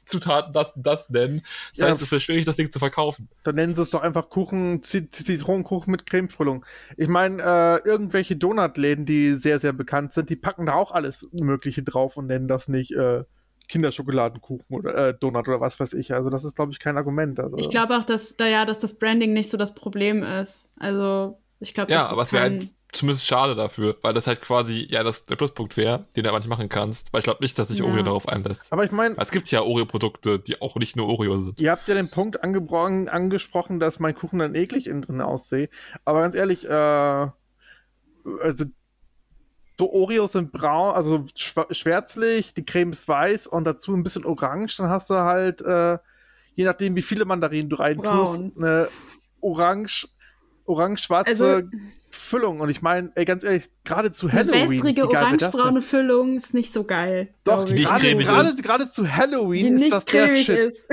Zutaten 0.07 0.53
das 0.53 0.73
und 0.75 0.85
das 0.85 1.09
nennen. 1.09 1.41
Das 1.75 1.87
Ja. 1.87 1.93
heißt, 1.93 2.01
es 2.01 2.11
wäre 2.11 2.21
schwierig, 2.21 2.45
das 2.45 2.55
Ding 2.55 2.71
zu 2.71 2.79
verkaufen. 2.79 3.29
Dann 3.43 3.55
nennen 3.55 3.75
sie 3.75 3.81
es 3.81 3.89
doch 3.89 4.01
einfach 4.01 4.29
Kuchen, 4.29 4.81
Zit- 4.83 5.13
Zitronenkuchen 5.13 5.91
mit 5.91 6.05
Cremefüllung. 6.05 6.65
Ich 6.97 7.07
meine, 7.07 7.41
äh, 7.43 7.87
irgendwelche 7.87 8.35
Donutläden, 8.35 9.05
die 9.05 9.35
sehr, 9.35 9.59
sehr 9.59 9.73
bekannt 9.73 10.13
sind, 10.13 10.29
die 10.29 10.35
packen 10.35 10.65
da 10.65 10.73
auch 10.73 10.91
alles 10.91 11.27
Mögliche 11.31 11.83
drauf 11.83 12.17
und 12.17 12.27
nennen 12.27 12.47
das 12.47 12.67
nicht 12.67 12.91
äh, 12.91 13.23
Kinderschokoladenkuchen 13.69 14.75
oder 14.75 15.09
äh, 15.09 15.13
Donut 15.19 15.47
oder 15.47 15.59
was 15.59 15.79
weiß 15.79 15.93
ich. 15.93 16.13
Also 16.13 16.29
das 16.29 16.43
ist, 16.45 16.55
glaube 16.55 16.71
ich, 16.71 16.79
kein 16.79 16.97
Argument. 16.97 17.39
Also, 17.39 17.57
Ich 17.57 17.69
glaube 17.69 17.97
auch, 17.97 18.03
dass 18.03 18.37
da 18.37 18.47
ja, 18.47 18.65
dass 18.65 18.79
das 18.79 18.97
Branding 18.97 19.33
nicht 19.33 19.49
so 19.49 19.57
das 19.57 19.75
Problem 19.75 20.23
ist. 20.23 20.71
Also 20.77 21.41
ich 21.59 21.73
glaube, 21.73 21.91
Ja, 21.91 21.99
dass 21.99 22.11
aber 22.11 22.21
das 22.21 22.27
es 22.29 22.33
wäre 22.33 22.43
kein 22.43 22.59
halt 22.59 22.69
zumindest 22.97 23.25
schade 23.25 23.55
dafür, 23.55 23.95
weil 24.01 24.13
das 24.13 24.27
halt 24.27 24.41
quasi, 24.41 24.87
ja, 24.89 25.03
das 25.03 25.25
der 25.25 25.35
Pluspunkt 25.35 25.77
wäre, 25.77 26.05
den 26.15 26.23
du 26.23 26.29
aber 26.29 26.39
nicht 26.39 26.47
machen 26.49 26.69
kannst. 26.69 27.13
Weil 27.13 27.19
ich 27.19 27.23
glaube 27.23 27.43
nicht, 27.43 27.57
dass 27.57 27.69
sich 27.69 27.79
Ja. 27.79 27.85
Oreo 27.85 28.03
darauf 28.03 28.27
einlässt. 28.27 28.71
aber 28.73 28.83
ich 28.83 28.91
meine, 28.91 29.15
Es 29.17 29.31
gibt 29.31 29.49
ja 29.51 29.61
Oreo-Produkte, 29.61 30.39
die 30.39 30.61
auch 30.61 30.75
nicht 30.75 30.95
nur 30.95 31.07
Oreo 31.07 31.37
sind. 31.37 31.59
Ihr 31.61 31.71
habt 31.71 31.87
ja 31.87 31.95
den 31.95 32.09
Punkt 32.09 32.43
angebrochen, 32.43 33.09
angesprochen, 33.09 33.79
dass 33.79 33.99
mein 33.99 34.15
Kuchen 34.15 34.39
dann 34.39 34.55
eklig 34.55 34.87
innen 34.87 35.01
drin 35.03 35.21
aussehe. 35.21 35.69
Aber 36.05 36.21
ganz 36.21 36.35
ehrlich, 36.35 36.67
äh, 36.67 36.71
also 36.71 38.65
so 39.79 39.91
Oreos 39.93 40.31
sind 40.31 40.51
braun, 40.51 40.95
also 40.95 41.25
schwärzlich, 41.35 42.53
die 42.55 42.65
Creme 42.65 42.91
ist 42.91 43.07
weiß 43.07 43.45
und 43.47 43.63
dazu 43.65 43.93
ein 43.93 44.03
bisschen 44.03 44.25
orange. 44.25 44.77
Dann 44.77 44.89
hast 44.89 45.09
du 45.09 45.13
halt, 45.15 45.61
äh, 45.61 45.99
je 46.55 46.65
nachdem, 46.65 46.95
wie 46.95 47.03
viele 47.03 47.25
Mandarinen 47.25 47.69
du 47.69 47.75
reintust, 47.75 48.41
eine 48.57 48.87
orange, 49.39 50.07
orange-schwarze 50.65 51.29
Also- 51.29 51.69
Füllung. 52.27 52.59
Und 52.59 52.69
ich 52.69 52.81
meine, 52.81 53.11
ey, 53.15 53.25
ganz 53.25 53.43
ehrlich, 53.43 53.69
gerade 53.85 54.11
zu 54.11 54.27
eine 54.27 54.39
Halloween. 54.39 54.71
wässrige, 54.83 55.01
das 55.01 55.09
denn? 55.09 55.17
orangebraune 55.19 55.81
Füllung 55.81 56.37
ist 56.37 56.53
nicht 56.53 56.73
so 56.73 56.83
geil. 56.83 57.29
Doch, 57.43 57.69
ich. 57.69 57.85
gerade, 58.63 58.91
zu 58.91 59.11
Halloween 59.15 59.67
die 59.67 59.73
ist 59.73 59.79
nicht 59.79 59.93
das 59.93 60.05
der 60.05 60.35
Shit. 60.35 60.57
ist. 60.59 60.87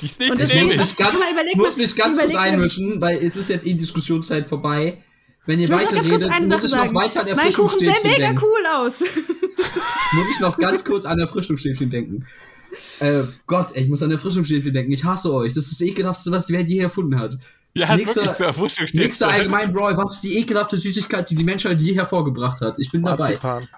Die 0.00 0.06
ist 0.06 0.20
nicht 0.20 0.30
Und 0.30 0.40
Ich 0.40 0.46
deswegen- 0.48 0.64
muss 0.66 0.72
cremig. 0.74 0.88
mich 0.88 0.96
ganz, 0.96 1.18
überleg 1.32 1.56
muss 1.56 1.76
mich 1.76 1.96
ganz 1.96 2.16
kurz 2.18 2.30
überleg 2.30 2.52
einmischen, 2.52 3.00
weil 3.00 3.18
es 3.24 3.36
ist 3.36 3.48
jetzt 3.48 3.66
eh 3.66 3.74
Diskussionszeit 3.74 4.46
vorbei. 4.48 4.98
Wenn 5.46 5.58
ihr 5.58 5.64
Ich 5.64 5.70
muss 5.70 5.82
noch 5.82 5.90
ganz 5.90 6.08
kurz 6.08 6.22
weiterredet, 6.22 6.48
muss 6.48 6.64
ich 6.64 6.72
noch 6.74 6.94
weiter 6.94 7.20
an 7.20 7.26
Mein 7.26 7.34
Kuchen 7.34 7.38
Erfrischungsstäbchen 7.38 8.10
mega 8.10 8.26
denken. 8.26 8.42
cool 8.44 8.66
aus. 8.76 9.00
Muss 10.12 10.26
ich 10.34 10.40
noch 10.40 10.58
ganz 10.58 10.84
kurz 10.84 11.04
an 11.06 11.18
Erfrischungsstäbchen 11.18 11.90
denken. 11.90 12.26
Äh, 13.00 13.22
Gott, 13.46 13.72
ey, 13.74 13.84
ich 13.84 13.88
muss 13.88 14.02
an 14.02 14.10
Erfrischungsstäbchen 14.10 14.72
denken. 14.72 14.92
Ich 14.92 15.04
hasse 15.04 15.32
euch. 15.32 15.54
Das 15.54 15.64
ist 15.64 15.80
das 15.80 15.88
ekelhaftste, 15.88 16.30
was 16.30 16.46
die 16.46 16.52
Welt 16.52 16.68
je 16.68 16.78
erfunden 16.80 17.18
hat. 17.18 17.36
Ja, 17.74 17.86
ist 17.92 17.96
nächster- 17.98 18.16
wirklich 18.22 18.36
so 18.36 18.44
Erfrischung 18.44 18.86
steht. 18.86 19.00
Nächster 19.00 19.28
allgemein, 19.28 19.72
Bro, 19.72 19.96
was 19.96 20.14
ist 20.14 20.24
die 20.24 20.38
ekelhafte 20.38 20.76
Süßigkeit, 20.76 21.30
die 21.30 21.36
die 21.36 21.44
Menschheit 21.44 21.80
je 21.80 21.94
hervorgebracht 21.94 22.60
hat? 22.60 22.78
Ich 22.78 22.90
bin 22.90 23.02
dabei. 23.02 23.30
Marzipan. 23.30 23.68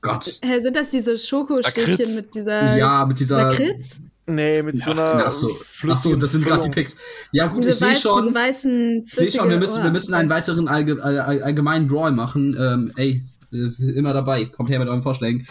Gott. 0.00 0.24
Hä, 0.42 0.60
Sind 0.60 0.76
das 0.76 0.90
diese 0.90 1.16
Schokostäbchen 1.16 2.14
mit 2.16 2.34
dieser 2.34 2.76
Ja, 2.76 3.06
mit 3.06 3.20
dieser. 3.20 3.38
Lakritz? 3.50 3.96
Nee, 4.26 4.60
mit 4.62 4.84
so 4.84 4.90
einer 4.90 5.24
Ach 5.26 5.32
so, 5.32 5.56
ach 5.88 5.96
so 5.96 6.14
das 6.16 6.32
sind 6.32 6.44
gerade 6.44 6.64
die. 6.64 6.74
Picks. 6.74 6.96
Ja, 7.32 7.46
gut, 7.46 7.60
Diese, 7.64 7.70
ich 7.70 7.76
sehe 7.76 7.96
schon. 7.96 8.34
weißen 8.34 9.04
Ich 9.06 9.14
sehe 9.14 9.30
schon, 9.32 9.48
wir 9.48 9.56
müssen, 9.56 9.82
wir 9.82 9.90
müssen 9.90 10.12
einen 10.12 10.28
weiteren 10.28 10.68
allge 10.68 11.02
all, 11.02 11.18
all, 11.20 11.42
allgemeinen 11.42 11.88
Draw 11.88 12.10
machen. 12.10 12.54
Ähm, 12.60 12.92
ey, 12.96 13.22
ist 13.50 13.78
immer 13.80 14.12
dabei. 14.12 14.44
Kommt 14.44 14.68
her 14.68 14.78
mit 14.80 14.88
euren 14.88 15.00
Vorschlägen. 15.00 15.46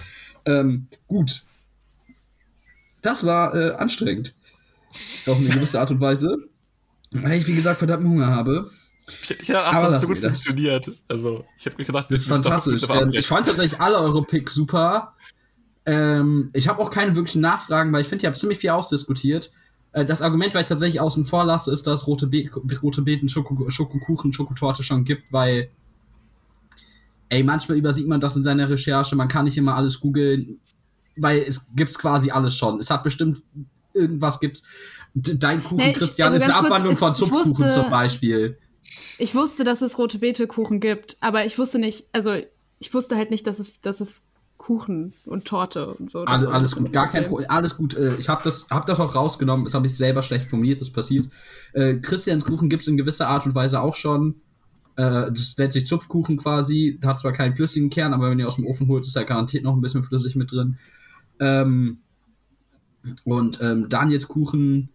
Ähm, 0.46 0.88
gut. 1.08 1.42
Das 3.02 3.26
war 3.26 3.56
äh, 3.56 3.72
anstrengend. 3.76 4.36
Auf 5.26 5.38
eine 5.38 5.50
gewisse 5.50 5.80
Art 5.80 5.90
und 5.90 6.00
Weise. 6.00 6.38
Weil 7.12 7.34
ich, 7.34 7.48
wie 7.48 7.56
gesagt, 7.56 7.80
verdammten 7.80 8.10
Hunger 8.10 8.28
habe. 8.28 8.70
Ich 9.22 9.30
hätte 9.30 9.46
gedacht, 9.46 9.74
Aber 9.74 9.90
das 9.90 10.02
so 10.02 10.10
gut 10.10 10.18
funktioniert. 10.18 10.92
Also, 11.08 11.46
ich 11.58 11.66
hätte 11.66 11.78
mir 11.78 11.86
gedacht, 11.86 12.12
Das 12.12 12.20
ist 12.20 12.28
fantastisch. 12.28 12.84
Ähm, 12.90 13.10
ich 13.14 13.28
fand 13.28 13.48
tatsächlich 13.48 13.80
alle 13.80 13.98
eure 13.98 14.22
Picks 14.24 14.54
super. 14.54 15.16
Ähm, 15.86 16.50
ich 16.54 16.68
habe 16.68 16.82
auch 16.82 16.92
keine 16.92 17.16
wirklichen 17.16 17.42
Nachfragen, 17.42 17.94
weil 17.94 18.02
ich 18.02 18.08
finde, 18.08 18.24
ihr 18.24 18.28
habt 18.28 18.38
ziemlich 18.38 18.60
viel 18.60 18.72
ausdiskutiert. 18.72 19.52
Äh, 19.94 20.04
das 20.04 20.22
Argument, 20.22 20.54
weil 20.54 20.64
ich 20.64 20.68
tatsächlich 20.70 21.00
außen 21.00 21.24
vor 21.24 21.46
lasse, 21.46 21.72
ist, 21.72 21.88
dass 21.88 22.08
rote, 22.08 22.28
Be 22.28 22.50
rote 22.84 23.02
Beeten 23.02 23.30
Schoko 23.30 23.70
Schokokuchen, 23.70 24.34
Schokotorte 24.34 24.84
schon 24.84 25.06
gibt, 25.06 25.32
weil 25.32 25.70
ey, 27.30 27.44
manchmal 27.44 27.78
übersieht 27.78 28.08
man 28.08 28.22
das 28.22 28.36
in 28.36 28.44
seiner 28.44 28.70
Recherche, 28.70 29.16
man 29.16 29.28
kann 29.28 29.46
nicht 29.46 29.58
immer 29.58 29.76
alles 29.76 30.00
googeln, 30.00 30.60
weil 31.16 31.40
es 31.40 31.68
gibt's 31.76 31.98
quasi 32.00 32.32
alles 32.32 32.56
schon. 32.56 32.80
Es 32.80 32.90
hat 32.90 33.04
bestimmt 33.04 33.42
irgendwas 33.94 34.40
gibt's. 34.40 34.64
Dein 35.14 35.64
Kuchen, 35.64 35.78
Nee, 35.78 35.92
ich- 35.92 35.98
Christian, 35.98 36.32
also 36.32 36.38
ist 36.38 36.44
eine 36.44 36.54
kurz, 36.54 36.66
Abwandlung 36.66 36.94
ich- 36.94 37.00
von 37.00 37.16
Zupfkuchen 37.16 37.66
wusste- 37.66 37.82
zum 37.82 37.90
Beispiel. 37.90 38.58
Ich 39.18 39.34
wusste, 39.36 39.64
dass 39.64 39.82
es 39.82 39.98
rote 39.98 40.20
Beete-Kuchen 40.20 40.80
gibt, 40.80 41.18
aber 41.20 41.46
ich 41.46 41.58
wusste 41.58 41.80
nicht, 41.80 42.06
also 42.14 42.36
ich 42.80 42.94
wusste 42.94 43.16
halt 43.16 43.32
nicht, 43.32 43.46
dass 43.48 43.60
es, 43.60 43.82
dass 43.82 44.00
es 44.00 44.28
Kuchen 44.58 45.14
und 45.26 45.46
Torte 45.46 45.94
und 45.96 46.10
so. 46.12 46.24
Also 46.26 46.50
alles 46.50 46.76
gut, 46.76 46.92
gar 46.92 47.08
kein 47.10 47.24
Problem. 47.26 47.50
Alles 47.50 47.78
gut. 47.78 47.96
Äh, 47.96 48.16
Ich 48.18 48.28
habe 48.30 48.44
das, 48.44 48.68
hab 48.70 48.86
das 48.86 49.00
auch 49.00 49.14
rausgenommen, 49.16 49.66
das 49.66 49.74
habe 49.74 49.88
ich 49.88 49.96
selber 49.96 50.24
schlecht 50.24 50.50
formuliert, 50.50 50.82
das 50.82 50.90
passiert. 50.92 51.30
Äh, 51.74 51.98
Christians 51.98 52.44
Kuchen 52.46 52.70
gibt's 52.70 52.88
in 52.88 52.98
gewisser 52.98 53.28
Art 53.28 53.46
und 53.46 53.56
Weise 53.56 53.82
auch 53.82 53.96
schon. 53.96 54.42
Äh, 54.96 55.32
das 55.32 55.56
nennt 55.58 55.74
sich 55.74 55.86
Zupfkuchen 55.86 56.38
quasi, 56.38 57.00
hat 57.06 57.20
zwar 57.20 57.34
keinen 57.34 57.54
flüssigen 57.54 57.90
Kern, 57.92 58.14
aber 58.14 58.32
wenn 58.32 58.40
ihr 58.40 58.48
aus 58.48 58.56
dem 58.56 58.66
Ofen 58.66 58.88
holt, 58.88 59.06
ist 59.06 59.16
da 59.16 59.24
garantiert 59.24 59.64
noch 59.64 59.76
ein 59.76 59.82
bisschen 59.82 60.04
flüssig 60.04 60.36
mit 60.36 60.52
drin. 60.52 60.78
Ähm, 61.40 62.00
und 63.26 63.60
ähm, 63.62 63.88
Daniels 63.90 64.28
Kuchen, 64.28 64.90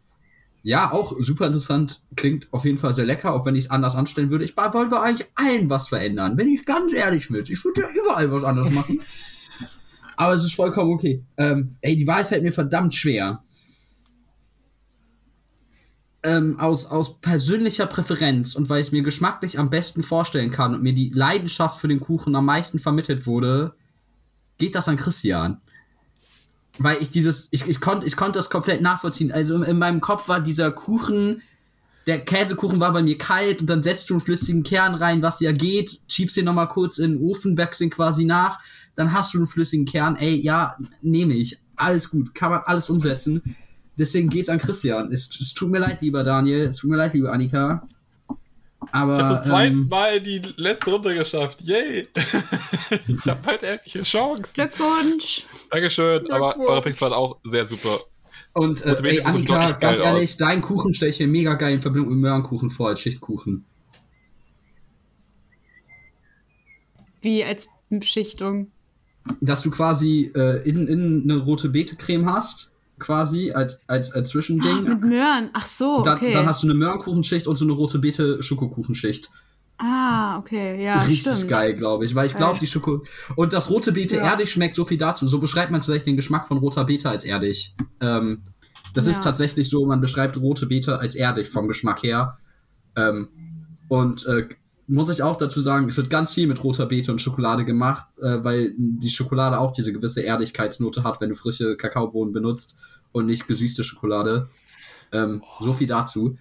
ja, 0.63 0.93
auch 0.93 1.15
super 1.21 1.47
interessant, 1.47 2.03
klingt 2.15 2.47
auf 2.53 2.65
jeden 2.65 2.79
Fall 2.79 2.95
sehr 2.95 3.05
lecker, 3.05 3.33
auch 3.33 3.45
wenn 3.45 3.57
ich 3.57 3.65
es 3.65 3.71
anders 3.71 3.97
anstellen 3.97 4.31
würde. 4.31 4.45
Ich 4.45 4.57
wollte 4.57 4.91
bei 4.91 5.01
eigentlich 5.01 5.29
allen 5.35 5.69
was 5.69 5.89
verändern, 5.89 6.37
bin 6.37 6.49
ich 6.49 6.65
ganz 6.65 6.93
ehrlich 6.93 7.31
mit. 7.31 7.51
Ich 7.51 7.65
würde 7.65 7.81
ja 7.81 7.89
überall 8.01 8.31
was 8.31 8.45
anderes 8.45 8.71
machen. 8.71 9.01
Aber 10.17 10.35
es 10.35 10.45
ist 10.45 10.55
vollkommen 10.55 10.93
okay. 10.93 11.25
Ähm, 11.37 11.77
ey, 11.81 11.97
die 11.97 12.07
Wahl 12.07 12.25
fällt 12.25 12.45
mir 12.45 12.53
verdammt 12.53 12.95
schwer. 12.95 13.43
Ähm, 16.23 16.61
aus, 16.61 16.87
aus 16.87 17.21
persönlicher 17.21 17.87
Präferenz 17.87 18.55
und 18.55 18.69
weil 18.69 18.81
ich 18.81 18.87
es 18.89 18.93
mir 18.93 19.03
geschmacklich 19.03 19.59
am 19.59 19.71
besten 19.71 20.05
vorstellen 20.05 20.53
kann 20.53 20.73
und 20.73 20.83
mir 20.83 20.95
die 20.95 21.11
Leidenschaft 21.13 21.81
für 21.81 21.89
den 21.89 21.99
Kuchen 21.99 22.37
am 22.37 22.45
meisten 22.45 22.79
vermittelt 22.79 23.27
wurde, 23.27 23.75
geht 24.59 24.77
das 24.77 24.87
an 24.87 24.97
Christian. 24.97 25.61
Weil 26.79 27.03
ich 27.03 27.11
dieses, 27.11 27.49
ich, 27.51 27.69
ich 27.69 27.81
konnte 27.81 28.07
ich 28.07 28.17
konnte 28.17 28.39
das 28.39 28.51
komplett 28.51 28.81
nachvollziehen. 28.81 29.31
Also 29.33 29.57
in, 29.57 29.63
in 29.63 29.79
meinem 29.79 30.01
Kopf 30.01 30.29
war 30.29 30.41
dieser 30.41 30.71
Kuchen, 30.71 31.43
der 32.07 32.25
Käsekuchen 32.25 32.81
war 32.81 32.93
bei 32.93 33.03
mir 33.03 33.19
kalt 33.19 33.61
und 33.61 33.69
dann 33.69 33.83
setzt 33.83 34.11
du 34.11 34.15
einen 34.15 34.21
flüssigen 34.21 34.63
Kern 34.63 34.95
rein, 34.95 35.23
was 35.23 35.41
ja 35.41 35.53
geht, 35.53 36.01
schiebst 36.09 36.37
den 36.37 36.47
nochmal 36.47 36.69
kurz 36.69 36.99
in 36.99 37.13
den 37.13 37.23
Ofen, 37.23 37.55
backst 37.55 37.81
ihn 37.81 37.91
quasi 37.91 38.25
nach, 38.25 38.59
dann 38.95 39.13
hast 39.13 39.35
du 39.35 39.39
einen 39.39 39.47
flüssigen 39.47 39.85
Kern. 39.85 40.17
Ey, 40.17 40.41
ja, 40.41 40.77
nehme 41.01 41.35
ich. 41.35 41.59
Alles 41.77 42.11
gut, 42.11 42.35
kann 42.35 42.51
man 42.51 42.63
alles 42.65 42.91
umsetzen. 42.91 43.57
Deswegen 43.99 44.31
geht's 44.31 44.49
an 44.49 44.59
Christian. 44.59 45.13
Es, 45.13 45.31
es 45.41 45.55
tut 45.55 45.71
mir 45.71 45.79
leid, 45.79 46.01
lieber 46.01 46.25
Daniel, 46.25 46.69
es 46.69 46.79
tut 46.79 46.91
mir 46.91 46.97
leid, 46.97 47.15
liebe 47.15 47.31
Annika. 47.31 47.87
Aber 48.91 49.15
Ich 49.15 49.25
habe 49.25 49.29
zum 49.29 49.37
ähm, 49.37 49.45
zweiten 49.45 49.89
Mal 49.89 50.21
die 50.21 50.43
letzte 50.57 50.91
Runde 50.91 51.15
geschafft. 51.15 51.63
Yay! 51.63 52.09
ich 53.07 53.27
habe 53.27 53.47
halt 53.47 53.63
ehrliche 53.63 54.03
Chance. 54.03 54.43
Glückwunsch! 54.55 55.47
Dankeschön, 55.71 56.31
aber 56.31 56.53
Glückwunsch. 56.53 56.69
eure 56.69 56.83
Picks 56.83 57.01
waren 57.01 57.13
auch 57.13 57.39
sehr 57.45 57.67
super. 57.67 58.01
Und 58.55 58.85
äh, 58.85 58.97
ey, 59.03 59.23
Annika, 59.23 59.73
ganz 59.73 60.01
ehrlich, 60.01 60.31
aus. 60.31 60.37
dein 60.37 60.61
Kuchen 60.61 60.93
stelle 60.93 61.11
ich 61.11 61.21
mir 61.21 61.29
mega 61.29 61.55
geil 61.55 61.75
in 61.75 61.81
Verbindung 61.81 62.11
mit 62.11 62.19
Möhrenkuchen 62.19 62.71
vor 62.71 62.89
als 62.89 63.01
Schichtkuchen. 63.01 63.65
Wie 67.23 67.45
als 67.45 67.69
Beschichtung. 67.89 68.71
Dass 69.41 69.63
du 69.63 69.71
quasi 69.71 70.33
äh, 70.35 70.69
innen 70.69 70.89
in 70.89 71.31
eine 71.31 71.41
rote 71.41 71.69
Beete-Creme 71.69 72.27
hast, 72.27 72.72
quasi 73.03 73.53
als, 73.53 73.81
als, 73.87 74.13
als 74.13 74.31
Zwischending. 74.31 74.85
Mit 74.85 75.01
Möhren. 75.03 75.51
Ach 75.53 75.67
so, 75.67 76.03
dann, 76.03 76.17
okay. 76.17 76.33
dann 76.33 76.47
hast 76.47 76.63
du 76.63 76.67
eine 76.69 76.75
Möhrenkuchenschicht 76.75 77.47
und 77.47 77.57
so 77.57 77.65
eine 77.65 77.73
rote 77.75 77.99
Beete-Schokokuchenschicht. 77.99 79.29
ah, 79.79 80.39
okay, 80.39 80.83
ja, 80.83 81.03
Richtig 81.03 81.33
stimmt. 81.35 81.49
geil, 81.51 81.75
glaube 81.75 82.05
ich. 82.05 82.15
Weil 82.15 82.27
ich 82.27 82.37
glaube, 82.37 82.59
die 82.61 82.67
Schoko. 82.67 83.03
Und 83.37 83.53
das 83.53 83.69
rote 83.69 83.93
Beete 83.93 84.17
Ja. 84.17 84.23
erdig 84.33 84.51
schmeckt 84.53 84.77
so 84.77 84.85
viel 84.85 84.99
dazu. 84.99 85.27
So 85.27 85.41
beschreibt 85.41 85.71
man 85.73 85.81
tatsächlich 85.81 86.05
den 86.05 86.17
Geschmack 86.17 86.47
von 86.47 86.59
roter 86.59 86.85
Beete 86.85 87.11
als 87.11 87.25
erdig. 87.25 87.75
Ähm, 88.01 88.43
das 88.95 89.07
ist 89.07 89.19
Ja. 89.19 89.23
tatsächlich 89.25 89.69
so, 89.69 89.85
man 89.87 90.01
beschreibt 90.01 90.37
rote 90.37 90.67
Beete 90.67 90.99
als 91.01 91.15
erdig 91.17 91.49
vom 91.51 91.67
Geschmack 91.67 92.03
her. 92.05 92.39
Ähm, 92.97 93.29
und 93.89 94.25
äh, 94.27 94.49
muss 94.87 95.09
ich 95.11 95.23
auch 95.23 95.37
dazu 95.37 95.61
sagen, 95.61 95.89
es 95.89 95.97
wird 95.97 96.11
ganz 96.11 96.35
viel 96.35 96.47
mit 96.47 96.63
roter 96.63 96.87
Beete 96.87 97.11
und 97.13 97.21
Schokolade 97.21 97.65
gemacht, 97.65 98.07
äh, 98.21 98.45
weil 98.45 98.75
die 98.77 99.09
Schokolade 99.11 99.59
auch 99.59 99.73
diese 99.73 99.93
gewisse 99.93 100.23
Erdigkeitsnote 100.25 101.03
hat, 101.05 101.21
wenn 101.21 101.31
du 101.31 101.35
frische 101.35 101.77
Kakaobohnen 101.77 102.33
benutzt 102.33 102.77
und 103.13 103.27
nicht 103.27 103.47
gesüßte 103.47 103.85
Schokolade. 103.85 104.49
Ähm, 105.13 105.43
so 105.61 105.73
viel 105.73 105.87
dazu. 105.87 106.39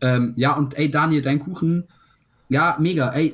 Ähm, 0.00 0.32
ja, 0.36 0.54
und 0.56 0.76
ey, 0.76 0.90
Daniel, 0.90 1.22
dein 1.22 1.38
Kuchen, 1.38 1.84
ja, 2.48 2.76
mega. 2.80 3.10
Ey, 3.10 3.32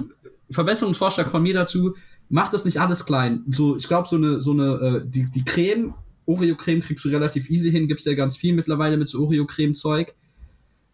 Verbesserungsvorschlag 0.50 1.30
von 1.30 1.42
mir 1.42 1.54
dazu, 1.54 1.94
mach 2.28 2.48
das 2.48 2.64
nicht 2.64 2.80
alles 2.80 3.04
klein. 3.04 3.44
So, 3.50 3.76
ich 3.76 3.88
glaube, 3.88 4.08
so 4.08 4.16
eine, 4.16 4.40
so 4.40 4.52
eine, 4.52 4.64
äh, 4.64 5.02
die, 5.04 5.30
die 5.30 5.44
Creme, 5.44 5.94
Oreo-Creme 6.26 6.80
kriegst 6.80 7.04
du 7.04 7.08
relativ 7.08 7.50
easy 7.50 7.70
hin, 7.70 7.88
gibt's 7.88 8.04
ja 8.04 8.14
ganz 8.14 8.36
viel 8.36 8.54
mittlerweile 8.54 8.96
mit 8.96 9.08
so 9.08 9.22
Oreo-Creme-Zeug. 9.24 10.14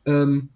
Ähm, 0.06 0.48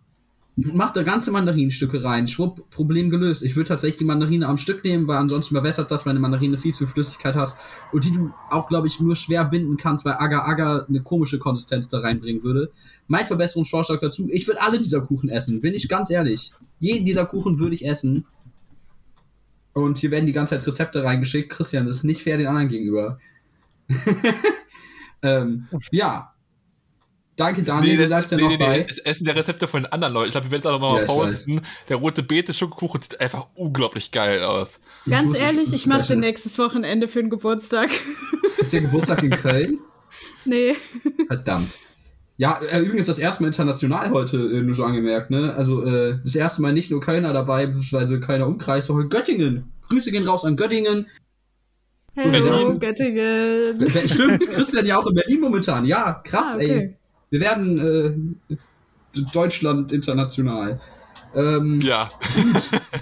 mach 0.56 0.92
da 0.92 1.02
ganze 1.02 1.30
Mandarinenstücke 1.30 2.02
rein, 2.04 2.28
schwupp, 2.28 2.68
Problem 2.70 3.10
gelöst. 3.10 3.42
Ich 3.42 3.56
würde 3.56 3.68
tatsächlich 3.68 3.98
die 3.98 4.04
Mandarine 4.04 4.46
am 4.46 4.58
Stück 4.58 4.84
nehmen, 4.84 5.06
weil 5.06 5.18
ansonsten 5.18 5.54
verbessert 5.54 5.90
das, 5.90 6.04
weil 6.04 6.10
eine 6.10 6.20
Mandarine 6.20 6.58
viel 6.58 6.72
zu 6.72 6.84
viel 6.84 6.92
Flüssigkeit 6.92 7.36
hast 7.36 7.58
und 7.92 8.04
die 8.04 8.12
du 8.12 8.30
auch, 8.50 8.68
glaube 8.68 8.88
ich, 8.88 9.00
nur 9.00 9.16
schwer 9.16 9.44
binden 9.44 9.76
kannst, 9.76 10.04
weil 10.04 10.14
Agar-Agar 10.14 10.86
eine 10.88 11.02
komische 11.02 11.38
Konsistenz 11.38 11.88
da 11.88 12.00
reinbringen 12.00 12.42
würde. 12.42 12.70
Mein 13.06 13.26
Verbesserungsvorschlag 13.26 14.00
dazu, 14.00 14.28
ich 14.30 14.46
würde 14.46 14.60
alle 14.60 14.78
dieser 14.78 15.00
Kuchen 15.00 15.28
essen, 15.28 15.60
bin 15.60 15.74
ich 15.74 15.88
ganz 15.88 16.10
ehrlich. 16.10 16.52
Jeden 16.78 17.04
dieser 17.04 17.26
Kuchen 17.26 17.58
würde 17.58 17.74
ich 17.74 17.86
essen. 17.86 18.26
Und 19.72 19.98
hier 19.98 20.10
werden 20.10 20.26
die 20.26 20.32
ganze 20.32 20.56
Zeit 20.56 20.66
Rezepte 20.66 21.04
reingeschickt. 21.04 21.50
Christian, 21.50 21.86
das 21.86 21.96
ist 21.96 22.04
nicht 22.04 22.22
fair 22.22 22.38
den 22.38 22.48
anderen 22.48 22.68
gegenüber. 22.68 23.18
ähm, 25.22 25.68
ja. 25.90 26.34
Danke, 27.40 27.62
Daniel, 27.62 27.96
du 27.96 28.06
bleibst 28.06 28.32
ja 28.32 28.38
noch 28.38 28.58
bei. 28.58 28.80
das 28.86 28.98
Essen 28.98 29.24
der 29.24 29.34
Rezepte 29.34 29.66
von 29.66 29.82
den 29.84 29.92
anderen 29.92 30.12
Leuten. 30.14 30.26
Ich 30.28 30.32
glaube, 30.32 30.46
wir 30.46 30.50
werden 30.52 30.60
es 30.62 30.66
auch 30.66 30.72
noch 30.78 30.92
mal 30.92 30.96
Ja, 30.98 31.02
ich 31.02 31.06
posten. 31.08 31.60
Der 31.88 31.96
rote 31.96 32.22
Beete 32.22 32.52
Schokokuchen 32.54 33.00
sieht 33.02 33.20
einfach 33.20 33.46
unglaublich 33.54 34.10
geil 34.10 34.42
aus. 34.42 34.78
Ganz 35.08 35.26
muss- 35.28 35.38
ehrlich, 35.38 35.72
ich 35.72 35.86
mache 35.86 36.06
den 36.08 36.20
nächstes 36.20 36.58
Wochenende 36.58 37.08
für 37.08 37.20
den 37.20 37.30
Geburtstag. 37.30 37.90
Ist 38.58 38.72
der 38.72 38.82
Geburtstag 38.82 39.22
in 39.22 39.30
Köln? 39.30 39.78
nee. 40.44 40.74
Verdammt. 41.26 41.78
Ja, 42.36 42.58
äh, 42.70 42.80
übrigens 42.80 43.06
das 43.06 43.18
erste 43.18 43.42
Mal 43.42 43.48
international 43.48 44.10
heute, 44.10 44.36
äh, 44.36 44.62
nur 44.62 44.74
so 44.74 44.84
angemerkt, 44.84 45.30
ne? 45.30 45.54
Also 45.54 45.84
äh, 45.84 46.18
das 46.22 46.34
erste 46.34 46.62
Mal 46.62 46.72
nicht 46.72 46.90
nur 46.90 47.00
Kölner 47.00 47.32
dabei, 47.32 47.66
beziehungsweise 47.66 48.18
Kölner 48.20 48.46
Umkreis, 48.46 48.86
sondern 48.86 49.08
Göttingen. 49.08 49.72
Grüße 49.88 50.10
gehen 50.10 50.26
raus 50.26 50.44
an 50.44 50.56
Göttingen. 50.56 51.06
Berlin. 52.14 52.78
Göttingen. 52.80 54.08
Stimmt, 54.08 54.46
Christian 54.48 54.84
ja 54.86 54.98
auch 54.98 55.06
in 55.06 55.14
Berlin 55.14 55.40
momentan. 55.40 55.84
Ja, 55.84 56.20
krass, 56.24 56.54
Ah, 56.56 56.60
ey. 56.60 56.96
Wir 57.30 57.40
werden 57.40 58.36
äh, 58.50 58.56
Deutschland 59.32 59.92
international. 59.92 60.80
Ähm, 61.34 61.80
Ja. 61.80 62.08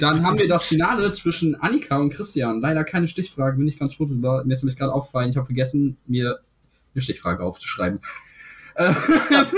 Dann 0.01 0.25
haben 0.25 0.39
wir 0.39 0.49
das 0.49 0.67
Finale 0.67 1.11
zwischen 1.13 1.55
Annika 1.57 1.97
und 1.99 2.11
Christian. 2.11 2.61
Leider 2.61 2.85
keine 2.85 3.09
Stichfrage, 3.09 3.57
bin 3.57 3.69
ich 3.69 3.79
ganz 3.79 3.95
froh 3.95 4.05
drüber. 4.05 4.45
Mir 4.45 4.53
ist 4.53 4.63
nämlich 4.63 4.79
gerade 4.79 4.93
aufgefallen, 4.93 5.31
ich 5.31 5.37
habe 5.37 5.47
vergessen, 5.47 5.97
mir 6.07 6.39
eine 6.95 7.03
Stichfrage 7.03 7.43
aufzuschreiben. 7.43 8.01
Äh, 8.75 8.93
hätte 8.93 9.51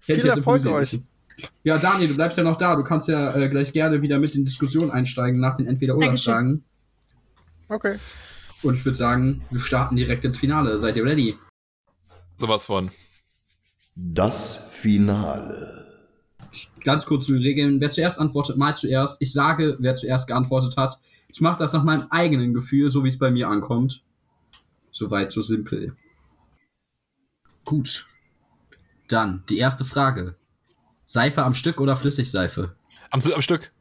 ich 0.00 0.06
Viel 0.06 0.16
jetzt 0.16 0.36
Erfolg 0.38 0.66
euch. 0.66 1.00
Ja, 1.62 1.78
Daniel, 1.78 2.08
du 2.08 2.16
bleibst 2.16 2.36
ja 2.36 2.44
noch 2.44 2.56
da. 2.56 2.74
Du 2.74 2.82
kannst 2.82 3.08
ja 3.08 3.34
äh, 3.36 3.48
gleich 3.48 3.72
gerne 3.72 4.02
wieder 4.02 4.18
mit 4.18 4.34
in 4.34 4.44
Diskussion 4.44 4.90
einsteigen 4.90 5.40
nach 5.40 5.56
den 5.56 5.66
Entweder-Oder-Fragen. 5.66 6.64
Okay. 7.68 7.94
Und 8.62 8.74
ich 8.74 8.84
würde 8.84 8.96
sagen, 8.96 9.42
wir 9.50 9.60
starten 9.60 9.94
direkt 9.94 10.24
ins 10.24 10.38
Finale. 10.38 10.78
Seid 10.80 10.96
ihr 10.96 11.04
ready? 11.04 11.36
Sowas 12.38 12.66
von. 12.66 12.90
Das 14.00 14.56
Finale. 14.70 15.84
Ganz 16.84 17.04
kurz 17.04 17.26
zu 17.26 17.32
den 17.32 17.42
Regeln. 17.42 17.80
Wer 17.80 17.90
zuerst 17.90 18.20
antwortet, 18.20 18.56
mal 18.56 18.76
zuerst. 18.76 19.16
Ich 19.20 19.32
sage, 19.32 19.76
wer 19.80 19.96
zuerst 19.96 20.28
geantwortet 20.28 20.76
hat. 20.76 21.00
Ich 21.26 21.40
mache 21.40 21.58
das 21.58 21.72
nach 21.72 21.82
meinem 21.82 22.06
eigenen 22.10 22.54
Gefühl, 22.54 22.92
so 22.92 23.02
wie 23.02 23.08
es 23.08 23.18
bei 23.18 23.32
mir 23.32 23.48
ankommt. 23.48 24.04
Soweit, 24.92 25.32
so 25.32 25.42
simpel. 25.42 25.96
Gut. 27.64 28.06
Dann 29.08 29.42
die 29.48 29.58
erste 29.58 29.84
Frage. 29.84 30.36
Seife 31.04 31.42
am 31.42 31.54
Stück 31.54 31.80
oder 31.80 31.96
Flüssigseife? 31.96 32.76
Am, 33.10 33.20
am 33.20 33.42
Stück. 33.42 33.72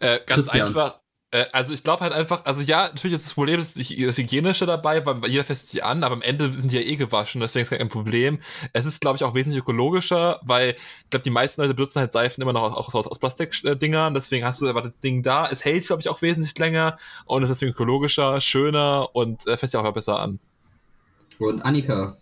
Äh, 0.00 0.18
ganz 0.26 0.26
Christian. 0.26 0.66
einfach. 0.66 1.01
Äh, 1.32 1.46
also 1.52 1.72
ich 1.72 1.82
glaube 1.82 2.02
halt 2.02 2.12
einfach, 2.12 2.44
also 2.44 2.60
ja, 2.60 2.84
natürlich 2.84 3.16
ist 3.16 3.26
das 3.26 3.34
Problem 3.34 3.58
das, 3.58 3.74
das 3.74 4.18
Hygienische 4.18 4.66
dabei, 4.66 5.04
weil 5.04 5.28
jeder 5.28 5.44
fasst 5.44 5.70
sie 5.70 5.82
an, 5.82 6.04
aber 6.04 6.14
am 6.14 6.22
Ende 6.22 6.52
sind 6.52 6.70
die 6.70 6.76
ja 6.76 6.82
eh 6.82 6.96
gewaschen, 6.96 7.40
deswegen 7.40 7.62
ist 7.62 7.70
kein 7.70 7.88
Problem. 7.88 8.38
Es 8.72 8.86
ist, 8.86 9.00
glaube 9.00 9.16
ich, 9.16 9.24
auch 9.24 9.34
wesentlich 9.34 9.60
ökologischer, 9.60 10.40
weil 10.42 10.70
ich 11.04 11.10
glaube, 11.10 11.24
die 11.24 11.30
meisten 11.30 11.60
Leute 11.60 11.74
benutzen 11.74 12.00
halt 12.00 12.12
Seifen 12.12 12.42
immer 12.42 12.52
noch 12.52 12.76
aus, 12.76 12.94
aus, 12.94 13.06
aus 13.06 13.18
Plastikdingern, 13.18 14.14
deswegen 14.14 14.44
hast 14.44 14.60
du 14.60 14.68
aber 14.68 14.82
das 14.82 14.98
Ding 15.00 15.22
da. 15.22 15.48
Es 15.50 15.64
hält, 15.64 15.86
glaube 15.86 16.02
ich, 16.02 16.08
auch 16.08 16.22
wesentlich 16.22 16.56
länger 16.58 16.98
und 17.24 17.42
es 17.42 17.50
ist 17.50 17.60
deswegen 17.60 17.72
ökologischer, 17.72 18.40
schöner 18.40 19.08
und 19.14 19.46
äh, 19.46 19.56
fässt 19.56 19.74
ja 19.74 19.80
auch 19.80 19.92
besser 19.92 20.20
an. 20.20 20.38
Und 21.38 21.62
Annika. 21.62 22.16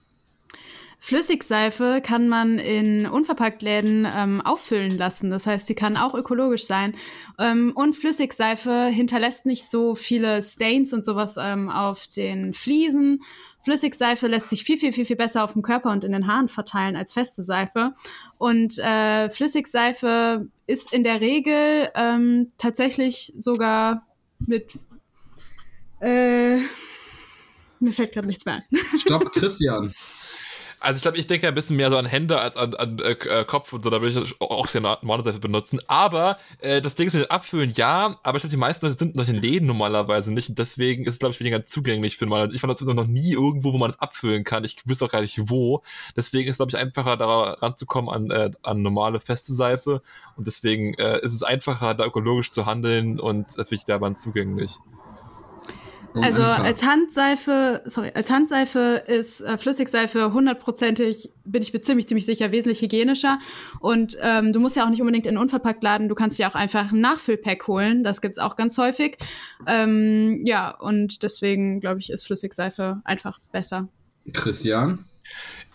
Flüssigseife 1.02 2.02
kann 2.04 2.28
man 2.28 2.58
in 2.58 3.06
Unverpacktläden 3.06 4.06
ähm, 4.16 4.40
auffüllen 4.42 4.96
lassen. 4.96 5.30
Das 5.30 5.46
heißt, 5.46 5.66
sie 5.66 5.74
kann 5.74 5.96
auch 5.96 6.14
ökologisch 6.14 6.66
sein. 6.66 6.94
Ähm, 7.38 7.72
und 7.74 7.94
Flüssigseife 7.94 8.86
hinterlässt 8.86 9.46
nicht 9.46 9.68
so 9.68 9.94
viele 9.94 10.42
Stains 10.42 10.92
und 10.92 11.04
sowas 11.04 11.36
ähm, 11.40 11.70
auf 11.70 12.06
den 12.06 12.52
Fliesen. 12.52 13.22
Flüssigseife 13.62 14.26
lässt 14.26 14.50
sich 14.50 14.62
viel, 14.62 14.76
viel, 14.76 14.92
viel, 14.92 15.06
viel 15.06 15.16
besser 15.16 15.42
auf 15.42 15.54
dem 15.54 15.62
Körper 15.62 15.90
und 15.90 16.04
in 16.04 16.12
den 16.12 16.26
Haaren 16.26 16.48
verteilen 16.48 16.96
als 16.96 17.14
feste 17.14 17.42
Seife. 17.42 17.94
Und 18.36 18.78
äh, 18.78 19.30
Flüssigseife 19.30 20.48
ist 20.66 20.92
in 20.92 21.02
der 21.02 21.20
Regel 21.22 21.88
ähm, 21.94 22.52
tatsächlich 22.58 23.32
sogar 23.36 24.06
mit 24.46 24.72
äh, 26.00 26.60
mir 27.80 27.92
fällt 27.92 28.12
gerade 28.12 28.26
nichts 28.26 28.44
mehr 28.44 28.56
ein. 28.56 28.98
Stopp, 28.98 29.32
Christian. 29.32 29.90
Also 30.82 30.96
ich 30.96 31.02
glaube, 31.02 31.18
ich 31.18 31.26
denke 31.26 31.46
ein 31.46 31.54
bisschen 31.54 31.76
mehr 31.76 31.90
so 31.90 31.98
an 31.98 32.06
Hände 32.06 32.40
als 32.40 32.56
an, 32.56 32.74
an 32.74 32.98
äh, 33.00 33.44
Kopf 33.44 33.72
und 33.74 33.84
so, 33.84 33.90
da 33.90 34.00
würde 34.00 34.20
ich 34.20 34.40
auch 34.40 34.66
sehr 34.66 34.80
normale 34.80 35.22
Seife 35.22 35.38
benutzen. 35.38 35.78
Aber 35.88 36.38
äh, 36.60 36.80
das 36.80 36.94
Ding 36.94 37.06
ist 37.06 37.12
mit 37.12 37.24
dem 37.24 37.30
Abfüllen, 37.30 37.70
ja, 37.76 38.18
aber 38.22 38.36
ich 38.36 38.42
glaube, 38.42 38.50
die 38.50 38.56
meisten 38.56 38.86
Leute 38.86 38.98
sind 38.98 39.14
in 39.14 39.18
solchen 39.18 39.36
Läden 39.36 39.66
normalerweise 39.66 40.32
nicht 40.32 40.48
und 40.48 40.58
deswegen 40.58 41.04
ist 41.04 41.14
es, 41.14 41.18
glaube 41.18 41.34
ich, 41.34 41.40
weniger 41.40 41.66
zugänglich 41.66 42.16
für 42.16 42.24
normale. 42.24 42.54
Ich 42.54 42.62
fand 42.62 42.72
das 42.72 42.80
noch 42.80 43.06
nie 43.06 43.32
irgendwo, 43.32 43.74
wo 43.74 43.78
man 43.78 43.90
das 43.90 44.00
abfüllen 44.00 44.42
kann. 44.42 44.64
Ich 44.64 44.78
wüsste 44.86 45.04
auch 45.04 45.10
gar 45.10 45.20
nicht 45.20 45.50
wo. 45.50 45.82
Deswegen 46.16 46.48
ist 46.48 46.54
es, 46.54 46.58
glaube 46.58 46.70
ich, 46.70 46.78
einfacher, 46.78 47.18
da 47.18 47.26
ranzukommen 47.26 48.10
an, 48.10 48.30
äh, 48.30 48.50
an 48.62 48.80
normale 48.80 49.20
feste 49.20 49.52
Seife 49.52 50.00
und 50.36 50.46
deswegen 50.46 50.94
äh, 50.94 51.20
ist 51.20 51.34
es 51.34 51.42
einfacher, 51.42 51.92
da 51.92 52.06
ökologisch 52.06 52.52
zu 52.52 52.64
handeln 52.64 53.20
und 53.20 53.50
äh, 53.58 53.64
finde 53.64 53.74
ich 53.74 53.84
da 53.84 54.14
zugänglich. 54.14 54.78
Und 56.12 56.24
Also 56.24 56.42
als 56.42 56.82
Handseife, 56.84 57.82
sorry, 57.84 58.10
als 58.14 58.30
Handseife 58.30 59.04
ist 59.06 59.42
äh, 59.42 59.58
Flüssigseife 59.58 60.32
hundertprozentig, 60.32 61.30
bin 61.44 61.62
ich 61.62 61.72
mir 61.72 61.80
ziemlich, 61.80 62.08
ziemlich 62.08 62.26
sicher, 62.26 62.50
wesentlich 62.52 62.82
hygienischer. 62.82 63.38
Und 63.80 64.16
ähm, 64.20 64.52
du 64.52 64.60
musst 64.60 64.76
ja 64.76 64.84
auch 64.84 64.90
nicht 64.90 65.00
unbedingt 65.00 65.26
in 65.26 65.38
unverpackt 65.38 65.82
laden, 65.82 66.08
du 66.08 66.14
kannst 66.14 66.38
ja 66.38 66.50
auch 66.50 66.54
einfach 66.54 66.92
ein 66.92 67.00
Nachfüllpack 67.00 67.66
holen, 67.68 68.02
das 68.02 68.20
gibt's 68.20 68.38
auch 68.38 68.56
ganz 68.56 68.76
häufig. 68.78 69.18
Ähm, 69.66 70.40
ja, 70.44 70.70
und 70.70 71.22
deswegen, 71.22 71.80
glaube 71.80 72.00
ich, 72.00 72.10
ist 72.10 72.26
Flüssigseife 72.26 73.00
einfach 73.04 73.38
besser. 73.52 73.88
Christian. 74.32 75.04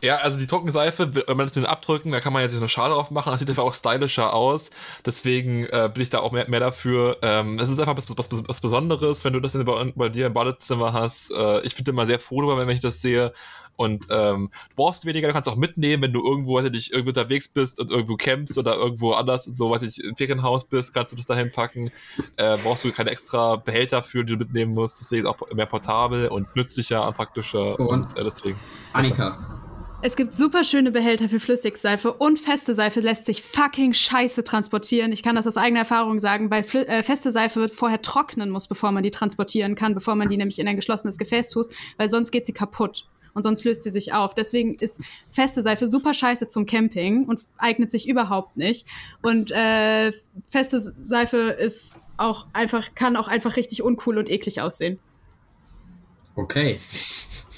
Ja, 0.02 0.18
also 0.18 0.38
die 0.38 0.46
Trockenseife, 0.46 1.16
wenn 1.16 1.38
man 1.38 1.48
das 1.48 1.56
mit 1.56 1.66
abdrücken, 1.66 2.12
da 2.12 2.20
kann 2.20 2.32
man 2.34 2.42
ja 2.42 2.48
sich 2.50 2.60
eine 2.60 2.70
Schale 2.70 2.94
drauf 2.94 3.12
machen, 3.12 3.32
das 3.32 3.40
sieht 3.40 3.50
einfach 3.50 3.64
auch 3.64 3.74
stylischer 3.74 4.34
aus. 4.34 4.70
Deswegen 5.06 5.66
äh, 5.66 5.90
bin 5.92 6.04
ich 6.04 6.10
da 6.10 6.20
auch 6.20 6.32
mehr, 6.32 6.48
mehr 6.50 6.60
dafür. 6.60 7.18
Ähm, 7.22 7.58
es 7.60 7.70
ist 7.70 7.80
einfach 7.80 7.98
was, 7.98 8.10
was, 8.16 8.30
was 8.48 8.62
Besonderes, 8.62 9.24
wenn 9.26 9.34
du 9.34 9.40
das 9.40 9.54
bei, 9.54 9.94
bei 9.96 10.10
dir 10.10 10.28
im 10.28 10.34
Badezimmer 10.34 10.94
hast. 10.94 11.32
Äh, 11.32 11.62
ich 11.62 11.76
bin 11.76 11.86
immer 11.86 12.06
sehr 12.06 12.20
froh 12.20 12.42
darüber, 12.42 12.58
wenn 12.68 12.70
ich 12.76 12.82
das 12.82 13.02
sehe. 13.02 13.34
Und 13.78 14.06
ähm, 14.10 14.52
du 14.70 14.76
brauchst 14.78 15.06
weniger, 15.06 15.28
du 15.28 15.34
kannst 15.34 15.50
auch 15.50 15.58
mitnehmen, 15.58 16.04
wenn 16.04 16.14
du 16.14 16.26
irgendwo, 16.26 16.56
weiß 16.56 16.68
ich 16.68 16.72
nicht, 16.72 16.92
irgendwo 16.92 17.10
unterwegs 17.10 17.50
bist 17.50 17.80
und 17.80 17.92
irgendwo 17.92 18.16
campst 18.16 18.58
oder 18.58 18.76
irgendwo 18.76 19.12
anders, 19.14 19.44
so 19.46 19.70
weiß 19.70 19.82
ich, 19.82 20.02
im 20.04 20.16
Ferienhaus 20.16 20.64
bist, 20.66 20.94
kannst 20.94 21.12
du 21.12 21.18
das 21.18 21.26
dahin 21.26 21.52
packen. 21.52 21.92
Äh, 22.38 22.58
brauchst 22.64 22.86
du 22.86 22.92
keine 22.92 23.10
extra 23.10 23.58
Behälter 23.58 24.02
für, 24.04 24.24
die 24.24 24.34
du 24.34 24.40
mitnehmen 24.40 24.74
musst. 24.74 25.00
Deswegen 25.02 25.26
ist 25.26 25.30
auch 25.30 25.52
mehr 25.52 25.66
portabel 25.66 26.28
und 26.28 26.56
nützlicher 26.56 27.06
und 27.08 27.16
praktischer. 27.16 27.78
Und- 27.80 27.88
Und 27.88 28.18
äh, 28.18 28.24
deswegen. 28.24 28.58
Annika. 28.94 29.62
Es 30.06 30.16
gibt 30.16 30.34
super 30.34 30.64
schöne 30.64 30.92
Behälter 30.92 31.28
für 31.28 31.40
Flüssigseife 31.40 32.14
und 32.14 32.38
feste 32.38 32.76
Seife 32.76 33.00
lässt 33.00 33.26
sich 33.26 33.42
fucking 33.42 33.92
scheiße 33.94 34.44
transportieren. 34.44 35.12
Ich 35.12 35.24
kann 35.24 35.36
das 35.36 35.48
aus 35.48 35.58
eigener 35.58 35.80
Erfahrung 35.80 36.20
sagen, 36.20 36.52
weil 36.52 36.64
Flü 36.64 36.82
äh, 36.82 37.02
feste 37.02 37.32
Seife 37.32 37.60
wird 37.60 37.72
vorher 37.72 38.04
trocknen 38.04 38.52
muss, 38.52 38.68
bevor 38.68 38.92
man 38.92 39.02
die 39.02 39.10
transportieren 39.10 39.74
kann, 39.74 39.96
bevor 39.96 40.14
man 40.14 40.30
die 40.30 40.38
nämlich 40.38 40.60
in 40.60 40.68
ein 40.68 40.76
geschlossenes 40.76 41.18
Gefäß 41.18 41.50
tut, 41.50 41.70
weil 41.98 42.08
sonst 42.12 42.30
geht 42.30 42.46
sie 42.46 42.54
kaputt 42.54 43.08
und 43.34 43.42
sonst 43.42 43.64
löst 43.64 43.82
sie 43.82 43.90
sich 43.90 44.14
auf. 44.14 44.36
Deswegen 44.36 44.76
ist 44.76 45.02
feste 45.32 45.64
Seife 45.64 45.88
super 45.88 46.14
scheiße 46.14 46.50
zum 46.50 46.68
Camping 46.68 47.26
und 47.26 47.40
eignet 47.58 47.90
sich 47.90 48.08
überhaupt 48.08 48.58
nicht. 48.58 48.86
Und 49.24 49.50
äh, 49.50 50.12
feste 50.52 50.82
Seife 51.02 51.38
ist 51.38 51.96
auch 52.18 52.46
einfach, 52.54 52.94
kann 52.94 53.16
auch 53.16 53.28
einfach 53.28 53.56
richtig 53.56 53.82
uncool 53.82 54.20
und 54.20 54.30
eklig 54.30 54.62
aussehen. 54.62 55.00
Okay. 56.36 56.78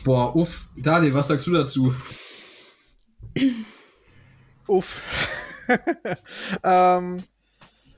Boah, 0.05 0.33
uff. 0.33 0.69
Daniel, 0.77 1.13
was 1.13 1.27
sagst 1.27 1.45
du 1.45 1.51
dazu? 1.51 1.93
Uff. 4.67 5.01
ähm, 6.63 7.23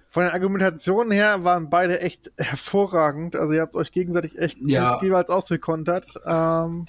von 0.07 0.23
den 0.23 0.31
Argumentationen 0.31 1.11
her 1.11 1.43
waren 1.43 1.69
beide 1.69 1.99
echt 1.99 2.31
hervorragend. 2.37 3.35
Also 3.35 3.53
ihr 3.53 3.61
habt 3.61 3.75
euch 3.75 3.91
gegenseitig 3.91 4.37
echt 4.39 4.57
Ja. 4.61 4.93
gut 4.93 5.03
jeweils 5.03 5.29
ausgekontert. 5.29 6.07
Ähm, 6.25 6.87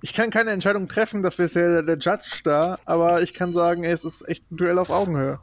ich 0.00 0.14
kann 0.14 0.30
keine 0.30 0.50
Entscheidung 0.52 0.86
treffen, 0.88 1.24
dafür 1.24 1.46
ist 1.46 1.56
ja 1.56 1.68
der, 1.68 1.82
der 1.82 1.98
Judge 1.98 2.40
da, 2.44 2.78
aber 2.84 3.20
ich 3.22 3.34
kann 3.34 3.52
sagen, 3.52 3.82
ey, 3.82 3.90
es 3.90 4.04
ist 4.04 4.28
echt 4.28 4.48
ein 4.50 4.56
Duell 4.56 4.78
auf 4.78 4.90
Augenhöhe. 4.90 5.40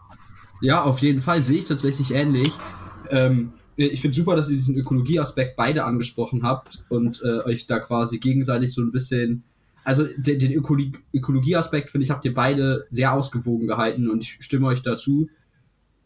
Ja, 0.62 0.84
auf 0.84 1.00
jeden 1.00 1.20
Fall 1.20 1.42
sehe 1.42 1.60
ich 1.60 1.66
tatsächlich 1.66 2.14
ähnlich. 2.14 2.54
Ähm, 3.10 3.52
ich 3.76 4.00
finde 4.00 4.16
super, 4.16 4.38
dass 4.38 4.50
ihr 4.50 4.56
diesen 4.56 4.78
Ökologieaspekt 4.78 5.58
beide 5.58 5.84
angesprochen 5.84 6.44
habt 6.44 6.86
und 6.88 7.22
äh, 7.22 7.42
euch 7.44 7.68
da 7.68 7.80
quasi 7.80 8.20
gegenseitig 8.20 8.74
so 8.74 8.82
ein 8.82 8.94
bisschen. 8.94 9.44
Also 9.86 10.04
den, 10.18 10.40
den 10.40 10.52
Ökologie 10.52 10.92
Ökologieaspekt, 11.14 11.92
finde 11.92 12.04
ich, 12.04 12.12
habt 12.12 12.26
ihr 12.26 12.34
beide 12.34 12.88
sehr 12.90 13.14
ausgewogen 13.14 13.68
gehalten 13.68 14.10
und 14.10 14.24
ich 14.24 14.40
stimme 14.42 14.68
euch 14.68 14.82
dazu. 14.82 15.30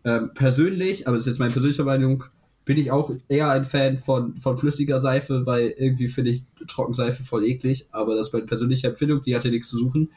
Ähm, 0.04 0.32
persönlich, 0.34 1.08
aber 1.08 1.16
das 1.16 1.26
ist 1.26 1.32
jetzt 1.32 1.40
meine 1.40 1.52
persönliche 1.52 1.84
Meinung, 1.86 2.26
bin 2.66 2.78
ich 2.78 2.92
auch 2.92 3.12
eher 3.30 3.50
ein 3.50 3.64
Fan 3.64 3.98
von, 3.98 4.38
von 4.38 4.58
flüssiger 4.58 5.02
Seife, 5.02 5.46
weil 5.46 5.74
irgendwie 5.78 6.10
finde 6.10 6.32
ich 6.32 6.44
Trockenseife 6.68 7.24
voll 7.24 7.44
eklig, 7.46 7.88
aber 7.92 8.16
das 8.16 8.28
ist 8.28 8.34
meine 8.34 8.46
persönliche 8.46 8.88
Empfindung, 8.88 9.24
die 9.24 9.36
hat 9.36 9.46
ja 9.46 9.50
nichts 9.50 9.70
zu 9.70 9.78
suchen. 9.78 10.12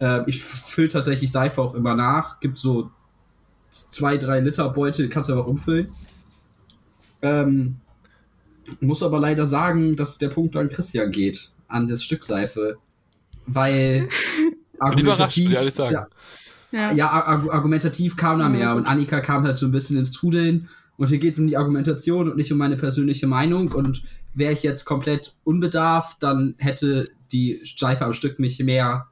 Ähm, 0.00 0.24
ich 0.26 0.42
fülle 0.42 0.88
tatsächlich 0.88 1.30
Seife 1.30 1.60
auch 1.60 1.74
immer 1.74 1.94
nach, 1.94 2.40
gibt 2.40 2.58
so 2.58 2.90
zwei, 3.70 4.16
drei 4.16 4.40
Liter 4.40 4.68
Beutel, 4.70 5.08
kannst 5.08 5.28
du 5.28 5.34
einfach 5.34 5.46
umfüllen. 5.46 5.88
Ähm, 7.20 7.76
muss 8.80 9.02
aber 9.02 9.20
leider 9.20 9.46
sagen, 9.46 9.94
dass 9.94 10.18
der 10.18 10.28
Punkt 10.28 10.56
an 10.56 10.68
Christian 10.68 11.10
geht, 11.10 11.52
an 11.68 11.86
das 11.86 12.02
Stück 12.02 12.24
Seife, 12.24 12.76
weil 13.46 14.08
argumentativ, 14.78 15.52
da, 15.76 16.08
ja, 16.70 17.10
ar 17.10 17.50
argumentativ 17.50 18.16
kam 18.16 18.38
da 18.38 18.48
Mhm. 18.48 18.58
mehr 18.58 18.74
und 18.74 18.86
Annika 18.86 19.20
kam 19.20 19.44
halt 19.44 19.58
so 19.58 19.66
ein 19.66 19.72
bisschen 19.72 19.96
ins 19.96 20.12
Trudeln 20.12 20.68
und 20.96 21.08
hier 21.08 21.18
geht 21.18 21.34
es 21.34 21.38
um 21.38 21.46
die 21.46 21.56
Argumentation 21.56 22.28
und 22.28 22.36
nicht 22.36 22.52
um 22.52 22.58
meine 22.58 22.76
persönliche 22.76 23.26
Meinung 23.26 23.72
und 23.72 24.02
wäre 24.34 24.52
ich 24.52 24.62
jetzt 24.62 24.84
komplett 24.84 25.34
unbedarft, 25.44 26.22
dann 26.22 26.54
hätte 26.58 27.06
die 27.32 27.60
Seife 27.76 28.04
am 28.04 28.14
Stück 28.14 28.38
mich 28.38 28.58
mehr 28.60 29.06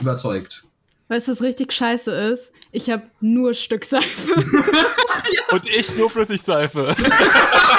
überzeugt. 0.00 0.64
Weißt 1.08 1.28
du, 1.28 1.32
was 1.32 1.42
richtig 1.42 1.72
scheiße 1.72 2.10
ist? 2.10 2.50
Ich 2.72 2.90
habe 2.90 3.04
nur 3.20 3.52
Stückseife. 3.54 4.32
Und 5.50 5.68
ich 5.68 5.94
nur 5.96 6.08
Flüssigseife. 6.08 6.94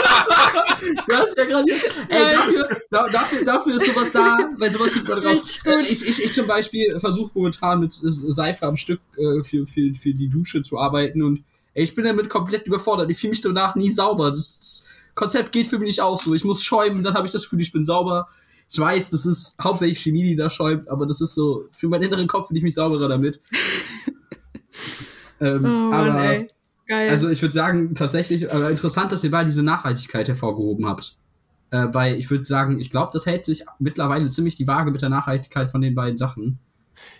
Du 1.07 1.15
hast 1.15 1.37
ja 1.37 1.45
gerade. 1.45 1.71
Ey, 2.09 2.33
dafür, 2.35 2.69
da, 2.91 3.07
dafür, 3.07 3.43
dafür 3.43 3.75
ist 3.75 3.85
sowas 3.85 4.11
da, 4.11 4.49
weil 4.57 4.71
sowas 4.71 4.93
sieht 4.93 5.07
man 5.07 5.19
raus. 5.19 5.59
Äh, 5.65 5.81
Ich, 5.87 6.07
ich, 6.07 6.23
ich 6.23 6.33
zum 6.33 6.47
Beispiel 6.47 6.99
versuche 6.99 7.31
momentan 7.33 7.79
mit 7.79 7.93
äh, 8.03 8.11
Seife 8.11 8.65
am 8.65 8.77
Stück 8.77 8.99
äh, 9.17 9.43
für, 9.43 9.65
für, 9.65 9.93
für 9.93 10.13
die 10.13 10.29
Dusche 10.29 10.61
zu 10.61 10.77
arbeiten 10.79 11.21
und 11.21 11.43
ey, 11.73 11.83
ich 11.83 11.95
bin 11.95 12.05
damit 12.05 12.29
komplett 12.29 12.67
überfordert. 12.67 13.09
Ich 13.09 13.17
fühle 13.17 13.31
mich 13.31 13.41
danach 13.41 13.75
nie 13.75 13.89
sauber. 13.91 14.29
Das, 14.29 14.59
das 14.59 14.87
Konzept 15.15 15.51
geht 15.51 15.67
für 15.67 15.79
mich 15.79 15.87
nicht 15.87 16.01
auf. 16.01 16.21
So, 16.21 16.33
ich 16.33 16.43
muss 16.43 16.63
schäumen, 16.63 17.03
dann 17.03 17.13
habe 17.15 17.25
ich 17.25 17.31
das 17.31 17.43
Gefühl, 17.43 17.61
ich 17.61 17.71
bin 17.71 17.85
sauber. 17.85 18.27
Ich 18.69 18.79
weiß, 18.79 19.11
das 19.11 19.25
ist 19.25 19.57
hauptsächlich 19.63 19.99
Chemie, 19.99 20.23
die 20.23 20.35
da 20.35 20.49
schäumt, 20.49 20.89
aber 20.89 21.05
das 21.05 21.21
ist 21.21 21.35
so, 21.35 21.65
für 21.71 21.87
meinen 21.87 22.03
inneren 22.03 22.27
Kopf 22.27 22.47
finde 22.47 22.59
ich 22.59 22.63
mich 22.63 22.73
sauberer 22.73 23.07
damit. 23.07 23.41
ähm, 25.39 25.63
Oh 25.63 25.67
Mann, 25.67 26.09
aber 26.09 26.23
ey. 26.23 26.47
Geil. 26.87 27.09
also 27.09 27.29
ich 27.29 27.41
würde 27.41 27.53
sagen, 27.53 27.95
tatsächlich 27.95 28.43
äh, 28.43 28.69
interessant, 28.69 29.11
dass 29.11 29.23
ihr 29.23 29.31
beide 29.31 29.47
diese 29.47 29.63
Nachhaltigkeit 29.63 30.27
hervorgehoben 30.27 30.87
habt. 30.87 31.17
Äh, 31.71 31.87
weil 31.91 32.15
ich 32.15 32.29
würde 32.29 32.45
sagen, 32.45 32.79
ich 32.79 32.91
glaube, 32.91 33.11
das 33.11 33.25
hält 33.25 33.45
sich 33.45 33.65
mittlerweile 33.79 34.27
ziemlich 34.29 34.55
die 34.55 34.67
Waage 34.67 34.91
mit 34.91 35.01
der 35.01 35.09
Nachhaltigkeit 35.09 35.67
von 35.67 35.81
den 35.81 35.95
beiden 35.95 36.17
Sachen. 36.17 36.59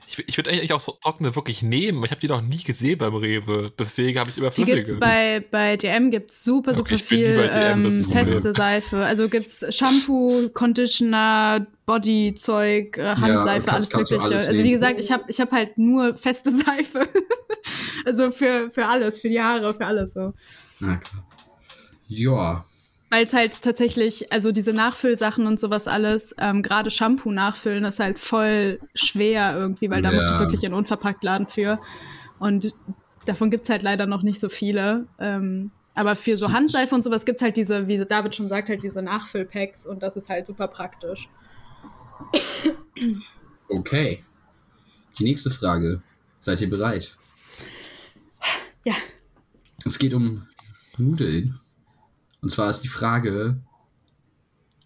Ich, 0.08 0.20
ich 0.28 0.38
würde 0.38 0.50
eigentlich 0.52 0.72
auch 0.74 0.80
so 0.82 0.94
trockene 1.02 1.36
wirklich 1.36 1.62
nehmen. 1.64 2.04
Ich 2.04 2.12
habe 2.12 2.22
die 2.22 2.28
noch 2.28 2.42
nie 2.42 2.64
gesehen 2.64 2.98
beim 2.98 3.16
Rewe. 3.16 3.72
Deswegen 3.78 4.20
habe 4.20 4.30
ich 4.30 4.38
immer 4.38 4.50
Die 4.52 4.64
flüssige. 4.64 4.84
gibt's 4.84 5.00
bei, 5.00 5.44
bei 5.52 5.78
DM 5.78 6.12
gibt's 6.12 6.44
super, 6.44 6.72
Okay, 6.72 6.78
super 6.78 6.90
bin 6.90 6.98
nie 6.98 7.04
viel 7.04 7.50
DM, 7.50 7.86
ähm, 7.86 8.10
feste 8.12 8.54
Seife. 8.54 8.98
Also 9.06 9.28
gibt's 9.30 9.66
Shampoo, 9.76 10.50
Conditioner, 10.50 11.66
Bodyzeug, 11.86 12.98
äh, 12.98 13.16
Handseife, 13.16 13.66
kannst- 13.68 13.70
alles 13.70 13.90
kannst 13.90 14.12
Mögliche. 14.12 14.30
alles 14.34 14.48
also 14.50 14.64
wie 14.64 14.72
gesagt, 14.72 15.00
ich 15.00 15.12
habe 15.12 15.24
ich 15.28 15.40
hab 15.40 15.52
halt 15.52 15.78
nur 15.78 16.16
feste 16.16 16.52
Seife. 16.66 17.08
also 18.06 18.32
für, 18.32 18.70
für 18.72 18.86
alles, 18.88 19.22
für 19.22 19.30
die 19.30 19.42
Haare, 19.42 19.74
für 19.74 19.86
alles 19.86 20.14
so. 20.14 20.34
Na 20.80 20.98
klar. 20.98 21.28
Ja. 22.08 22.66
Weil 23.10 23.26
es 23.26 23.34
halt 23.34 23.62
tatsächlich, 23.62 24.32
also 24.34 24.52
diese 24.52 24.74
Nachfüllsachen 24.74 25.46
und 25.46 25.60
sowas 25.60 25.88
alles, 25.88 26.36
ähm, 26.40 26.64
gerade 26.64 26.90
Shampoo 26.90 27.32
nachfüllen, 27.32 27.84
ist 27.84 28.00
halt 28.00 28.20
voll 28.20 28.80
schwer 28.96 29.56
irgendwie, 29.56 29.90
weil 29.90 30.02
da 30.02 30.12
musst 30.12 30.30
du 30.30 30.40
wirklich 30.40 30.64
in 30.64 30.74
Unverpacktladen 30.74 31.48
für. 31.48 31.80
Und 32.40 32.76
davon 33.26 33.52
gibt's 33.52 33.70
halt 33.70 33.84
leider 33.84 34.08
noch 34.08 34.24
nicht 34.24 34.40
so 34.40 34.50
viele. 34.50 35.08
Ähm, 35.20 35.72
aber 35.94 36.16
für 36.16 36.36
so 36.36 36.52
Handseife 36.52 36.94
und 36.94 37.04
sowas 37.04 37.26
gibt's 37.26 37.42
halt 37.42 37.56
diese, 37.58 37.88
wie 37.88 38.04
David 38.04 38.36
schon 38.36 38.48
sagt, 38.48 38.70
halt 38.70 38.84
diese 38.84 39.02
Nachfüllpacks 39.02 39.86
und 39.86 40.04
das 40.04 40.18
ist 40.18 40.28
halt 40.30 40.46
super 40.46 40.68
praktisch. 40.68 41.30
Okay. 43.70 44.24
Die 45.18 45.24
nächste 45.24 45.50
Frage. 45.50 46.02
Seid 46.40 46.62
ihr 46.62 46.70
bereit? 46.70 47.18
Ja. 48.84 48.94
Es 49.86 49.98
geht 49.98 50.14
um 50.14 50.48
Nudeln. 50.98 51.60
Und 52.46 52.50
zwar 52.50 52.70
ist 52.70 52.82
die 52.82 52.90
Frage: 52.90 53.60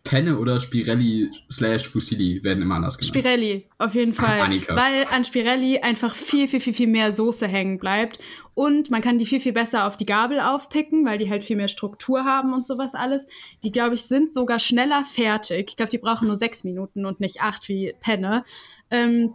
Penne 0.05 0.37
oder 0.37 0.61
Spirelli 0.61 1.29
slash 1.51 1.89
Fusilli 1.89 2.41
werden 2.41 2.63
immer 2.63 2.75
anders 2.75 2.97
genannt. 2.97 3.17
Spirelli, 3.17 3.67
auf 3.77 3.93
jeden 3.95 4.13
Fall. 4.15 4.39
Annika. 4.39 4.77
Weil 4.77 5.03
an 5.13 5.25
Spirelli 5.25 5.79
einfach 5.79 6.15
viel, 6.15 6.47
viel, 6.47 6.61
viel, 6.61 6.73
viel 6.73 6.87
mehr 6.87 7.11
Soße 7.11 7.49
hängen 7.49 7.77
bleibt. 7.77 8.19
Und 8.53 8.89
man 8.91 9.01
kann 9.01 9.19
die 9.19 9.25
viel, 9.25 9.41
viel 9.41 9.51
besser 9.51 9.87
auf 9.87 9.97
die 9.97 10.05
Gabel 10.05 10.39
aufpicken, 10.39 11.05
weil 11.05 11.17
die 11.17 11.29
halt 11.29 11.43
viel 11.43 11.57
mehr 11.57 11.67
Struktur 11.67 12.23
haben 12.23 12.53
und 12.53 12.65
sowas 12.65 12.95
alles. 12.95 13.27
Die, 13.65 13.73
glaube 13.73 13.95
ich, 13.95 14.03
sind 14.03 14.33
sogar 14.33 14.59
schneller 14.59 15.03
fertig. 15.03 15.71
Ich 15.71 15.75
glaube, 15.75 15.89
die 15.89 15.97
brauchen 15.97 16.27
nur 16.29 16.37
sechs 16.37 16.63
Minuten 16.63 17.05
und 17.05 17.19
nicht 17.19 17.41
acht 17.41 17.67
wie 17.67 17.93
Penne. 17.99 18.45
Ähm, 18.89 19.33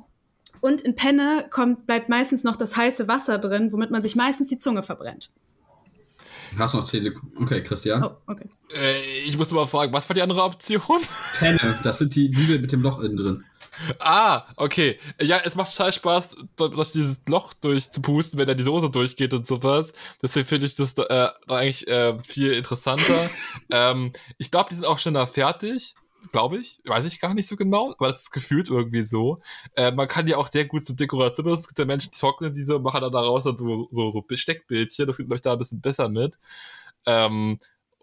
und 0.63 0.81
in 0.81 0.95
Penne 0.95 1.45
kommt, 1.51 1.87
bleibt 1.87 2.09
meistens 2.09 2.43
noch 2.43 2.57
das 2.57 2.75
heiße 2.75 3.07
Wasser 3.07 3.37
drin, 3.37 3.71
womit 3.71 3.91
man 3.91 4.01
sich 4.01 4.17
meistens 4.17 4.49
die 4.49 4.57
Zunge 4.57 4.83
verbrennt. 4.83 5.31
Hast 6.59 6.75
noch 6.75 6.85
10 6.85 7.03
Sekunden. 7.03 7.43
Okay, 7.43 7.63
Christian. 7.63 8.05
Oh, 8.05 8.17
okay. 8.27 8.49
Äh, 8.75 8.99
ich 9.27 9.37
muss 9.37 9.51
mal 9.53 9.67
fragen, 9.67 9.93
was 9.93 10.09
war 10.09 10.15
die 10.15 10.23
andere 10.23 10.43
Option? 10.43 11.01
Penne, 11.39 11.79
das 11.83 11.99
sind 11.99 12.15
die 12.15 12.29
Nudeln 12.29 12.61
mit 12.61 12.73
dem 12.73 12.83
Loch 12.83 13.01
innen 13.01 13.17
drin. 13.17 13.45
Ah, 13.99 14.47
okay. 14.57 14.99
Ja, 15.21 15.41
es 15.45 15.57
macht 15.57 15.77
total 15.77 15.93
Spaß, 15.93 16.37
durch 16.57 16.93
dieses 16.93 17.21
Loch 17.27 17.55
durchzupusten, 17.55 18.39
wenn 18.39 18.47
da 18.47 18.55
die 18.55 18.65
Soße 18.65 18.91
durchgeht 18.91 19.35
und 19.35 19.47
sowas. 19.47 19.93
Deswegen 20.23 20.47
finde 20.47 20.67
ich 20.67 20.77
das 20.77 20.95
äh, 20.99 21.29
eigentlich 21.49 21.89
äh, 21.89 22.17
viel 22.23 22.53
interessanter. 22.53 23.31
ähm, 23.71 24.13
ich 24.39 24.51
glaube, 24.51 24.69
die 24.71 24.77
sind 24.77 24.87
auch 24.87 24.99
schneller 24.99 25.27
fertig. 25.27 25.95
Glaube 26.33 26.59
ich. 26.59 26.81
Weiß 26.85 27.05
ich 27.05 27.21
gar 27.21 27.35
nicht 27.35 27.49
so 27.49 27.57
genau, 27.57 27.93
aber 27.93 28.13
das 28.13 28.23
ist 28.23 28.33
gefühlt 28.33 28.69
irgendwie 28.69 29.03
so. 29.03 29.41
Äh, 29.77 29.93
man 29.93 30.09
kann 30.09 30.27
die 30.27 30.35
auch 30.35 30.49
sehr 30.49 30.65
gut 30.65 30.85
zur 30.85 30.97
Dekoration 30.97 31.45
benutzen. 31.45 31.63
Es 31.63 31.69
gibt 31.69 31.79
ja 31.79 31.85
Menschen, 31.85 32.11
die 32.13 32.19
trocknen 32.19 32.55
diese 32.55 32.77
und 32.77 32.83
machen 32.83 33.01
dann 33.01 33.13
daraus 33.13 33.45
dann 33.45 33.59
so, 33.59 33.89
so, 33.91 34.11
so 34.11 34.23
Besteckbildchen. 34.23 35.07
Das 35.07 35.17
geht, 35.17 35.27
glaube 35.27 35.37
ich, 35.37 35.43
da 35.43 35.53
ein 35.53 35.59
bisschen 35.59 35.81
besser 35.81 36.09
mit. 36.09 36.39
Ähm, 37.07 37.59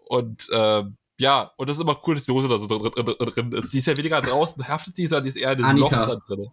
und 0.06 0.48
äh, 0.50 0.84
ja, 1.18 1.52
und 1.56 1.68
das 1.68 1.76
ist 1.76 1.82
immer 1.82 1.98
cool, 2.06 2.14
dass 2.14 2.24
die 2.24 2.32
Soße 2.32 2.48
da 2.48 2.58
so 2.58 2.66
drin, 2.66 2.92
drin, 2.92 3.16
drin 3.18 3.52
ist. 3.52 3.72
Die 3.72 3.78
ist 3.78 3.86
ja 3.86 3.96
weniger 3.96 4.20
draußen, 4.20 4.66
haftet 4.66 4.96
die, 4.98 5.06
sondern 5.06 5.24
die 5.24 5.30
ist 5.30 5.36
eher 5.36 5.52
in 5.52 5.58
diesem 5.58 5.76
Loch 5.76 5.92
Annika. 5.92 6.16
da 6.16 6.34
drin. 6.34 6.48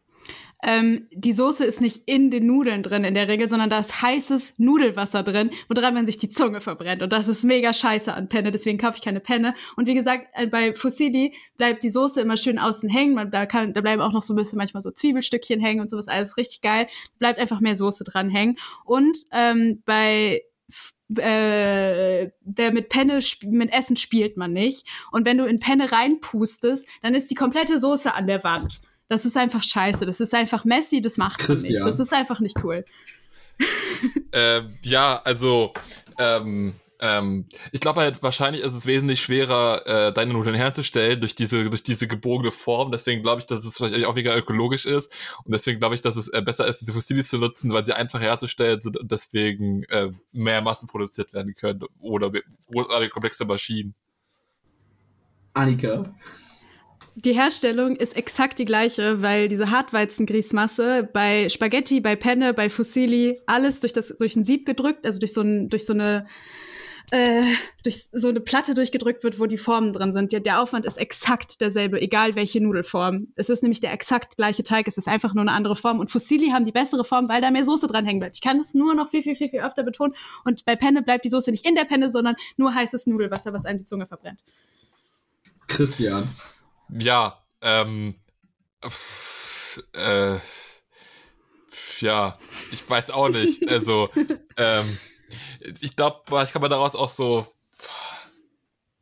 Ähm, 0.62 1.08
die 1.12 1.32
Soße 1.32 1.64
ist 1.64 1.80
nicht 1.80 2.04
in 2.06 2.32
den 2.32 2.46
Nudeln 2.46 2.84
drin 2.84 3.06
in 3.06 3.14
der 3.14 3.30
Regel, 3.30 3.48
sondern 3.48 3.70
da 3.70 3.80
ist 3.80 4.02
heißes 4.02 4.60
Nudelwasser 4.60 5.24
drin, 5.24 5.52
woran 5.70 5.94
man 5.94 6.06
sich 6.06 6.18
die 6.18 6.30
Zunge 6.30 6.60
verbrennt. 6.60 7.02
Und 7.02 7.14
das 7.14 7.30
ist 7.30 7.46
mega 7.46 7.74
scheiße 7.74 8.14
an 8.14 8.28
Penne, 8.28 8.52
deswegen 8.52 8.78
kaufe 8.78 8.98
ich 8.98 9.04
keine 9.04 9.22
Penne. 9.22 9.54
Und 9.78 9.88
wie 9.88 9.94
gesagt, 9.94 10.28
äh, 10.34 10.48
bei 10.48 10.74
Fusilli 10.74 11.34
bleibt 11.58 11.84
die 11.84 11.90
Soße 11.90 12.20
immer 12.20 12.36
schön 12.36 12.60
außen 12.60 12.90
hängen. 12.90 13.14
Man, 13.14 13.32
da, 13.32 13.46
kann, 13.46 13.74
da 13.74 13.82
bleiben 13.82 14.02
auch 14.02 14.12
noch 14.12 14.24
so 14.24 14.34
ein 14.34 14.36
bisschen 14.36 14.58
manchmal 14.58 14.84
so 14.84 14.92
Zwiebelstückchen 14.92 15.62
hängen 15.62 15.80
und 15.80 15.90
sowas. 15.90 16.10
Alles 16.10 16.36
richtig 16.36 16.62
geil. 16.62 16.88
Bleibt 17.20 17.40
einfach 17.40 17.62
mehr 17.62 17.78
Soße 17.78 18.04
dran 18.04 18.30
hängen. 18.30 18.58
Und 18.84 19.18
ähm, 19.32 19.82
bei 19.86 20.42
äh, 21.18 22.30
wer 22.42 22.72
mit 22.72 22.90
Penne 22.90 23.20
mit 23.48 23.74
Essen 23.74 23.96
spielt 23.96 24.38
man 24.38 24.54
nicht. 24.54 24.86
Und 25.12 25.26
wenn 25.26 25.38
du 25.38 25.46
in 25.46 25.60
Penne 25.60 25.92
reinpustest, 25.92 26.88
dann 27.02 27.16
ist 27.16 27.32
die 27.32 27.36
komplette 27.36 27.80
Soße 27.80 28.14
an 28.14 28.28
der 28.28 28.44
Wand. 28.44 28.82
Das 29.10 29.26
ist 29.26 29.36
einfach 29.36 29.64
scheiße. 29.64 30.06
Das 30.06 30.20
ist 30.20 30.34
einfach 30.34 30.64
messy, 30.64 31.02
das 31.02 31.18
macht 31.18 31.48
man 31.50 31.62
nicht. 31.62 31.82
Das 31.82 32.00
ist 32.00 32.14
einfach 32.14 32.40
nicht 32.40 32.64
cool. 32.64 32.86
Ähm, 34.32 34.78
ja, 34.84 35.20
also, 35.26 35.74
ähm, 36.18 36.76
ähm, 37.02 37.46
ich 37.72 37.80
glaube 37.80 38.02
halt, 38.02 38.22
wahrscheinlich 38.22 38.64
ist 38.64 38.74
es 38.74 38.86
wesentlich 38.86 39.22
schwerer, 39.22 39.86
äh, 39.88 40.14
deine 40.14 40.34
Nudeln 40.34 40.56
herzustellen 40.56 41.20
durch 41.20 41.34
diese, 41.34 41.70
durch 41.70 41.84
diese 41.84 42.08
gebogene 42.08 42.52
Form. 42.52 42.92
Deswegen 42.92 43.24
glaube 43.24 43.40
ich, 43.40 43.48
dass 43.48 43.66
es 43.66 43.78
vielleicht 43.78 44.06
auch 44.06 44.16
weniger 44.16 44.38
ökologisch 44.38 44.86
ist. 44.86 45.12
Und 45.44 45.54
deswegen 45.54 45.80
glaube 45.80 45.96
ich, 45.96 46.02
dass 46.02 46.16
es 46.16 46.28
äh, 46.30 46.42
besser 46.42 46.68
ist, 46.68 46.80
diese 46.80 46.94
Fossilis 46.94 47.30
zu 47.30 47.38
nutzen, 47.38 47.74
weil 47.74 47.84
sie 47.86 47.94
einfach 47.94 48.22
herzustellen 48.22 48.82
sind 48.82 48.96
und 48.98 49.12
deswegen 49.12 49.84
äh, 49.86 50.12
mehr 50.32 50.62
Massen 50.62 50.88
produziert 50.88 51.34
werden 51.34 51.56
können 51.56 51.82
oder 52.00 52.30
mit 52.32 52.44
großartige 52.68 53.10
komplexe 53.10 53.46
Maschinen. 53.46 53.96
Annika. 55.54 56.14
Die 57.16 57.34
Herstellung 57.34 57.96
ist 57.96 58.16
exakt 58.16 58.60
die 58.60 58.66
gleiche, 58.66 59.22
weil 59.22 59.48
diese 59.48 59.72
Hartweizengrießmasse 59.72 61.10
bei 61.12 61.50
Spaghetti, 61.50 62.00
bei 62.00 62.16
Penne, 62.16 62.54
bei 62.54 62.70
Fusilli, 62.70 63.40
alles 63.46 63.80
durch 63.80 63.94
das 63.94 64.16
durch 64.18 64.36
ein 64.36 64.46
Sieb 64.46 64.66
gedrückt, 64.66 65.06
also 65.06 65.20
durch 65.20 65.34
so 65.34 65.42
ein 65.42 65.68
durch 65.68 65.86
so 65.86 65.94
eine 65.94 66.28
äh, 67.12 67.44
durch 67.84 68.06
so 68.12 68.30
eine 68.30 68.40
Platte 68.40 68.74
durchgedrückt 68.74 69.24
wird, 69.24 69.40
wo 69.40 69.48
die 69.48 69.58
Formen 69.58 69.94
drin 69.94 70.14
sind. 70.14 70.32
Der, 70.32 70.40
der 70.40 70.62
Aufwand 70.62 70.86
ist 70.86 70.98
exakt 70.98 71.60
derselbe, 71.62 72.00
egal 72.02 72.36
welche 72.36 72.62
Nudelform. 72.62 73.28
Es 73.36 73.50
ist 73.50 73.64
nämlich 73.64 73.80
der 73.80 73.94
exakt 73.94 74.38
gleiche 74.38 74.64
Teig, 74.64 74.88
es 74.88 74.98
ist 74.98 75.08
einfach 75.08 75.34
nur 75.34 75.42
eine 75.42 75.52
andere 75.52 75.76
Form. 75.76 76.00
Und 76.00 76.12
Fusilli 76.12 76.50
haben 76.50 76.66
die 76.66 76.72
bessere 76.72 77.04
Form, 77.04 77.28
weil 77.28 77.42
da 77.42 77.52
mehr 77.52 77.66
Soße 77.66 77.88
dran 77.88 78.06
hängen 78.06 78.20
bleibt. 78.20 78.36
Ich 78.36 78.42
kann 78.42 78.60
es 78.60 78.74
nur 78.74 78.94
noch 78.94 79.10
viel, 79.10 79.24
viel, 79.24 79.36
viel, 79.36 79.50
viel 79.50 79.62
öfter 79.62 79.84
betonen. 79.84 80.14
Und 80.46 80.66
bei 80.66 80.76
Penne 80.76 81.02
bleibt 81.02 81.26
die 81.26 81.30
Soße 81.30 81.52
nicht 81.52 81.68
in 81.68 81.76
der 81.76 81.86
Penne, 81.86 82.10
sondern 82.10 82.36
nur 82.58 82.74
heißes 82.74 83.08
Nudelwasser, 83.08 83.54
was 83.54 83.66
einem 83.66 83.80
die 83.80 83.86
Zunge 83.86 84.06
verbrennt. 84.06 84.40
Christian. 85.68 86.28
Ja, 86.98 87.44
ähm, 87.62 88.16
äh, 89.94 90.38
ja, 92.00 92.38
ich 92.72 92.90
weiß 92.90 93.12
auch 93.12 93.30
nicht. 93.30 93.60
Also, 93.70 94.10
ähm, 94.58 94.98
ich 95.82 95.96
glaube, 95.96 96.22
ich 96.44 96.52
kann 96.52 96.62
man 96.62 96.72
daraus 96.72 96.96
auch 96.96 97.10
so, 97.10 97.46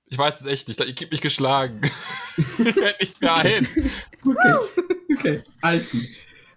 ich 0.05 0.17
weiß 0.17 0.41
es 0.41 0.47
echt 0.47 0.67
nicht, 0.67 0.79
ich 0.81 0.95
gebe 0.95 1.11
mich 1.11 1.21
geschlagen. 1.21 1.81
ich 2.37 2.73
fällt 2.73 3.01
nicht 3.01 3.21
mehr 3.21 3.35
ein. 3.35 3.67
Okay. 4.25 4.55
Okay. 5.17 5.41
Alles 5.61 5.89
gut. 5.89 6.03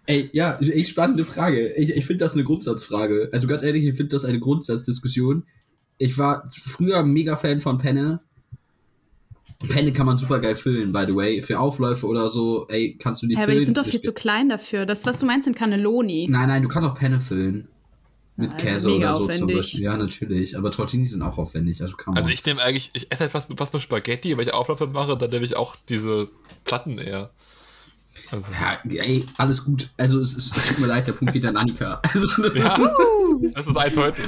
Ey, 0.06 0.28
ja, 0.32 0.58
echt 0.58 0.90
spannende 0.90 1.24
Frage. 1.24 1.72
Ich, 1.74 1.90
ich 1.90 2.04
finde 2.04 2.24
das 2.24 2.34
eine 2.34 2.44
Grundsatzfrage. 2.44 3.30
Also 3.32 3.46
ganz 3.46 3.62
ehrlich, 3.62 3.84
ich 3.84 3.96
finde 3.96 4.16
das 4.16 4.24
eine 4.24 4.40
Grundsatzdiskussion. 4.40 5.46
Ich 5.98 6.18
war 6.18 6.48
früher 6.50 7.02
mega 7.02 7.36
Fan 7.36 7.60
von 7.60 7.78
Penne. 7.78 8.20
Penne 9.68 9.92
kann 9.92 10.06
man 10.06 10.16
super 10.18 10.38
geil 10.38 10.56
füllen, 10.56 10.90
by 10.92 11.04
the 11.06 11.14
way. 11.14 11.42
Für 11.42 11.60
Aufläufe 11.60 12.06
oder 12.06 12.30
so, 12.30 12.66
ey, 12.68 12.96
kannst 12.98 13.22
du 13.22 13.26
die 13.26 13.34
Ja, 13.34 13.40
aber 13.40 13.46
füllen. 13.48 13.58
die 13.60 13.64
sind 13.66 13.76
doch 13.78 13.84
viel 13.86 14.00
zu 14.00 14.12
klein 14.12 14.48
dafür. 14.48 14.86
Das, 14.86 15.04
was 15.04 15.18
du 15.18 15.26
meinst, 15.26 15.44
sind 15.44 15.56
Cannelloni. 15.56 16.28
Nein, 16.30 16.48
nein, 16.48 16.62
du 16.62 16.68
kannst 16.68 16.88
auch 16.88 16.94
Penne 16.94 17.20
füllen. 17.20 17.68
Mit 18.36 18.52
Ah, 18.52 18.56
Käse 18.56 18.94
oder 18.94 19.12
so 19.12 19.18
zum 19.26 19.28
aufwendig. 19.28 19.56
Beispiel. 19.56 19.80
Ja, 19.82 19.96
natürlich. 19.98 20.56
Aber 20.56 20.70
Tortellini 20.70 21.06
sind 21.06 21.20
auch 21.20 21.36
aufwendig. 21.36 21.82
Also 21.82 21.96
kann 21.96 22.14
man. 22.14 22.22
Also 22.22 22.32
ich 22.32 22.42
nehme 22.46 22.62
eigentlich, 22.62 22.90
ich 22.94 23.12
esse 23.12 23.20
halt 23.20 23.32
fast, 23.32 23.52
fast 23.58 23.74
nur 23.74 23.80
Spaghetti, 23.80 24.34
wenn 24.38 24.46
ich 24.46 24.54
Aufläufe 24.54 24.86
mache, 24.86 25.18
dann 25.18 25.28
nehme 25.30 25.44
ich 25.44 25.58
auch 25.58 25.76
diese 25.90 26.28
Platten 26.64 26.96
eher. 26.96 27.30
Also, 28.30 28.52
ja, 28.52 29.02
ey, 29.02 29.24
alles 29.38 29.64
gut. 29.64 29.90
Also 29.96 30.20
es, 30.20 30.36
es, 30.36 30.56
es 30.56 30.68
tut 30.68 30.78
mir 30.78 30.86
leid, 30.86 31.06
der 31.06 31.12
Punkt 31.12 31.32
geht 31.34 31.44
an 31.46 31.56
Annika. 31.56 32.00
Also, 32.12 32.44
ja, 32.54 32.78
das 33.54 33.66
ist 33.66 33.76
eindeutig. 33.76 34.24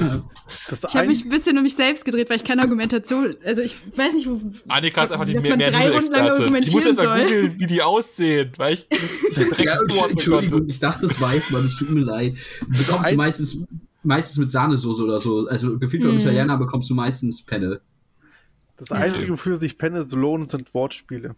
Das 0.69 0.83
Ich 0.87 0.95
habe 0.95 1.07
mich 1.07 1.23
ein 1.25 1.29
bisschen 1.29 1.57
um 1.57 1.63
mich 1.63 1.75
selbst 1.75 2.03
gedreht, 2.05 2.29
weil 2.29 2.37
ich 2.37 2.43
keine 2.43 2.61
Argumentation, 2.63 3.35
also 3.45 3.61
ich 3.61 3.77
weiß 3.95 4.13
nicht, 4.13 4.27
wo, 4.29 4.39
Annika 4.67 5.03
ist 5.03 5.11
einfach 5.11 5.25
die 5.25 5.33
mehr, 5.37 5.57
mehr 5.57 5.71
drei 5.71 5.89
Runden 5.91 6.11
lang 6.11 6.27
Nudelexpertin. 6.29 6.63
Ich 6.63 6.73
muss 6.73 6.83
jetzt 6.85 6.99
argumentieren 6.99 7.05
mal 7.05 7.05
soll. 7.05 7.23
googeln, 7.25 7.59
wie 7.59 7.67
die 7.67 7.81
aussehen, 7.81 8.51
weil 8.57 8.73
ich, 8.75 8.87
ja, 9.63 9.77
Entschuldigung, 10.09 10.59
konnte. 10.59 10.71
ich 10.71 10.79
dachte, 10.79 11.07
das 11.07 11.19
weiß 11.19 11.49
man, 11.51 11.63
es 11.63 11.75
tut 11.77 11.89
mir 11.89 12.01
leid. 12.01 12.35
Du 12.61 12.77
bekommst 12.77 13.05
ein- 13.05 13.15
meistens, 13.17 13.57
meistens 14.03 14.37
mit 14.37 14.51
Sahnesoße 14.51 15.03
oder 15.03 15.19
so. 15.19 15.47
Also 15.47 15.77
gefühlt 15.79 16.03
beim 16.03 16.11
Hm. 16.13 16.19
Italiener 16.19 16.57
bekommst 16.57 16.89
du 16.89 16.93
meistens 16.95 17.41
Penne. 17.43 17.81
Das 18.77 18.91
Einzige, 18.91 19.31
wofür 19.31 19.57
sich 19.57 19.77
Penne 19.77 20.03
so 20.03 20.15
lohnen, 20.17 20.47
sind 20.47 20.73
Wortspiele. 20.73 21.35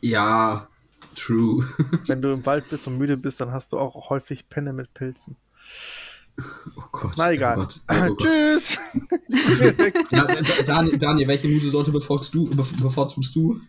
Ja, 0.00 0.68
true. 1.14 1.66
Wenn 2.06 2.22
du 2.22 2.32
im 2.32 2.44
Wald 2.46 2.68
bist 2.70 2.86
und 2.86 2.98
müde 2.98 3.16
bist, 3.16 3.40
dann 3.40 3.52
hast 3.52 3.72
du 3.72 3.78
auch 3.78 4.10
häufig 4.10 4.48
Penne 4.48 4.72
mit 4.72 4.92
Pilzen. 4.94 5.36
Oh 6.76 6.82
Gott. 6.92 7.12
Na 7.18 7.30
egal. 7.32 7.58
Oh 7.58 7.60
Gott. 7.62 7.80
Oh 7.88 8.14
Gott. 8.14 8.18
Tschüss! 8.20 8.78
Ja, 10.10 10.24
Da- 10.24 10.62
Daniel, 10.64 10.96
Daniel, 10.98 11.28
welche 11.28 11.48
Nudelsorte 11.48 11.90
bevorzugst 11.92 12.34
du? 12.34 12.48
Bevorzugst 12.56 13.34
du? 13.36 13.60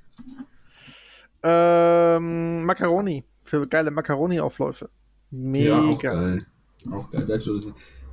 ähm, 1.44 2.65
Macaroni. 2.65 3.23
für 3.44 3.68
geile 3.68 3.91
Macaroni-Aufläufe. 3.91 4.90
Ja, 5.31 5.80
auch 5.80 5.85
Mega. 5.85 6.14
geil. 6.14 6.45
Auch 6.91 7.10
geil. 7.11 7.40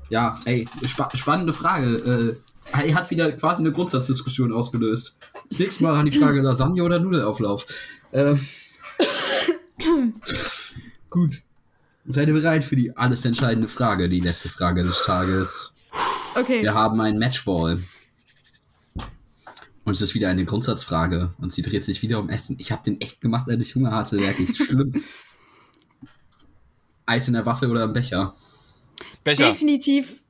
Ja, 0.09 0.35
ey, 0.45 0.67
spa 0.85 1.09
spannende 1.15 1.53
Frage. 1.53 2.37
Er 2.73 2.95
hat 2.95 3.11
wieder 3.11 3.33
quasi 3.33 3.63
eine 3.63 3.73
Grundsatzdiskussion 3.73 4.53
ausgelöst. 4.53 5.19
Das 5.49 5.59
nächste 5.59 5.83
Mal 5.83 5.99
an 5.99 6.07
die 6.07 6.19
Frage 6.19 6.41
Lasagne 6.41 6.83
oder 6.83 6.99
Nudelauflauf. 6.99 7.67
Ähm, 8.13 8.41
gut. 11.11 11.43
Seid 12.07 12.29
ihr 12.29 12.35
bereit 12.35 12.65
für 12.65 12.77
die 12.77 12.97
alles 12.97 13.25
entscheidende 13.25 13.69
Frage, 13.69 14.09
die 14.09 14.21
letzte 14.21 14.49
Frage 14.49 14.83
des 14.83 15.03
Tages? 15.03 15.75
Okay. 16.35 16.63
Wir 16.63 16.75
haben 16.75 17.01
einen 17.01 17.19
Matchball. 17.19 17.83
Und 19.85 19.93
es 19.93 20.03
ist 20.03 20.15
wieder 20.15 20.29
eine 20.29 20.45
Grundsatzfrage. 20.45 21.35
Und 21.39 21.53
sie 21.53 21.63
dreht 21.63 21.85
sich 21.85 22.03
wieder 22.03 22.21
um 22.21 22.29
Essen. 22.29 22.57
Ich 22.59 22.73
habe 22.73 22.83
den 22.85 23.01
echt 23.01 23.21
gemacht, 23.21 23.51
als 23.51 23.67
ich 23.67 23.75
Hunger 23.75 23.93
hatte. 23.93 24.19
Wirklich 24.19 24.57
schlimm. 24.57 25.03
Eis 27.07 27.27
in 27.27 27.35
der 27.35 27.47
Waffe 27.47 27.69
oder 27.69 27.85
im 27.85 27.93
Becher? 27.93 28.35
Becher. 29.25 29.51
Definitiv. 29.51 30.23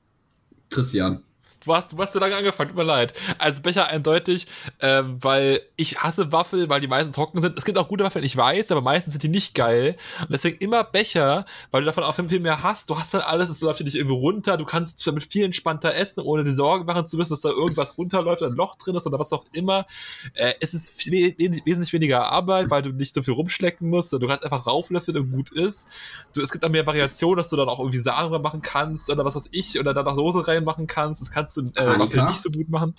Christian. 0.70 1.22
Du 1.64 1.74
hast, 1.74 1.92
du 1.92 1.98
hast 1.98 2.14
so 2.14 2.18
lange 2.18 2.36
angefangen, 2.36 2.70
tut 2.70 2.78
mir 2.78 2.84
leid. 2.84 3.12
Also 3.38 3.60
Becher 3.60 3.88
eindeutig, 3.88 4.46
ähm, 4.80 5.18
weil 5.20 5.60
ich 5.76 5.98
hasse 6.02 6.32
Waffeln, 6.32 6.70
weil 6.70 6.80
die 6.80 6.88
meisten 6.88 7.12
trocken 7.12 7.40
sind. 7.42 7.58
Es 7.58 7.64
gibt 7.66 7.76
auch 7.76 7.88
gute 7.88 8.02
Waffeln, 8.02 8.24
ich 8.24 8.36
weiß, 8.36 8.70
aber 8.70 8.80
meistens 8.80 9.12
sind 9.14 9.22
die 9.22 9.28
nicht 9.28 9.54
geil. 9.54 9.96
Und 10.20 10.30
deswegen 10.30 10.56
immer 10.58 10.84
Becher, 10.84 11.44
weil 11.70 11.82
du 11.82 11.86
davon 11.86 12.04
auch 12.04 12.14
viel 12.14 12.40
mehr 12.40 12.62
hast. 12.62 12.88
Du 12.88 12.98
hast 12.98 13.12
dann 13.12 13.20
alles, 13.20 13.50
es 13.50 13.60
läuft 13.60 13.80
dir 13.80 13.84
nicht 13.84 13.96
irgendwie 13.96 14.16
runter. 14.16 14.56
Du 14.56 14.64
kannst 14.64 15.06
damit 15.06 15.24
viel 15.24 15.44
entspannter 15.44 15.94
essen, 15.94 16.20
ohne 16.20 16.44
die 16.44 16.52
Sorge 16.52 16.84
machen 16.84 17.04
zu 17.04 17.16
müssen, 17.16 17.30
dass 17.34 17.40
da 17.40 17.50
irgendwas 17.50 17.98
runterläuft, 17.98 18.42
ein 18.42 18.52
Loch 18.52 18.76
drin 18.76 18.94
ist 18.94 19.06
oder 19.06 19.18
was 19.18 19.32
auch 19.32 19.44
immer. 19.52 19.86
Äh, 20.34 20.54
es 20.60 20.72
ist 20.72 20.90
viel, 20.90 21.12
wesentlich 21.38 21.92
weniger 21.92 22.30
Arbeit, 22.30 22.70
weil 22.70 22.82
du 22.82 22.90
nicht 22.90 23.14
so 23.14 23.22
viel 23.22 23.34
rumschlecken 23.34 23.88
musst. 23.88 24.12
Du 24.12 24.26
kannst 24.26 24.44
einfach 24.44 24.66
rauflöffeln 24.66 25.16
und 25.18 25.30
gut 25.30 25.50
ist. 25.52 25.88
Du, 26.34 26.40
es 26.40 26.52
gibt 26.52 26.64
dann 26.64 26.72
mehr 26.72 26.86
Variationen, 26.86 27.36
dass 27.36 27.48
du 27.48 27.56
dann 27.56 27.68
auch 27.68 27.80
irgendwie 27.80 27.98
Sahne 27.98 28.38
machen 28.38 28.62
kannst 28.62 29.10
oder 29.10 29.24
was 29.24 29.36
weiß 29.36 29.48
ich, 29.52 29.78
oder 29.78 29.92
dann 29.92 30.04
noch 30.04 30.16
Soße 30.16 30.46
reinmachen 30.46 30.86
kannst. 30.86 31.20
Das 31.20 31.30
kannst 31.30 31.49
du 31.54 31.62
äh? 31.62 31.98
Waffeln 31.98 32.26
nicht 32.26 32.40
so 32.40 32.50
gut 32.50 32.68
machen. 32.68 32.94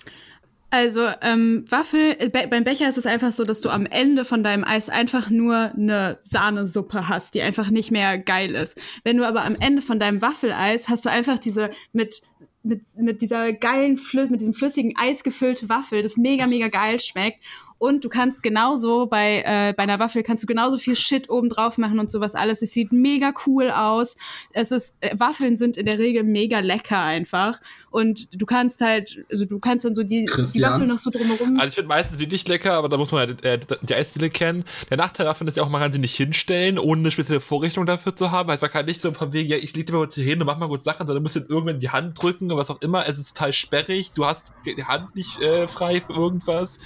Also, 0.73 1.05
ähm, 1.21 1.65
Waffel, 1.69 2.15
äh, 2.17 2.29
be 2.29 2.47
beim 2.49 2.63
Becher 2.63 2.87
ist 2.87 2.97
es 2.97 3.05
einfach 3.05 3.33
so, 3.33 3.43
dass 3.43 3.59
du 3.59 3.69
am 3.69 3.85
Ende 3.85 4.23
von 4.23 4.41
deinem 4.41 4.63
Eis 4.63 4.87
einfach 4.87 5.29
nur 5.29 5.73
eine 5.73 6.19
Sahnesuppe 6.23 7.09
hast, 7.09 7.35
die 7.35 7.41
einfach 7.41 7.69
nicht 7.69 7.91
mehr 7.91 8.17
geil 8.17 8.55
ist. 8.55 8.79
Wenn 9.03 9.17
du 9.17 9.27
aber 9.27 9.43
am 9.43 9.57
Ende 9.59 9.81
von 9.81 9.99
deinem 9.99 10.21
Waffeleis 10.21 10.87
hast 10.87 11.05
du 11.05 11.09
einfach 11.09 11.39
diese 11.39 11.71
mit 11.91 12.21
mit, 12.63 12.83
mit 12.95 13.21
dieser 13.23 13.53
geilen 13.53 13.97
Flü 13.97 14.27
mit 14.27 14.39
diesem 14.39 14.53
flüssigen 14.53 14.93
Eis 14.95 15.23
gefüllte 15.23 15.67
Waffel, 15.67 16.03
das 16.03 16.15
mega 16.15 16.47
mega 16.47 16.67
geil 16.67 16.99
schmeckt 16.99 17.43
und 17.81 18.03
du 18.03 18.09
kannst 18.09 18.43
genauso 18.43 19.07
bei 19.07 19.41
äh, 19.43 19.73
bei 19.75 19.81
einer 19.81 19.97
Waffel 19.97 20.21
kannst 20.21 20.43
du 20.43 20.47
genauso 20.47 20.77
viel 20.77 20.95
Shit 20.95 21.31
oben 21.31 21.49
drauf 21.49 21.79
machen 21.79 21.97
und 21.97 22.11
sowas 22.11 22.35
alles. 22.35 22.61
Es 22.61 22.73
sieht 22.73 22.91
mega 22.91 23.33
cool 23.47 23.71
aus. 23.71 24.17
Es 24.53 24.69
ist 24.69 24.97
äh, 25.01 25.15
Waffeln 25.17 25.57
sind 25.57 25.77
in 25.77 25.87
der 25.87 25.97
Regel 25.97 26.23
mega 26.23 26.59
lecker 26.59 27.01
einfach 27.01 27.59
und 27.89 28.39
du 28.39 28.45
kannst 28.45 28.81
halt 28.81 29.25
also 29.31 29.45
du 29.45 29.57
kannst 29.57 29.83
dann 29.83 29.95
so 29.95 30.03
die, 30.03 30.19
die 30.19 30.25
Christian? 30.27 30.73
Waffel 30.73 30.85
noch 30.85 30.99
so 30.99 31.09
drumherum 31.09 31.59
Also 31.59 31.69
ich 31.69 31.73
finde 31.73 31.87
meistens 31.87 32.17
die 32.17 32.27
nicht 32.27 32.47
lecker, 32.47 32.73
aber 32.73 32.87
da 32.87 32.97
muss 32.97 33.11
man 33.11 33.27
ja 33.27 33.49
äh, 33.49 33.59
die 33.81 33.95
Eisdiele 33.95 34.29
kennen. 34.29 34.63
Der 34.91 34.97
Nachteil 34.97 35.25
davon 35.25 35.47
ist 35.47 35.57
ja 35.57 35.63
auch, 35.63 35.69
man 35.69 35.81
kann 35.81 35.91
sie 35.91 35.97
nicht 35.97 36.15
hinstellen, 36.15 36.77
ohne 36.77 37.01
eine 37.01 37.09
spezielle 37.09 37.41
Vorrichtung 37.41 37.87
dafür 37.87 38.15
zu 38.15 38.29
haben. 38.29 38.51
Also 38.51 38.61
man 38.61 38.69
kann 38.69 38.85
nicht 38.85 39.01
so 39.01 39.11
von 39.11 39.33
wegen, 39.33 39.49
ja, 39.49 39.57
ich 39.57 39.75
leg 39.75 39.87
dir 39.87 39.93
mal 39.93 40.01
kurz 40.01 40.13
hier 40.13 40.23
hin 40.23 40.39
und 40.39 40.45
mach 40.45 40.59
mal 40.59 40.67
kurz 40.67 40.83
Sachen, 40.83 41.07
sondern 41.07 41.15
du 41.15 41.21
musst 41.23 41.35
den 41.35 41.47
irgendwann 41.47 41.75
in 41.75 41.81
die 41.81 41.89
Hand 41.89 42.21
drücken 42.21 42.51
oder 42.51 42.57
was 42.57 42.69
auch 42.69 42.81
immer. 42.81 43.07
Es 43.07 43.17
ist 43.17 43.35
total 43.35 43.53
sperrig, 43.53 44.11
du 44.11 44.27
hast 44.27 44.53
die 44.67 44.75
die 44.75 44.85
Hand 44.85 45.15
nicht 45.15 45.41
äh, 45.41 45.67
frei 45.67 45.99
für 45.99 46.13
irgendwas. 46.13 46.77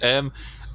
Ähm, 0.00 0.25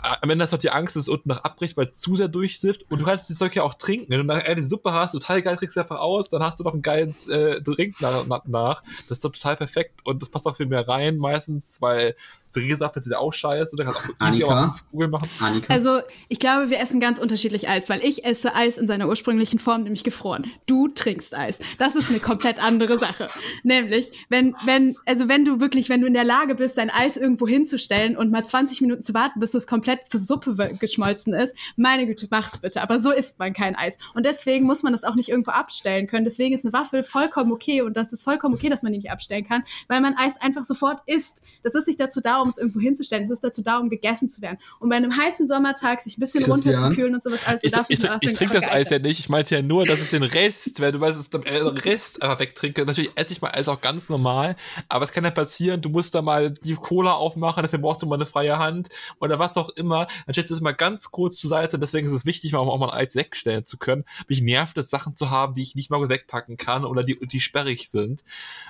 am 0.02 0.30
Ende 0.30 0.44
hast 0.44 0.52
du 0.52 0.56
noch 0.56 0.62
die 0.62 0.72
Angst, 0.72 0.96
dass 0.96 1.04
es 1.04 1.10
unten 1.10 1.30
noch 1.30 1.44
abbricht, 1.44 1.78
weil 1.78 1.88
es 1.88 2.00
zu 2.00 2.16
sehr 2.16 2.28
durchsifft. 2.28 2.86
Und 2.90 3.02
du 3.02 3.06
kannst 3.06 3.30
die 3.30 3.36
Zeug 3.36 3.56
ja 3.56 3.64
auch 3.64 3.76
trinken. 3.76 4.10
Wenn 4.10 4.20
du 4.20 4.24
nachher 4.24 4.56
die 4.56 4.64
Suppe 4.64 4.92
hast, 4.94 5.12
total 5.12 5.42
geil, 5.42 5.58
trinkst 5.58 5.76
du 5.76 5.82
einfach 5.82 6.00
aus, 6.00 6.30
dann 6.30 6.42
hast 6.42 6.60
du 6.60 6.64
noch 6.64 6.74
einen 6.74 6.82
geilen 6.82 7.14
äh, 7.30 7.62
Drink 7.62 8.02
nach, 8.02 8.26
nach, 8.26 8.46
nach. 8.46 8.84
Das 9.08 9.18
ist 9.18 9.26
doch 9.26 9.32
total 9.32 9.58
perfekt. 9.58 10.02
Und 10.04 10.22
das 10.22 10.30
passt 10.30 10.48
auch 10.48 10.56
viel 10.56 10.66
mehr 10.66 10.88
rein, 10.88 11.18
meistens, 11.18 11.82
weil 11.82 12.16
Riesensaft 12.60 12.96
sind 12.96 13.12
ja 13.12 13.20
auch 13.20 13.34
scheiße. 13.34 13.76
Da 13.76 13.84
kannst 13.86 14.02
du 14.06 14.14
auch 14.14 14.30
easy 14.32 14.44
fünf 14.46 14.92
Kugeln 14.92 15.12
machen. 15.12 15.30
Annika? 15.40 15.74
Also, 15.74 16.02
ich 16.28 16.40
glaube, 16.40 16.70
wir 16.70 16.80
essen 16.80 17.00
ganz 17.00 17.20
unterschiedlich 17.20 17.70
Eis, 17.70 17.90
weil 17.90 18.04
ich 18.04 18.26
esse 18.26 18.56
Eis 18.56 18.78
in 18.78 18.88
seiner 18.88 19.08
ursprünglichen 19.08 19.60
Form, 19.60 19.84
nämlich 19.84 20.04
gefroren. 20.04 20.46
Du 20.66 20.88
trinkst 20.88 21.36
Eis. 21.36 21.60
Das 21.80 21.96
ist 21.96 22.10
eine 22.10 22.20
komplett 22.20 22.64
andere 22.64 22.98
Sache. 22.98 23.28
Nämlich, 23.64 24.12
wenn, 24.30 24.56
wenn, 24.66 24.96
also 25.06 25.30
wenn 25.30 25.46
du 25.46 25.60
wirklich, 25.60 25.90
wenn 25.90 26.02
du 26.02 26.08
in 26.08 26.14
der 26.14 26.24
Lage 26.24 26.56
bist, 26.56 26.78
dein 26.78 26.90
Eis 26.90 27.18
irgendwo 27.18 27.48
hinzustellen 27.48 28.18
und 28.18 28.32
mal 28.32 28.44
20 28.44 28.82
Minuten 28.82 29.04
zu 29.04 29.14
warten, 29.14 29.40
bis 29.40 29.54
es 29.54 29.68
komplett 29.68 30.12
zur 30.12 30.20
Suppe 30.20 30.56
geschmolzen 30.80 31.34
ist, 31.34 31.56
meine 31.76 32.06
Güte, 32.06 32.28
mach's 32.30 32.60
bitte. 32.60 32.82
Aber 32.82 33.00
so 33.00 33.12
isst 33.12 33.40
man 33.40 33.54
kein 33.54 33.76
Eis. 33.76 33.98
Und 34.14 34.26
deswegen 34.26 34.66
muss 34.66 34.84
man 34.84 34.92
das 34.92 35.04
auch 35.04 35.16
nicht 35.16 35.30
irgendwo 35.30 35.52
abstellen 35.52 36.08
können. 36.08 36.26
Deswegen 36.26 36.54
ist 36.54 36.66
eine 36.66 36.74
Waffel 36.74 37.04
vollkommen 37.04 37.52
okay 37.52 37.82
und 37.82 37.96
das 37.96 38.14
ist 38.14 38.24
vollkommen 38.24 38.56
okay, 38.56 38.70
dass 38.70 38.84
man 38.84 38.92
die 38.92 39.00
nicht 39.00 39.12
abstellen 39.12 39.46
kann, 39.46 39.64
weil 39.88 40.02
man 40.02 40.16
Eis 40.18 40.40
einfach 40.40 40.66
sofort 40.66 41.02
isst. 41.06 41.44
Das 41.64 41.76
ist 41.76 41.88
nicht 41.88 42.00
dazu 42.00 42.22
da, 42.22 42.41
um 42.42 42.50
es 42.50 42.58
irgendwo 42.58 42.80
hinzustellen. 42.80 43.24
Es 43.24 43.30
ist 43.30 43.44
dazu 43.44 43.62
da, 43.62 43.78
um 43.78 43.90
gegessen 43.90 44.30
zu 44.30 44.42
werden. 44.42 44.58
Und 44.80 44.90
bei 44.90 44.96
einem 44.96 45.16
heißen 45.16 45.48
Sommertag 45.48 46.02
sich 46.02 46.18
ein 46.18 46.22
bisschen 46.22 46.44
Christian? 46.44 46.76
runterzukühlen 46.76 47.16
und 47.16 47.24
sowas 47.24 47.42
alles. 47.46 47.64
Ich, 47.64 47.74
ich, 47.90 48.04
ich, 48.04 48.10
ich 48.22 48.34
trinke 48.34 48.54
das 48.54 48.70
Eis 48.70 48.90
ja 48.90 49.00
nicht. 49.00 49.20
Ich 49.20 49.30
meinte 49.30 49.56
ja 49.56 49.62
nur, 49.62 49.86
dass 49.86 50.02
ich 50.02 50.10
den 50.10 50.24
Rest, 50.24 50.80
wenn 50.80 50.94
du 50.94 51.00
weißt, 51.00 51.18
dass 51.18 51.26
ich 51.26 51.30
den 51.30 51.44
Rest 51.44 52.22
einfach 52.22 52.40
wegtrinke. 52.40 52.86
Natürlich 52.86 53.12
esse 53.16 53.34
ich 53.34 53.42
mal 53.42 53.52
Eis 53.52 53.68
auch 53.68 53.82
ganz 53.82 54.10
normal, 54.10 54.56
aber 54.90 55.06
es 55.06 55.12
kann 55.12 55.24
ja 55.24 55.32
passieren, 55.32 55.82
du 55.82 55.90
musst 55.90 56.16
da 56.16 56.22
mal 56.22 56.52
die 56.52 56.76
Cola 56.76 57.14
aufmachen, 57.14 57.64
deswegen 57.64 57.84
brauchst 57.84 58.02
du 58.02 58.08
mal 58.08 58.16
eine 58.16 58.26
freie 58.26 58.58
Hand 58.58 58.90
oder 59.20 59.40
was 59.40 59.58
auch 59.58 59.70
immer. 59.70 60.08
Dann 60.26 60.34
stellst 60.34 60.52
du 60.52 60.56
es 60.56 60.62
mal 60.62 60.72
ganz 60.72 61.12
kurz 61.12 61.38
zur 61.38 61.50
Seite. 61.50 61.80
Deswegen 61.80 62.08
ist 62.08 62.14
es 62.14 62.26
wichtig, 62.26 62.52
mal 62.54 62.60
auch 62.60 62.78
mal 62.78 62.90
ein 62.90 63.00
Eis 63.00 63.16
wegstellen 63.16 63.66
zu 63.66 63.78
können. 63.78 64.06
Mich 64.28 64.42
nervt 64.42 64.78
es, 64.78 64.90
Sachen 64.90 65.16
zu 65.16 65.30
haben, 65.30 65.54
die 65.54 65.62
ich 65.62 65.76
nicht 65.76 65.90
mal 65.90 66.08
wegpacken 66.08 66.58
kann 66.58 66.86
oder 66.86 67.04
die, 67.04 67.18
die 67.20 67.40
sperrig 67.40 67.90
sind. 67.90 68.24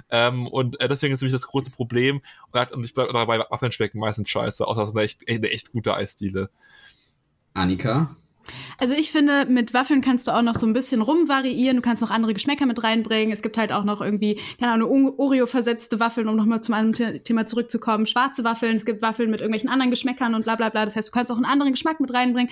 Ähm, 0.10 0.48
und 0.48 0.80
äh, 0.82 0.88
deswegen 0.88 1.14
ist 1.14 1.22
nämlich 1.22 1.34
das 1.34 1.48
große 1.48 1.72
Problem. 1.72 2.22
Und, 2.52 2.72
und 2.72 2.84
ich 2.84 2.94
bleib 2.94 3.12
dabei, 3.12 3.40
Waffeln 3.62 3.72
schmecken 3.72 4.00
meistens 4.00 4.30
scheiße, 4.30 4.68
außer 4.68 4.82
es 4.82 4.88
ist 4.90 4.96
eine 4.96 5.04
echt, 5.04 5.30
eine 5.30 5.52
echt 5.52 5.72
gute 5.72 5.94
Eisdiele. 5.94 6.50
Annika? 7.54 8.16
Also 8.78 8.94
ich 8.94 9.12
finde, 9.12 9.46
mit 9.46 9.74
Waffeln 9.74 10.02
kannst 10.02 10.28
du 10.28 10.32
auch 10.32 10.42
noch 10.42 10.56
so 10.56 10.66
ein 10.66 10.74
bisschen 10.74 11.02
rumvariieren. 11.02 11.78
Du 11.78 11.82
kannst 11.84 12.02
noch 12.02 12.10
andere 12.10 12.34
Geschmäcker 12.34 12.66
mit 12.66 12.84
reinbringen. 12.84 13.32
Es 13.32 13.42
gibt 13.42 13.58
halt 13.58 13.72
auch 13.72 13.84
noch 13.84 14.02
irgendwie, 14.02 14.40
keine 14.60 14.74
Ahnung, 14.74 15.14
Oreo-versetzte 15.18 16.00
Waffeln, 16.00 16.28
um 16.28 16.36
nochmal 16.36 16.62
zum 16.62 16.74
anderen 16.74 16.94
The- 17.14 17.20
Thema 17.20 17.46
zurückzukommen. 17.46 18.06
Schwarze 18.06 18.44
Waffeln, 18.44 18.76
es 18.76 18.86
gibt 18.86 19.02
Waffeln 19.02 19.30
mit 19.30 19.40
irgendwelchen 19.40 19.70
anderen 19.70 19.92
Geschmäckern 19.92 20.34
und 20.36 20.44
bla 20.44 20.56
bla 20.56 20.70
bla. 20.70 20.86
Das 20.86 20.96
heißt, 20.96 21.10
du 21.10 21.12
kannst 21.12 21.32
auch 21.32 21.36
einen 21.36 21.46
anderen 21.46 21.72
Geschmack 21.74 22.00
mit 22.00 22.14
reinbringen. 22.14 22.52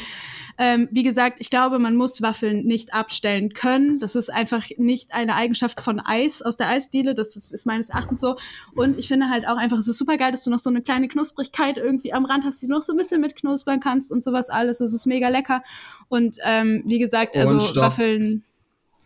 Ähm, 0.57 0.87
wie 0.91 1.03
gesagt, 1.03 1.37
ich 1.39 1.49
glaube, 1.49 1.79
man 1.79 1.95
muss 1.95 2.21
Waffeln 2.21 2.65
nicht 2.65 2.93
abstellen 2.93 3.53
können. 3.53 3.99
Das 3.99 4.15
ist 4.15 4.29
einfach 4.31 4.65
nicht 4.77 5.13
eine 5.13 5.35
Eigenschaft 5.35 5.81
von 5.81 5.99
Eis 5.99 6.41
aus 6.41 6.55
der 6.55 6.69
Eisdiele. 6.69 7.15
Das 7.15 7.35
ist 7.35 7.65
meines 7.65 7.89
Erachtens 7.89 8.21
so. 8.21 8.37
Und 8.75 8.99
ich 8.99 9.07
finde 9.07 9.29
halt 9.29 9.47
auch 9.47 9.57
einfach, 9.57 9.77
es 9.79 9.87
ist 9.87 9.97
super 9.97 10.17
geil, 10.17 10.31
dass 10.31 10.43
du 10.43 10.49
noch 10.49 10.59
so 10.59 10.69
eine 10.69 10.81
kleine 10.81 11.07
Knusprigkeit 11.07 11.77
irgendwie 11.77 12.13
am 12.13 12.25
Rand 12.25 12.43
hast, 12.45 12.61
die 12.61 12.67
du 12.67 12.73
noch 12.73 12.83
so 12.83 12.93
ein 12.93 12.97
bisschen 12.97 13.21
mitknuspern 13.21 13.79
kannst 13.79 14.11
und 14.11 14.23
sowas 14.23 14.49
alles. 14.49 14.81
Es 14.81 14.93
ist 14.93 15.05
mega 15.05 15.29
lecker. 15.29 15.63
Und 16.07 16.37
ähm, 16.43 16.83
wie 16.85 16.99
gesagt, 16.99 17.35
also 17.35 17.55
Und 17.55 17.61
stopp. 17.63 17.83
Waffeln. 17.83 18.43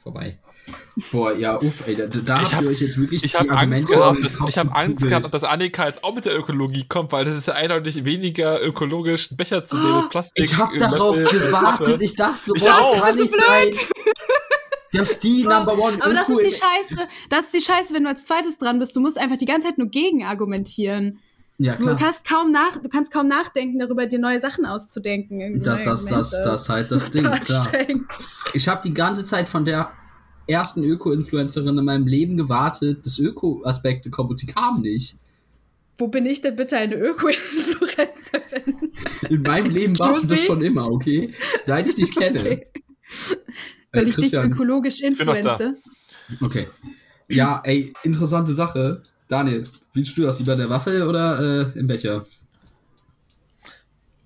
Vorbei. 0.01 0.37
Boah, 1.11 1.33
ja, 1.35 1.59
uff, 1.59 1.85
ey, 1.87 1.95
da, 1.95 2.05
da 2.05 2.37
Ich 2.37 2.43
habt 2.45 2.53
hab- 2.53 2.63
ihr 2.63 2.69
euch 2.69 2.79
jetzt 2.79 2.97
wirklich 2.97 3.23
Ich 3.23 3.31
die 3.31 3.37
habe 3.37 3.49
Angst 3.49 3.61
Argumente 3.91 3.93
gehabt, 3.93 4.23
dass, 4.23 4.49
ich 4.49 4.57
habe 4.57 4.75
Angst 4.75 5.07
gehabt, 5.07 5.33
dass 5.33 5.43
Annika 5.43 5.87
jetzt 5.87 6.03
auch 6.03 6.13
mit 6.15 6.25
der 6.25 6.37
Ökologie 6.37 6.85
kommt, 6.87 7.11
weil 7.11 7.25
das 7.25 7.35
ist 7.35 7.47
ja 7.47 7.55
eindeutig 7.55 8.05
weniger 8.05 8.61
ökologisch, 8.63 9.29
einen 9.29 9.37
Becher 9.37 9.65
zu 9.65 9.77
nehmen 9.77 10.01
mit 10.01 10.09
Plastik. 10.09 10.43
Ich 10.43 10.55
habe 10.55 10.77
darauf 10.79 11.17
Löffel, 11.17 11.39
gewartet. 11.39 12.01
Ich 12.01 12.15
dachte 12.15 12.39
so, 12.45 12.55
Ich 12.55 12.63
boah, 12.63 12.79
auch. 12.79 12.91
das 12.93 13.01
kann 13.01 13.15
nicht 13.15 13.33
sein. 13.33 13.69
Das 14.93 15.11
ist 15.13 15.23
die 15.23 15.43
Number 15.43 15.77
One. 15.77 15.97
Aber 16.01 16.13
das 16.13 16.29
ist 16.29 16.39
die 16.39 16.51
Scheiße. 16.51 17.07
Das 17.29 17.45
ist 17.45 17.53
die 17.55 17.61
Scheiße, 17.61 17.93
wenn 17.93 18.03
du 18.03 18.09
als 18.09 18.25
zweites 18.25 18.57
dran 18.59 18.77
bist. 18.79 18.95
Du 18.95 18.99
musst 19.01 19.17
einfach 19.17 19.37
die 19.37 19.45
ganze 19.45 19.67
Zeit 19.67 19.79
nur 19.79 19.87
gegen 19.87 20.23
argumentieren. 20.23 21.19
Ja, 21.59 21.75
Du 21.75 21.83
klar. 21.83 21.95
kannst 21.97 22.27
kaum 22.27 22.51
nach, 22.51 22.77
du 22.81 22.89
kannst 22.89 23.11
kaum 23.13 23.27
nachdenken 23.27 23.79
darüber, 23.79 24.05
dir 24.07 24.19
neue 24.19 24.39
Sachen 24.39 24.65
auszudenken. 24.65 25.39
irgendwie 25.39 25.61
Das- 25.63 25.83
das- 25.83 26.05
das- 26.05 26.33
Argumente. 26.33 26.49
das 26.51 26.69
halt 26.69 26.81
ist 26.81 26.91
das 26.91 27.11
Ding, 27.11 27.21
klar. 27.23 27.33
anstrengend. 27.39 28.11
Ich 28.53 28.67
habe 28.67 28.81
die 28.83 28.93
ganze 28.93 29.23
Zeit 29.23 29.47
von 29.47 29.63
der 29.63 29.91
ersten 30.47 30.83
Öko-Influencerin 30.83 31.77
in 31.77 31.85
meinem 31.85 32.07
Leben 32.07 32.35
gewartet, 32.37 33.05
dass 33.05 33.19
Öko-Aspekte 33.19 34.09
kommen 34.09 34.31
und 34.31 34.41
die 34.41 34.47
kamen 34.47 34.81
nicht. 34.81 35.17
Wo 35.97 36.07
bin 36.07 36.25
ich 36.25 36.41
denn 36.41 36.55
bitte 36.55 36.75
eine 36.75 36.95
Öko-Influencerin? 36.95 38.91
In 39.29 39.41
meinem 39.43 39.69
Leben 39.75 39.97
warst 39.99 40.23
du 40.23 40.27
das 40.27 40.43
schon 40.43 40.61
immer, 40.61 40.89
okay? 40.91 41.33
Seit 41.63 41.87
ich 41.87 41.95
dich 41.95 42.15
kenne. 42.15 42.39
Okay. 42.39 42.63
Äh, 43.91 43.97
Weil 43.99 44.07
ich 44.07 44.15
dich 44.15 44.23
Christian. 44.31 44.51
ökologisch 44.51 45.01
noch 45.01 45.09
da. 45.17 45.23
influenze. 45.35 45.75
Okay. 46.41 46.67
Ja, 47.29 47.61
ey, 47.63 47.93
interessante 48.03 48.53
Sache. 48.53 49.01
Daniel, 49.33 49.63
willst 49.93 50.15
du 50.15 50.21
das 50.21 50.37
lieber 50.37 50.53
in 50.53 50.59
der 50.59 50.69
Waffel 50.69 51.07
oder 51.07 51.39
äh, 51.39 51.79
im 51.79 51.87
Becher? 51.87 52.23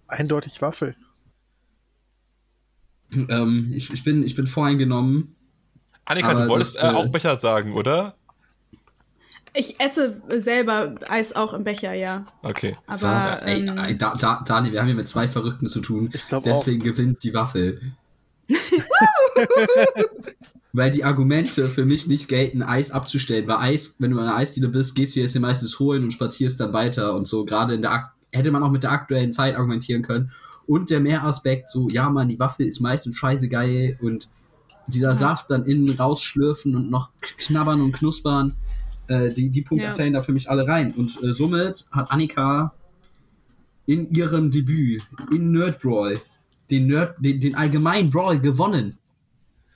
Eindeutig 0.06 0.62
Waffel. 0.62 0.98
Ähm, 3.14 3.72
ich, 3.74 3.94
ich, 3.94 4.04
bin, 4.04 4.24
ich 4.24 4.36
bin 4.36 4.48
voreingenommen. 4.48 5.34
Annika, 6.04 6.34
du 6.34 6.50
wolltest 6.50 6.76
das, 6.76 6.84
äh, 6.84 6.88
äh, 6.88 6.90
auch 6.90 7.10
Becher 7.10 7.38
sagen, 7.38 7.74
oder? 7.74 8.16
Ich 9.54 9.80
esse 9.80 10.22
selber 10.42 10.96
Eis 11.08 11.34
auch 11.34 11.54
im 11.54 11.64
Becher, 11.64 11.94
ja. 11.94 12.26
Okay. 12.44 12.76
Aber 12.88 13.16
Was? 13.16 13.42
Ey, 13.44 13.62
ähm, 13.62 13.78
ey, 13.78 13.98
da, 13.98 14.14
da, 14.14 14.44
Daniel, 14.46 14.74
wir 14.74 14.82
haben 14.82 14.88
hier 14.88 14.96
mit 14.96 15.08
zwei 15.08 15.30
Verrückten 15.30 15.70
zu 15.70 15.80
tun. 15.80 16.10
Ich 16.12 16.26
Deswegen 16.44 16.84
gewinnt 16.84 17.24
die 17.24 17.34
Waffel. 17.34 17.94
Weil 20.78 20.92
die 20.92 21.04
Argumente 21.04 21.70
für 21.70 21.86
mich 21.86 22.08
nicht 22.08 22.28
gelten, 22.28 22.62
Eis 22.62 22.92
abzustellen. 22.92 23.48
Weil 23.48 23.58
Eis, 23.58 23.96
wenn 24.00 24.12
du 24.12 24.20
an 24.20 24.28
einer 24.28 24.36
Eisdiele 24.36 24.70
bist, 24.70 24.94
gehst 24.96 25.16
du 25.16 25.20
jetzt 25.20 25.32
hier 25.32 25.42
meistens 25.42 25.80
holen 25.80 26.04
und 26.04 26.12
spazierst 26.12 26.60
dann 26.60 26.72
weiter 26.72 27.16
und 27.16 27.28
so. 27.28 27.46
Gerade 27.46 27.74
in 27.74 27.82
der 27.82 28.12
hätte 28.32 28.52
man 28.52 28.62
auch 28.62 28.72
mit 28.72 28.84
der 28.84 28.92
aktuellen 28.92 29.34
Zeit 29.34 29.56
argumentieren 29.56 30.04
können. 30.04 30.32
Und 30.68 30.90
der 30.90 31.00
Mehraspekt, 31.00 31.72
so, 31.72 31.88
ja 31.90 32.10
man, 32.10 32.30
die 32.30 32.40
Waffel 32.40 32.68
ist 32.68 32.80
meistens 32.80 33.16
scheiße 33.16 33.50
geil 33.50 33.98
und 34.02 34.30
dieser 34.88 35.16
Saft 35.16 35.50
dann 35.50 35.66
innen 35.66 35.90
rausschlürfen 35.98 36.76
und 36.76 36.90
noch 36.90 37.10
knabbern 37.38 37.82
und 37.82 37.94
knuspern. 37.94 38.54
Äh, 39.08 39.30
die, 39.30 39.50
die 39.50 39.62
Punkte 39.62 39.86
Ja. 39.86 39.92
zählen 39.92 40.14
da 40.14 40.22
für 40.22 40.34
mich 40.34 40.50
alle 40.50 40.68
rein. 40.68 40.92
Und 40.92 41.24
äh, 41.24 41.34
somit 41.34 41.86
hat 41.92 42.12
Annika 42.12 42.74
in 43.86 44.14
ihrem 44.14 44.52
Debüt 44.52 45.04
in 45.32 45.52
Nerd 45.52 45.82
Brawl 45.82 46.20
den, 46.70 46.88
Nerd, 46.88 47.16
den, 47.20 47.40
den 47.40 47.56
allgemeinen 47.56 48.12
Brawl 48.12 48.40
gewonnen. 48.40 48.94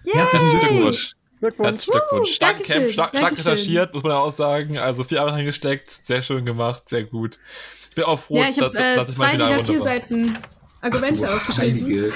Herzlichen 0.06 0.60
Glückwunsch. 0.60 1.14
Glückwunsch. 1.40 1.68
Herzlichen 1.68 1.92
Glückwunsch. 1.92 2.30
Stark 2.32 2.58
gekämpft, 2.60 2.94
stark, 2.94 3.18
stark 3.18 3.32
recherchiert, 3.32 3.94
muss 3.94 4.04
man 4.04 4.12
ja 4.14 4.18
auch 4.20 4.32
sagen. 4.32 4.78
Also 4.78 5.04
vier 5.04 5.18
Jahre 5.18 5.32
reingesteckt, 5.34 5.90
sehr 5.90 6.22
schön 6.22 6.46
gemacht, 6.46 6.88
sehr 6.88 7.04
gut. 7.04 7.40
Ich 7.90 7.96
bin 7.96 8.04
auch 8.06 8.20
froh, 8.20 8.38
Ja, 8.38 8.50
ich 8.50 8.60
habe 8.60 8.72
dass, 8.72 8.82
äh, 8.82 8.96
dass 8.96 9.10
ich 9.10 9.18
mal 9.18 9.34
wieder 9.34 9.48
eine 9.48 9.56
A4 9.56 9.68
Runde 9.68 9.80
war. 9.80 9.86
Seiten 9.86 10.38
Argumente 10.82 11.22
Boah, 11.22 11.28
aufgeschrieben. 11.36 11.84
Heilige. 11.84 12.12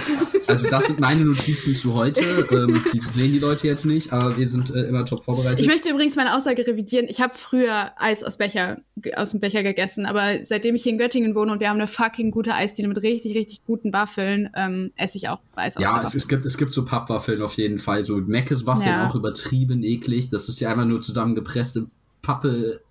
Also 0.47 0.67
das 0.67 0.87
sind 0.87 0.99
meine 0.99 1.23
Notizen 1.23 1.75
zu 1.75 1.93
heute. 1.93 2.21
ähm, 2.51 2.83
die 2.93 2.99
sehen 2.99 3.31
die 3.31 3.39
Leute 3.39 3.67
jetzt 3.67 3.85
nicht, 3.85 4.11
aber 4.11 4.37
wir 4.37 4.47
sind 4.47 4.73
äh, 4.73 4.83
immer 4.83 5.05
top 5.05 5.21
vorbereitet. 5.21 5.59
Ich 5.59 5.67
möchte 5.67 5.89
übrigens 5.89 6.15
meine 6.15 6.35
Aussage 6.35 6.65
revidieren. 6.65 7.07
Ich 7.07 7.21
habe 7.21 7.37
früher 7.37 7.91
Eis 7.97 8.23
aus 8.23 8.37
Becher 8.37 8.77
aus 9.15 9.31
dem 9.31 9.39
Becher 9.39 9.61
gegessen, 9.63 10.05
aber 10.05 10.45
seitdem 10.45 10.75
ich 10.75 10.83
hier 10.83 10.93
in 10.93 10.97
Göttingen 10.97 11.35
wohne 11.35 11.51
und 11.51 11.59
wir 11.59 11.69
haben 11.69 11.77
eine 11.77 11.87
fucking 11.87 12.31
gute 12.31 12.53
Eisdiele 12.53 12.87
mit 12.87 13.01
richtig 13.01 13.35
richtig 13.35 13.63
guten 13.65 13.93
Waffeln, 13.93 14.49
ähm, 14.55 14.91
esse 14.95 15.17
ich 15.17 15.29
auch 15.29 15.39
Eis 15.55 15.77
aus 15.77 15.83
ja, 15.83 16.01
es, 16.01 16.15
es, 16.15 16.27
gibt, 16.27 16.45
es 16.45 16.57
gibt 16.57 16.73
so 16.73 16.85
Pappwaffeln 16.85 17.41
auf 17.41 17.53
jeden 17.53 17.77
Fall. 17.77 18.03
So 18.03 18.17
Meckes 18.17 18.65
Waffeln 18.65 18.87
Ja. 18.87 19.07
auch 19.07 19.15
übertrieben 19.15 19.83
eklig. 19.83 20.29
Das 20.29 20.49
ist 20.49 20.59
ja 20.59 20.71
einfach 20.71 20.85
nur 20.85 21.01
zusammengepresste 21.01 21.87
Pappe. 22.21 22.81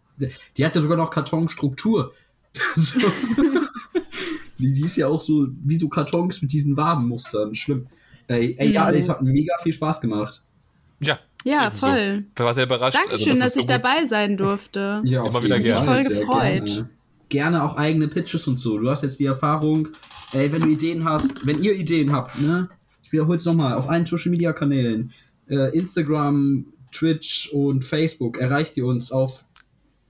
Die 0.57 0.65
hat 0.65 0.75
ja 0.77 0.81
sogar 0.83 0.97
noch 0.97 1.11
Kartonstruktur. 1.11 2.13
so. 2.77 3.01
Die, 4.59 4.73
die 4.73 4.83
ist 4.85 4.97
ja 4.97 5.09
auch 5.09 5.21
so 5.21 5.49
wie 5.65 5.79
so 5.79 5.89
Kartons 5.89 6.41
mit 6.43 6.53
diesen 6.53 6.77
Wabenmustern. 6.77 7.55
Schlimm. 7.55 7.87
Ey, 8.27 8.55
ey 8.59 8.73
ja, 8.73 8.91
es 8.91 9.09
hat 9.09 9.23
mega 9.23 9.55
viel 9.63 9.73
Spaß 9.73 10.01
gemacht. 10.01 10.43
Ja, 11.01 11.19
Ja, 11.45 11.67
ebenso. 11.67 11.87
voll. 11.87 12.25
Ich 12.35 12.41
war 12.45 12.55
sehr 12.55 12.65
überrascht. 12.65 12.97
Dankeschön, 12.97 13.33
also, 13.33 13.41
dass 13.43 13.49
ist 13.51 13.57
ich 13.57 13.63
so 13.63 13.69
gut. 13.69 13.85
dabei 13.85 14.07
sein 14.07 14.37
durfte. 14.37 15.03
Ja, 15.05 15.21
Immer 15.27 15.37
auf 15.37 15.45
wieder 15.45 15.57
jeden 15.57 15.67
gerne. 15.67 15.85
Fall, 15.85 16.03
Voll 16.03 16.11
sehr 16.11 16.21
gefreut. 16.21 16.67
Gerne. 16.67 16.91
gerne 17.29 17.63
auch 17.65 17.77
eigene 17.77 18.09
Pitches 18.09 18.47
und 18.47 18.59
so. 18.59 18.79
Du 18.79 18.89
hast 18.89 19.03
jetzt 19.03 19.19
die 19.21 19.27
Erfahrung, 19.27 19.89
ey, 20.33 20.51
wenn 20.53 20.63
du 20.63 20.69
Ideen 20.69 21.05
hast, 21.05 21.47
wenn 21.47 21.63
ihr 21.63 21.75
Ideen 21.75 22.13
habt, 22.13 22.41
ne? 22.41 22.69
Ich 23.03 23.13
wiederhole 23.13 23.37
es 23.37 23.45
nochmal, 23.45 23.75
auf 23.75 23.89
allen 23.91 24.07
Social 24.07 24.31
Media 24.31 24.53
Kanälen, 24.53 25.13
äh, 25.49 25.77
Instagram, 25.77 26.67
Twitch 26.93 27.51
und 27.53 27.85
Facebook 27.85 28.39
erreicht 28.39 28.77
ihr 28.77 28.87
uns 28.87 29.13
auf 29.13 29.45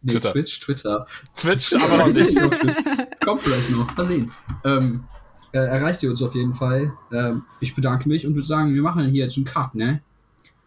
nee, 0.03 0.13
Twitter. 0.13 0.33
Twitch, 0.33 0.61
Twitter. 0.61 1.07
Twitch, 1.35 1.75
aber 1.75 1.97
noch 1.97 2.07
nicht. 2.09 2.39
Kommt 3.25 3.41
vielleicht 3.41 3.71
noch, 3.71 3.97
mal 3.97 4.05
sehen. 4.05 4.33
Ähm, 4.65 5.05
äh, 5.53 5.59
erreicht 5.59 6.03
ihr 6.03 6.11
uns 6.11 6.23
auf 6.23 6.35
jeden 6.35 6.55
Fall. 6.55 6.93
Ähm, 7.13 7.43
ich 7.61 7.75
bedanke 7.75 8.09
mich 8.09 8.27
und 8.27 8.35
würde 8.35 8.47
sagen, 8.47 8.75
wir 8.75 8.83
machen 8.83 9.07
hier 9.09 9.25
jetzt 9.25 9.37
einen 9.37 9.47
Cut, 9.47 9.75
ne? 9.75 10.03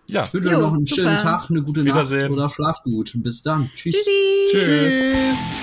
Ja, 0.08 0.24
Ich 0.24 0.34
wünsche 0.34 0.50
euch 0.50 0.58
noch 0.58 0.74
einen 0.74 0.86
super. 0.86 1.02
schönen 1.02 1.18
Tag, 1.18 1.50
eine 1.50 1.62
gute 1.62 1.84
Nacht 1.84 2.12
oder 2.12 2.50
schlaf 2.50 2.82
gut. 2.84 3.12
Bis 3.16 3.42
dann. 3.42 3.70
Tschüss. 3.76 3.96
Tschüssi. 3.96 4.12
tschüss. 4.52 4.94
Tschüss. 4.94 5.57